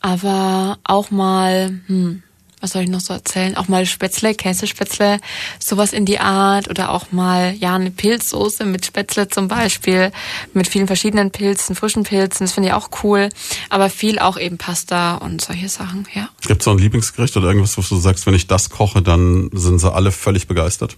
aber 0.01 0.79
auch 0.85 1.11
mal, 1.11 1.81
hm, 1.87 2.23
was 2.61 2.73
soll 2.73 2.83
ich 2.83 2.89
noch 2.89 3.01
so 3.01 3.13
erzählen? 3.13 3.57
Auch 3.57 3.69
mal 3.69 3.87
Spätzle, 3.87 4.35
Käsespätzle, 4.35 5.21
sowas 5.59 5.93
in 5.93 6.05
die 6.05 6.19
Art 6.19 6.69
oder 6.69 6.91
auch 6.91 7.13
mal, 7.13 7.55
ja, 7.55 7.75
eine 7.75 7.91
Pilzsoße 7.91 8.65
mit 8.65 8.87
Spätzle 8.87 9.29
zum 9.29 9.49
Beispiel, 9.49 10.13
mit 10.53 10.67
vielen 10.67 10.87
verschiedenen 10.87 11.31
Pilzen, 11.31 11.75
frischen 11.75 12.05
Pilzen, 12.05 12.47
das 12.47 12.53
finde 12.53 12.71
ich 12.71 12.75
auch 12.75 12.91
cool, 13.03 13.29
aber 13.71 13.91
viel 13.91 14.19
auch 14.19 14.39
eben 14.39 14.59
Pasta 14.59 15.17
und 15.17 15.41
solche 15.41 15.69
Sachen, 15.69 16.07
ja. 16.15 16.29
Gibt 16.47 16.61
es 16.61 16.65
so 16.65 16.71
ein 16.71 16.79
Lieblingsgericht 16.79 17.37
oder 17.37 17.49
irgendwas, 17.49 17.79
was 17.79 17.89
du 17.89 17.97
sagst, 17.97 18.27
wenn 18.27 18.35
ich 18.35 18.47
das 18.47 18.71
koche, 18.71 19.03
dann 19.03 19.51
sind 19.53 19.79
sie 19.79 19.93
alle 19.93 20.13
völlig 20.13 20.47
begeistert? 20.47 20.97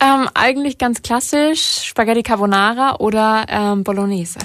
Ähm, 0.00 0.28
eigentlich 0.34 0.78
ganz 0.78 1.02
klassisch, 1.02 1.84
Spaghetti 1.84 2.22
Carbonara 2.22 2.96
oder 2.96 3.46
ähm, 3.48 3.84
Bolognese. 3.84 4.40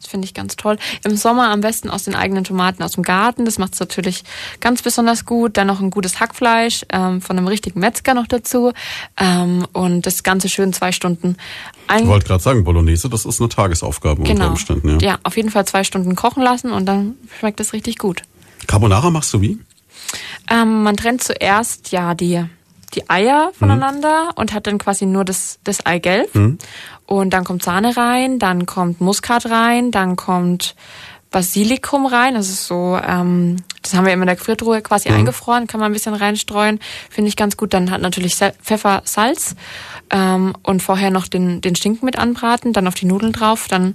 Das 0.00 0.10
finde 0.10 0.24
ich 0.24 0.32
ganz 0.32 0.56
toll. 0.56 0.78
Im 1.04 1.16
Sommer 1.16 1.50
am 1.50 1.60
besten 1.60 1.90
aus 1.90 2.04
den 2.04 2.14
eigenen 2.14 2.44
Tomaten 2.44 2.82
aus 2.82 2.92
dem 2.92 3.02
Garten. 3.02 3.44
Das 3.44 3.58
macht 3.58 3.74
es 3.74 3.80
natürlich 3.80 4.24
ganz 4.58 4.80
besonders 4.80 5.26
gut. 5.26 5.58
Dann 5.58 5.66
noch 5.66 5.80
ein 5.80 5.90
gutes 5.90 6.20
Hackfleisch 6.20 6.86
ähm, 6.88 7.20
von 7.20 7.36
einem 7.36 7.46
richtigen 7.46 7.80
Metzger 7.80 8.14
noch 8.14 8.26
dazu. 8.26 8.72
Ähm, 9.18 9.66
und 9.72 10.06
das 10.06 10.22
Ganze 10.22 10.48
schön 10.48 10.72
zwei 10.72 10.92
Stunden. 10.92 11.36
Ein 11.86 12.04
ich 12.04 12.08
wollte 12.08 12.26
gerade 12.26 12.42
sagen, 12.42 12.64
Bolognese, 12.64 13.10
das 13.10 13.26
ist 13.26 13.40
eine 13.40 13.50
Tagesaufgabe 13.50 14.22
genau. 14.22 14.32
unter 14.32 14.50
Umständen. 14.50 15.00
Ja. 15.00 15.10
ja, 15.10 15.18
auf 15.22 15.36
jeden 15.36 15.50
Fall 15.50 15.66
zwei 15.66 15.84
Stunden 15.84 16.16
kochen 16.16 16.42
lassen 16.42 16.72
und 16.72 16.86
dann 16.86 17.16
schmeckt 17.38 17.60
das 17.60 17.72
richtig 17.74 17.98
gut. 17.98 18.22
Carbonara 18.66 19.10
machst 19.10 19.34
du 19.34 19.40
wie? 19.42 19.58
Ähm, 20.50 20.82
man 20.82 20.96
trennt 20.96 21.22
zuerst 21.22 21.92
ja 21.92 22.14
die 22.14 22.44
die 22.94 23.08
Eier 23.08 23.52
voneinander 23.58 24.24
mhm. 24.24 24.30
und 24.36 24.52
hat 24.52 24.66
dann 24.66 24.78
quasi 24.78 25.06
nur 25.06 25.24
das, 25.24 25.58
das 25.64 25.84
Eigelb. 25.86 26.34
Mhm. 26.34 26.58
Und 27.06 27.30
dann 27.30 27.44
kommt 27.44 27.62
Sahne 27.62 27.96
rein, 27.96 28.38
dann 28.38 28.66
kommt 28.66 29.00
Muskat 29.00 29.46
rein, 29.46 29.90
dann 29.90 30.16
kommt 30.16 30.74
Basilikum 31.30 32.06
rein. 32.06 32.34
Das 32.34 32.48
ist 32.48 32.66
so, 32.66 32.98
ähm, 33.06 33.56
das 33.82 33.94
haben 33.94 34.04
wir 34.04 34.12
immer 34.12 34.22
in 34.22 34.28
der 34.28 34.36
Gefriertruhe 34.36 34.82
quasi 34.82 35.08
mhm. 35.08 35.16
eingefroren, 35.16 35.66
kann 35.66 35.80
man 35.80 35.90
ein 35.90 35.92
bisschen 35.92 36.14
reinstreuen. 36.14 36.80
Finde 37.08 37.28
ich 37.28 37.36
ganz 37.36 37.56
gut. 37.56 37.72
Dann 37.72 37.90
hat 37.90 38.00
natürlich 38.00 38.36
Pfeffer, 38.36 39.02
Salz 39.04 39.54
ähm, 40.10 40.54
und 40.62 40.82
vorher 40.82 41.10
noch 41.10 41.28
den, 41.28 41.60
den 41.60 41.76
Schinken 41.76 42.04
mit 42.04 42.18
anbraten, 42.18 42.72
dann 42.72 42.88
auf 42.88 42.94
die 42.94 43.06
Nudeln 43.06 43.32
drauf. 43.32 43.68
Dann, 43.68 43.94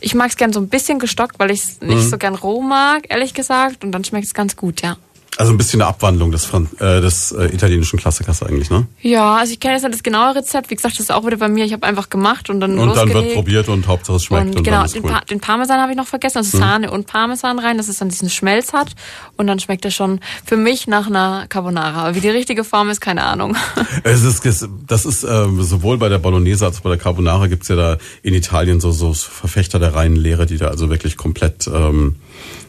ich 0.00 0.14
mag 0.14 0.30
es 0.30 0.36
gern 0.36 0.52
so 0.52 0.60
ein 0.60 0.68
bisschen 0.68 0.98
gestockt, 0.98 1.38
weil 1.38 1.50
ich 1.50 1.62
es 1.62 1.80
nicht 1.80 2.04
mhm. 2.04 2.08
so 2.08 2.18
gern 2.18 2.34
roh 2.34 2.60
mag, 2.60 3.06
ehrlich 3.08 3.34
gesagt. 3.34 3.84
Und 3.84 3.92
dann 3.92 4.04
schmeckt 4.04 4.26
es 4.26 4.34
ganz 4.34 4.56
gut, 4.56 4.82
ja. 4.82 4.96
Also 5.36 5.52
ein 5.52 5.58
bisschen 5.58 5.82
eine 5.82 5.88
Abwandlung 5.88 6.30
des, 6.30 6.44
Fran 6.44 6.68
äh, 6.78 7.00
des 7.00 7.32
äh, 7.32 7.46
italienischen 7.46 7.98
Klassikers 7.98 8.42
eigentlich, 8.44 8.70
ne? 8.70 8.86
Ja, 9.02 9.36
also 9.36 9.52
ich 9.52 9.58
kenne 9.58 9.74
jetzt 9.74 9.82
nicht 9.82 9.94
das 9.94 10.02
genaue 10.04 10.36
Rezept. 10.36 10.70
Wie 10.70 10.76
gesagt, 10.76 10.94
das 10.94 11.00
ist 11.00 11.10
auch 11.10 11.26
wieder 11.26 11.38
bei 11.38 11.48
mir. 11.48 11.64
Ich 11.64 11.72
habe 11.72 11.84
einfach 11.84 12.08
gemacht 12.08 12.50
und 12.50 12.60
dann 12.60 12.78
Und 12.78 12.96
dann 12.96 13.12
wird 13.12 13.34
probiert 13.34 13.68
und 13.68 13.88
Hauptsache 13.88 14.16
es 14.18 14.24
schmeckt. 14.24 14.50
Und, 14.50 14.56
und 14.58 14.62
genau, 14.62 14.86
den, 14.86 15.02
cool. 15.02 15.10
pa 15.10 15.20
den, 15.22 15.40
Parmesan 15.40 15.80
habe 15.80 15.90
ich 15.90 15.96
noch 15.96 16.06
vergessen. 16.06 16.38
Also 16.38 16.56
mhm. 16.56 16.60
Sahne 16.62 16.90
und 16.92 17.08
Parmesan 17.08 17.58
rein, 17.58 17.78
dass 17.78 17.88
es 17.88 17.98
dann 17.98 18.10
diesen 18.10 18.30
Schmelz 18.30 18.72
hat. 18.72 18.94
Und 19.36 19.48
dann 19.48 19.58
schmeckt 19.58 19.84
es 19.84 19.94
schon 19.94 20.20
für 20.46 20.56
mich 20.56 20.86
nach 20.86 21.08
einer 21.08 21.46
Carbonara. 21.48 22.02
Aber 22.04 22.14
wie 22.14 22.20
die 22.20 22.30
richtige 22.30 22.62
Form 22.62 22.88
ist, 22.88 23.00
keine 23.00 23.24
Ahnung. 23.24 23.56
Es 24.04 24.22
ist, 24.22 24.68
das 24.86 25.06
ist 25.06 25.24
ähm, 25.24 25.62
sowohl 25.62 25.98
bei 25.98 26.08
der 26.08 26.18
Bolognese 26.18 26.66
als 26.66 26.78
auch 26.78 26.82
bei 26.82 26.90
der 26.90 26.98
Carbonara 26.98 27.46
gibt's 27.46 27.68
ja 27.68 27.76
da 27.76 27.98
in 28.22 28.34
Italien 28.34 28.80
so, 28.80 28.90
so 28.92 29.14
Verfechter 29.14 29.78
der 29.78 29.94
reinen 29.94 30.16
Lehre, 30.16 30.46
die 30.46 30.58
da 30.58 30.68
also 30.68 30.90
wirklich 30.90 31.16
komplett... 31.16 31.66
Ähm, 31.66 32.16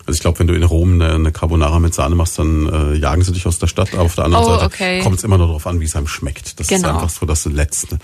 also 0.06 0.18
ich 0.18 0.22
glaube, 0.22 0.40
wenn 0.40 0.48
du 0.48 0.54
in 0.54 0.64
Rom 0.64 0.94
eine, 0.94 1.14
eine, 1.14 1.32
Carbonara 1.32 1.80
mit 1.80 1.96
Sahne 1.96 2.16
machst, 2.16 2.38
dann 2.38 2.68
äh, 2.68 2.96
jagen 2.96 3.24
sie 3.24 3.32
dich 3.32 3.48
aus 3.48 3.58
der 3.58 3.68
Stadt. 3.68 3.94
Aber 3.94 4.04
auf 4.04 4.16
der 4.16 4.26
anderen 4.26 4.46
oh, 4.46 4.50
Seite 4.50 4.66
okay. 4.66 5.00
kommt 5.02 5.18
es 5.18 5.24
immer 5.24 5.38
nur 5.38 5.48
darauf 5.48 5.66
an, 5.66 5.80
wie 5.80 5.86
es 5.86 5.96
einem 5.96 6.08
schmeckt. 6.08 6.60
Das 6.60 6.68
genau. 6.68 6.90
ist 6.90 6.94
einfach 6.94 7.10
so 7.10 7.26
das 7.26 7.46
Letzte. 7.46 7.98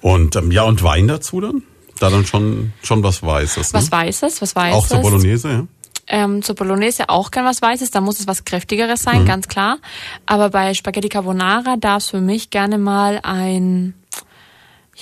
Und 0.00 0.34
ähm, 0.36 0.50
ja, 0.50 0.62
und 0.62 0.82
Wein 0.82 1.08
dazu 1.08 1.40
dann? 1.40 1.62
Da 1.98 2.08
dann 2.08 2.24
schon 2.24 2.72
schon 2.82 3.02
was 3.02 3.22
Weißes. 3.22 3.72
Ne? 3.72 3.78
Was 3.78 3.92
Weißes, 3.92 4.40
was 4.40 4.56
Weißes. 4.56 4.78
Auch 4.78 4.86
zur 4.86 5.00
Bolognese, 5.00 5.48
ja. 5.50 5.66
Ähm, 6.08 6.42
zur 6.42 6.56
Bolognese 6.56 7.08
auch 7.08 7.30
gern 7.30 7.44
was 7.44 7.62
Weißes, 7.62 7.90
da 7.90 8.00
muss 8.00 8.18
es 8.18 8.26
was 8.26 8.44
kräftigeres 8.44 9.02
sein, 9.02 9.22
mhm. 9.22 9.26
ganz 9.26 9.46
klar. 9.46 9.78
Aber 10.26 10.50
bei 10.50 10.74
Spaghetti 10.74 11.08
Carbonara 11.08 11.76
darf 11.78 12.02
es 12.02 12.10
für 12.10 12.20
mich 12.20 12.50
gerne 12.50 12.78
mal 12.78 13.20
ein 13.22 13.94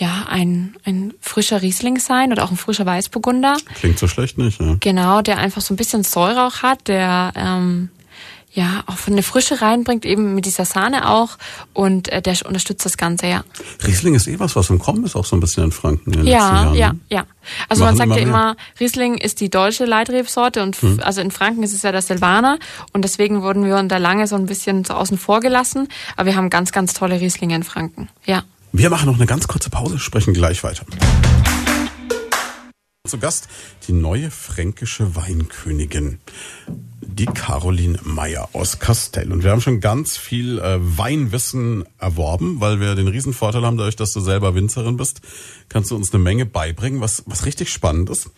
ja, 0.01 0.27
ein, 0.29 0.77
ein 0.85 1.13
frischer 1.21 1.61
Riesling 1.61 1.99
sein 1.99 2.33
oder 2.33 2.45
auch 2.45 2.51
ein 2.51 2.57
frischer 2.57 2.87
Weißburgunder. 2.87 3.57
Klingt 3.75 3.99
so 3.99 4.09
schlecht 4.09 4.39
nicht, 4.39 4.59
ja. 4.59 4.77
Genau, 4.81 5.21
der 5.21 5.37
einfach 5.39 5.61
so 5.61 5.75
ein 5.75 5.77
bisschen 5.77 6.05
Säure 6.05 6.47
auch 6.47 6.63
hat, 6.63 6.89
der 6.89 7.33
ähm, 7.37 7.91
ja 8.51 8.83
auch 8.87 8.97
eine 9.07 9.23
Frische 9.23 9.61
reinbringt, 9.61 10.07
eben 10.07 10.35
mit 10.35 10.47
dieser 10.47 10.65
Sahne 10.65 11.11
auch 11.11 11.37
und 11.75 12.09
äh, 12.09 12.23
der 12.23 12.35
unterstützt 12.47 12.87
das 12.87 12.97
Ganze, 12.97 13.27
ja. 13.27 13.45
Riesling 13.87 14.15
ist 14.15 14.27
eh 14.27 14.41
was, 14.41 14.57
was 14.57 14.71
im 14.71 14.79
Kommen 14.79 15.05
ist, 15.05 15.17
auch 15.17 15.27
so 15.27 15.37
ein 15.37 15.41
bisschen 15.41 15.65
in 15.65 15.73
Franken. 15.73 16.15
In 16.15 16.27
ja, 16.27 16.73
ja, 16.73 16.93
ne? 16.95 17.01
ja. 17.11 17.27
Also 17.69 17.85
man 17.85 17.95
sagt 17.95 18.11
ja 18.11 18.17
immer, 18.17 18.57
Riesling 18.81 19.19
ist 19.19 19.41
die 19.41 19.51
deutsche 19.51 19.85
Leitrebsorte 19.85 20.63
und 20.63 20.77
hm. 20.77 21.01
also 21.05 21.21
in 21.21 21.31
Franken 21.31 21.63
ist 21.63 21.75
es 21.75 21.83
ja 21.83 21.93
der 21.93 22.03
Silvaner 22.03 22.59
und 22.95 23.05
deswegen 23.05 23.43
wurden 23.43 23.67
wir 23.67 23.83
da 23.83 23.99
lange 23.99 24.27
so 24.27 24.37
ein 24.37 24.47
bisschen 24.47 24.83
so 24.87 24.95
außen 24.95 25.19
vor 25.19 25.41
gelassen, 25.41 25.89
aber 26.17 26.27
wir 26.27 26.37
haben 26.37 26.49
ganz, 26.49 26.73
ganz 26.73 26.95
tolle 26.95 27.21
Rieslinge 27.21 27.55
in 27.55 27.65
Franken, 27.65 28.09
ja. 28.25 28.45
Wir 28.73 28.89
machen 28.89 29.07
noch 29.07 29.17
eine 29.17 29.27
ganz 29.27 29.49
kurze 29.49 29.69
Pause, 29.69 29.99
sprechen 29.99 30.33
gleich 30.33 30.63
weiter. 30.63 30.85
Zu 33.07 33.19
Gast 33.19 33.49
die 33.89 33.93
neue 33.93 34.31
fränkische 34.31 35.17
Weinkönigin, 35.17 36.21
die 37.01 37.27
Caroline 37.27 37.99
Meyer 38.05 38.49
aus 38.53 38.79
Kastell. 38.79 39.33
Und 39.33 39.43
wir 39.43 39.51
haben 39.51 39.61
schon 39.61 39.81
ganz 39.81 40.17
viel 40.17 40.61
äh, 40.61 40.79
Weinwissen 40.81 41.85
erworben, 41.99 42.61
weil 42.61 42.79
wir 42.79 42.95
den 42.95 43.09
Riesenvorteil 43.09 43.63
haben, 43.63 43.77
dadurch, 43.77 43.97
dass 43.97 44.13
du 44.13 44.21
selber 44.21 44.55
Winzerin 44.55 44.97
bist, 44.97 45.21
kannst 45.69 45.91
du 45.91 45.97
uns 45.97 46.15
eine 46.15 46.23
Menge 46.23 46.47
beibringen, 46.47 47.01
was, 47.01 47.25
was 47.27 47.47
richtig 47.47 47.71
spannend 47.71 48.09
ist. 48.09 48.31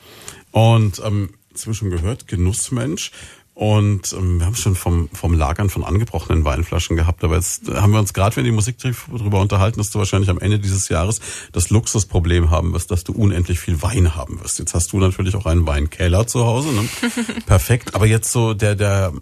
Und 0.51 1.03
ähm, 1.05 1.35
inzwischen 1.51 1.91
gehört, 1.91 2.27
Genussmensch. 2.27 3.11
Und 3.55 4.15
ähm, 4.15 4.39
wir 4.39 4.47
haben 4.47 4.55
schon 4.55 4.75
vom, 4.75 5.11
vom 5.13 5.35
Lagern 5.35 5.69
von 5.69 5.85
angebrochenen 5.85 6.45
Weinflaschen 6.45 6.97
gehabt, 6.97 7.23
aber 7.23 7.37
jetzt 7.37 7.69
haben 7.69 7.93
wir 7.93 7.99
uns 7.99 8.15
gerade, 8.15 8.35
wenn 8.37 8.45
die 8.45 8.51
Musik 8.51 8.77
darüber 8.79 9.41
unterhalten, 9.41 9.79
dass 9.79 9.91
du 9.91 9.99
wahrscheinlich 9.99 10.31
am 10.31 10.39
Ende 10.39 10.59
dieses 10.59 10.89
Jahres 10.89 11.21
das 11.53 11.69
Luxusproblem 11.69 12.51
haben 12.51 12.73
wirst, 12.73 12.91
dass 12.91 13.05
du 13.05 13.13
unendlich 13.13 13.61
viel 13.61 13.83
Wein 13.83 14.15
haben 14.15 14.41
wirst. 14.41 14.59
Jetzt 14.59 14.75
hast 14.75 14.93
du 14.93 14.99
natürlich 14.99 15.37
auch 15.37 15.45
einen 15.45 15.67
Weinkeller 15.67 16.27
zu 16.27 16.47
Hause, 16.47 16.73
ne? 16.73 16.89
Perfekt. 17.47 17.95
Aber 17.95 18.07
jetzt 18.07 18.33
so 18.33 18.55
der, 18.55 18.75
der 18.75 19.13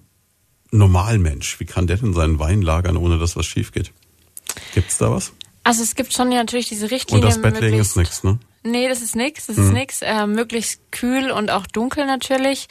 Normalmensch, 0.71 1.59
wie 1.59 1.65
kann 1.65 1.89
der 1.89 1.97
denn 1.97 2.15
seinen 2.15 2.39
Wein 2.39 2.63
lagern, 2.63 2.97
ohne 2.97 3.19
dass 3.19 3.35
was 3.35 3.47
schief 3.47 3.73
geht? 3.73 3.93
Gibt's 4.75 4.99
da 4.99 5.11
was? 5.11 5.33
Also 5.65 5.83
es 5.83 5.97
gibt 5.97 6.13
schon 6.13 6.31
ja 6.31 6.39
natürlich 6.39 6.69
diese 6.69 6.91
Richtlinie. 6.91 7.27
Und 7.27 7.29
das 7.29 7.43
Bettlegen 7.43 7.79
ist 7.79 7.97
nichts, 7.97 8.23
ne? 8.23 8.39
Nee, 8.63 8.89
das 8.89 9.01
ist 9.01 9.17
nix, 9.17 9.47
das 9.47 9.57
hm. 9.57 9.65
ist 9.65 9.73
nix. 9.73 10.03
Äh, 10.03 10.27
möglichst 10.27 10.93
kühl 10.93 11.31
und 11.31 11.51
auch 11.51 11.67
dunkel 11.67 12.05
natürlich. 12.05 12.69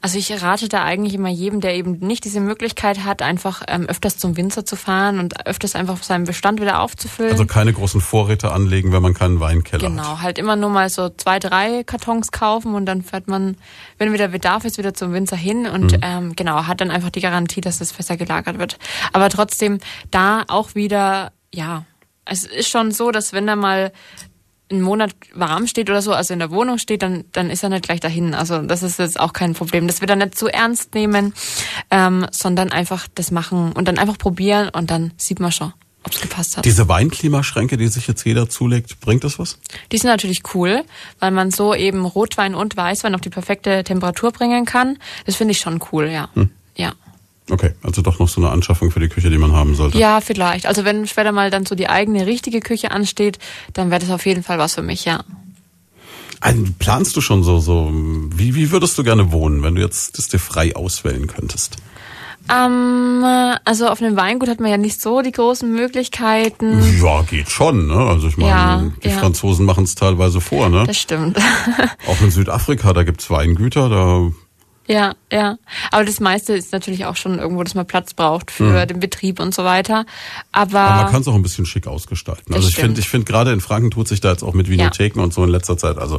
Also 0.00 0.18
ich 0.18 0.42
rate 0.42 0.68
da 0.68 0.82
eigentlich 0.82 1.14
immer 1.14 1.28
jedem, 1.28 1.60
der 1.60 1.74
eben 1.74 1.98
nicht 1.98 2.24
diese 2.24 2.40
Möglichkeit 2.40 3.04
hat, 3.04 3.22
einfach 3.22 3.62
ähm, 3.68 3.86
öfters 3.86 4.18
zum 4.18 4.36
Winzer 4.36 4.64
zu 4.64 4.74
fahren 4.74 5.20
und 5.20 5.46
öfters 5.46 5.76
einfach 5.76 6.02
seinen 6.02 6.24
Bestand 6.24 6.60
wieder 6.60 6.80
aufzufüllen. 6.80 7.32
Also 7.32 7.46
keine 7.46 7.72
großen 7.72 8.00
Vorräte 8.00 8.50
anlegen, 8.50 8.92
wenn 8.92 9.02
man 9.02 9.14
keinen 9.14 9.38
Weinkeller 9.38 9.88
genau, 9.88 10.02
hat. 10.02 10.08
Genau, 10.08 10.22
halt 10.22 10.38
immer 10.38 10.56
nur 10.56 10.70
mal 10.70 10.90
so 10.90 11.08
zwei, 11.08 11.38
drei 11.38 11.84
Kartons 11.84 12.32
kaufen 12.32 12.74
und 12.74 12.86
dann 12.86 13.02
fährt 13.02 13.28
man, 13.28 13.56
wenn 13.96 14.12
wieder 14.12 14.28
Bedarf 14.28 14.64
ist, 14.64 14.76
wieder 14.76 14.94
zum 14.94 15.12
Winzer 15.12 15.36
hin 15.36 15.66
und 15.66 15.92
mhm. 15.92 16.00
ähm, 16.02 16.36
genau, 16.36 16.66
hat 16.66 16.80
dann 16.80 16.90
einfach 16.90 17.10
die 17.10 17.20
Garantie, 17.20 17.60
dass 17.60 17.78
das 17.78 17.92
besser 17.92 18.16
gelagert 18.16 18.58
wird. 18.58 18.78
Aber 19.12 19.28
trotzdem 19.30 19.78
da 20.10 20.44
auch 20.48 20.74
wieder, 20.74 21.32
ja, 21.54 21.84
es 22.24 22.44
ist 22.44 22.68
schon 22.68 22.92
so, 22.92 23.10
dass 23.10 23.32
wenn 23.32 23.46
da 23.46 23.56
mal 23.56 23.92
einen 24.70 24.82
Monat 24.82 25.12
warm 25.34 25.66
steht 25.66 25.88
oder 25.88 26.02
so, 26.02 26.12
also 26.12 26.32
in 26.32 26.40
der 26.40 26.50
Wohnung 26.50 26.78
steht, 26.78 27.02
dann, 27.02 27.24
dann 27.32 27.50
ist 27.50 27.62
er 27.62 27.70
nicht 27.70 27.84
gleich 27.84 28.00
dahin. 28.00 28.34
Also 28.34 28.58
das 28.62 28.82
ist 28.82 28.98
jetzt 28.98 29.18
auch 29.18 29.32
kein 29.32 29.54
Problem. 29.54 29.86
Das 29.86 30.00
wird 30.00 30.10
er 30.10 30.16
nicht 30.16 30.36
zu 30.36 30.48
ernst 30.48 30.94
nehmen, 30.94 31.34
ähm, 31.90 32.26
sondern 32.30 32.70
einfach 32.70 33.06
das 33.14 33.30
machen 33.30 33.72
und 33.72 33.88
dann 33.88 33.98
einfach 33.98 34.18
probieren 34.18 34.68
und 34.70 34.90
dann 34.90 35.12
sieht 35.16 35.40
man 35.40 35.52
schon, 35.52 35.72
ob 36.04 36.12
es 36.12 36.20
gepasst 36.20 36.56
hat. 36.56 36.64
Diese 36.64 36.88
Weinklimaschränke, 36.88 37.76
die 37.76 37.88
sich 37.88 38.06
jetzt 38.06 38.24
jeder 38.24 38.48
zulegt, 38.48 39.00
bringt 39.00 39.24
das 39.24 39.38
was? 39.38 39.58
Die 39.90 39.98
sind 39.98 40.10
natürlich 40.10 40.42
cool, 40.54 40.84
weil 41.18 41.30
man 41.30 41.50
so 41.50 41.74
eben 41.74 42.04
Rotwein 42.04 42.54
und 42.54 42.76
Weißwein 42.76 43.14
auf 43.14 43.20
die 43.20 43.30
perfekte 43.30 43.84
Temperatur 43.84 44.32
bringen 44.32 44.64
kann. 44.66 44.98
Das 45.24 45.36
finde 45.36 45.52
ich 45.52 45.60
schon 45.60 45.80
cool, 45.92 46.08
ja. 46.08 46.28
Hm. 46.34 46.50
Ja. 46.76 46.92
Okay, 47.50 47.72
also 47.82 48.02
doch 48.02 48.18
noch 48.18 48.28
so 48.28 48.40
eine 48.40 48.50
Anschaffung 48.50 48.90
für 48.90 49.00
die 49.00 49.08
Küche, 49.08 49.30
die 49.30 49.38
man 49.38 49.52
haben 49.52 49.74
sollte. 49.74 49.98
Ja, 49.98 50.20
vielleicht. 50.20 50.66
Also 50.66 50.84
wenn 50.84 51.06
später 51.06 51.32
mal 51.32 51.50
dann 51.50 51.66
so 51.66 51.74
die 51.74 51.88
eigene 51.88 52.26
richtige 52.26 52.60
Küche 52.60 52.90
ansteht, 52.90 53.38
dann 53.72 53.90
wäre 53.90 54.00
das 54.00 54.10
auf 54.10 54.26
jeden 54.26 54.42
Fall 54.42 54.58
was 54.58 54.74
für 54.74 54.82
mich, 54.82 55.04
ja. 55.04 55.24
Also, 56.40 56.62
planst 56.78 57.16
du 57.16 57.20
schon 57.20 57.42
so, 57.42 57.58
so, 57.58 57.90
wie, 57.92 58.54
wie 58.54 58.70
würdest 58.70 58.96
du 58.96 59.02
gerne 59.02 59.32
wohnen, 59.32 59.62
wenn 59.64 59.74
du 59.74 59.80
jetzt 59.80 60.18
das 60.18 60.28
dir 60.28 60.38
frei 60.38 60.76
auswählen 60.76 61.26
könntest? 61.26 61.78
Ähm, 62.50 63.24
also 63.64 63.88
auf 63.88 64.00
einem 64.00 64.16
Weingut 64.16 64.48
hat 64.48 64.60
man 64.60 64.70
ja 64.70 64.78
nicht 64.78 65.00
so 65.02 65.20
die 65.20 65.32
großen 65.32 65.70
Möglichkeiten. 65.70 66.80
Ja, 67.02 67.22
geht 67.22 67.50
schon, 67.50 67.88
ne? 67.88 67.96
Also 67.96 68.28
ich 68.28 68.36
meine, 68.38 68.50
ja, 68.50 68.90
die 69.02 69.08
ja. 69.08 69.18
Franzosen 69.18 69.66
machen 69.66 69.84
es 69.84 69.96
teilweise 69.96 70.40
vor, 70.40 70.68
ne? 70.68 70.84
Das 70.86 70.96
stimmt. 70.96 71.36
Auch 72.06 72.20
in 72.22 72.30
Südafrika, 72.30 72.92
da 72.92 73.02
gibt's 73.02 73.28
Weingüter, 73.28 73.90
da 73.90 74.30
ja, 74.88 75.14
ja. 75.30 75.58
Aber 75.90 76.04
das 76.04 76.18
meiste 76.18 76.54
ist 76.54 76.72
natürlich 76.72 77.04
auch 77.04 77.16
schon 77.16 77.38
irgendwo, 77.38 77.62
dass 77.62 77.74
man 77.74 77.86
Platz 77.86 78.14
braucht 78.14 78.50
für 78.50 78.82
mhm. 78.82 78.88
den 78.88 79.00
Betrieb 79.00 79.38
und 79.38 79.54
so 79.54 79.62
weiter. 79.64 80.06
Aber, 80.50 80.80
Aber 80.80 81.02
man 81.02 81.12
kann 81.12 81.20
es 81.20 81.28
auch 81.28 81.34
ein 81.34 81.42
bisschen 81.42 81.66
schick 81.66 81.86
ausgestalten. 81.86 82.54
Also 82.54 82.68
ich 82.68 82.76
finde, 82.76 82.98
ich 82.98 83.08
finde 83.08 83.26
gerade 83.26 83.52
in 83.52 83.60
Franken 83.60 83.90
tut 83.90 84.08
sich 84.08 84.20
da 84.20 84.30
jetzt 84.30 84.42
auch 84.42 84.54
mit 84.54 84.70
Videotheken 84.70 85.18
ja. 85.18 85.24
und 85.24 85.34
so 85.34 85.44
in 85.44 85.50
letzter 85.50 85.76
Zeit. 85.76 85.98
Also 85.98 86.18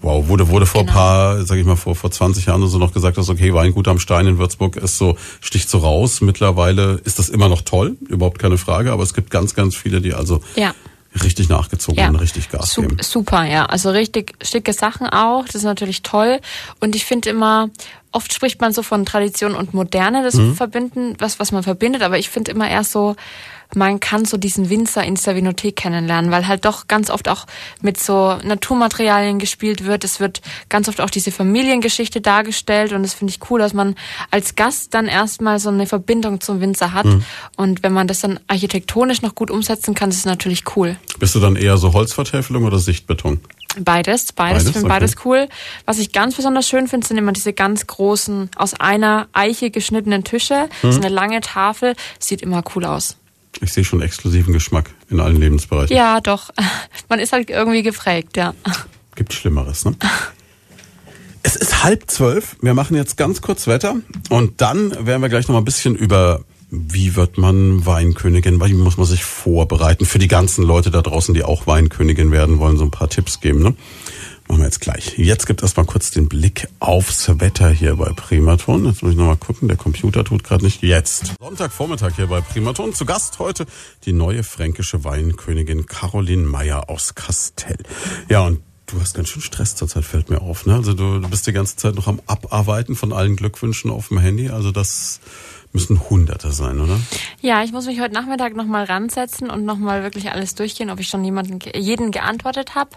wow, 0.00 0.26
wurde 0.26 0.48
wurde 0.48 0.64
vor 0.64 0.82
genau. 0.82 0.92
paar, 0.94 1.44
sag 1.44 1.58
ich 1.58 1.66
mal 1.66 1.76
vor 1.76 1.94
vor 1.94 2.10
20 2.10 2.46
Jahren 2.46 2.62
oder 2.62 2.70
so 2.70 2.78
noch 2.78 2.94
gesagt, 2.94 3.18
dass 3.18 3.28
okay, 3.28 3.52
Weingut 3.52 3.86
am 3.86 3.98
Stein 3.98 4.26
in 4.26 4.38
Würzburg 4.38 4.76
ist 4.76 4.96
so 4.96 5.16
sticht 5.42 5.68
so 5.68 5.78
raus. 5.78 6.22
Mittlerweile 6.22 7.00
ist 7.04 7.18
das 7.18 7.28
immer 7.28 7.50
noch 7.50 7.60
toll, 7.60 7.98
überhaupt 8.08 8.38
keine 8.38 8.56
Frage. 8.56 8.92
Aber 8.92 9.02
es 9.02 9.12
gibt 9.12 9.30
ganz 9.30 9.54
ganz 9.54 9.76
viele, 9.76 10.00
die 10.00 10.14
also 10.14 10.40
ja 10.56 10.74
richtig 11.22 11.48
nachgezogen 11.48 12.00
ja. 12.00 12.08
und 12.08 12.16
richtig 12.16 12.50
Gas 12.50 12.72
Sup 12.72 12.88
geben. 12.88 13.02
Super, 13.02 13.44
ja. 13.44 13.66
Also 13.66 13.90
richtig 13.90 14.34
schicke 14.42 14.72
Sachen 14.72 15.08
auch. 15.08 15.44
Das 15.46 15.56
ist 15.56 15.64
natürlich 15.64 16.02
toll. 16.02 16.40
Und 16.80 16.96
ich 16.96 17.04
finde 17.04 17.30
immer, 17.30 17.70
oft 18.12 18.32
spricht 18.32 18.60
man 18.60 18.72
so 18.72 18.82
von 18.82 19.04
Tradition 19.04 19.54
und 19.54 19.74
Moderne, 19.74 20.22
das 20.22 20.34
mhm. 20.34 20.54
verbinden, 20.54 21.14
was, 21.18 21.38
was 21.38 21.52
man 21.52 21.62
verbindet. 21.62 22.02
Aber 22.02 22.18
ich 22.18 22.30
finde 22.30 22.50
immer 22.52 22.68
erst 22.68 22.92
so, 22.92 23.16
man 23.74 24.00
kann 24.00 24.24
so 24.24 24.36
diesen 24.36 24.70
Winzer 24.70 25.04
in 25.04 25.14
der 25.14 25.36
Vinothek 25.36 25.76
kennenlernen, 25.76 26.30
weil 26.30 26.46
halt 26.46 26.64
doch 26.64 26.88
ganz 26.88 27.10
oft 27.10 27.28
auch 27.28 27.46
mit 27.80 27.98
so 28.00 28.38
Naturmaterialien 28.42 29.38
gespielt 29.38 29.84
wird. 29.84 30.04
Es 30.04 30.20
wird 30.20 30.42
ganz 30.68 30.88
oft 30.88 31.00
auch 31.00 31.10
diese 31.10 31.30
Familiengeschichte 31.30 32.20
dargestellt 32.20 32.92
und 32.92 33.02
das 33.02 33.14
finde 33.14 33.32
ich 33.32 33.50
cool, 33.50 33.60
dass 33.60 33.74
man 33.74 33.94
als 34.30 34.54
Gast 34.56 34.94
dann 34.94 35.06
erstmal 35.06 35.58
so 35.58 35.70
eine 35.70 35.86
Verbindung 35.86 36.40
zum 36.40 36.60
Winzer 36.60 36.92
hat. 36.92 37.06
Mhm. 37.06 37.24
Und 37.56 37.82
wenn 37.82 37.92
man 37.92 38.06
das 38.06 38.20
dann 38.20 38.40
architektonisch 38.48 39.22
noch 39.22 39.34
gut 39.34 39.50
umsetzen 39.50 39.94
kann, 39.94 40.10
das 40.10 40.18
ist 40.18 40.26
natürlich 40.26 40.64
cool. 40.76 40.96
Bist 41.18 41.34
du 41.34 41.40
dann 41.40 41.56
eher 41.56 41.76
so 41.78 41.92
Holzvertäfelung 41.92 42.64
oder 42.64 42.78
Sichtbeton? 42.78 43.40
Beides, 43.78 44.32
beides, 44.32 44.34
beides 44.34 44.66
ich 44.66 44.72
finde 44.72 44.86
okay. 44.86 44.94
beides 44.94 45.16
cool. 45.24 45.48
Was 45.86 45.98
ich 45.98 46.12
ganz 46.12 46.34
besonders 46.34 46.68
schön 46.68 46.88
finde, 46.88 47.06
sind 47.06 47.16
immer 47.16 47.32
diese 47.32 47.54
ganz 47.54 47.86
großen, 47.86 48.50
aus 48.56 48.74
einer 48.74 49.28
Eiche 49.32 49.70
geschnittenen 49.70 50.24
Tische. 50.24 50.68
Mhm. 50.82 50.92
So 50.92 51.00
eine 51.00 51.08
lange 51.08 51.40
Tafel, 51.40 51.94
sieht 52.18 52.42
immer 52.42 52.62
cool 52.74 52.84
aus. 52.84 53.16
Ich 53.60 53.72
sehe 53.72 53.84
schon 53.84 54.00
exklusiven 54.00 54.52
Geschmack 54.52 54.90
in 55.10 55.20
allen 55.20 55.36
Lebensbereichen. 55.36 55.96
Ja, 55.96 56.20
doch. 56.20 56.50
Man 57.08 57.18
ist 57.18 57.32
halt 57.32 57.50
irgendwie 57.50 57.82
geprägt, 57.82 58.36
ja. 58.36 58.54
Gibt 59.14 59.32
Schlimmeres, 59.32 59.84
ne? 59.84 59.96
Es 61.44 61.56
ist 61.56 61.82
halb 61.82 62.08
zwölf. 62.08 62.56
Wir 62.62 62.72
machen 62.72 62.96
jetzt 62.96 63.16
ganz 63.16 63.42
kurz 63.42 63.66
Wetter 63.66 63.96
und 64.30 64.60
dann 64.60 64.92
werden 65.04 65.22
wir 65.22 65.28
gleich 65.28 65.48
noch 65.48 65.54
mal 65.54 65.60
ein 65.60 65.64
bisschen 65.64 65.96
über 65.96 66.44
wie 66.74 67.16
wird 67.16 67.36
man 67.36 67.84
Weinkönigin? 67.84 68.58
Wie 68.64 68.72
muss 68.72 68.96
man 68.96 69.06
sich 69.06 69.24
vorbereiten? 69.24 70.06
Für 70.06 70.18
die 70.18 70.28
ganzen 70.28 70.64
Leute 70.64 70.90
da 70.90 71.02
draußen, 71.02 71.34
die 71.34 71.44
auch 71.44 71.66
Weinkönigin 71.66 72.30
werden 72.30 72.58
wollen, 72.60 72.78
so 72.78 72.84
ein 72.84 72.90
paar 72.90 73.10
Tipps 73.10 73.40
geben. 73.40 73.62
Ne? 73.62 73.74
Machen 74.52 74.60
wir 74.60 74.66
jetzt 74.66 74.82
gleich. 74.82 75.16
Jetzt 75.16 75.46
gibt 75.46 75.62
es 75.62 75.76
mal 75.78 75.86
kurz 75.86 76.10
den 76.10 76.28
Blick 76.28 76.68
aufs 76.78 77.40
Wetter 77.40 77.70
hier 77.70 77.96
bei 77.96 78.12
Primaton. 78.12 78.84
Jetzt 78.84 79.02
muss 79.02 79.12
ich 79.12 79.16
nochmal 79.16 79.38
gucken, 79.38 79.66
der 79.66 79.78
Computer 79.78 80.24
tut 80.24 80.44
gerade 80.44 80.62
nicht. 80.62 80.82
Jetzt. 80.82 81.32
Sonntagvormittag 81.40 82.16
hier 82.16 82.26
bei 82.26 82.42
Primaton. 82.42 82.92
Zu 82.92 83.06
Gast 83.06 83.38
heute 83.38 83.64
die 84.04 84.12
neue 84.12 84.42
fränkische 84.42 85.04
Weinkönigin 85.04 85.86
Caroline 85.86 86.42
Meyer 86.42 86.90
aus 86.90 87.14
Kastell. 87.14 87.78
Ja, 88.28 88.42
und 88.42 88.60
Du 88.92 89.00
hast 89.00 89.14
ganz 89.14 89.30
schön 89.30 89.40
Stress 89.40 89.74
zurzeit, 89.74 90.04
fällt 90.04 90.28
mir 90.28 90.42
auf. 90.42 90.66
Ne? 90.66 90.74
Also 90.74 90.92
du, 90.92 91.18
du 91.18 91.28
bist 91.30 91.46
die 91.46 91.52
ganze 91.52 91.76
Zeit 91.76 91.94
noch 91.94 92.08
am 92.08 92.20
Abarbeiten 92.26 92.94
von 92.94 93.14
allen 93.14 93.36
Glückwünschen 93.36 93.90
auf 93.90 94.08
dem 94.08 94.18
Handy. 94.18 94.50
Also 94.50 94.70
das 94.70 95.20
müssen 95.72 96.10
Hunderte 96.10 96.52
sein, 96.52 96.78
oder? 96.78 97.00
Ja, 97.40 97.64
ich 97.64 97.72
muss 97.72 97.86
mich 97.86 98.00
heute 98.00 98.12
Nachmittag 98.12 98.54
nochmal 98.54 98.84
ransetzen 98.84 99.48
und 99.48 99.64
nochmal 99.64 100.02
wirklich 100.02 100.30
alles 100.30 100.54
durchgehen, 100.54 100.90
ob 100.90 101.00
ich 101.00 101.08
schon 101.08 101.24
jemanden, 101.24 101.58
jeden 101.74 102.10
geantwortet 102.10 102.74
habe. 102.74 102.90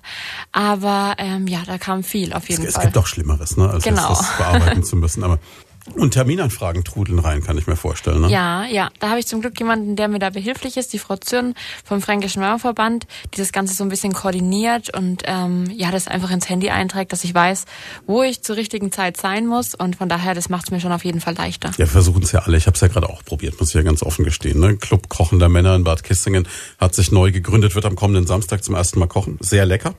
Aber 0.52 1.16
ähm, 1.18 1.48
ja, 1.48 1.64
da 1.66 1.78
kam 1.78 2.04
viel 2.04 2.34
auf 2.34 2.50
jeden 2.50 2.66
es, 2.66 2.74
Fall. 2.74 2.84
Es 2.84 2.88
gibt 2.88 2.98
auch 2.98 3.08
Schlimmeres, 3.08 3.56
ne, 3.56 3.70
als 3.70 3.86
genau. 3.86 4.10
das 4.10 4.38
bearbeiten 4.38 4.84
zu 4.84 4.98
müssen. 4.98 5.24
Aber 5.24 5.40
und 5.94 6.12
Terminanfragen 6.12 6.84
trudeln 6.84 7.20
rein, 7.20 7.44
kann 7.44 7.58
ich 7.58 7.68
mir 7.68 7.76
vorstellen. 7.76 8.22
Ne? 8.22 8.30
Ja, 8.30 8.66
ja. 8.66 8.90
Da 9.00 9.10
habe 9.10 9.20
ich 9.20 9.28
zum 9.28 9.42
Glück 9.42 9.58
jemanden, 9.60 9.96
der 9.96 10.08
mir 10.08 10.20
da 10.20 10.32
behilflich 10.32 10.78
ist, 10.78 10.94
die 10.94 11.00
Frau 11.00 11.16
Zürn 11.16 11.54
vom 11.84 12.02
Fränkischen 12.02 12.42
Mauerverband, 12.42 13.06
die 13.34 13.38
das 13.38 13.52
Ganze 13.52 13.76
so 13.76 13.84
ein 13.84 13.90
bisschen 13.90 14.14
koordiniert 14.14 14.96
und 14.96 15.24
ähm, 15.26 15.70
ja, 15.72 15.92
das 15.92 16.08
einfach 16.08 16.32
ins 16.32 16.50
Handy 16.50 16.70
einträgt, 16.70 17.14
dass 17.14 17.24
ich 17.24 17.34
weiß, 17.34 17.66
wo 18.08 18.24
ich 18.24 18.42
zur 18.42 18.56
richtigen 18.56 18.92
Zeit 18.92 19.18
sein 19.18 19.46
muss. 19.46 19.76
Und 19.76 19.96
von 19.96 20.10
daher, 20.10 20.34
das 20.34 20.50
macht 20.50 20.66
es 20.66 20.72
mir 20.72 20.80
schon 20.80 20.92
auf 20.92 21.06
jeden 21.06 21.22
Fall 21.22 21.36
leichter. 21.36 21.72
Ja, 21.78 21.86
versuchen 21.86 22.24
es 22.24 22.32
ja 22.32 22.40
alle. 22.40 22.58
Ich 22.58 22.66
habe 22.66 22.76
es 22.76 22.82
ja 22.82 22.88
gerade 22.88 23.08
auch 23.10 23.24
probiert, 23.24 23.60
muss 23.60 23.70
ich 23.70 23.76
ja 23.76 23.84
ganz 23.84 24.02
offen 24.02 24.26
gestehen. 24.26 24.60
Ne? 24.60 24.78
Club 24.78 25.08
kochender 25.10 25.50
Männer 25.50 25.76
in 25.76 25.84
Bad 25.84 26.04
Kissingen 26.04 26.48
hat 26.80 26.96
sich 26.96 27.12
neu 27.12 27.32
gegründet, 27.32 27.76
wird 27.76 27.86
am 27.86 27.96
kommenden 27.96 28.26
Samstag 28.26 28.64
zum 28.64 28.76
ersten 28.76 29.00
Mal 29.00 29.08
kochen. 29.08 29.38
Sehr 29.40 29.66
lecker. 29.66 29.96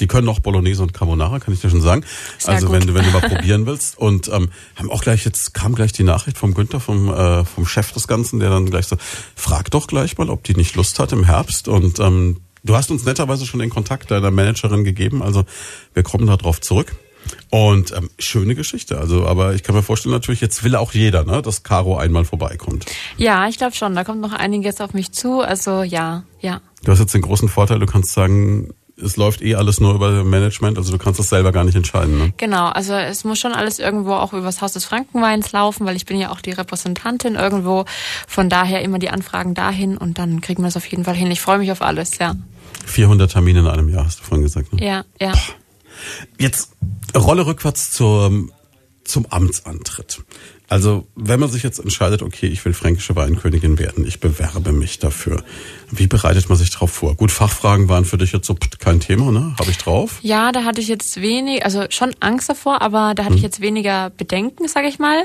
Die 0.00 0.06
können 0.06 0.28
auch 0.28 0.40
Bolognese 0.40 0.82
und 0.82 0.92
Carbonara, 0.92 1.38
kann 1.40 1.54
ich 1.54 1.60
dir 1.60 1.70
schon 1.70 1.80
sagen. 1.80 2.04
Sehr 2.38 2.54
also 2.54 2.66
gut. 2.66 2.76
wenn 2.76 2.86
du 2.86 2.94
wenn 2.94 3.04
du 3.04 3.10
mal 3.10 3.20
probieren 3.28 3.66
willst 3.66 3.98
und 3.98 4.28
ähm, 4.28 4.50
haben 4.76 4.90
auch 4.90 5.02
gleich 5.02 5.24
jetzt 5.24 5.54
kam 5.54 5.74
gleich 5.74 5.92
die 5.92 6.04
Nachricht 6.04 6.38
vom 6.38 6.54
Günther 6.54 6.80
vom 6.80 7.12
äh, 7.12 7.44
vom 7.44 7.66
Chef 7.66 7.92
des 7.92 8.08
Ganzen, 8.08 8.40
der 8.40 8.50
dann 8.50 8.66
gleich 8.66 8.86
so 8.86 8.96
frag 9.34 9.70
doch 9.70 9.86
gleich 9.86 10.18
mal, 10.18 10.30
ob 10.30 10.44
die 10.44 10.54
nicht 10.54 10.74
Lust 10.76 10.98
hat 10.98 11.12
im 11.12 11.24
Herbst 11.24 11.68
und 11.68 12.00
ähm, 12.00 12.40
du 12.64 12.76
hast 12.76 12.90
uns 12.90 13.04
netterweise 13.04 13.46
schon 13.46 13.60
den 13.60 13.70
Kontakt 13.70 14.10
deiner 14.10 14.30
Managerin 14.30 14.84
gegeben, 14.84 15.22
also 15.22 15.44
wir 15.92 16.02
kommen 16.02 16.26
da 16.26 16.36
drauf 16.36 16.60
zurück. 16.60 16.94
Und 17.48 17.92
ähm, 17.92 18.10
schöne 18.18 18.54
Geschichte. 18.54 18.98
Also, 18.98 19.26
aber 19.26 19.54
ich 19.54 19.62
kann 19.62 19.74
mir 19.74 19.82
vorstellen, 19.82 20.12
natürlich, 20.12 20.42
jetzt 20.42 20.62
will 20.62 20.76
auch 20.76 20.92
jeder, 20.92 21.24
ne, 21.24 21.40
dass 21.40 21.62
Caro 21.62 21.96
einmal 21.96 22.26
vorbeikommt. 22.26 22.84
Ja, 23.16 23.48
ich 23.48 23.56
glaube 23.56 23.74
schon. 23.74 23.94
Da 23.94 24.04
kommt 24.04 24.20
noch 24.20 24.34
einiges 24.34 24.82
auf 24.82 24.92
mich 24.92 25.12
zu. 25.12 25.40
Also 25.40 25.82
ja, 25.82 26.24
ja. 26.40 26.60
Du 26.82 26.92
hast 26.92 26.98
jetzt 26.98 27.14
den 27.14 27.22
großen 27.22 27.48
Vorteil, 27.48 27.78
du 27.78 27.86
kannst 27.86 28.12
sagen, 28.12 28.74
es 28.96 29.16
läuft 29.16 29.42
eh 29.42 29.56
alles 29.56 29.80
nur 29.80 29.94
über 29.94 30.22
Management, 30.24 30.78
also 30.78 30.92
du 30.92 30.98
kannst 30.98 31.18
das 31.18 31.28
selber 31.28 31.52
gar 31.52 31.64
nicht 31.64 31.74
entscheiden. 31.74 32.18
Ne? 32.18 32.32
Genau, 32.36 32.68
also 32.68 32.94
es 32.94 33.24
muss 33.24 33.38
schon 33.38 33.52
alles 33.52 33.78
irgendwo 33.78 34.12
auch 34.12 34.32
über 34.32 34.42
das 34.42 34.60
Haus 34.62 34.72
des 34.72 34.84
Frankenweins 34.84 35.52
laufen, 35.52 35.84
weil 35.84 35.96
ich 35.96 36.06
bin 36.06 36.18
ja 36.18 36.30
auch 36.30 36.40
die 36.40 36.52
Repräsentantin 36.52 37.34
irgendwo. 37.34 37.84
Von 38.28 38.48
daher 38.48 38.82
immer 38.82 38.98
die 38.98 39.10
Anfragen 39.10 39.54
dahin 39.54 39.96
und 39.96 40.18
dann 40.18 40.40
kriegen 40.40 40.62
wir 40.62 40.68
es 40.68 40.76
auf 40.76 40.86
jeden 40.86 41.04
Fall 41.04 41.14
hin. 41.14 41.30
Ich 41.30 41.40
freue 41.40 41.58
mich 41.58 41.72
auf 41.72 41.82
alles, 41.82 42.18
ja. 42.18 42.36
400 42.86 43.32
Termine 43.32 43.60
in 43.60 43.66
einem 43.66 43.88
Jahr, 43.88 44.04
hast 44.04 44.20
du 44.20 44.24
vorhin 44.24 44.44
gesagt. 44.44 44.72
Ne? 44.72 44.84
Ja, 44.84 45.04
ja. 45.20 45.32
Jetzt 46.38 46.72
Rolle 47.16 47.46
rückwärts 47.46 47.92
zur, 47.92 48.48
zum 49.04 49.26
Amtsantritt. 49.26 50.22
Also, 50.74 51.06
wenn 51.14 51.38
man 51.38 51.48
sich 51.48 51.62
jetzt 51.62 51.78
entscheidet, 51.78 52.20
okay, 52.20 52.48
ich 52.48 52.64
will 52.64 52.72
fränkische 52.72 53.14
Weinkönigin 53.14 53.78
werden, 53.78 54.04
ich 54.04 54.18
bewerbe 54.18 54.72
mich 54.72 54.98
dafür. 54.98 55.44
Wie 55.92 56.08
bereitet 56.08 56.48
man 56.48 56.58
sich 56.58 56.70
darauf 56.70 56.90
vor? 56.90 57.14
Gut, 57.14 57.30
Fachfragen 57.30 57.88
waren 57.88 58.04
für 58.04 58.18
dich 58.18 58.32
jetzt 58.32 58.48
so 58.48 58.56
kein 58.80 58.98
Thema, 58.98 59.30
ne? 59.30 59.54
Habe 59.60 59.70
ich 59.70 59.78
drauf? 59.78 60.18
Ja, 60.22 60.50
da 60.50 60.64
hatte 60.64 60.80
ich 60.80 60.88
jetzt 60.88 61.20
wenig, 61.20 61.64
also 61.64 61.84
schon 61.90 62.12
Angst 62.18 62.48
davor, 62.48 62.82
aber 62.82 63.14
da 63.14 63.22
hatte 63.22 63.34
hm. 63.34 63.36
ich 63.36 63.42
jetzt 63.42 63.60
weniger 63.60 64.10
Bedenken, 64.10 64.66
sage 64.66 64.88
ich 64.88 64.98
mal. 64.98 65.24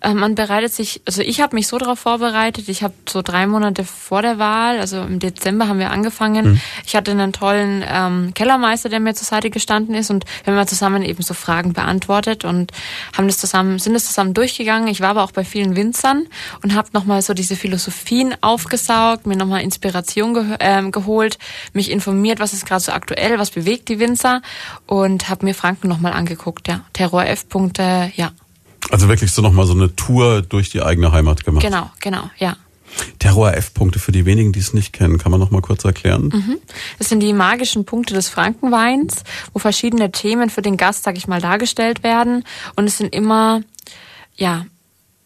Ähm, 0.00 0.18
man 0.18 0.34
bereitet 0.34 0.72
sich, 0.72 1.00
also 1.06 1.22
ich 1.22 1.40
habe 1.40 1.56
mich 1.56 1.66
so 1.66 1.78
darauf 1.78 1.98
vorbereitet. 1.98 2.68
Ich 2.68 2.82
habe 2.82 2.94
so 3.08 3.22
drei 3.22 3.46
Monate 3.46 3.84
vor 3.84 4.22
der 4.22 4.38
Wahl, 4.38 4.78
also 4.78 5.00
im 5.02 5.18
Dezember 5.18 5.66
haben 5.66 5.78
wir 5.78 5.90
angefangen. 5.90 6.44
Hm. 6.44 6.60
Ich 6.86 6.94
hatte 6.94 7.10
einen 7.10 7.32
tollen 7.32 7.82
ähm, 7.88 8.32
Kellermeister, 8.34 8.90
der 8.90 9.00
mir 9.00 9.14
zur 9.14 9.26
Seite 9.26 9.50
gestanden 9.50 9.94
ist 9.94 10.10
und 10.10 10.24
wir 10.44 10.54
haben 10.54 10.68
zusammen 10.68 11.02
eben 11.02 11.22
so 11.22 11.34
Fragen 11.34 11.72
beantwortet 11.72 12.44
und 12.44 12.70
haben 13.16 13.26
das 13.26 13.38
zusammen, 13.38 13.78
sind 13.78 13.94
das 13.94 14.04
zusammen 14.04 14.34
durchgegangen. 14.34 14.83
Ich 14.88 15.00
war 15.00 15.10
aber 15.10 15.24
auch 15.24 15.32
bei 15.32 15.44
vielen 15.44 15.76
Winzern 15.76 16.26
und 16.62 16.74
habe 16.74 16.88
nochmal 16.92 17.22
so 17.22 17.34
diese 17.34 17.56
Philosophien 17.56 18.34
aufgesaugt, 18.40 19.26
mir 19.26 19.36
nochmal 19.36 19.62
Inspiration 19.62 19.84
Inspiration 19.84 20.34
ge 20.34 20.56
äh, 20.58 20.90
geholt, 20.90 21.38
mich 21.72 21.90
informiert, 21.90 22.40
was 22.40 22.52
ist 22.52 22.66
gerade 22.66 22.82
so 22.82 22.92
aktuell, 22.92 23.38
was 23.38 23.50
bewegt 23.50 23.88
die 23.88 23.98
Winzer 23.98 24.42
und 24.86 25.28
habe 25.28 25.44
mir 25.44 25.54
Franken 25.54 25.88
nochmal 25.88 26.12
angeguckt, 26.12 26.68
ja. 26.68 26.84
Terror 26.92 27.26
F-Punkte, 27.26 28.12
ja. 28.16 28.32
Also 28.90 29.08
wirklich 29.08 29.32
so 29.32 29.42
nochmal 29.42 29.66
so 29.66 29.72
eine 29.72 29.94
Tour 29.94 30.42
durch 30.42 30.70
die 30.70 30.82
eigene 30.82 31.12
Heimat 31.12 31.44
gemacht. 31.44 31.64
Genau, 31.64 31.90
genau, 32.00 32.30
ja. 32.38 32.56
Terror 33.18 33.54
F-Punkte 33.54 33.98
für 33.98 34.12
die 34.12 34.24
wenigen, 34.24 34.52
die 34.52 34.60
es 34.60 34.72
nicht 34.72 34.92
kennen, 34.92 35.18
kann 35.18 35.32
man 35.32 35.40
noch 35.40 35.50
mal 35.50 35.62
kurz 35.62 35.84
erklären? 35.84 36.30
Mhm. 36.32 36.58
Das 36.98 37.08
sind 37.08 37.20
die 37.20 37.32
magischen 37.32 37.84
Punkte 37.84 38.14
des 38.14 38.28
Frankenweins, 38.28 39.24
wo 39.52 39.58
verschiedene 39.58 40.12
Themen 40.12 40.48
für 40.48 40.62
den 40.62 40.76
Gast, 40.76 41.02
sag 41.02 41.16
ich 41.16 41.26
mal, 41.26 41.40
dargestellt 41.40 42.04
werden. 42.04 42.44
Und 42.76 42.86
es 42.86 42.98
sind 42.98 43.12
immer, 43.12 43.62
ja, 44.36 44.66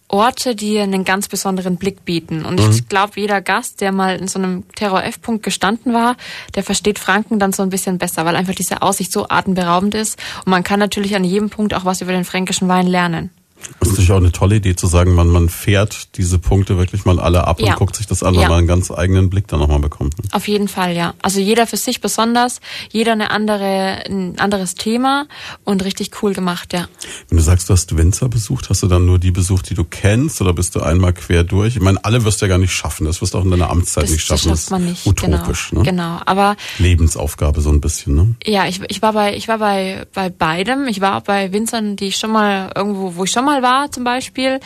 Orte, 0.08 0.56
die 0.56 0.78
einen 0.78 1.04
ganz 1.04 1.28
besonderen 1.28 1.76
Blick 1.76 2.04
bieten. 2.04 2.44
Und 2.44 2.60
mhm. 2.60 2.70
ich 2.70 2.88
glaube, 2.88 3.12
jeder 3.16 3.40
Gast, 3.40 3.80
der 3.80 3.92
mal 3.92 4.16
in 4.16 4.26
so 4.26 4.38
einem 4.38 4.66
Terror-F-Punkt 4.74 5.42
gestanden 5.42 5.92
war, 5.92 6.16
der 6.54 6.62
versteht 6.62 6.98
Franken 6.98 7.38
dann 7.38 7.52
so 7.52 7.62
ein 7.62 7.70
bisschen 7.70 7.98
besser, 7.98 8.24
weil 8.24 8.36
einfach 8.36 8.54
diese 8.54 8.82
Aussicht 8.82 9.12
so 9.12 9.28
atemberaubend 9.28 9.94
ist. 9.94 10.18
Und 10.44 10.50
man 10.50 10.64
kann 10.64 10.80
natürlich 10.80 11.14
an 11.14 11.24
jedem 11.24 11.50
Punkt 11.50 11.74
auch 11.74 11.84
was 11.84 12.00
über 12.00 12.12
den 12.12 12.24
fränkischen 12.24 12.68
Wein 12.68 12.86
lernen. 12.86 13.30
Das 13.80 13.88
ist 13.88 13.94
natürlich 13.94 14.12
auch 14.12 14.16
eine 14.16 14.32
tolle 14.32 14.56
Idee 14.56 14.74
zu 14.76 14.86
sagen, 14.86 15.14
man, 15.14 15.28
man 15.28 15.48
fährt 15.48 16.16
diese 16.16 16.38
Punkte 16.38 16.78
wirklich 16.78 17.04
mal 17.04 17.20
alle 17.20 17.46
ab 17.46 17.60
ja. 17.60 17.72
und 17.72 17.76
guckt 17.76 17.96
sich 17.96 18.06
das 18.06 18.22
an, 18.22 18.34
weil 18.34 18.42
ja. 18.42 18.48
man 18.48 18.58
einen 18.58 18.66
ganz 18.66 18.90
eigenen 18.90 19.30
Blick 19.30 19.46
dann 19.48 19.60
nochmal 19.60 19.78
bekommt. 19.78 20.18
Ne? 20.18 20.24
Auf 20.32 20.48
jeden 20.48 20.68
Fall, 20.68 20.96
ja. 20.96 21.14
Also 21.22 21.40
jeder 21.40 21.66
für 21.66 21.76
sich 21.76 22.00
besonders, 22.00 22.60
jeder 22.90 23.12
eine 23.12 23.30
andere, 23.30 24.04
ein 24.08 24.38
anderes 24.38 24.74
Thema 24.74 25.26
und 25.64 25.84
richtig 25.84 26.10
cool 26.22 26.34
gemacht, 26.34 26.72
ja. 26.72 26.88
Wenn 27.28 27.38
du 27.38 27.44
sagst, 27.44 27.68
du 27.68 27.72
hast 27.72 27.96
Winzer 27.96 28.28
besucht, 28.28 28.70
hast 28.70 28.82
du 28.82 28.86
dann 28.86 29.06
nur 29.06 29.18
die 29.18 29.30
besucht, 29.30 29.70
die 29.70 29.74
du 29.74 29.84
kennst 29.84 30.40
oder 30.40 30.52
bist 30.52 30.74
du 30.74 30.80
einmal 30.80 31.12
quer 31.12 31.44
durch? 31.44 31.76
Ich 31.76 31.82
meine, 31.82 32.04
alle 32.04 32.24
wirst 32.24 32.40
du 32.40 32.46
ja 32.46 32.50
gar 32.50 32.58
nicht 32.58 32.72
schaffen, 32.72 33.06
das 33.06 33.20
wirst 33.20 33.34
du 33.34 33.38
auch 33.38 33.44
in 33.44 33.50
deiner 33.50 33.70
Amtszeit 33.70 34.04
das, 34.04 34.10
nicht 34.10 34.24
schaffen. 34.24 34.50
Das 34.50 34.60
schafft 34.60 34.70
man 34.70 34.84
nicht. 34.86 35.06
Utopisch, 35.06 35.70
genau. 35.70 35.82
ne? 35.82 35.90
Genau, 35.90 36.20
aber... 36.24 36.56
Lebensaufgabe 36.78 37.60
so 37.60 37.70
ein 37.70 37.80
bisschen, 37.80 38.14
ne? 38.14 38.34
Ja, 38.44 38.66
ich, 38.66 38.80
ich 38.88 39.02
war 39.02 39.12
bei, 39.12 39.36
ich 39.36 39.48
war 39.48 39.58
bei, 39.58 40.06
bei 40.14 40.30
beidem. 40.30 40.86
Ich 40.88 41.00
war 41.00 41.16
auch 41.16 41.22
bei 41.22 41.52
Winzern, 41.52 41.96
die 41.96 42.06
ich 42.06 42.16
schon 42.16 42.30
mal 42.30 42.72
irgendwo, 42.74 43.16
wo 43.16 43.24
ich 43.24 43.30
schon 43.30 43.44
mal 43.44 43.47
war 43.62 43.90
zum 43.90 44.04
Beispiel 44.04 44.18
Beispiel. 44.18 44.60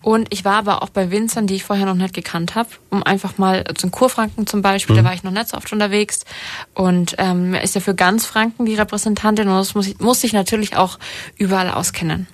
Und 0.00 0.28
ich 0.30 0.44
war 0.44 0.54
aber 0.54 0.82
auch 0.82 0.90
bei 0.90 1.10
Winzern, 1.10 1.48
die 1.48 1.56
ich 1.56 1.64
vorher 1.64 1.84
noch 1.84 1.94
nicht 1.94 2.14
gekannt 2.14 2.54
habe, 2.54 2.68
um 2.88 3.02
einfach 3.02 3.36
mal, 3.36 3.64
also 3.64 3.86
in 3.86 3.90
Kurfranken 3.90 4.46
zum 4.46 4.62
Beispiel, 4.62 4.94
mhm. 4.94 5.00
da 5.00 5.04
war 5.04 5.14
ich 5.14 5.24
noch 5.24 5.32
nicht 5.32 5.48
so 5.48 5.56
oft 5.56 5.72
unterwegs. 5.72 6.24
Und 6.72 7.16
ähm, 7.18 7.54
ist 7.54 7.74
ja 7.74 7.80
für 7.80 7.96
ganz 7.96 8.24
Franken 8.24 8.64
die 8.64 8.76
Repräsentantin 8.76 9.48
und 9.48 9.56
das 9.56 9.74
muss, 9.74 9.88
ich, 9.88 9.98
muss 9.98 10.22
ich 10.22 10.32
natürlich 10.32 10.76
auch 10.76 10.98
überall 11.36 11.70
auskennen. 11.70 12.28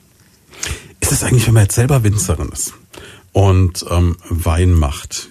Ist 1.00 1.12
es 1.12 1.22
eigentlich, 1.22 1.46
wenn 1.46 1.54
man 1.54 1.64
jetzt 1.64 1.74
selber 1.74 2.04
Winzerin 2.04 2.50
ist 2.50 2.74
und 3.32 3.84
ähm, 3.90 4.16
Wein 4.28 4.72
macht, 4.72 5.28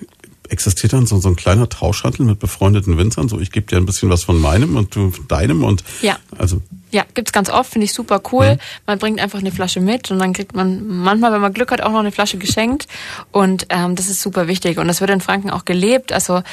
existiert 0.54 0.94
dann 0.94 1.06
so, 1.06 1.20
so 1.20 1.28
ein 1.28 1.36
kleiner 1.36 1.68
Tauschhandel 1.68 2.26
mit 2.26 2.40
befreundeten 2.40 2.98
Winzern? 2.98 3.28
So, 3.28 3.40
ich 3.40 3.52
gebe 3.52 3.66
dir 3.66 3.78
ein 3.78 3.86
bisschen 3.86 4.10
was 4.10 4.24
von 4.24 4.40
meinem 4.40 4.78
und 4.78 4.96
du 4.96 5.12
von 5.12 5.28
deinem 5.28 5.64
und 5.64 5.84
ja. 6.02 6.18
also 6.38 6.62
ja, 6.92 7.04
gibt's 7.16 7.34
ganz 7.34 7.50
oft, 7.50 7.72
finde 7.72 7.86
ich 7.86 7.94
super 7.94 8.22
cool. 8.32 8.54
Mhm. 8.54 8.60
Man 8.86 9.00
bringt 9.00 9.20
einfach 9.20 9.40
eine 9.40 9.52
Flasche 9.52 9.82
mit 9.82 10.12
und 10.12 10.20
dann 10.20 10.32
kriegt 10.32 10.56
man 10.56 10.88
manchmal, 10.88 11.34
wenn 11.34 11.42
man 11.42 11.52
Glück 11.52 11.72
hat, 11.72 11.82
auch 11.82 11.92
noch 11.92 12.00
eine 12.00 12.12
Flasche 12.12 12.38
geschenkt. 12.38 12.88
Und 13.32 13.66
ähm, 13.70 13.96
das 13.96 14.10
ist 14.10 14.22
super 14.22 14.48
wichtig. 14.48 14.78
Und 14.78 14.88
das 14.88 15.02
wird 15.02 15.10
in 15.10 15.20
Franken 15.20 15.50
auch 15.50 15.66
gelebt. 15.66 16.14
Also 16.14 16.44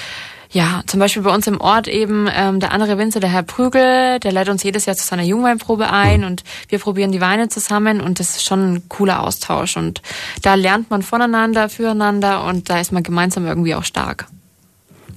ja, 0.53 0.83
zum 0.87 0.99
Beispiel 0.99 1.23
bei 1.23 1.33
uns 1.33 1.47
im 1.47 1.61
Ort 1.61 1.87
eben 1.87 2.29
ähm, 2.33 2.59
der 2.59 2.73
andere 2.73 2.99
Winzer, 2.99 3.21
der 3.21 3.31
Herr 3.31 3.45
Prügel, 3.45 4.19
der 4.19 4.33
lädt 4.33 4.49
uns 4.49 4.65
jedes 4.65 4.85
Jahr 4.87 4.97
zu 4.97 5.07
seiner 5.07 5.23
Jungweinprobe 5.23 5.91
ein 5.91 6.25
und 6.25 6.43
wir 6.69 6.81
probieren 6.81 7.13
die 7.13 7.21
Weine 7.21 7.49
zusammen 7.49 8.01
und 8.01 8.19
das 8.19 8.31
ist 8.31 8.45
schon 8.45 8.75
ein 8.75 8.89
cooler 8.89 9.23
Austausch 9.23 9.77
und 9.77 10.03
da 10.43 10.55
lernt 10.55 10.91
man 10.91 11.03
voneinander, 11.03 11.69
füreinander 11.69 12.45
und 12.45 12.69
da 12.69 12.81
ist 12.81 12.91
man 12.91 13.05
gemeinsam 13.05 13.47
irgendwie 13.47 13.77
auch 13.77 13.85
stark. 13.85 14.27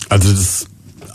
Also 0.09 0.29
das 0.29 0.39
ist 0.39 0.67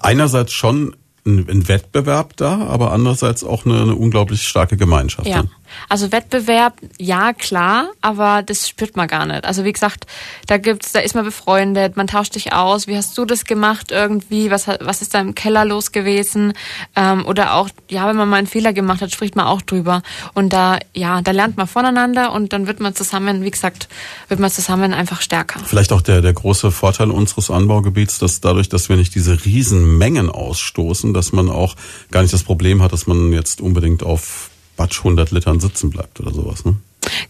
einerseits 0.02 0.52
schon 0.52 0.96
ein, 1.24 1.48
ein 1.48 1.68
Wettbewerb 1.68 2.36
da, 2.36 2.66
aber 2.66 2.90
andererseits 2.92 3.44
auch 3.44 3.66
eine, 3.66 3.82
eine 3.82 3.94
unglaublich 3.94 4.42
starke 4.42 4.76
Gemeinschaft. 4.76 5.28
Ja. 5.28 5.42
Ne? 5.42 5.50
Also 5.88 6.12
Wettbewerb, 6.12 6.74
ja 6.98 7.32
klar, 7.32 7.88
aber 8.00 8.42
das 8.42 8.68
spürt 8.68 8.96
man 8.96 9.08
gar 9.08 9.26
nicht. 9.26 9.44
Also 9.44 9.64
wie 9.64 9.72
gesagt, 9.72 10.06
da 10.46 10.58
gibt's, 10.58 10.92
da 10.92 11.00
ist 11.00 11.14
man 11.14 11.24
befreundet, 11.24 11.96
man 11.96 12.06
tauscht 12.06 12.34
sich 12.34 12.52
aus. 12.52 12.86
Wie 12.86 12.96
hast 12.96 13.16
du 13.16 13.24
das 13.24 13.44
gemacht 13.44 13.90
irgendwie? 13.90 14.50
Was 14.50 14.68
was 14.68 15.02
ist 15.02 15.14
da 15.14 15.20
im 15.20 15.34
Keller 15.34 15.64
los 15.64 15.92
gewesen? 15.92 16.52
Ähm, 16.96 17.26
oder 17.26 17.54
auch, 17.54 17.68
ja, 17.88 18.08
wenn 18.08 18.16
man 18.16 18.28
mal 18.28 18.36
einen 18.36 18.46
Fehler 18.46 18.72
gemacht 18.72 19.00
hat, 19.00 19.12
spricht 19.12 19.36
man 19.36 19.46
auch 19.46 19.62
drüber. 19.62 20.02
Und 20.34 20.52
da, 20.52 20.78
ja, 20.94 21.22
da 21.22 21.30
lernt 21.30 21.56
man 21.56 21.66
voneinander 21.66 22.32
und 22.32 22.52
dann 22.52 22.66
wird 22.66 22.80
man 22.80 22.94
zusammen, 22.94 23.42
wie 23.42 23.50
gesagt, 23.50 23.88
wird 24.28 24.40
man 24.40 24.50
zusammen 24.50 24.94
einfach 24.94 25.20
stärker. 25.20 25.60
Vielleicht 25.64 25.92
auch 25.92 26.02
der 26.02 26.20
der 26.20 26.32
große 26.32 26.70
Vorteil 26.70 27.10
unseres 27.10 27.50
Anbaugebiets, 27.50 28.18
dass 28.18 28.40
dadurch, 28.40 28.68
dass 28.68 28.88
wir 28.88 28.96
nicht 28.96 29.14
diese 29.14 29.44
riesen 29.44 29.98
Mengen 29.98 30.30
ausstoßen, 30.30 31.14
dass 31.14 31.32
man 31.32 31.50
auch 31.50 31.74
gar 32.10 32.22
nicht 32.22 32.34
das 32.34 32.42
Problem 32.42 32.82
hat, 32.82 32.92
dass 32.92 33.06
man 33.06 33.32
jetzt 33.32 33.60
unbedingt 33.60 34.02
auf 34.02 34.47
Batsch 34.78 35.00
100 35.00 35.32
Litern 35.32 35.60
sitzen 35.60 35.90
bleibt 35.90 36.18
oder 36.20 36.32
sowas, 36.32 36.64
ne? 36.64 36.76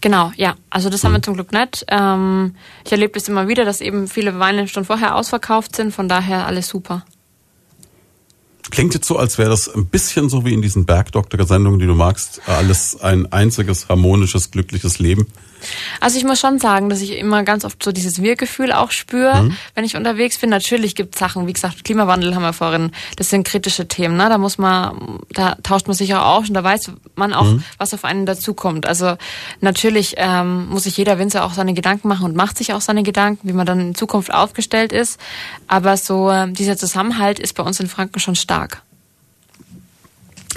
Genau, 0.00 0.32
ja. 0.36 0.54
Also 0.70 0.90
das 0.90 1.02
haben 1.02 1.12
wir 1.12 1.18
mhm. 1.18 1.22
zum 1.24 1.34
Glück 1.34 1.52
nicht. 1.52 1.84
Ähm, 1.88 2.54
ich 2.84 2.92
erlebe 2.92 3.18
es 3.18 3.28
immer 3.28 3.48
wieder, 3.48 3.64
dass 3.64 3.80
eben 3.80 4.06
viele 4.06 4.38
Weine 4.38 4.68
schon 4.68 4.84
vorher 4.84 5.16
ausverkauft 5.16 5.74
sind. 5.74 5.92
Von 5.92 6.08
daher 6.08 6.46
alles 6.46 6.68
super. 6.68 7.04
Klingt 8.70 8.94
jetzt 8.94 9.06
so, 9.06 9.16
als 9.16 9.38
wäre 9.38 9.50
das 9.50 9.68
ein 9.68 9.86
bisschen 9.86 10.28
so 10.28 10.44
wie 10.44 10.52
in 10.52 10.62
diesen 10.62 10.84
Bergdoktor-Sendungen, 10.84 11.78
die 11.78 11.86
du 11.86 11.94
magst. 11.94 12.40
Alles 12.46 13.00
ein 13.00 13.30
einziges, 13.32 13.88
harmonisches, 13.88 14.50
glückliches 14.50 14.98
Leben. 14.98 15.26
Also 16.00 16.18
ich 16.18 16.24
muss 16.24 16.40
schon 16.40 16.58
sagen, 16.58 16.88
dass 16.88 17.00
ich 17.00 17.18
immer 17.18 17.42
ganz 17.42 17.64
oft 17.64 17.82
so 17.82 17.92
dieses 17.92 18.22
Wir-Gefühl 18.22 18.72
auch 18.72 18.90
spüre, 18.90 19.42
mhm. 19.42 19.56
wenn 19.74 19.84
ich 19.84 19.96
unterwegs 19.96 20.38
bin. 20.38 20.50
Natürlich 20.50 20.94
gibt 20.94 21.14
es 21.14 21.18
Sachen, 21.18 21.46
wie 21.46 21.52
gesagt, 21.52 21.84
Klimawandel 21.84 22.34
haben 22.34 22.42
wir 22.42 22.52
vorhin, 22.52 22.92
das 23.16 23.30
sind 23.30 23.46
kritische 23.46 23.88
Themen, 23.88 24.16
ne? 24.16 24.28
Da 24.28 24.38
muss 24.38 24.58
man, 24.58 25.20
da 25.30 25.56
tauscht 25.62 25.86
man 25.86 25.96
sich 25.96 26.14
auch 26.14 26.24
auf 26.24 26.48
und 26.48 26.54
da 26.54 26.62
weiß 26.64 26.92
man 27.14 27.32
auch, 27.32 27.44
mhm. 27.44 27.64
was 27.76 27.94
auf 27.94 28.04
einen 28.04 28.26
dazukommt. 28.26 28.86
Also 28.86 29.16
natürlich 29.60 30.14
ähm, 30.16 30.68
muss 30.68 30.84
sich 30.84 30.96
jeder 30.96 31.18
Winzer 31.18 31.44
auch 31.44 31.52
seine 31.52 31.74
Gedanken 31.74 32.08
machen 32.08 32.24
und 32.24 32.36
macht 32.36 32.58
sich 32.58 32.72
auch 32.72 32.80
seine 32.80 33.02
Gedanken, 33.02 33.48
wie 33.48 33.52
man 33.52 33.66
dann 33.66 33.80
in 33.80 33.94
Zukunft 33.94 34.32
aufgestellt 34.32 34.92
ist. 34.92 35.18
Aber 35.66 35.96
so 35.96 36.30
äh, 36.30 36.50
dieser 36.50 36.76
Zusammenhalt 36.76 37.38
ist 37.38 37.54
bei 37.54 37.62
uns 37.62 37.80
in 37.80 37.88
Franken 37.88 38.20
schon 38.20 38.36
stark. 38.36 38.67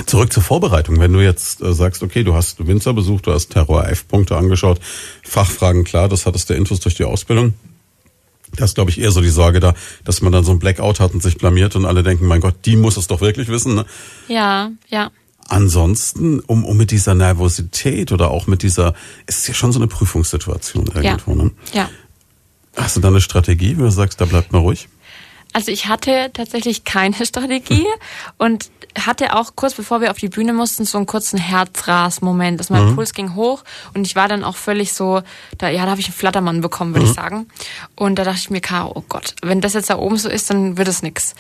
Zurück 0.05 0.31
zur 0.31 0.43
Vorbereitung. 0.43 0.99
Wenn 0.99 1.13
du 1.13 1.19
jetzt 1.19 1.61
äh, 1.61 1.73
sagst, 1.73 2.01
okay, 2.01 2.23
du 2.23 2.33
hast 2.33 2.65
Winzer 2.65 2.93
besucht, 2.93 3.27
du 3.27 3.33
hast 3.33 3.49
Terror 3.49 3.87
F-Punkte 3.89 4.37
angeschaut, 4.37 4.79
Fachfragen 5.23 5.83
klar, 5.83 6.07
das 6.07 6.25
hattest 6.25 6.49
der 6.49 6.57
Infos 6.57 6.79
durch 6.79 6.95
die 6.95 7.03
Ausbildung. 7.03 7.53
Das 8.55 8.71
ist, 8.71 8.75
glaube 8.75 8.89
ich, 8.89 8.99
eher 8.99 9.11
so 9.11 9.21
die 9.21 9.29
Sorge 9.29 9.59
da, 9.59 9.73
dass 10.03 10.21
man 10.21 10.31
dann 10.31 10.43
so 10.43 10.51
ein 10.51 10.59
Blackout 10.59 10.99
hat 10.99 11.13
und 11.13 11.23
sich 11.23 11.37
blamiert 11.37 11.75
und 11.75 11.85
alle 11.85 12.03
denken, 12.03 12.25
mein 12.25 12.41
Gott, 12.41 12.55
die 12.65 12.75
muss 12.75 12.97
es 12.97 13.07
doch 13.07 13.21
wirklich 13.21 13.47
wissen. 13.47 13.75
Ne? 13.75 13.85
Ja, 14.27 14.71
ja. 14.89 15.11
Ansonsten, 15.47 16.39
um, 16.39 16.63
um 16.63 16.77
mit 16.77 16.91
dieser 16.91 17.13
Nervosität 17.13 18.11
oder 18.11 18.31
auch 18.31 18.47
mit 18.47 18.63
dieser, 18.63 18.93
es 19.25 19.39
ist 19.39 19.47
ja 19.47 19.53
schon 19.53 19.71
so 19.71 19.79
eine 19.79 19.87
Prüfungssituation 19.87 20.87
irgendwo. 20.87 21.31
Ja. 21.31 21.43
Ne? 21.43 21.51
ja. 21.73 21.89
Hast 22.75 22.95
du 22.95 23.01
da 23.01 23.09
eine 23.09 23.21
Strategie, 23.21 23.77
wenn 23.77 23.85
du 23.85 23.91
sagst, 23.91 24.21
da 24.21 24.25
bleibt 24.25 24.53
mal 24.53 24.59
ruhig? 24.59 24.87
Also 25.53 25.71
ich 25.71 25.87
hatte 25.87 26.31
tatsächlich 26.33 26.83
keine 26.83 27.15
Strategie 27.25 27.85
und 28.37 28.69
hatte 28.97 29.35
auch 29.37 29.55
kurz 29.55 29.73
bevor 29.73 30.01
wir 30.01 30.11
auf 30.11 30.17
die 30.17 30.27
Bühne 30.27 30.53
mussten 30.53 30.85
so 30.85 30.97
einen 30.97 31.07
kurzen 31.07 31.39
Herzras-Moment, 31.39 32.59
dass 32.59 32.69
mein 32.69 32.89
mhm. 32.89 32.95
Puls 32.95 33.13
ging 33.13 33.35
hoch 33.35 33.63
und 33.93 34.05
ich 34.05 34.15
war 34.15 34.27
dann 34.27 34.43
auch 34.43 34.57
völlig 34.57 34.93
so, 34.93 35.21
da 35.57 35.69
ja, 35.69 35.85
da 35.85 35.91
habe 35.91 36.01
ich 36.01 36.07
einen 36.07 36.15
Flattermann 36.15 36.61
bekommen, 36.61 36.93
würde 36.93 37.05
mhm. 37.05 37.11
ich 37.11 37.15
sagen. 37.15 37.47
Und 37.95 38.15
da 38.19 38.23
dachte 38.23 38.39
ich 38.39 38.49
mir, 38.49 38.61
oh 38.93 39.03
Gott, 39.07 39.35
wenn 39.41 39.61
das 39.61 39.73
jetzt 39.73 39.89
da 39.89 39.97
oben 39.97 40.17
so 40.17 40.29
ist, 40.29 40.49
dann 40.49 40.77
wird 40.77 40.87
es 40.87 41.03
nix. 41.03 41.35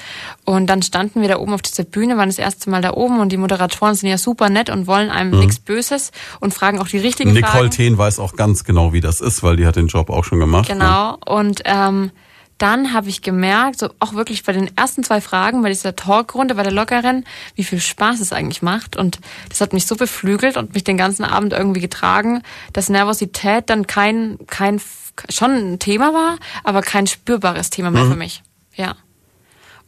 Und 0.45 0.67
dann 0.67 0.81
standen 0.81 1.21
wir 1.21 1.27
da 1.27 1.37
oben 1.37 1.53
auf 1.53 1.61
dieser 1.61 1.83
Bühne, 1.83 2.17
waren 2.17 2.29
das 2.29 2.37
erste 2.37 2.69
Mal 2.69 2.81
da 2.81 2.93
oben 2.93 3.19
und 3.19 3.31
die 3.31 3.37
Moderatoren 3.37 3.95
sind 3.95 4.09
ja 4.09 4.17
super 4.17 4.49
nett 4.49 4.69
und 4.69 4.87
wollen 4.87 5.09
einem 5.09 5.31
mhm. 5.31 5.39
nichts 5.39 5.59
Böses 5.59 6.11
und 6.39 6.53
fragen 6.53 6.79
auch 6.79 6.87
die 6.87 6.99
richtigen 6.99 7.33
Nicole 7.33 7.51
Fragen. 7.51 7.65
Nicole 7.65 7.77
Thien 7.77 7.97
weiß 7.97 8.19
auch 8.19 8.35
ganz 8.35 8.63
genau, 8.63 8.93
wie 8.93 9.01
das 9.01 9.21
ist, 9.21 9.43
weil 9.43 9.57
die 9.57 9.65
hat 9.65 9.75
den 9.75 9.87
Job 9.87 10.09
auch 10.09 10.23
schon 10.23 10.39
gemacht. 10.39 10.69
Genau. 10.69 11.17
Und 11.25 11.61
ähm, 11.65 12.11
dann 12.61 12.93
habe 12.93 13.09
ich 13.09 13.21
gemerkt, 13.21 13.79
so 13.79 13.89
auch 13.99 14.13
wirklich 14.13 14.43
bei 14.43 14.53
den 14.53 14.75
ersten 14.77 15.03
zwei 15.03 15.19
Fragen, 15.21 15.61
bei 15.63 15.69
dieser 15.69 15.95
Talkrunde, 15.95 16.55
bei 16.55 16.63
der 16.63 16.71
Lockeren, 16.71 17.25
wie 17.55 17.63
viel 17.63 17.79
Spaß 17.79 18.19
es 18.19 18.33
eigentlich 18.33 18.61
macht. 18.61 18.95
Und 18.95 19.19
das 19.49 19.61
hat 19.61 19.73
mich 19.73 19.87
so 19.87 19.95
beflügelt 19.95 20.57
und 20.57 20.73
mich 20.73 20.83
den 20.83 20.97
ganzen 20.97 21.23
Abend 21.23 21.53
irgendwie 21.53 21.81
getragen, 21.81 22.43
dass 22.73 22.89
Nervosität 22.89 23.69
dann 23.69 23.87
kein, 23.87 24.37
kein, 24.47 24.79
schon 25.29 25.51
ein 25.73 25.79
Thema 25.79 26.13
war, 26.13 26.37
aber 26.63 26.81
kein 26.81 27.07
spürbares 27.07 27.69
Thema 27.71 27.89
mehr 27.89 28.03
mhm. 28.03 28.11
für 28.11 28.17
mich. 28.17 28.43
Ja. 28.75 28.95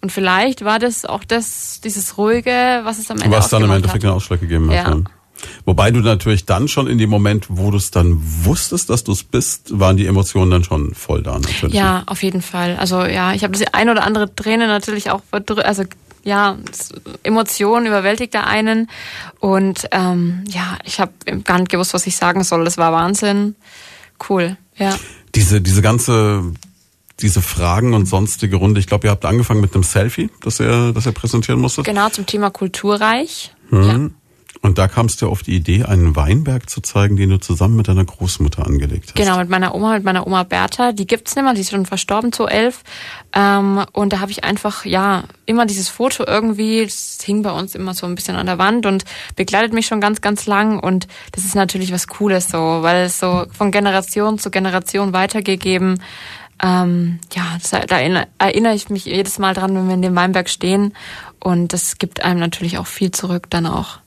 Und 0.02 0.12
vielleicht 0.12 0.66
war 0.66 0.80
das 0.80 1.06
auch 1.06 1.24
das, 1.24 1.80
dieses 1.82 2.18
ruhige, 2.18 2.82
was 2.84 3.00
es 3.00 3.10
am 3.10 3.22
Ende 3.22 3.38
Was 3.38 3.50
dann 3.50 3.64
im 3.64 3.72
Endeffekt 3.72 4.04
hat. 4.04 4.04
den 4.04 4.16
Ausschlag 4.16 4.40
gegeben 4.42 4.70
hat. 4.70 4.88
Ja. 4.88 5.02
Wobei 5.66 5.92
du 5.92 6.00
natürlich 6.00 6.46
dann 6.46 6.68
schon 6.68 6.88
in 6.88 6.98
dem 6.98 7.10
Moment, 7.10 7.48
wo 7.50 7.72
du 7.72 7.78
es 7.78 7.92
dann 7.92 8.20
wusstest, 8.44 8.90
dass 8.90 9.04
du 9.04 9.12
es 9.12 9.24
bist, 9.24 9.80
waren 9.80 9.98
die 9.98 10.06
Emotionen 10.06 10.52
dann 10.52 10.64
schon 10.64 10.94
voll 10.94 11.24
da 11.24 11.40
natürlich. 11.40 11.76
Ja, 11.76 12.04
auf 12.06 12.24
jeden 12.24 12.42
Fall. 12.42 12.78
Also 12.78 13.04
ja, 13.06 13.34
ich 13.34 13.44
habe 13.44 13.58
das 13.58 13.74
ein 13.74 13.90
oder 13.90 14.04
andere 14.04 14.34
Träne 14.34 14.68
natürlich 14.68 15.10
auch 15.12 15.22
also 15.32 15.84
ja, 16.24 16.58
Emotionen 17.24 17.86
überwältigt 17.86 18.34
da 18.34 18.42
einen 18.42 18.90
und 19.40 19.88
ähm, 19.92 20.46
ja, 20.48 20.78
ich 20.86 21.00
habe 21.00 21.12
gar 21.44 21.60
nicht 21.60 21.70
gewusst, 21.70 21.94
was 21.94 22.08
ich 22.08 22.16
sagen 22.16 22.44
soll. 22.44 22.64
Das 22.64 22.78
war 22.78 22.94
Wahnsinn. 22.94 23.56
Cool, 24.30 24.58
ja. 24.78 24.96
Diese 25.36 25.60
diese 25.60 25.82
ganze 25.82 26.54
diese 27.20 27.42
Fragen 27.42 27.94
und 27.94 28.06
sonstige 28.06 28.56
Runde. 28.56 28.80
Ich 28.80 28.88
glaube, 28.88 29.08
ihr 29.08 29.12
habt 29.12 29.26
angefangen 29.26 29.62
mit 29.62 29.74
einem 29.74 29.84
Selfie, 29.84 30.30
das 30.42 30.60
ihr, 30.60 30.92
das 30.94 31.06
ihr 31.06 31.12
präsentieren 31.12 31.60
musstet. 31.60 31.86
Genau, 31.86 32.10
zum 32.10 32.26
Thema 32.26 32.50
Kulturreich. 32.50 33.54
Hm. 33.70 33.84
Ja. 33.84 34.10
Und 34.64 34.78
da 34.78 34.88
kamst 34.88 35.22
du 35.22 35.28
auf 35.28 35.44
die 35.44 35.58
Idee, 35.58 35.84
einen 35.84 36.16
Weinberg 36.16 36.70
zu 36.70 36.80
zeigen, 36.80 37.18
den 37.18 37.30
du 37.30 37.38
zusammen 37.38 37.76
mit 37.76 37.90
deiner 37.90 38.06
Großmutter 38.06 38.66
angelegt 38.66 39.10
hast. 39.10 39.16
Genau, 39.16 39.38
mit 39.38 39.50
meiner 39.50 39.76
Oma, 39.76 39.96
mit 39.96 40.06
meiner 40.06 40.26
Oma 40.26 40.44
Bertha. 40.44 40.94
Die 40.94 41.06
gibt's 41.06 41.36
nicht 41.36 41.44
mehr, 41.44 41.54
die 41.54 41.60
ist 41.60 41.72
schon 41.72 41.86
verstorben, 41.86 42.32
zu 42.32 42.48
elf. 42.48 42.84
Ähm, 43.34 43.84
und 43.92 44.14
da 44.14 44.22
habe 44.22 44.32
ich 44.32 44.46
einfach, 44.46 44.86
ja, 44.86 45.26
immer 45.46 45.66
dieses 45.66 45.90
Foto 45.90 46.24
irgendwie, 46.26 46.86
das 46.86 47.20
hing 47.22 47.42
bei 47.42 47.52
uns 47.52 47.76
immer 47.76 47.94
so 47.94 48.06
ein 48.06 48.16
bisschen 48.16 48.38
an 48.38 48.46
der 48.46 48.58
Wand 48.58 48.86
und 48.86 49.04
begleitet 49.36 49.74
mich 49.74 49.86
schon 49.86 50.00
ganz, 50.00 50.22
ganz 50.22 50.46
lang. 50.46 50.80
Und 50.80 51.10
das 51.34 51.44
ist 51.44 51.56
natürlich 51.56 51.92
was 51.92 52.08
Cooles 52.08 52.48
so, 52.48 52.58
weil 52.58 53.08
es 53.08 53.20
so 53.20 53.46
von 53.52 53.70
Generation 53.70 54.40
zu 54.40 54.50
Generation 54.50 55.12
weitergegeben 55.12 56.00
ähm, 56.62 57.20
ja, 57.34 57.58
da 57.88 58.00
erinnere 58.00 58.76
ich 58.76 58.90
mich 58.90 59.04
jedes 59.04 59.38
Mal 59.38 59.54
dran, 59.54 59.76
wenn 59.76 59.88
wir 59.88 59.96
in 59.96 60.02
dem 60.02 60.16
Weinberg 60.16 60.48
stehen. 60.48 60.94
Und 61.42 61.74
das 61.74 61.98
gibt 61.98 62.24
einem 62.24 62.40
natürlich 62.40 62.78
auch 62.78 62.88
viel 62.88 63.12
zurück 63.12 63.50
dann 63.50 63.66
auch. 63.66 64.00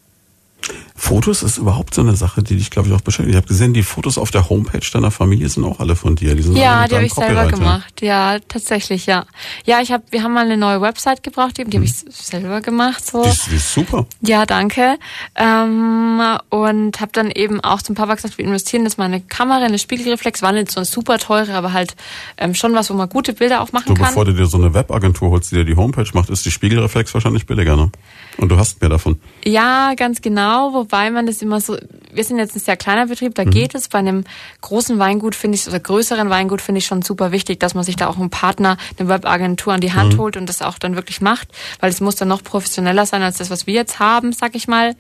Fotos 0.94 1.42
ist 1.42 1.58
überhaupt 1.58 1.94
so 1.94 2.00
eine 2.00 2.16
Sache, 2.16 2.42
die 2.42 2.56
dich, 2.56 2.70
glaube 2.70 2.88
ich, 2.88 2.94
auch 2.94 3.00
beschäftigt. 3.00 3.30
Ich 3.30 3.36
habe 3.36 3.46
gesehen, 3.46 3.74
die 3.74 3.82
Fotos 3.82 4.18
auf 4.18 4.30
der 4.30 4.48
Homepage 4.48 4.80
deiner 4.92 5.10
Familie 5.10 5.48
sind 5.48 5.64
auch 5.64 5.78
alle 5.78 5.94
von 5.94 6.16
dir. 6.16 6.34
Die 6.34 6.42
sind 6.42 6.56
ja, 6.56 6.88
die 6.88 6.94
habe 6.94 7.04
ich 7.04 7.12
selber 7.12 7.46
gemacht. 7.46 8.00
Ja, 8.00 8.38
tatsächlich, 8.48 9.06
ja. 9.06 9.24
Ja, 9.66 9.80
ich 9.80 9.92
habe, 9.92 10.04
wir 10.10 10.22
haben 10.22 10.32
mal 10.32 10.46
eine 10.46 10.56
neue 10.56 10.80
Website 10.80 11.22
gebraucht, 11.22 11.58
die, 11.58 11.64
hm. 11.64 11.72
habe 11.72 11.84
ich 11.84 11.94
selber 12.10 12.60
gemacht. 12.60 13.06
So. 13.06 13.22
Die, 13.22 13.28
ist, 13.28 13.50
die 13.50 13.56
ist 13.56 13.72
super. 13.72 14.06
Ja, 14.22 14.46
danke. 14.46 14.98
Ähm, 15.34 16.20
und 16.48 17.00
habe 17.00 17.12
dann 17.12 17.30
eben 17.30 17.60
auch 17.60 17.82
zum 17.82 17.94
Papa 17.94 18.14
gesagt, 18.14 18.38
wir 18.38 18.44
investieren 18.44 18.84
jetzt 18.84 18.98
mal 18.98 19.04
eine 19.04 19.20
Kamera, 19.20 19.64
eine 19.64 19.78
Spiegelreflex. 19.78 20.42
War 20.42 20.52
nicht 20.52 20.70
so 20.72 20.80
eine 20.80 20.86
super 20.86 21.18
teure, 21.18 21.54
aber 21.54 21.72
halt 21.72 21.94
ähm, 22.38 22.54
schon 22.54 22.74
was, 22.74 22.90
wo 22.90 22.94
man 22.94 23.08
gute 23.08 23.32
Bilder 23.34 23.60
auch 23.60 23.72
machen 23.72 23.94
du, 23.94 23.94
kann. 23.94 24.08
Bevor 24.08 24.24
du 24.24 24.32
dir 24.32 24.46
so 24.46 24.56
eine 24.56 24.72
Webagentur 24.72 25.30
holst, 25.30 25.52
die 25.52 25.56
dir 25.56 25.64
die 25.64 25.76
Homepage 25.76 26.08
macht, 26.14 26.30
ist 26.30 26.44
die 26.46 26.50
Spiegelreflex 26.50 27.12
wahrscheinlich 27.14 27.46
billiger, 27.46 27.76
ne? 27.76 27.90
Und 28.38 28.50
du 28.50 28.58
hast 28.58 28.80
mehr 28.80 28.90
davon. 28.90 29.20
Ja, 29.44 29.94
ganz 29.94 30.20
genau, 30.20 30.55
wobei 30.72 31.11
man 31.11 31.26
das 31.26 31.42
immer 31.42 31.61
so, 31.61 31.76
wir 32.12 32.24
sind 32.24 32.38
jetzt 32.38 32.57
ein 32.57 32.61
sehr 32.61 32.76
kleiner 32.76 33.07
Betrieb, 33.07 33.34
da 33.34 33.44
mhm. 33.44 33.50
geht 33.50 33.74
es. 33.74 33.88
Bei 33.88 33.98
einem 33.98 34.24
großen 34.61 34.98
Weingut 34.98 35.34
finde 35.34 35.57
ich, 35.57 35.66
oder 35.66 35.80
größeren 35.80 36.30
Weingut 36.30 36.61
finde 36.61 36.78
ich 36.78 36.86
schon 36.86 37.02
super 37.02 37.32
wichtig, 37.32 37.61
dass 37.61 37.74
man 37.74 37.84
sich 37.84 37.96
da 37.96 38.09
auch 38.09 38.18
einen 38.18 38.30
Partner, 38.30 38.76
eine 38.98 39.09
Webagentur 39.09 39.72
an 39.72 39.80
die 39.80 39.92
Hand 39.92 40.14
mhm. 40.14 40.18
holt 40.18 40.36
und 40.36 40.48
das 40.48 40.62
auch 40.62 40.78
dann 40.78 40.96
wirklich 40.96 41.20
macht, 41.20 41.48
weil 41.80 41.90
es 41.90 42.00
muss 42.00 42.16
dann 42.16 42.28
noch 42.28 42.42
professioneller 42.42 43.07
sein 43.07 43.22
als 43.22 43.38
das, 43.38 43.50
was 43.50 43.66
wir 43.66 43.74
jetzt 43.74 43.98
haben, 43.98 44.32
sag 44.32 44.54
ich 44.54 44.68
mal. 44.68 44.96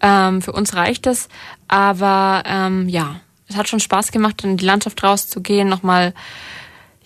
Ähm, 0.00 0.42
für 0.42 0.52
uns 0.52 0.74
reicht 0.74 1.06
es. 1.06 1.28
Aber 1.68 2.42
ähm, 2.46 2.88
ja, 2.88 3.16
es 3.48 3.56
hat 3.56 3.68
schon 3.68 3.80
Spaß 3.80 4.12
gemacht, 4.12 4.44
in 4.44 4.56
die 4.56 4.64
Landschaft 4.64 5.02
rauszugehen, 5.02 5.68
nochmal 5.68 6.14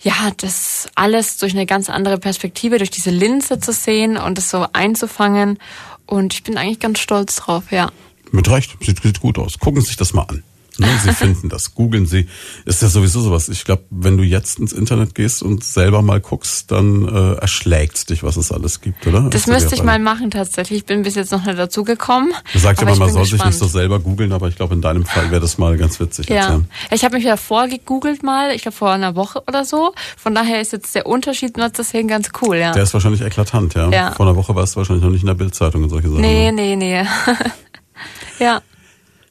ja, 0.05 0.13
das 0.37 0.87
alles 0.93 1.37
durch 1.37 1.53
eine 1.53 1.65
ganz 1.65 1.89
andere 1.89 2.19
Perspektive, 2.19 2.77
durch 2.77 2.91
diese 2.91 3.09
Linse 3.09 3.59
zu 3.59 3.71
sehen 3.71 4.17
und 4.17 4.37
das 4.37 4.51
so 4.51 4.67
einzufangen. 4.71 5.57
Und 6.05 6.33
ich 6.33 6.43
bin 6.43 6.57
eigentlich 6.57 6.79
ganz 6.79 6.99
stolz 6.99 7.35
drauf, 7.37 7.71
ja. 7.71 7.91
Mit 8.31 8.49
Recht, 8.49 8.75
sieht, 8.81 9.01
sieht 9.01 9.19
gut 9.19 9.37
aus. 9.37 9.59
Gucken 9.59 9.81
Sie 9.81 9.87
sich 9.87 9.97
das 9.97 10.13
mal 10.13 10.23
an. 10.23 10.43
Ne, 10.79 10.87
Sie 11.03 11.13
finden 11.13 11.49
das, 11.49 11.73
googeln 11.73 12.05
Sie. 12.05 12.27
Ist 12.65 12.81
ja 12.81 12.89
sowieso 12.89 13.21
sowas. 13.21 13.49
Ich 13.49 13.63
glaube, 13.63 13.83
wenn 13.89 14.17
du 14.17 14.23
jetzt 14.23 14.59
ins 14.59 14.73
Internet 14.73 15.15
gehst 15.15 15.41
und 15.41 15.63
selber 15.63 16.01
mal 16.01 16.19
guckst, 16.19 16.71
dann 16.71 17.07
äh, 17.07 17.33
erschlägt 17.35 18.09
dich, 18.09 18.23
was 18.23 18.37
es 18.37 18.51
alles 18.51 18.81
gibt, 18.81 19.07
oder? 19.07 19.29
Das 19.29 19.47
müsste 19.47 19.75
ich 19.75 19.83
mal 19.83 19.99
machen 19.99 20.31
tatsächlich. 20.31 20.79
Ich 20.79 20.85
bin 20.85 21.03
bis 21.03 21.15
jetzt 21.15 21.31
noch 21.31 21.45
nicht 21.45 21.57
dazu 21.57 21.83
gekommen. 21.83 22.33
Du 22.53 22.59
sagst 22.59 22.81
immer, 22.81 22.95
man 22.95 23.11
soll 23.11 23.21
gespannt. 23.21 23.29
sich 23.29 23.45
nicht 23.45 23.57
so 23.59 23.67
selber 23.67 23.99
googeln, 23.99 24.31
aber 24.31 24.47
ich 24.47 24.55
glaube, 24.55 24.73
in 24.73 24.81
deinem 24.81 25.05
Fall 25.05 25.31
wäre 25.31 25.41
das 25.41 25.57
mal 25.57 25.77
ganz 25.77 25.99
witzig. 25.99 26.29
Ja, 26.29 26.35
erzählen. 26.35 26.69
ich 26.91 27.03
habe 27.03 27.15
mich 27.15 27.25
ja 27.25 27.37
vorgegoogelt 27.37 28.23
mal, 28.23 28.51
ich 28.51 28.63
glaube 28.63 28.77
vor 28.77 28.91
einer 28.91 29.15
Woche 29.15 29.43
oder 29.47 29.65
so. 29.65 29.93
Von 30.17 30.35
daher 30.35 30.61
ist 30.61 30.73
jetzt 30.73 30.95
der 30.95 31.05
Unterschied 31.05 31.57
nur 31.57 31.69
deswegen 31.69 32.07
ganz 32.07 32.29
cool, 32.41 32.57
ja. 32.57 32.71
Der 32.71 32.83
ist 32.83 32.93
wahrscheinlich 32.93 33.21
eklatant, 33.21 33.73
ja. 33.75 33.89
ja. 33.89 34.11
Vor 34.11 34.25
einer 34.25 34.35
Woche 34.35 34.55
warst 34.55 34.75
du 34.75 34.77
wahrscheinlich 34.77 35.03
noch 35.03 35.11
nicht 35.11 35.21
in 35.21 35.27
der 35.27 35.33
Bildzeitung 35.35 35.83
und 35.83 35.89
solche 35.89 36.09
Sachen. 36.09 36.21
Nee, 36.21 36.51
nee, 36.51 36.75
nee. 36.75 37.05
ja. 38.39 38.61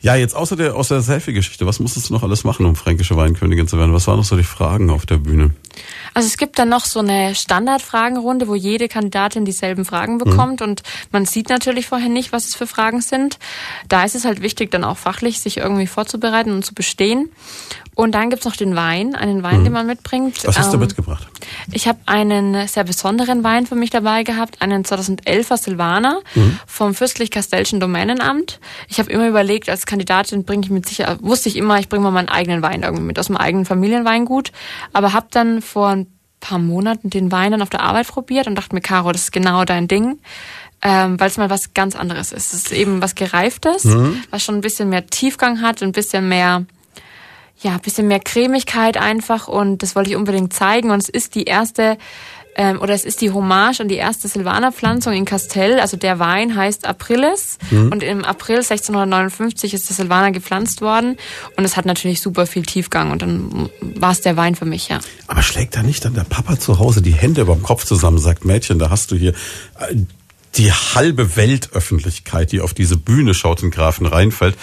Ja, 0.05 0.17
jetzt 0.17 0.37
außer 0.37 0.55
der, 0.55 0.77
aus 0.77 0.89
der 0.89 1.01
Selfie-Geschichte, 1.01 1.65
was 1.65 1.81
musstest 1.81 2.11
du 2.11 2.13
noch 2.13 2.23
alles 2.23 2.45
machen, 2.45 2.67
um 2.67 2.77
fränkische 2.77 3.17
Weinkönigin 3.17 3.67
zu 3.67 3.79
werden? 3.79 3.95
Was 3.95 4.07
waren 4.07 4.19
noch 4.19 4.25
so 4.25 4.37
die 4.37 4.43
Fragen 4.43 4.91
auf 4.91 5.07
der 5.07 5.17
Bühne? 5.17 5.53
Also 6.15 6.29
es 6.29 6.37
gibt 6.37 6.59
dann 6.59 6.69
noch 6.69 6.85
so 6.85 7.01
eine 7.01 7.35
Standardfragenrunde, 7.35 8.49
wo 8.49 8.55
jede 8.55 8.89
Kandidatin 8.89 9.45
dieselben 9.45 9.85
Fragen 9.85 10.19
bekommt 10.19 10.61
mhm. 10.61 10.69
und 10.69 10.83
man 11.11 11.27
sieht 11.27 11.49
natürlich 11.49 11.87
vorher 11.87 12.09
nicht, 12.09 12.33
was 12.33 12.47
es 12.47 12.55
für 12.55 12.67
Fragen 12.67 13.01
sind. 13.01 13.39
Da 13.89 14.05
ist 14.05 14.15
es 14.15 14.25
halt 14.25 14.43
wichtig, 14.43 14.71
dann 14.71 14.85
auch 14.85 14.97
fachlich 14.97 15.41
sich 15.41 15.59
irgendwie 15.59 15.87
vorzubereiten 15.87 16.53
und 16.53 16.65
zu 16.65 16.75
bestehen. 16.75 17.31
Und 17.97 18.13
dann 18.15 18.31
gibt's 18.31 18.45
noch 18.45 18.57
den 18.57 18.75
Wein, 18.75 19.15
einen 19.15 19.43
Wein, 19.45 19.61
mhm. 19.61 19.65
den 19.65 19.73
man 19.73 19.87
mitbringt. 19.87 20.45
Was 20.45 20.59
hast 20.59 20.71
du 20.71 20.75
ähm, 20.75 20.81
mitgebracht? 20.81 21.29
Ich 21.71 21.87
habe 21.87 21.99
einen 22.07 22.67
sehr 22.67 22.83
besonderen 22.83 23.45
Wein 23.45 23.67
für 23.67 23.77
mich 23.77 23.91
dabei 23.91 24.25
gehabt, 24.25 24.61
einen 24.63 24.85
2011er 24.85 25.57
Silvaner 25.57 26.21
mhm. 26.35 26.59
vom 26.67 26.95
Fürstlich-Kastellschen 26.95 27.79
Domänenamt. 27.79 28.59
Ich 28.89 28.99
habe 28.99 29.13
immer 29.13 29.29
überlegt, 29.29 29.69
als 29.69 29.87
Kandidatin 29.87 30.45
bringe 30.45 30.65
ich 30.65 30.71
mit 30.71 30.87
sicher, 30.89 31.19
wusste 31.21 31.49
ich 31.49 31.57
immer, 31.57 31.79
ich 31.79 31.89
bringe 31.89 32.03
mal 32.03 32.11
meinen 32.11 32.29
eigenen 32.29 32.63
Wein 32.63 32.83
irgendwie 32.83 33.05
mit 33.05 33.19
aus 33.19 33.29
meinem 33.29 33.41
eigenen 33.41 33.65
Familienweingut, 33.65 34.51
aber 34.93 35.13
habe 35.13 35.29
dann 35.31 35.63
vor 35.65 35.89
ein 35.89 36.07
paar 36.41 36.59
Monaten 36.59 37.11
den 37.11 37.33
Wein 37.33 37.53
dann 37.53 37.63
auf 37.63 37.71
der 37.71 37.81
Arbeit 37.81 38.07
probiert 38.07 38.47
und 38.47 38.55
dachte 38.55 38.75
mir, 38.75 38.83
Caro, 38.83 39.13
das 39.13 39.23
ist 39.23 39.33
genau 39.33 39.65
dein 39.65 39.89
Ding. 39.89 40.19
Ähm, 40.83 41.19
weil 41.19 41.29
es 41.29 41.39
mal 41.39 41.49
was 41.49 41.73
ganz 41.73 41.97
anderes 41.97 42.31
ist. 42.31 42.53
Es 42.53 42.65
ist 42.67 42.73
eben 42.73 43.01
was 43.01 43.15
Gereiftes, 43.15 43.85
mhm. 43.85 44.23
was 44.29 44.45
schon 44.45 44.57
ein 44.57 44.61
bisschen 44.61 44.91
mehr 44.91 45.07
Tiefgang 45.07 45.63
hat, 45.63 45.83
ein 45.83 45.93
bisschen 45.93 46.29
mehr 46.29 46.67
ja, 47.61 47.79
bisschen 47.79 48.09
mehr 48.09 48.21
Cremigkeit 48.21 48.97
einfach 48.97 49.49
und 49.49 49.83
das 49.83 49.97
wollte 49.97 50.11
ich 50.11 50.17
unbedingt 50.17 50.53
zeigen 50.53 50.91
und 50.91 51.03
es 51.03 51.09
ist 51.09 51.35
die 51.35 51.45
erste 51.45 51.97
ähm, 52.57 52.81
oder 52.81 52.95
es 52.95 53.05
ist 53.05 53.21
die 53.21 53.31
Hommage 53.31 53.81
an 53.81 53.89
die 53.89 53.97
erste 53.97 54.29
Silvanerpflanzung 54.29 55.13
in 55.13 55.25
Castell. 55.25 55.81
Also 55.81 55.97
der 55.97 56.19
Wein 56.19 56.57
heißt 56.57 56.87
Aprilis 56.87 57.59
mhm. 57.71 57.93
und 57.93 58.03
im 58.03 58.25
April 58.25 58.57
1659 58.57 59.75
ist 59.75 59.89
der 59.89 59.97
Silvaner 59.97 60.31
gepflanzt 60.31 60.81
worden 60.81 61.17
und 61.57 61.65
es 61.65 61.77
hat 61.77 61.87
natürlich 61.87 62.21
super 62.21 62.47
viel 62.47 62.65
Tiefgang 62.65 63.11
und 63.11 63.23
dann 63.23 63.71
war 63.81 64.13
es 64.13 64.21
der 64.21 64.37
Wein 64.37 64.55
für 64.55 64.65
mich, 64.65 64.89
ja. 64.89 65.01
Aber 65.27 65.43
schlägt 65.43 65.77
da 65.77 65.83
nicht 65.83 66.05
dann 66.05 66.15
der 66.15 66.25
Papa 66.25 66.59
zu 66.59 66.79
Hause 66.79 67.03
die 67.03 67.15
Hände 67.15 67.43
über 67.43 67.55
dem 67.55 67.63
Kopf 67.63 67.85
zusammen, 67.85 68.19
sagt 68.19 68.45
Mädchen, 68.45 68.79
da 68.79 68.91
hast 68.91 69.11
du 69.11 69.17
hier 69.17 69.33
äh, 69.79 69.97
die 70.57 70.73
halbe 70.73 71.37
Weltöffentlichkeit, 71.37 72.53
die 72.53 72.61
auf 72.61 72.75
diese 72.75 72.97
Bühne 72.97 73.35
schaut 73.35 73.63
in 73.63 73.71
Grafen 73.71 74.07
reinfällt 74.07 74.57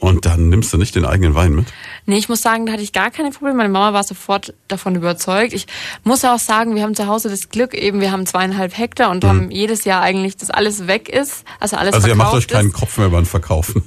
und 0.00 0.26
dann 0.26 0.48
nimmst 0.48 0.72
du 0.72 0.76
nicht 0.76 0.94
den 0.94 1.04
eigenen 1.04 1.34
Wein 1.34 1.54
mit? 1.54 1.66
Nee, 2.08 2.16
ich 2.16 2.30
muss 2.30 2.40
sagen, 2.40 2.64
da 2.64 2.72
hatte 2.72 2.82
ich 2.82 2.94
gar 2.94 3.10
keine 3.10 3.30
Probleme. 3.30 3.58
Meine 3.58 3.68
Mama 3.68 3.92
war 3.92 4.02
sofort 4.02 4.54
davon 4.66 4.94
überzeugt. 4.94 5.52
Ich 5.52 5.66
muss 6.04 6.24
auch 6.24 6.38
sagen, 6.38 6.74
wir 6.74 6.82
haben 6.82 6.94
zu 6.94 7.06
Hause 7.06 7.28
das 7.28 7.50
Glück 7.50 7.74
eben, 7.74 8.00
wir 8.00 8.12
haben 8.12 8.24
zweieinhalb 8.24 8.78
Hektar 8.78 9.10
und 9.10 9.24
mhm. 9.24 9.28
haben 9.28 9.50
jedes 9.50 9.84
Jahr 9.84 10.00
eigentlich, 10.00 10.38
dass 10.38 10.48
alles 10.48 10.86
weg 10.86 11.10
ist. 11.10 11.44
Also 11.60 11.76
alles 11.76 11.92
Also 11.92 12.08
ihr 12.08 12.14
macht 12.14 12.32
euch 12.32 12.48
keinen 12.48 12.72
Kopf 12.72 12.96
mehr 12.96 13.10
beim 13.10 13.26
Verkaufen. 13.26 13.86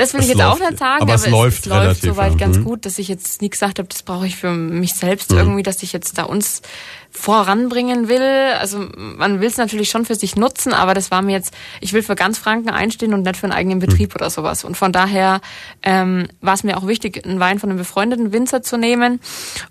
Das 0.00 0.14
will 0.14 0.20
es 0.20 0.28
ich 0.28 0.30
jetzt 0.30 0.38
läuft, 0.38 0.62
auch 0.62 0.70
nicht 0.70 0.78
sagen, 0.78 1.02
aber, 1.02 1.12
aber 1.12 1.14
es, 1.14 1.26
es 1.26 1.30
läuft, 1.30 1.58
es 1.58 1.66
läuft 1.66 2.00
soweit 2.00 2.32
ja. 2.32 2.38
ganz 2.38 2.56
mhm. 2.56 2.64
gut, 2.64 2.86
dass 2.86 2.98
ich 2.98 3.08
jetzt 3.08 3.42
nie 3.42 3.50
gesagt 3.50 3.78
habe, 3.78 3.86
das 3.86 4.02
brauche 4.02 4.26
ich 4.26 4.36
für 4.36 4.50
mich 4.50 4.94
selbst 4.94 5.30
mhm. 5.30 5.38
irgendwie, 5.38 5.62
dass 5.62 5.82
ich 5.82 5.92
jetzt 5.92 6.16
da 6.16 6.22
uns 6.22 6.62
voranbringen 7.10 8.08
will. 8.08 8.54
Also 8.58 8.88
man 8.96 9.40
will 9.42 9.48
es 9.48 9.58
natürlich 9.58 9.90
schon 9.90 10.06
für 10.06 10.14
sich 10.14 10.36
nutzen, 10.36 10.72
aber 10.72 10.94
das 10.94 11.10
war 11.10 11.20
mir 11.20 11.32
jetzt, 11.32 11.52
ich 11.82 11.92
will 11.92 12.02
für 12.02 12.14
ganz 12.14 12.38
Franken 12.38 12.70
einstehen 12.70 13.12
und 13.12 13.22
nicht 13.22 13.36
für 13.36 13.44
einen 13.44 13.52
eigenen 13.52 13.76
mhm. 13.76 13.82
Betrieb 13.82 14.10
mhm. 14.10 14.16
oder 14.16 14.30
sowas. 14.30 14.64
Und 14.64 14.78
von 14.78 14.90
daher 14.90 15.42
ähm, 15.82 16.28
war 16.40 16.54
es 16.54 16.64
mir 16.64 16.78
auch 16.78 16.86
wichtig, 16.86 17.22
einen 17.26 17.38
Wein 17.38 17.58
von 17.58 17.68
einem 17.68 17.78
befreundeten 17.78 18.32
Winzer 18.32 18.62
zu 18.62 18.78
nehmen. 18.78 19.20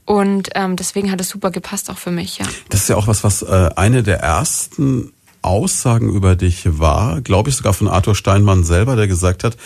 Und 0.06 0.50
ähm, 0.54 0.76
deswegen 0.76 1.12
hat 1.12 1.20
es 1.20 1.30
super 1.30 1.50
gepasst 1.50 1.90
auch 1.90 1.98
für 1.98 2.12
mich, 2.12 2.38
ja. 2.38 2.46
Das 2.70 2.82
ist 2.82 2.90
ja 2.90 2.98
auch 2.98 3.08
was, 3.08 3.24
was 3.24 3.42
äh, 3.42 3.70
eine 3.76 4.04
der 4.04 4.20
ersten 4.20 5.12
Aussagen 5.42 6.10
über 6.10 6.36
dich 6.36 6.78
war, 6.78 7.22
glaube 7.22 7.50
ich 7.50 7.56
sogar 7.56 7.74
von 7.74 7.88
Arthur 7.88 8.14
Steinmann 8.14 8.64
selber, 8.64 8.96
der 8.96 9.08
gesagt 9.08 9.44
hat, 9.44 9.58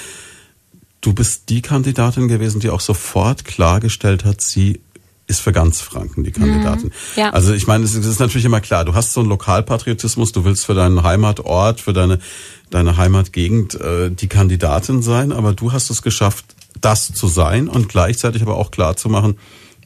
du 1.03 1.13
bist 1.13 1.49
die 1.49 1.61
Kandidatin 1.61 2.27
gewesen, 2.27 2.59
die 2.59 2.69
auch 2.69 2.79
sofort 2.79 3.45
klargestellt 3.45 4.25
hat, 4.25 4.41
sie 4.41 4.79
ist 5.27 5.41
für 5.41 5.51
ganz 5.51 5.81
Franken 5.81 6.23
die 6.23 6.31
Kandidatin. 6.31 6.87
Mhm, 6.87 6.91
ja. 7.15 7.29
Also 7.29 7.53
ich 7.53 7.67
meine, 7.67 7.83
es 7.85 7.93
ist 7.93 8.19
natürlich 8.19 8.45
immer 8.45 8.61
klar, 8.61 8.83
du 8.85 8.93
hast 8.93 9.13
so 9.13 9.19
einen 9.19 9.29
Lokalpatriotismus, 9.29 10.31
du 10.31 10.43
willst 10.43 10.65
für 10.65 10.73
deinen 10.73 11.03
Heimatort, 11.03 11.79
für 11.79 11.93
deine, 11.93 12.19
deine 12.69 12.97
Heimatgegend 12.97 13.75
äh, 13.75 14.09
die 14.09 14.27
Kandidatin 14.27 15.01
sein, 15.01 15.31
aber 15.31 15.53
du 15.53 15.71
hast 15.71 15.89
es 15.89 16.01
geschafft, 16.01 16.45
das 16.81 17.13
zu 17.13 17.27
sein 17.27 17.67
und 17.67 17.89
gleichzeitig 17.89 18.41
aber 18.41 18.57
auch 18.57 18.71
klar 18.71 18.97
zu 18.97 19.07
machen, 19.09 19.37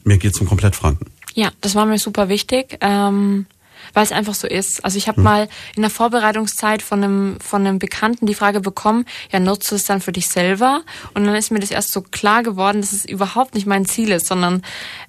mir 0.04 0.18
geht's 0.18 0.40
um 0.40 0.46
komplett 0.46 0.74
Franken. 0.74 1.06
Ja, 1.34 1.50
das 1.60 1.74
war 1.74 1.86
mir 1.86 1.98
super 1.98 2.28
wichtig. 2.28 2.78
Ähm 2.80 3.46
weil 3.94 4.04
es 4.04 4.12
einfach 4.12 4.34
so 4.34 4.46
ist. 4.46 4.84
Also 4.84 4.98
ich 4.98 5.08
habe 5.08 5.16
hm. 5.16 5.24
mal 5.24 5.48
in 5.76 5.82
der 5.82 5.90
Vorbereitungszeit 5.90 6.82
von 6.82 7.02
einem, 7.02 7.40
von 7.40 7.66
einem 7.66 7.78
Bekannten 7.78 8.26
die 8.26 8.34
Frage 8.34 8.60
bekommen, 8.60 9.04
ja, 9.30 9.40
nutzt 9.40 9.70
du 9.70 9.74
es 9.74 9.84
dann 9.84 10.00
für 10.00 10.12
dich 10.12 10.28
selber? 10.28 10.82
Und 11.14 11.24
dann 11.24 11.34
ist 11.34 11.50
mir 11.50 11.60
das 11.60 11.70
erst 11.70 11.92
so 11.92 12.02
klar 12.02 12.42
geworden, 12.42 12.80
dass 12.80 12.92
es 12.92 13.04
überhaupt 13.04 13.54
nicht 13.54 13.66
mein 13.66 13.86
Ziel 13.86 14.12
ist, 14.12 14.26
sondern 14.26 14.62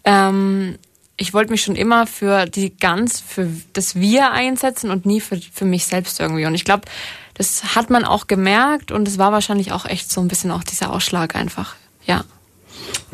ähm, 0.03 0.77
ich 1.17 1.33
wollte 1.33 1.51
mich 1.51 1.61
schon 1.61 1.75
immer 1.75 2.07
für 2.07 2.45
die 2.45 2.75
ganz, 2.75 3.19
für 3.19 3.49
das 3.73 3.95
Wir 3.95 4.31
einsetzen 4.31 4.89
und 4.89 5.05
nie 5.05 5.19
für, 5.19 5.37
für 5.37 5.65
mich 5.65 5.85
selbst 5.85 6.19
irgendwie. 6.19 6.45
Und 6.45 6.55
ich 6.55 6.63
glaube, 6.63 6.83
das 7.33 7.75
hat 7.75 7.89
man 7.89 8.05
auch 8.05 8.27
gemerkt 8.27 8.91
und 8.91 9.07
es 9.07 9.17
war 9.17 9.31
wahrscheinlich 9.31 9.71
auch 9.71 9.85
echt 9.85 10.11
so 10.11 10.21
ein 10.21 10.27
bisschen 10.27 10.51
auch 10.51 10.63
dieser 10.63 10.91
Ausschlag 10.91 11.35
einfach. 11.35 11.75
Ja. 12.05 12.23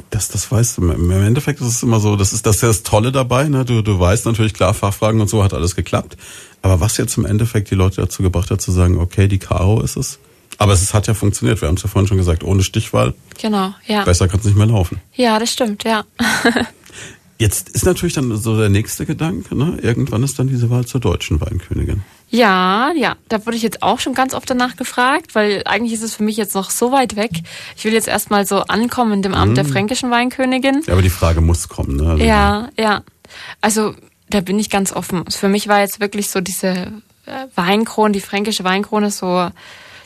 Das, 0.10 0.30
das 0.30 0.52
weißt 0.52 0.78
du. 0.78 0.92
Im 0.92 1.12
Endeffekt 1.12 1.60
ist 1.62 1.68
es 1.68 1.84
immer 1.84 2.00
so, 2.00 2.16
das 2.16 2.32
ist 2.32 2.46
das, 2.46 2.56
ist 2.58 2.64
das 2.64 2.84
Tolle 2.84 3.12
dabei. 3.12 3.48
Ne? 3.48 3.66
Du, 3.66 3.82
du 3.82 4.00
weißt 4.00 4.26
natürlich, 4.26 4.54
klar, 4.54 4.74
Fachfragen 4.74 5.20
und 5.20 5.30
so 5.30 5.44
hat 5.44 5.54
alles 5.54 5.76
geklappt. 5.76 6.16
Aber 6.62 6.80
was 6.80 6.98
jetzt 6.98 7.18
im 7.18 7.26
Endeffekt 7.26 7.70
die 7.70 7.76
Leute 7.76 8.02
dazu 8.02 8.24
gebracht 8.24 8.50
hat, 8.52 8.62
zu 8.62 8.72
sagen, 8.72 8.98
okay, 9.00 9.28
die 9.28 9.40
Caro 9.40 9.82
ist 9.82 9.98
es. 9.98 10.20
Aber 10.58 10.74
es 10.74 10.94
hat 10.94 11.08
ja 11.08 11.14
funktioniert. 11.14 11.62
Wir 11.62 11.68
haben 11.68 11.76
es 11.76 11.84
ja 11.84 11.90
vorhin 11.90 12.08
schon 12.08 12.18
gesagt, 12.18 12.44
ohne 12.44 12.64
Stichwahl. 12.64 13.14
Genau, 13.42 13.74
ja. 13.88 14.04
Besser 14.04 14.28
kann 14.28 14.40
es 14.40 14.46
nicht 14.46 14.58
mehr 14.58 14.68
laufen. 14.68 15.02
Ja, 15.14 15.38
das 15.38 15.52
stimmt, 15.52 15.84
ja. 15.84 16.06
Jetzt 17.38 17.70
ist 17.70 17.86
natürlich 17.86 18.14
dann 18.14 18.36
so 18.38 18.58
der 18.58 18.70
nächste 18.70 19.06
Gedanke, 19.06 19.56
ne? 19.56 19.78
Irgendwann 19.82 20.24
ist 20.24 20.40
dann 20.40 20.48
diese 20.48 20.70
Wahl 20.70 20.86
zur 20.86 21.02
deutschen 21.02 21.42
Weinkönigin. 21.42 22.02
Ja, 22.30 22.92
ja, 22.96 23.16
da 23.28 23.46
wurde 23.46 23.58
ich 23.58 23.64
jetzt 23.64 23.84
auch 23.84 24.00
schon 24.00 24.14
ganz 24.14 24.34
oft 24.34 24.50
danach 24.50 24.78
gefragt, 24.78 25.36
weil 25.36 25.62
eigentlich 25.66 25.94
ist 25.94 26.02
es 26.02 26.16
für 26.16 26.24
mich 26.24 26.38
jetzt 26.38 26.56
noch 26.56 26.70
so 26.70 26.92
weit 26.92 27.16
weg. 27.16 27.32
Ich 27.76 27.84
will 27.84 27.94
jetzt 27.94 28.08
erstmal 28.08 28.46
so 28.46 28.62
ankommen 28.62 29.14
in 29.14 29.22
dem 29.22 29.34
Amt 29.34 29.52
mhm. 29.52 29.56
der 29.56 29.66
fränkischen 29.66 30.12
Weinkönigin. 30.12 30.82
Ja, 30.88 30.94
aber 30.94 31.02
die 31.02 31.10
Frage 31.10 31.42
muss 31.42 31.68
kommen, 31.68 31.98
ne? 31.98 32.12
Also 32.12 32.24
ja, 32.24 32.70
ja. 32.80 33.04
Also 33.62 33.96
da 34.30 34.42
bin 34.42 34.58
ich 34.58 34.70
ganz 34.70 34.94
offen. 34.94 35.26
Für 35.30 35.50
mich 35.50 35.68
war 35.68 35.82
jetzt 35.82 36.00
wirklich 36.00 36.30
so 36.30 36.40
diese 36.42 36.70
äh, 37.26 37.48
Weinkrone, 37.56 38.14
die 38.14 38.22
fränkische 38.22 38.64
Weinkrone 38.64 39.12
so 39.12 39.50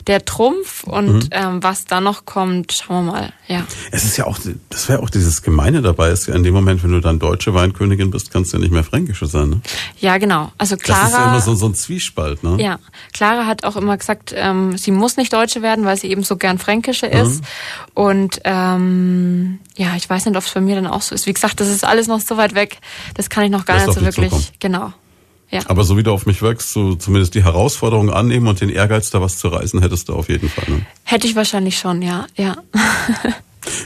der 0.06 0.24
Trumpf 0.24 0.84
und 0.84 1.12
mhm. 1.12 1.28
ähm, 1.30 1.62
was 1.62 1.84
da 1.84 2.00
noch 2.00 2.24
kommt, 2.24 2.72
schauen 2.72 3.06
wir 3.06 3.12
mal. 3.12 3.32
Ja. 3.48 3.64
Es 3.90 4.04
ist 4.04 4.16
ja 4.16 4.26
auch, 4.26 4.38
das 4.68 4.88
wäre 4.88 5.02
auch 5.02 5.10
dieses 5.10 5.42
Gemeine 5.42 5.82
dabei, 5.82 6.10
ist 6.10 6.26
ja 6.26 6.34
in 6.34 6.42
dem 6.42 6.54
Moment, 6.54 6.82
wenn 6.82 6.92
du 6.92 7.00
dann 7.00 7.18
deutsche 7.18 7.54
Weinkönigin 7.54 8.10
bist, 8.10 8.30
kannst 8.30 8.52
du 8.52 8.56
ja 8.56 8.60
nicht 8.62 8.72
mehr 8.72 8.84
fränkische 8.84 9.26
sein. 9.26 9.50
Ne? 9.50 9.60
Ja, 9.98 10.18
genau. 10.18 10.52
Also 10.58 10.76
Clara. 10.76 11.00
Das 11.00 11.10
ist 11.10 11.18
ja 11.18 11.28
immer 11.30 11.40
so, 11.40 11.54
so 11.54 11.66
ein 11.66 11.74
Zwiespalt, 11.74 12.42
ne? 12.42 12.56
Ja. 12.60 12.78
Clara 13.12 13.46
hat 13.46 13.64
auch 13.64 13.76
immer 13.76 13.96
gesagt, 13.96 14.32
ähm, 14.36 14.76
sie 14.78 14.90
muss 14.90 15.16
nicht 15.16 15.32
Deutsche 15.32 15.62
werden, 15.62 15.84
weil 15.84 15.96
sie 15.96 16.08
eben 16.08 16.22
so 16.22 16.36
gern 16.36 16.58
Fränkische 16.58 17.06
mhm. 17.06 17.12
ist. 17.12 17.44
Und 17.94 18.40
ähm, 18.44 19.58
ja, 19.76 19.96
ich 19.96 20.08
weiß 20.08 20.26
nicht, 20.26 20.36
ob 20.36 20.44
es 20.44 20.52
bei 20.52 20.60
mir 20.60 20.76
dann 20.76 20.86
auch 20.86 21.02
so 21.02 21.14
ist. 21.14 21.26
Wie 21.26 21.32
gesagt, 21.32 21.60
das 21.60 21.68
ist 21.68 21.84
alles 21.84 22.06
noch 22.06 22.20
so 22.20 22.36
weit 22.36 22.54
weg. 22.54 22.78
Das 23.14 23.30
kann 23.30 23.44
ich 23.44 23.50
noch 23.50 23.64
gar 23.64 23.76
Lass 23.76 23.86
nicht 23.88 23.98
so 23.98 24.04
wirklich. 24.04 24.30
Zukommen. 24.30 24.46
Genau. 24.60 24.92
Ja. 25.50 25.62
Aber 25.66 25.84
so 25.84 25.96
wie 25.96 26.02
du 26.02 26.12
auf 26.12 26.26
mich 26.26 26.42
wirkst, 26.42 26.72
so 26.72 26.94
zumindest 26.94 27.34
die 27.34 27.42
Herausforderung 27.42 28.10
annehmen 28.10 28.46
und 28.46 28.60
den 28.60 28.68
Ehrgeiz, 28.68 29.10
da 29.10 29.20
was 29.20 29.38
zu 29.38 29.48
reißen, 29.48 29.80
hättest 29.82 30.08
du 30.08 30.14
auf 30.14 30.28
jeden 30.28 30.48
Fall. 30.48 30.64
Ne? 30.68 30.86
Hätte 31.04 31.26
ich 31.26 31.34
wahrscheinlich 31.34 31.78
schon, 31.78 32.02
ja, 32.02 32.26
ja. 32.36 32.56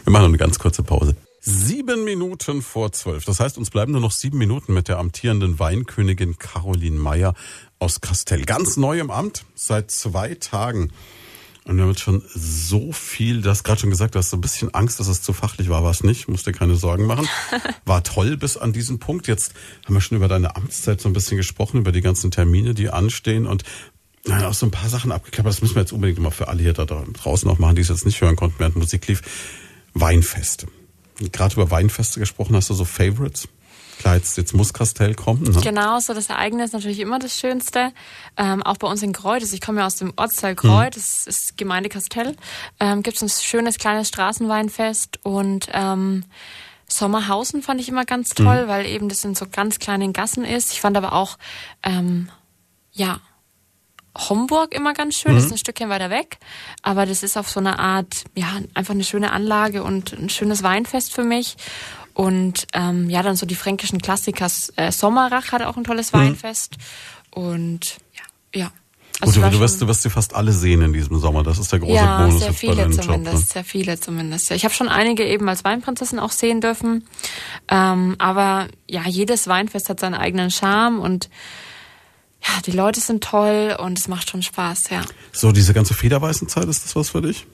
Wir 0.05 0.13
machen 0.13 0.27
eine 0.27 0.37
ganz 0.37 0.59
kurze 0.59 0.83
Pause. 0.83 1.17
Sieben 1.41 2.05
Minuten 2.05 2.63
vor 2.63 2.93
zwölf. 2.93 3.25
Das 3.25 3.41
heißt, 3.41 3.59
uns 3.59 3.71
bleiben 3.71 3.93
nur 3.93 4.01
noch 4.01 4.13
sieben 4.13 4.39
Minuten 4.39 4.73
mit 4.73 4.89
der 4.89 4.99
amtierenden 4.99 5.59
Weinkönigin 5.59 6.39
Caroline 6.39 6.99
Meyer 6.99 7.35
aus 7.79 8.01
Kastell. 8.01 8.45
Ganz 8.45 8.77
neu 8.77 8.99
im 8.99 9.11
Amt, 9.11 9.45
seit 9.55 9.91
zwei 9.91 10.35
Tagen. 10.35 10.91
Und 11.65 11.77
wir 11.77 11.85
haben 11.85 11.91
jetzt 11.91 12.03
schon 12.03 12.23
so 12.35 12.93
viel, 12.93 13.41
du 13.41 13.49
hast 13.49 13.65
gerade 13.65 13.81
schon 13.81 13.89
gesagt, 13.89 14.15
du 14.15 14.19
hast 14.19 14.29
so 14.29 14.37
ein 14.37 14.43
bisschen 14.43 14.75
Angst, 14.75 15.01
dass 15.01 15.09
es 15.09 15.23
zu 15.23 15.33
fachlich 15.33 15.71
war, 15.71 15.83
war 15.83 15.91
es 15.91 16.05
nicht, 16.05 16.29
musst 16.29 16.47
dir 16.47 16.53
keine 16.53 16.77
Sorgen 16.77 17.07
machen. 17.07 17.27
War 17.87 18.03
toll 18.03 18.37
bis 18.37 18.59
an 18.59 18.75
diesen 18.75 18.99
Punkt. 18.99 19.29
Jetzt 19.29 19.55
haben 19.87 19.95
wir 19.95 20.03
schon 20.03 20.17
über 20.17 20.29
deine 20.29 20.57
Amtszeit 20.57 21.01
so 21.01 21.09
ein 21.09 21.15
bisschen 21.15 21.39
gesprochen, 21.39 21.79
über 21.79 21.93
die 21.93 22.03
ganzen 22.03 22.31
Termine, 22.31 22.75
die 22.75 22.91
anstehen 22.91 23.47
und 23.47 23.65
Nein, 24.27 24.45
auch 24.45 24.55
so 24.55 24.67
ein 24.67 24.71
paar 24.71 24.89
Sachen 24.89 25.13
abgeklappert. 25.13 25.53
Das 25.53 25.61
müssen 25.61 25.75
wir 25.75 25.83
jetzt 25.83 25.93
unbedingt 25.93 26.19
mal 26.19 26.31
für 26.31 26.49
alle 26.49 26.63
hier 26.63 26.73
da 26.73 26.87
draußen 26.87 27.49
auch 27.51 27.59
machen, 27.59 27.77
die 27.77 27.83
es 27.83 27.89
jetzt 27.89 28.07
nicht 28.07 28.21
hören 28.21 28.37
konnten, 28.37 28.59
während 28.59 28.77
Musik 28.77 29.07
lief. 29.07 29.21
Weinfeste. 29.93 30.67
Gerade 31.33 31.55
über 31.55 31.71
Weinfeste 31.71 32.21
gesprochen, 32.21 32.57
hast 32.57 32.71
du 32.71 32.75
so 32.75 32.85
Favorites? 32.85 33.49
Klar, 33.99 34.17
jetzt, 34.17 34.37
jetzt 34.37 34.55
muss 34.55 34.73
Kastell 34.73 35.15
kommen. 35.15 35.43
Ne? 35.43 35.61
Genau, 35.63 35.99
so 35.99 36.15
das 36.15 36.29
Ereignis 36.29 36.67
ist 36.67 36.73
natürlich 36.73 37.01
immer 37.01 37.19
das 37.19 37.39
Schönste. 37.39 37.93
Ähm, 38.37 38.63
auch 38.63 38.77
bei 38.77 38.87
uns 38.87 39.03
in 39.03 39.13
Kreuz, 39.13 39.53
ich 39.53 39.61
komme 39.61 39.81
ja 39.81 39.87
aus 39.87 39.97
dem 39.97 40.13
Ortsteil 40.17 40.55
Kreuz, 40.55 40.95
hm. 40.95 41.03
das 41.03 41.27
ist 41.27 41.57
Gemeinde 41.57 41.89
Kastell, 41.89 42.37
ähm, 42.81 43.03
gibt 43.03 43.17
es 43.17 43.23
ein 43.23 43.29
schönes 43.29 43.79
kleines 43.79 44.09
Straßenweinfest 44.09 45.21
und 45.25 45.69
ähm, 45.73 46.25
Sommerhausen 46.87 47.63
fand 47.63 47.81
ich 47.81 47.89
immer 47.89 48.05
ganz 48.05 48.31
toll, 48.31 48.63
hm. 48.63 48.69
weil 48.69 48.87
eben 48.87 49.09
das 49.09 49.25
in 49.25 49.35
so 49.35 49.47
ganz 49.51 49.79
kleinen 49.79 50.13
Gassen 50.13 50.45
ist. 50.45 50.73
Ich 50.73 50.81
fand 50.81 50.97
aber 50.97 51.13
auch, 51.13 51.39
ähm, 51.83 52.29
ja, 52.93 53.21
Homburg 54.17 54.75
immer 54.75 54.95
ganz 54.95 55.17
schön, 55.17 55.33
mhm. 55.33 55.37
das 55.37 55.47
ist 55.47 55.53
ein 55.53 55.59
Stückchen 55.59 55.89
weiter 55.89 56.11
weg, 56.11 56.39
aber 56.83 57.05
das 57.05 57.23
ist 57.23 57.37
auf 57.37 57.51
so 57.51 57.61
eine 57.61 57.79
Art, 57.79 58.25
ja, 58.35 58.47
einfach 58.75 58.95
eine 58.95 59.05
schöne 59.05 59.33
Anlage 59.33 59.83
und 59.83 60.13
ein 60.13 60.29
schönes 60.29 60.63
Weinfest 60.63 61.13
für 61.13 61.25
mich. 61.25 61.57
Und 62.15 62.67
ähm, 62.73 63.11
ja, 63.11 63.23
dann 63.23 63.37
so 63.37 63.45
die 63.45 63.57
fränkischen 63.57 64.01
Klassiker. 64.01 64.47
Äh, 64.77 64.93
Sommerrach 64.93 65.53
hat 65.53 65.63
auch 65.63 65.77
ein 65.77 65.85
tolles 65.85 66.13
mhm. 66.13 66.19
Weinfest. 66.19 66.77
Und 67.31 67.97
ja, 68.15 68.61
ja. 68.61 68.71
Also 69.21 69.41
Gut, 69.41 69.53
du, 69.53 69.61
wirst, 69.61 69.81
du 69.81 69.87
wirst 69.87 70.03
sie 70.03 70.11
fast 70.11 70.35
alle 70.35 70.53
sehen 70.53 70.83
in 70.83 70.93
diesem 70.93 71.19
Sommer. 71.19 71.43
Das 71.45 71.59
ist 71.59 71.71
der 71.73 71.79
große 71.79 71.95
ja, 71.95 72.19
Bonus 72.19 72.43
sehr 72.43 72.53
viele 72.53 72.75
bei 72.75 72.91
zumindest, 72.91 73.09
Job, 73.09 73.25
ne? 73.25 73.39
sehr 73.39 73.65
viele 73.65 74.01
zumindest. 74.01 74.51
Ich 74.51 74.65
habe 74.65 74.75
schon 74.75 74.89
einige 74.89 75.25
eben 75.25 75.49
als 75.49 75.65
Weinprinzessin 75.65 76.19
auch 76.19 76.33
sehen 76.33 76.61
dürfen. 76.61 77.07
Ähm, 77.69 78.17
aber 78.19 78.69
ja, 78.89 79.03
jedes 79.07 79.47
Weinfest 79.47 79.89
hat 79.89 80.01
seinen 80.01 80.15
eigenen 80.15 80.51
Charme 80.51 80.99
und 80.99 81.31
ja, 82.43 82.61
die 82.67 82.73
Leute 82.73 83.01
sind 83.01 83.25
toll 83.25 83.77
und 83.79 83.99
es 83.99 84.09
macht 84.09 84.29
schon 84.31 84.43
Spaß, 84.43 84.91
ja. 84.91 85.03
So, 85.33 85.53
diese 85.53 85.73
ganze 85.73 85.95
federweißen 85.95 86.49
Zeit, 86.49 86.65
ist 86.65 86.85
das 86.85 86.95
was 86.95 87.11
für 87.11 87.23
dich? 87.23 87.47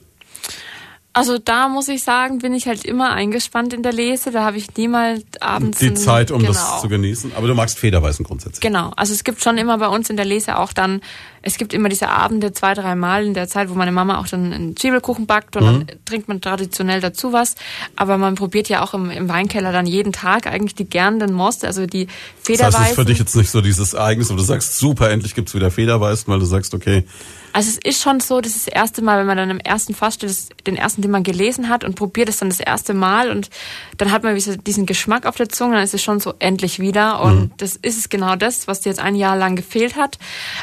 Also 1.12 1.39
da 1.39 1.69
muss 1.69 1.89
ich 1.89 2.05
sagen, 2.05 2.39
bin 2.39 2.55
ich 2.55 2.69
halt 2.69 2.85
immer 2.85 3.11
eingespannt 3.11 3.73
in 3.73 3.82
der 3.82 3.93
Lese. 3.93 4.31
Da 4.31 4.45
habe 4.45 4.59
ich 4.59 4.77
niemals 4.77 5.24
abends 5.41 5.78
die 5.78 5.93
Zeit, 5.95 6.31
um 6.31 6.39
genau. 6.39 6.53
das 6.53 6.81
zu 6.81 6.89
genießen. 6.89 7.32
Aber 7.35 7.49
du 7.49 7.55
magst 7.55 7.81
Federweißen 7.81 8.24
grundsätzlich. 8.24 8.61
Genau. 8.61 8.93
Also 8.95 9.12
es 9.12 9.24
gibt 9.24 9.43
schon 9.43 9.59
immer 9.59 9.77
bei 9.78 9.89
uns 9.89 10.09
in 10.09 10.16
der 10.16 10.24
Lese 10.24 10.57
auch 10.57 10.73
dann, 10.73 11.01
es 11.43 11.59
gibt 11.59 11.74
immer 11.74 11.89
diese 11.89 12.11
Abende 12.11 12.53
zwei, 12.53 12.74
drei 12.74 12.95
Mal 12.95 13.27
in 13.27 13.35
der 13.35 13.49
Zeit, 13.49 13.70
wo 13.70 13.74
meine 13.74 13.91
Mama 13.91 14.20
auch 14.20 14.28
dann 14.28 14.53
einen 14.53 14.77
Zwiebelkuchen 14.77 15.27
backt 15.27 15.57
und 15.57 15.65
mhm. 15.65 15.87
dann 15.87 15.99
trinkt 16.05 16.28
man 16.28 16.41
traditionell 16.41 17.01
dazu 17.01 17.32
was. 17.32 17.57
Aber 17.97 18.16
man 18.16 18.37
probiert 18.37 18.69
ja 18.69 18.81
auch 18.85 18.95
im, 18.95 19.11
im 19.11 19.28
Weinkeller 19.28 19.73
dann 19.73 19.87
jeden 19.87 20.12
Tag 20.12 20.47
eigentlich 20.47 20.77
die 20.77 20.89
gernden 20.89 21.32
Most, 21.32 21.65
also 21.65 21.87
die 21.87 22.07
Federweißen. 22.41 22.73
Das 22.73 22.81
heißt, 22.81 22.91
ist 22.91 22.95
für 22.97 23.05
dich 23.05 23.19
jetzt 23.19 23.35
nicht 23.35 23.51
so 23.51 23.61
dieses 23.61 23.95
Ereignis, 23.95 24.31
wo 24.31 24.37
du 24.37 24.43
sagst, 24.43 24.78
super, 24.78 25.11
endlich 25.11 25.35
gibt's 25.35 25.55
wieder 25.55 25.73
Federweißen, 25.73 26.32
weil 26.32 26.39
du 26.39 26.47
sagst, 26.47 26.73
okay, 26.73 27.05
also 27.52 27.70
es 27.70 27.78
ist 27.78 28.02
schon 28.02 28.20
so, 28.20 28.40
das 28.40 28.55
ist 28.55 28.66
das 28.68 28.74
erste 28.74 29.02
Mal, 29.02 29.18
wenn 29.18 29.27
man 29.27 29.36
dann 29.36 29.51
im 29.51 29.60
ersten 29.60 29.94
Fass 29.94 30.14
steht, 30.14 30.31
den 30.66 30.77
ersten, 30.77 31.02
den 31.02 31.10
man 31.10 31.22
gelesen 31.22 31.68
hat 31.68 31.85
und 31.85 31.97
probiert 31.97 32.28
es 32.28 32.39
dann 32.39 32.48
das 32.48 32.60
erste 32.60 32.94
Mal 32.94 33.31
und 33.31 33.51
dann 33.97 34.12
hat 34.12 34.22
man 34.22 34.36
diesen 34.36 34.86
Geschmack 34.86 35.27
auf 35.27 35.36
der 35.36 35.48
Zunge, 35.48 35.74
dann 35.74 35.85
ist 35.85 35.94
es 35.94 36.02
schon 36.02 36.20
so 36.20 36.35
endlich 36.39 36.78
wieder 36.78 37.20
und 37.22 37.40
mhm. 37.40 37.51
das 37.56 37.77
ist 37.77 37.98
es 37.98 38.09
genau 38.09 38.36
das, 38.36 38.68
was 38.68 38.81
dir 38.81 38.90
jetzt 38.90 39.01
ein 39.01 39.14
Jahr 39.14 39.36
lang 39.36 39.56
gefehlt 39.56 39.97
hat. 39.97 40.18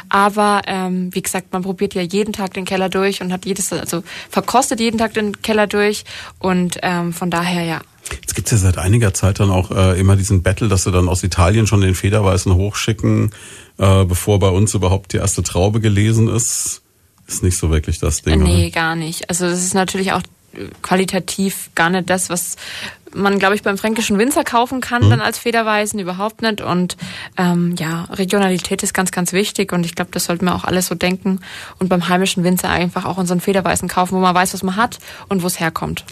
Aber 0.10 0.62
ähm, 0.66 1.14
wie 1.14 1.22
gesagt, 1.22 1.52
man 1.54 1.64
probiert 1.64 1.94
ja 1.94 2.02
jeden 2.02 2.34
Tag 2.34 2.54
den 2.54 2.66
Keller 2.66 2.90
durch 2.90 3.22
und 3.22 3.32
hat 3.32 3.46
jedes, 3.46 3.72
also 3.74 4.04
verkostet 4.30 4.80
jeden 4.80 4.98
Tag 4.98 5.14
den 5.14 5.42
Keller 5.42 5.68
durch 5.68 6.06
und 6.40 6.78
ähm, 6.82 7.14
von 7.14 7.30
daher 7.30 7.64
ja. 7.64 7.82
Jetzt 8.22 8.36
gibt's 8.36 8.52
ja 8.52 8.58
seit 8.58 8.78
einiger 8.78 9.14
Zeit 9.14 9.40
dann 9.42 9.52
auch 9.52 9.72
äh, 9.72 10.00
immer 10.00 10.16
diesen 10.16 10.42
Battle, 10.42 10.70
dass 10.70 10.84
sie 10.84 10.92
dann 10.92 11.10
aus 11.10 11.24
Italien 11.24 11.68
schon 11.68 11.82
den 11.82 11.96
Federweißen 11.96 12.54
hochschicken 12.54 13.32
äh, 13.78 14.06
bevor 14.06 14.40
bei 14.40 14.50
uns 14.50 14.74
überhaupt 14.74 15.14
die 15.14 15.18
erste 15.18 15.44
Traube 15.44 15.80
gelesen 15.80 16.28
ist, 16.28 16.82
ist 17.28 17.44
nicht 17.44 17.58
so 17.58 17.70
wirklich 17.70 18.00
das 18.00 18.22
Ding. 18.22 18.44
Nee, 18.44 18.68
oder? 18.68 18.72
gar 18.72 18.96
nicht. 18.96 19.30
Also 19.30 19.46
das 19.46 19.64
ist 19.64 19.74
natürlich 19.74 20.14
auch 20.14 20.22
qualitativ 20.82 21.70
gar 21.76 21.90
nicht 21.90 22.10
das, 22.10 22.30
was 22.30 22.56
man, 23.14 23.40
glaube 23.40 23.56
ich, 23.56 23.64
beim 23.64 23.78
fränkischen 23.78 24.18
Winzer 24.18 24.44
kaufen 24.44 24.82
kann, 24.82 25.06
mhm. 25.06 25.10
dann 25.10 25.22
als 25.22 25.38
Federweisen 25.38 26.00
überhaupt 26.00 26.42
nicht. 26.42 26.62
Und 26.62 26.98
ähm, 27.38 27.76
ja, 27.78 28.04
Regionalität 28.12 28.84
ist 28.84 28.94
ganz, 28.94 29.12
ganz 29.12 29.34
wichtig 29.34 29.72
und 29.72 29.86
ich 29.86 29.96
glaube, 29.96 30.12
das 30.12 30.26
sollten 30.26 30.46
wir 30.46 30.56
auch 30.56 30.66
alles 30.66 30.88
so 30.88 30.96
denken 30.96 31.40
und 31.80 31.90
beim 31.90 32.10
heimischen 32.10 32.44
Winzer 32.44 32.70
einfach 32.70 33.06
auch 33.06 33.18
unseren 33.18 33.40
Federweisen 33.40 33.88
kaufen, 33.88 34.16
wo 34.16 34.20
man 34.20 34.36
weiß, 34.36 34.54
was 34.54 34.64
man 34.64 34.76
hat 34.76 35.00
und 35.30 35.42
wo 35.42 35.48
es 35.48 35.60
herkommt. 35.60 36.06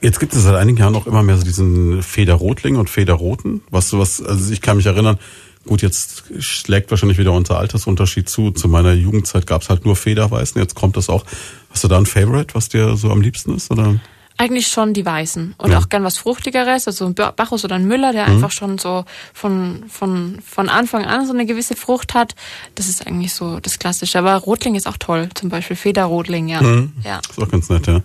Jetzt 0.00 0.20
gibt 0.20 0.34
es 0.34 0.42
seit 0.42 0.54
einigen 0.54 0.78
Jahren 0.78 0.94
auch 0.94 1.06
immer 1.06 1.22
mehr 1.22 1.38
so 1.38 1.44
diesen 1.44 2.02
Federrotling 2.02 2.76
und 2.76 2.90
Federroten, 2.90 3.62
was 3.70 3.88
sowas, 3.88 4.22
also 4.22 4.52
ich 4.52 4.60
kann 4.60 4.76
mich 4.76 4.86
erinnern, 4.86 5.18
Gut, 5.66 5.82
jetzt 5.82 6.24
schlägt 6.38 6.90
wahrscheinlich 6.90 7.18
wieder 7.18 7.32
unser 7.32 7.58
Altersunterschied 7.58 8.28
zu. 8.28 8.52
Zu 8.52 8.68
meiner 8.68 8.92
Jugendzeit 8.92 9.46
gab 9.46 9.62
es 9.62 9.68
halt 9.68 9.84
nur 9.84 9.96
Federweißen. 9.96 10.60
Jetzt 10.60 10.74
kommt 10.74 10.96
das 10.96 11.08
auch. 11.08 11.24
Hast 11.70 11.84
du 11.84 11.88
da 11.88 11.98
ein 11.98 12.06
Favorite, 12.06 12.54
was 12.54 12.68
dir 12.68 12.96
so 12.96 13.10
am 13.10 13.20
liebsten 13.20 13.54
ist? 13.54 13.70
Oder? 13.70 13.98
Eigentlich 14.38 14.68
schon 14.68 14.92
die 14.92 15.04
Weißen. 15.04 15.54
Und 15.56 15.70
ja. 15.70 15.78
auch 15.78 15.88
gern 15.88 16.04
was 16.04 16.18
Fruchtigeres, 16.18 16.86
also 16.86 17.06
ein 17.06 17.14
Bacchus 17.14 17.64
oder 17.64 17.74
ein 17.74 17.88
Müller, 17.88 18.12
der 18.12 18.28
mhm. 18.28 18.34
einfach 18.34 18.50
schon 18.50 18.78
so 18.78 19.04
von, 19.32 19.84
von, 19.88 20.38
von 20.46 20.68
Anfang 20.68 21.04
an 21.04 21.26
so 21.26 21.32
eine 21.32 21.46
gewisse 21.46 21.74
Frucht 21.74 22.14
hat. 22.14 22.34
Das 22.74 22.88
ist 22.88 23.06
eigentlich 23.06 23.34
so 23.34 23.60
das 23.60 23.78
Klassische. 23.78 24.18
Aber 24.18 24.34
Rotling 24.36 24.74
ist 24.74 24.86
auch 24.86 24.98
toll. 24.98 25.30
Zum 25.34 25.48
Beispiel 25.48 25.76
Federrotling, 25.76 26.48
ja. 26.48 26.60
Mhm. 26.60 26.92
ja. 27.02 27.20
Ist 27.28 27.40
auch 27.40 27.48
ganz 27.48 27.68
nett, 27.70 27.86
ja. 27.86 28.02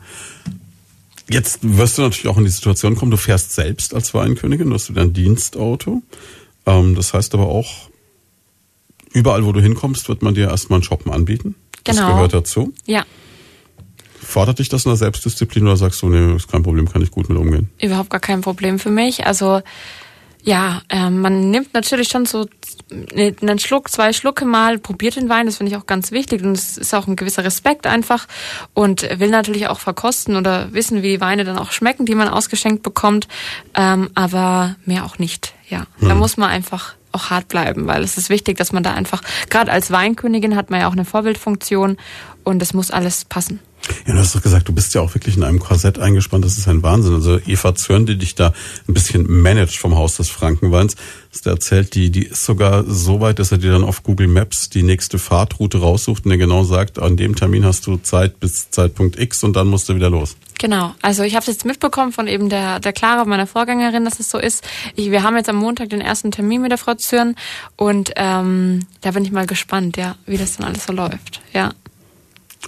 Jetzt 1.29 1.59
wirst 1.61 1.97
du 1.97 2.01
natürlich 2.01 2.27
auch 2.27 2.37
in 2.37 2.45
die 2.45 2.49
Situation 2.49 2.95
kommen, 2.95 3.11
du 3.11 3.17
fährst 3.17 3.53
selbst 3.53 3.93
als 3.93 4.13
Weinkönigin, 4.13 4.69
du 4.69 4.75
hast 4.75 4.89
wieder 4.89 5.01
ein 5.01 5.13
Dienstauto. 5.13 6.01
Ähm, 6.65 6.95
das 6.95 7.13
heißt 7.13 7.33
aber 7.33 7.47
auch, 7.47 7.89
überall, 9.13 9.45
wo 9.45 9.51
du 9.51 9.61
hinkommst, 9.61 10.07
wird 10.09 10.21
man 10.21 10.35
dir 10.35 10.49
erstmal 10.49 10.79
ein 10.79 10.83
Shoppen 10.83 11.11
anbieten. 11.11 11.55
Genau. 11.83 12.01
Das 12.01 12.07
gehört 12.07 12.33
dazu. 12.33 12.73
Ja. 12.85 13.03
Fordert 14.19 14.59
dich 14.59 14.69
das 14.69 14.85
in 14.85 14.91
der 14.91 14.97
Selbstdisziplin 14.97 15.63
oder 15.65 15.77
sagst 15.77 16.01
du, 16.01 16.09
nee, 16.09 16.35
ist 16.35 16.47
kein 16.47 16.63
Problem, 16.63 16.89
kann 16.89 17.01
ich 17.01 17.11
gut 17.11 17.27
mit 17.27 17.37
umgehen? 17.37 17.69
Überhaupt 17.81 18.09
gar 18.09 18.19
kein 18.19 18.41
Problem 18.41 18.79
für 18.79 18.91
mich. 18.91 19.25
Also 19.25 19.61
ja, 20.43 20.81
äh, 20.89 21.09
man 21.09 21.51
nimmt 21.51 21.73
natürlich 21.73 22.09
schon 22.09 22.25
so 22.25 22.47
einen 22.91 23.59
Schluck, 23.59 23.89
zwei 23.89 24.13
Schlucke 24.13 24.45
mal, 24.45 24.79
probiert 24.79 25.15
den 25.15 25.29
Wein, 25.29 25.45
das 25.45 25.57
finde 25.57 25.71
ich 25.71 25.77
auch 25.77 25.85
ganz 25.85 26.11
wichtig 26.11 26.43
und 26.43 26.53
es 26.53 26.77
ist 26.77 26.93
auch 26.93 27.07
ein 27.07 27.15
gewisser 27.15 27.43
Respekt 27.43 27.87
einfach 27.87 28.27
und 28.73 29.01
will 29.19 29.29
natürlich 29.29 29.67
auch 29.67 29.79
verkosten 29.79 30.35
oder 30.35 30.73
wissen, 30.73 31.01
wie 31.01 31.09
die 31.09 31.21
Weine 31.21 31.43
dann 31.43 31.57
auch 31.57 31.71
schmecken, 31.71 32.05
die 32.05 32.15
man 32.15 32.27
ausgeschenkt 32.27 32.83
bekommt, 32.83 33.27
ähm, 33.75 34.09
aber 34.15 34.75
mehr 34.85 35.05
auch 35.05 35.19
nicht, 35.19 35.53
ja. 35.69 35.85
Hm. 35.99 36.09
Da 36.09 36.15
muss 36.15 36.37
man 36.37 36.49
einfach 36.49 36.95
auch 37.11 37.29
hart 37.29 37.47
bleiben, 37.47 37.87
weil 37.87 38.03
es 38.03 38.17
ist 38.17 38.29
wichtig, 38.29 38.57
dass 38.57 38.71
man 38.71 38.83
da 38.83 38.93
einfach, 38.93 39.21
gerade 39.49 39.71
als 39.71 39.91
Weinkönigin 39.91 40.55
hat 40.55 40.69
man 40.69 40.81
ja 40.81 40.87
auch 40.87 40.93
eine 40.93 41.05
Vorbildfunktion 41.05 41.97
und 42.43 42.61
es 42.61 42.73
muss 42.73 42.91
alles 42.91 43.25
passen. 43.25 43.59
Ja, 44.05 44.13
du 44.13 44.19
hast 44.19 44.35
doch 44.35 44.41
gesagt, 44.41 44.67
du 44.67 44.73
bist 44.73 44.93
ja 44.93 45.01
auch 45.01 45.13
wirklich 45.13 45.37
in 45.37 45.43
einem 45.43 45.59
Korsett 45.59 45.99
eingespannt. 45.99 46.45
Das 46.45 46.57
ist 46.57 46.67
ein 46.67 46.83
Wahnsinn. 46.83 47.15
Also 47.15 47.39
Eva 47.45 47.75
Zörn, 47.75 48.05
die 48.05 48.17
dich 48.17 48.35
da 48.35 48.53
ein 48.87 48.93
bisschen 48.93 49.29
managt 49.41 49.77
vom 49.77 49.95
Haus 49.95 50.17
des 50.17 50.29
Frankenweins, 50.29 50.95
hast 51.31 51.45
du 51.45 51.49
erzählt, 51.49 51.95
die, 51.95 52.09
die 52.09 52.25
ist 52.25 52.45
sogar 52.45 52.83
so 52.85 53.21
weit, 53.21 53.39
dass 53.39 53.51
er 53.51 53.57
dir 53.57 53.71
dann 53.71 53.83
auf 53.83 54.03
Google 54.03 54.27
Maps 54.27 54.69
die 54.69 54.83
nächste 54.83 55.19
Fahrtroute 55.19 55.79
raussucht 55.79 56.25
und 56.25 56.31
dir 56.31 56.37
genau 56.37 56.63
sagt, 56.63 56.99
an 56.99 57.17
dem 57.17 57.35
Termin 57.35 57.65
hast 57.65 57.87
du 57.87 57.97
Zeit 57.97 58.39
bis 58.39 58.69
Zeitpunkt 58.69 59.19
X 59.19 59.43
und 59.43 59.55
dann 59.55 59.67
musst 59.67 59.89
du 59.89 59.95
wieder 59.95 60.09
los. 60.09 60.35
Genau. 60.59 60.93
Also 61.01 61.23
ich 61.23 61.35
habe 61.35 61.45
jetzt 61.47 61.65
mitbekommen 61.65 62.11
von 62.11 62.27
eben 62.27 62.49
der, 62.49 62.79
der 62.79 62.93
Clara, 62.93 63.25
meiner 63.25 63.47
Vorgängerin, 63.47 64.05
dass 64.05 64.19
es 64.19 64.29
so 64.29 64.37
ist. 64.37 64.63
Ich, 64.95 65.09
wir 65.09 65.23
haben 65.23 65.35
jetzt 65.35 65.49
am 65.49 65.55
Montag 65.55 65.89
den 65.89 66.01
ersten 66.01 66.31
Termin 66.31 66.61
mit 66.61 66.71
der 66.71 66.77
Frau 66.77 66.93
Zürn 66.93 67.35
und 67.77 68.11
ähm, 68.15 68.85
da 69.01 69.11
bin 69.11 69.25
ich 69.25 69.31
mal 69.31 69.47
gespannt, 69.47 69.97
ja, 69.97 70.15
wie 70.27 70.37
das 70.37 70.57
dann 70.57 70.67
alles 70.67 70.85
so 70.85 70.93
läuft. 70.93 71.41
Ja. 71.53 71.71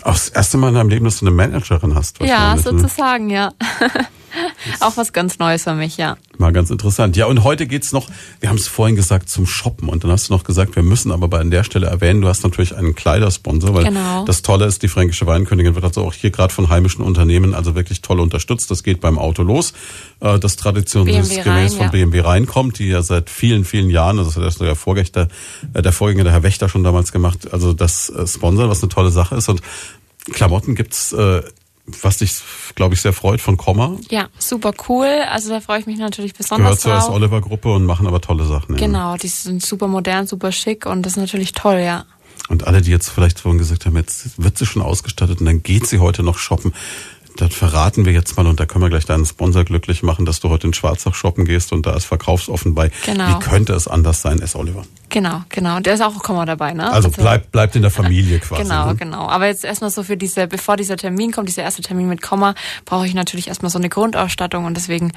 Auch 0.01 0.13
das 0.13 0.29
erste 0.29 0.57
Mal 0.57 0.69
in 0.69 0.75
deinem 0.75 0.89
Leben, 0.89 1.05
dass 1.05 1.19
du 1.19 1.27
eine 1.27 1.35
Managerin 1.35 1.95
hast. 1.95 2.21
Ja, 2.21 2.55
ne? 2.55 2.61
sozusagen, 2.61 3.27
ne? 3.27 3.33
ja. 3.33 3.53
Auch 4.79 4.97
was 4.97 5.13
ganz 5.13 5.39
Neues 5.39 5.63
für 5.63 5.73
mich, 5.73 5.97
ja. 5.97 6.17
Mal 6.37 6.51
ganz 6.51 6.69
interessant. 6.69 7.15
Ja, 7.15 7.25
und 7.27 7.43
heute 7.43 7.67
geht's 7.67 7.91
noch, 7.91 8.07
wir 8.39 8.49
haben 8.49 8.57
es 8.57 8.67
vorhin 8.67 8.95
gesagt, 8.95 9.29
zum 9.29 9.45
Shoppen. 9.45 9.89
Und 9.89 10.03
dann 10.03 10.11
hast 10.11 10.29
du 10.29 10.33
noch 10.33 10.43
gesagt, 10.43 10.75
wir 10.75 10.83
müssen 10.83 11.11
aber 11.11 11.27
bei 11.27 11.39
an 11.39 11.51
der 11.51 11.63
Stelle 11.63 11.87
erwähnen, 11.87 12.21
du 12.21 12.27
hast 12.27 12.43
natürlich 12.43 12.75
einen 12.75 12.95
Kleidersponsor, 12.95 13.73
weil 13.73 13.85
genau. 13.85 14.25
das 14.25 14.41
Tolle 14.41 14.65
ist, 14.65 14.83
die 14.83 14.87
fränkische 14.87 15.27
Weinkönigin 15.27 15.75
wird 15.75 15.85
also 15.85 16.01
auch 16.01 16.13
hier 16.13 16.31
gerade 16.31 16.53
von 16.53 16.69
heimischen 16.69 17.03
Unternehmen 17.03 17.53
also 17.53 17.75
wirklich 17.75 18.01
toll 18.01 18.19
unterstützt. 18.19 18.71
Das 18.71 18.83
geht 18.83 19.01
beim 19.01 19.19
Auto 19.19 19.43
los, 19.43 19.73
äh, 20.19 20.39
das 20.39 20.55
traditionsgemäß 20.55 21.75
von 21.75 21.85
ja. 21.85 21.91
BMW 21.91 22.21
reinkommt, 22.21 22.79
die 22.79 22.87
ja 22.87 23.01
seit 23.01 23.29
vielen, 23.29 23.65
vielen 23.65 23.89
Jahren, 23.89 24.19
also 24.19 24.41
das 24.41 24.55
hat 24.55 24.61
der 24.61 24.75
Vorgänger, 24.75 25.27
äh, 25.73 25.81
der 25.81 25.91
Vorgänger, 25.91 26.23
der 26.23 26.33
Herr 26.33 26.43
Wächter 26.43 26.69
schon 26.69 26.83
damals 26.83 27.11
gemacht, 27.11 27.53
also 27.53 27.73
das 27.73 28.09
äh, 28.09 28.25
Sponsor, 28.27 28.69
was 28.69 28.81
eine 28.81 28.89
tolle 28.89 29.11
Sache 29.11 29.35
ist. 29.35 29.49
Und 29.49 29.61
Klamotten 30.31 30.75
gibt's 30.75 31.11
äh, 31.13 31.41
was 31.85 32.17
dich, 32.17 32.35
glaube 32.75 32.95
ich, 32.95 33.01
sehr 33.01 33.13
freut 33.13 33.41
von 33.41 33.57
Komma. 33.57 33.97
Ja, 34.09 34.29
super 34.39 34.73
cool. 34.87 35.07
Also 35.29 35.49
da 35.49 35.59
freue 35.59 35.79
ich 35.79 35.85
mich 35.85 35.97
natürlich 35.97 36.33
besonders 36.33 36.81
Gehört 36.83 37.03
zur 37.03 37.13
Oliver-Gruppe 37.13 37.73
und 37.73 37.85
machen 37.85 38.07
aber 38.07 38.21
tolle 38.21 38.45
Sachen. 38.45 38.77
Genau, 38.77 39.11
ja. 39.11 39.17
die 39.17 39.27
sind 39.27 39.65
super 39.65 39.87
modern, 39.87 40.25
super 40.25 40.51
schick 40.51 40.85
und 40.85 41.03
das 41.03 41.13
ist 41.13 41.17
natürlich 41.17 41.51
toll, 41.51 41.79
ja. 41.79 42.05
Und 42.49 42.67
alle, 42.67 42.81
die 42.81 42.91
jetzt 42.91 43.09
vielleicht 43.09 43.39
vorhin 43.39 43.57
gesagt 43.57 43.85
haben, 43.85 43.95
jetzt 43.95 44.41
wird 44.41 44.57
sie 44.57 44.65
schon 44.65 44.81
ausgestattet 44.81 45.39
und 45.39 45.45
dann 45.45 45.63
geht 45.63 45.87
sie 45.87 45.99
heute 45.99 46.23
noch 46.23 46.37
shoppen. 46.37 46.73
Das 47.37 47.53
verraten 47.53 48.05
wir 48.05 48.13
jetzt 48.13 48.37
mal 48.37 48.45
und 48.45 48.59
da 48.59 48.65
können 48.65 48.83
wir 48.83 48.89
gleich 48.89 49.05
deinen 49.05 49.25
Sponsor 49.25 49.63
glücklich 49.63 50.03
machen, 50.03 50.25
dass 50.25 50.39
du 50.39 50.49
heute 50.49 50.67
in 50.67 50.73
Schwarzach 50.73 51.15
shoppen 51.15 51.45
gehst 51.45 51.71
und 51.73 51.85
da 51.85 51.95
ist 51.95 52.05
verkaufsoffen 52.05 52.75
bei. 52.75 52.91
Genau. 53.05 53.27
Wie 53.29 53.39
könnte 53.39 53.73
es 53.73 53.87
anders 53.87 54.21
sein, 54.21 54.39
S. 54.39 54.55
Oliver? 54.55 54.83
Genau, 55.09 55.43
genau. 55.49 55.77
Und 55.77 55.85
der 55.85 55.95
ist 55.95 56.01
auch 56.01 56.17
Kommer 56.23 56.45
dabei, 56.45 56.73
ne? 56.73 56.91
Also 56.91 57.09
bleibt, 57.09 57.51
bleibt 57.51 57.75
in 57.75 57.81
der 57.81 57.91
Familie 57.91 58.39
quasi. 58.39 58.63
Genau, 58.63 58.87
ne? 58.87 58.95
genau. 58.95 59.27
Aber 59.27 59.47
jetzt 59.47 59.63
erstmal 59.63 59.89
so 59.89 60.03
für 60.03 60.17
diese, 60.17 60.47
bevor 60.47 60.77
dieser 60.77 60.97
Termin 60.97 61.31
kommt, 61.31 61.47
dieser 61.49 61.63
erste 61.63 61.81
Termin 61.81 62.07
mit 62.07 62.21
Komma, 62.21 62.55
brauche 62.85 63.05
ich 63.05 63.13
natürlich 63.13 63.47
erstmal 63.47 63.71
so 63.71 63.77
eine 63.77 63.89
Grundausstattung 63.89 64.65
und 64.65 64.75
deswegen 64.75 65.11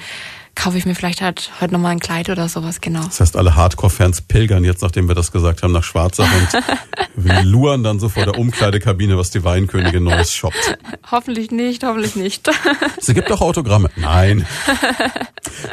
kaufe 0.56 0.78
ich 0.78 0.86
mir 0.86 0.94
vielleicht 0.96 1.20
halt 1.20 1.52
heute 1.60 1.72
nochmal 1.74 1.92
ein 1.92 2.00
Kleid 2.00 2.28
oder 2.28 2.48
sowas, 2.48 2.80
genau. 2.80 3.04
Das 3.04 3.20
heißt, 3.20 3.36
alle 3.36 3.54
Hardcore-Fans 3.54 4.22
pilgern 4.22 4.64
jetzt, 4.64 4.82
nachdem 4.82 5.06
wir 5.06 5.14
das 5.14 5.30
gesagt 5.30 5.62
haben, 5.62 5.72
nach 5.72 5.84
Schwarzach 5.84 6.28
und 7.14 7.44
luren 7.44 7.84
dann 7.84 8.00
so 8.00 8.08
vor 8.08 8.24
der 8.24 8.36
Umkleidekabine, 8.36 9.16
was 9.16 9.30
die 9.30 9.44
Weinkönigin 9.44 10.02
Neues 10.02 10.32
shoppt. 10.32 10.78
Hoffentlich 11.10 11.50
nicht, 11.52 11.84
hoffentlich 11.84 12.16
nicht. 12.16 12.50
Sie 13.00 13.14
gibt 13.14 13.30
doch 13.30 13.40
Autogramme. 13.40 13.90
Nein. 13.94 14.44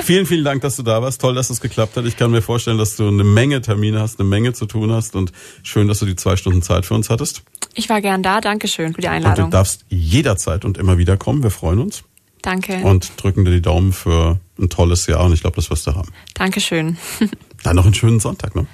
vielen, 0.01 0.26
vielen 0.27 0.43
Dank, 0.43 0.61
dass 0.61 0.76
du 0.76 0.84
da 0.84 1.01
warst. 1.01 1.19
Toll, 1.22 1.34
dass 1.34 1.49
es 1.49 1.60
geklappt 1.60 1.97
hat. 1.97 2.05
Ich 2.05 2.18
kann 2.18 2.30
mir 2.30 2.43
vorstellen, 2.43 2.77
dass 2.77 2.95
du 2.95 3.07
eine 3.07 3.23
Menge 3.23 3.61
Termine 3.61 3.99
hast, 3.99 4.19
eine 4.19 4.30
Menge 4.30 4.53
zu 4.53 4.68
tun 4.68 4.91
hast 4.91 5.15
und 5.15 5.31
schön, 5.64 5.88
dass 5.88 5.99
du 5.99 6.05
die 6.05 6.15
zwei 6.15 6.35
Stunden 6.35 6.61
Zeit 6.61 6.85
für 6.85 6.93
uns 6.93 7.10
hattest. 7.10 7.41
Ich 7.73 7.89
war 7.89 8.01
gern 8.01 8.22
da. 8.22 8.41
Dankeschön 8.41 8.93
für 8.93 9.01
die 9.01 9.07
Und 9.07 9.14
du 9.14 9.18
Einladung. 9.18 9.49
darfst 9.49 9.85
jederzeit 9.89 10.65
und 10.65 10.77
immer 10.77 10.97
wieder 10.99 11.18
kommen. 11.18 11.41
Wir 11.41 11.51
freuen 11.51 11.80
uns 11.80 12.03
Danke. 12.43 12.77
und 12.84 13.11
drücken 13.18 13.45
dir 13.45 13.51
die 13.51 13.61
Daumen 13.61 13.93
für 13.93 14.39
ein 14.64 14.69
tolles 14.69 15.07
Jahr 15.07 15.23
und 15.23 15.34
ich 15.34 15.41
glaube, 15.41 15.56
das 15.56 15.69
wirst 15.69 15.88
du 15.88 15.95
haben. 15.95 16.10
Dankeschön. 16.34 16.98
Dann 17.64 17.76
noch 17.76 17.85
einen 17.85 17.94
schönen 17.94 18.19
Sonntag, 18.19 18.56
ne? 18.56 18.65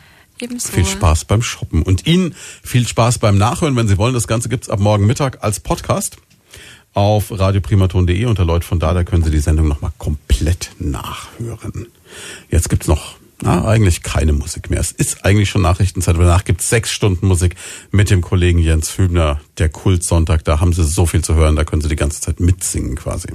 Ebenso. 0.41 0.71
Viel 0.71 0.85
Spaß 0.85 1.25
beim 1.25 1.41
Shoppen 1.41 1.83
und 1.83 2.07
Ihnen 2.07 2.33
viel 2.63 2.87
Spaß 2.87 3.19
beim 3.19 3.37
Nachhören, 3.37 3.75
wenn 3.75 3.89
Sie 3.89 3.97
wollen. 3.97 4.13
Das 4.13 4.27
Ganze 4.27 4.47
gibt's 4.47 4.69
ab 4.69 4.79
morgen 4.79 5.05
Mittag 5.05 5.43
als 5.43 5.59
Podcast 5.59 6.17
auf 6.93 7.37
radioprimaton.de 7.37 8.25
unter 8.25 8.45
Leut 8.45 8.63
von 8.63 8.79
da. 8.79 8.93
Da 8.93 9.03
können 9.03 9.23
Sie 9.23 9.31
die 9.31 9.39
Sendung 9.39 9.67
nochmal 9.67 9.91
komplett 9.97 10.71
nachhören. 10.79 11.87
Jetzt 12.49 12.69
gibt's 12.69 12.87
noch 12.87 13.15
na, 13.41 13.65
eigentlich 13.65 14.03
keine 14.03 14.33
Musik 14.33 14.69
mehr. 14.69 14.81
Es 14.81 14.91
ist 14.91 15.23
eigentlich 15.23 15.49
schon 15.49 15.61
Nachrichtenzeit, 15.61 16.17
danach 16.17 16.43
gibt's 16.43 16.69
sechs 16.69 16.91
Stunden 16.91 17.27
Musik 17.27 17.55
mit 17.89 18.09
dem 18.09 18.21
Kollegen 18.21 18.59
Jens 18.59 18.97
Hübner, 18.97 19.39
der 19.57 19.69
Kultsonntag. 19.69 20.43
Da 20.43 20.59
haben 20.59 20.73
Sie 20.73 20.83
so 20.83 21.05
viel 21.05 21.23
zu 21.23 21.35
hören, 21.35 21.55
da 21.55 21.63
können 21.63 21.81
Sie 21.81 21.87
die 21.87 21.95
ganze 21.95 22.19
Zeit 22.19 22.41
mitsingen 22.41 22.95
quasi. 22.95 23.29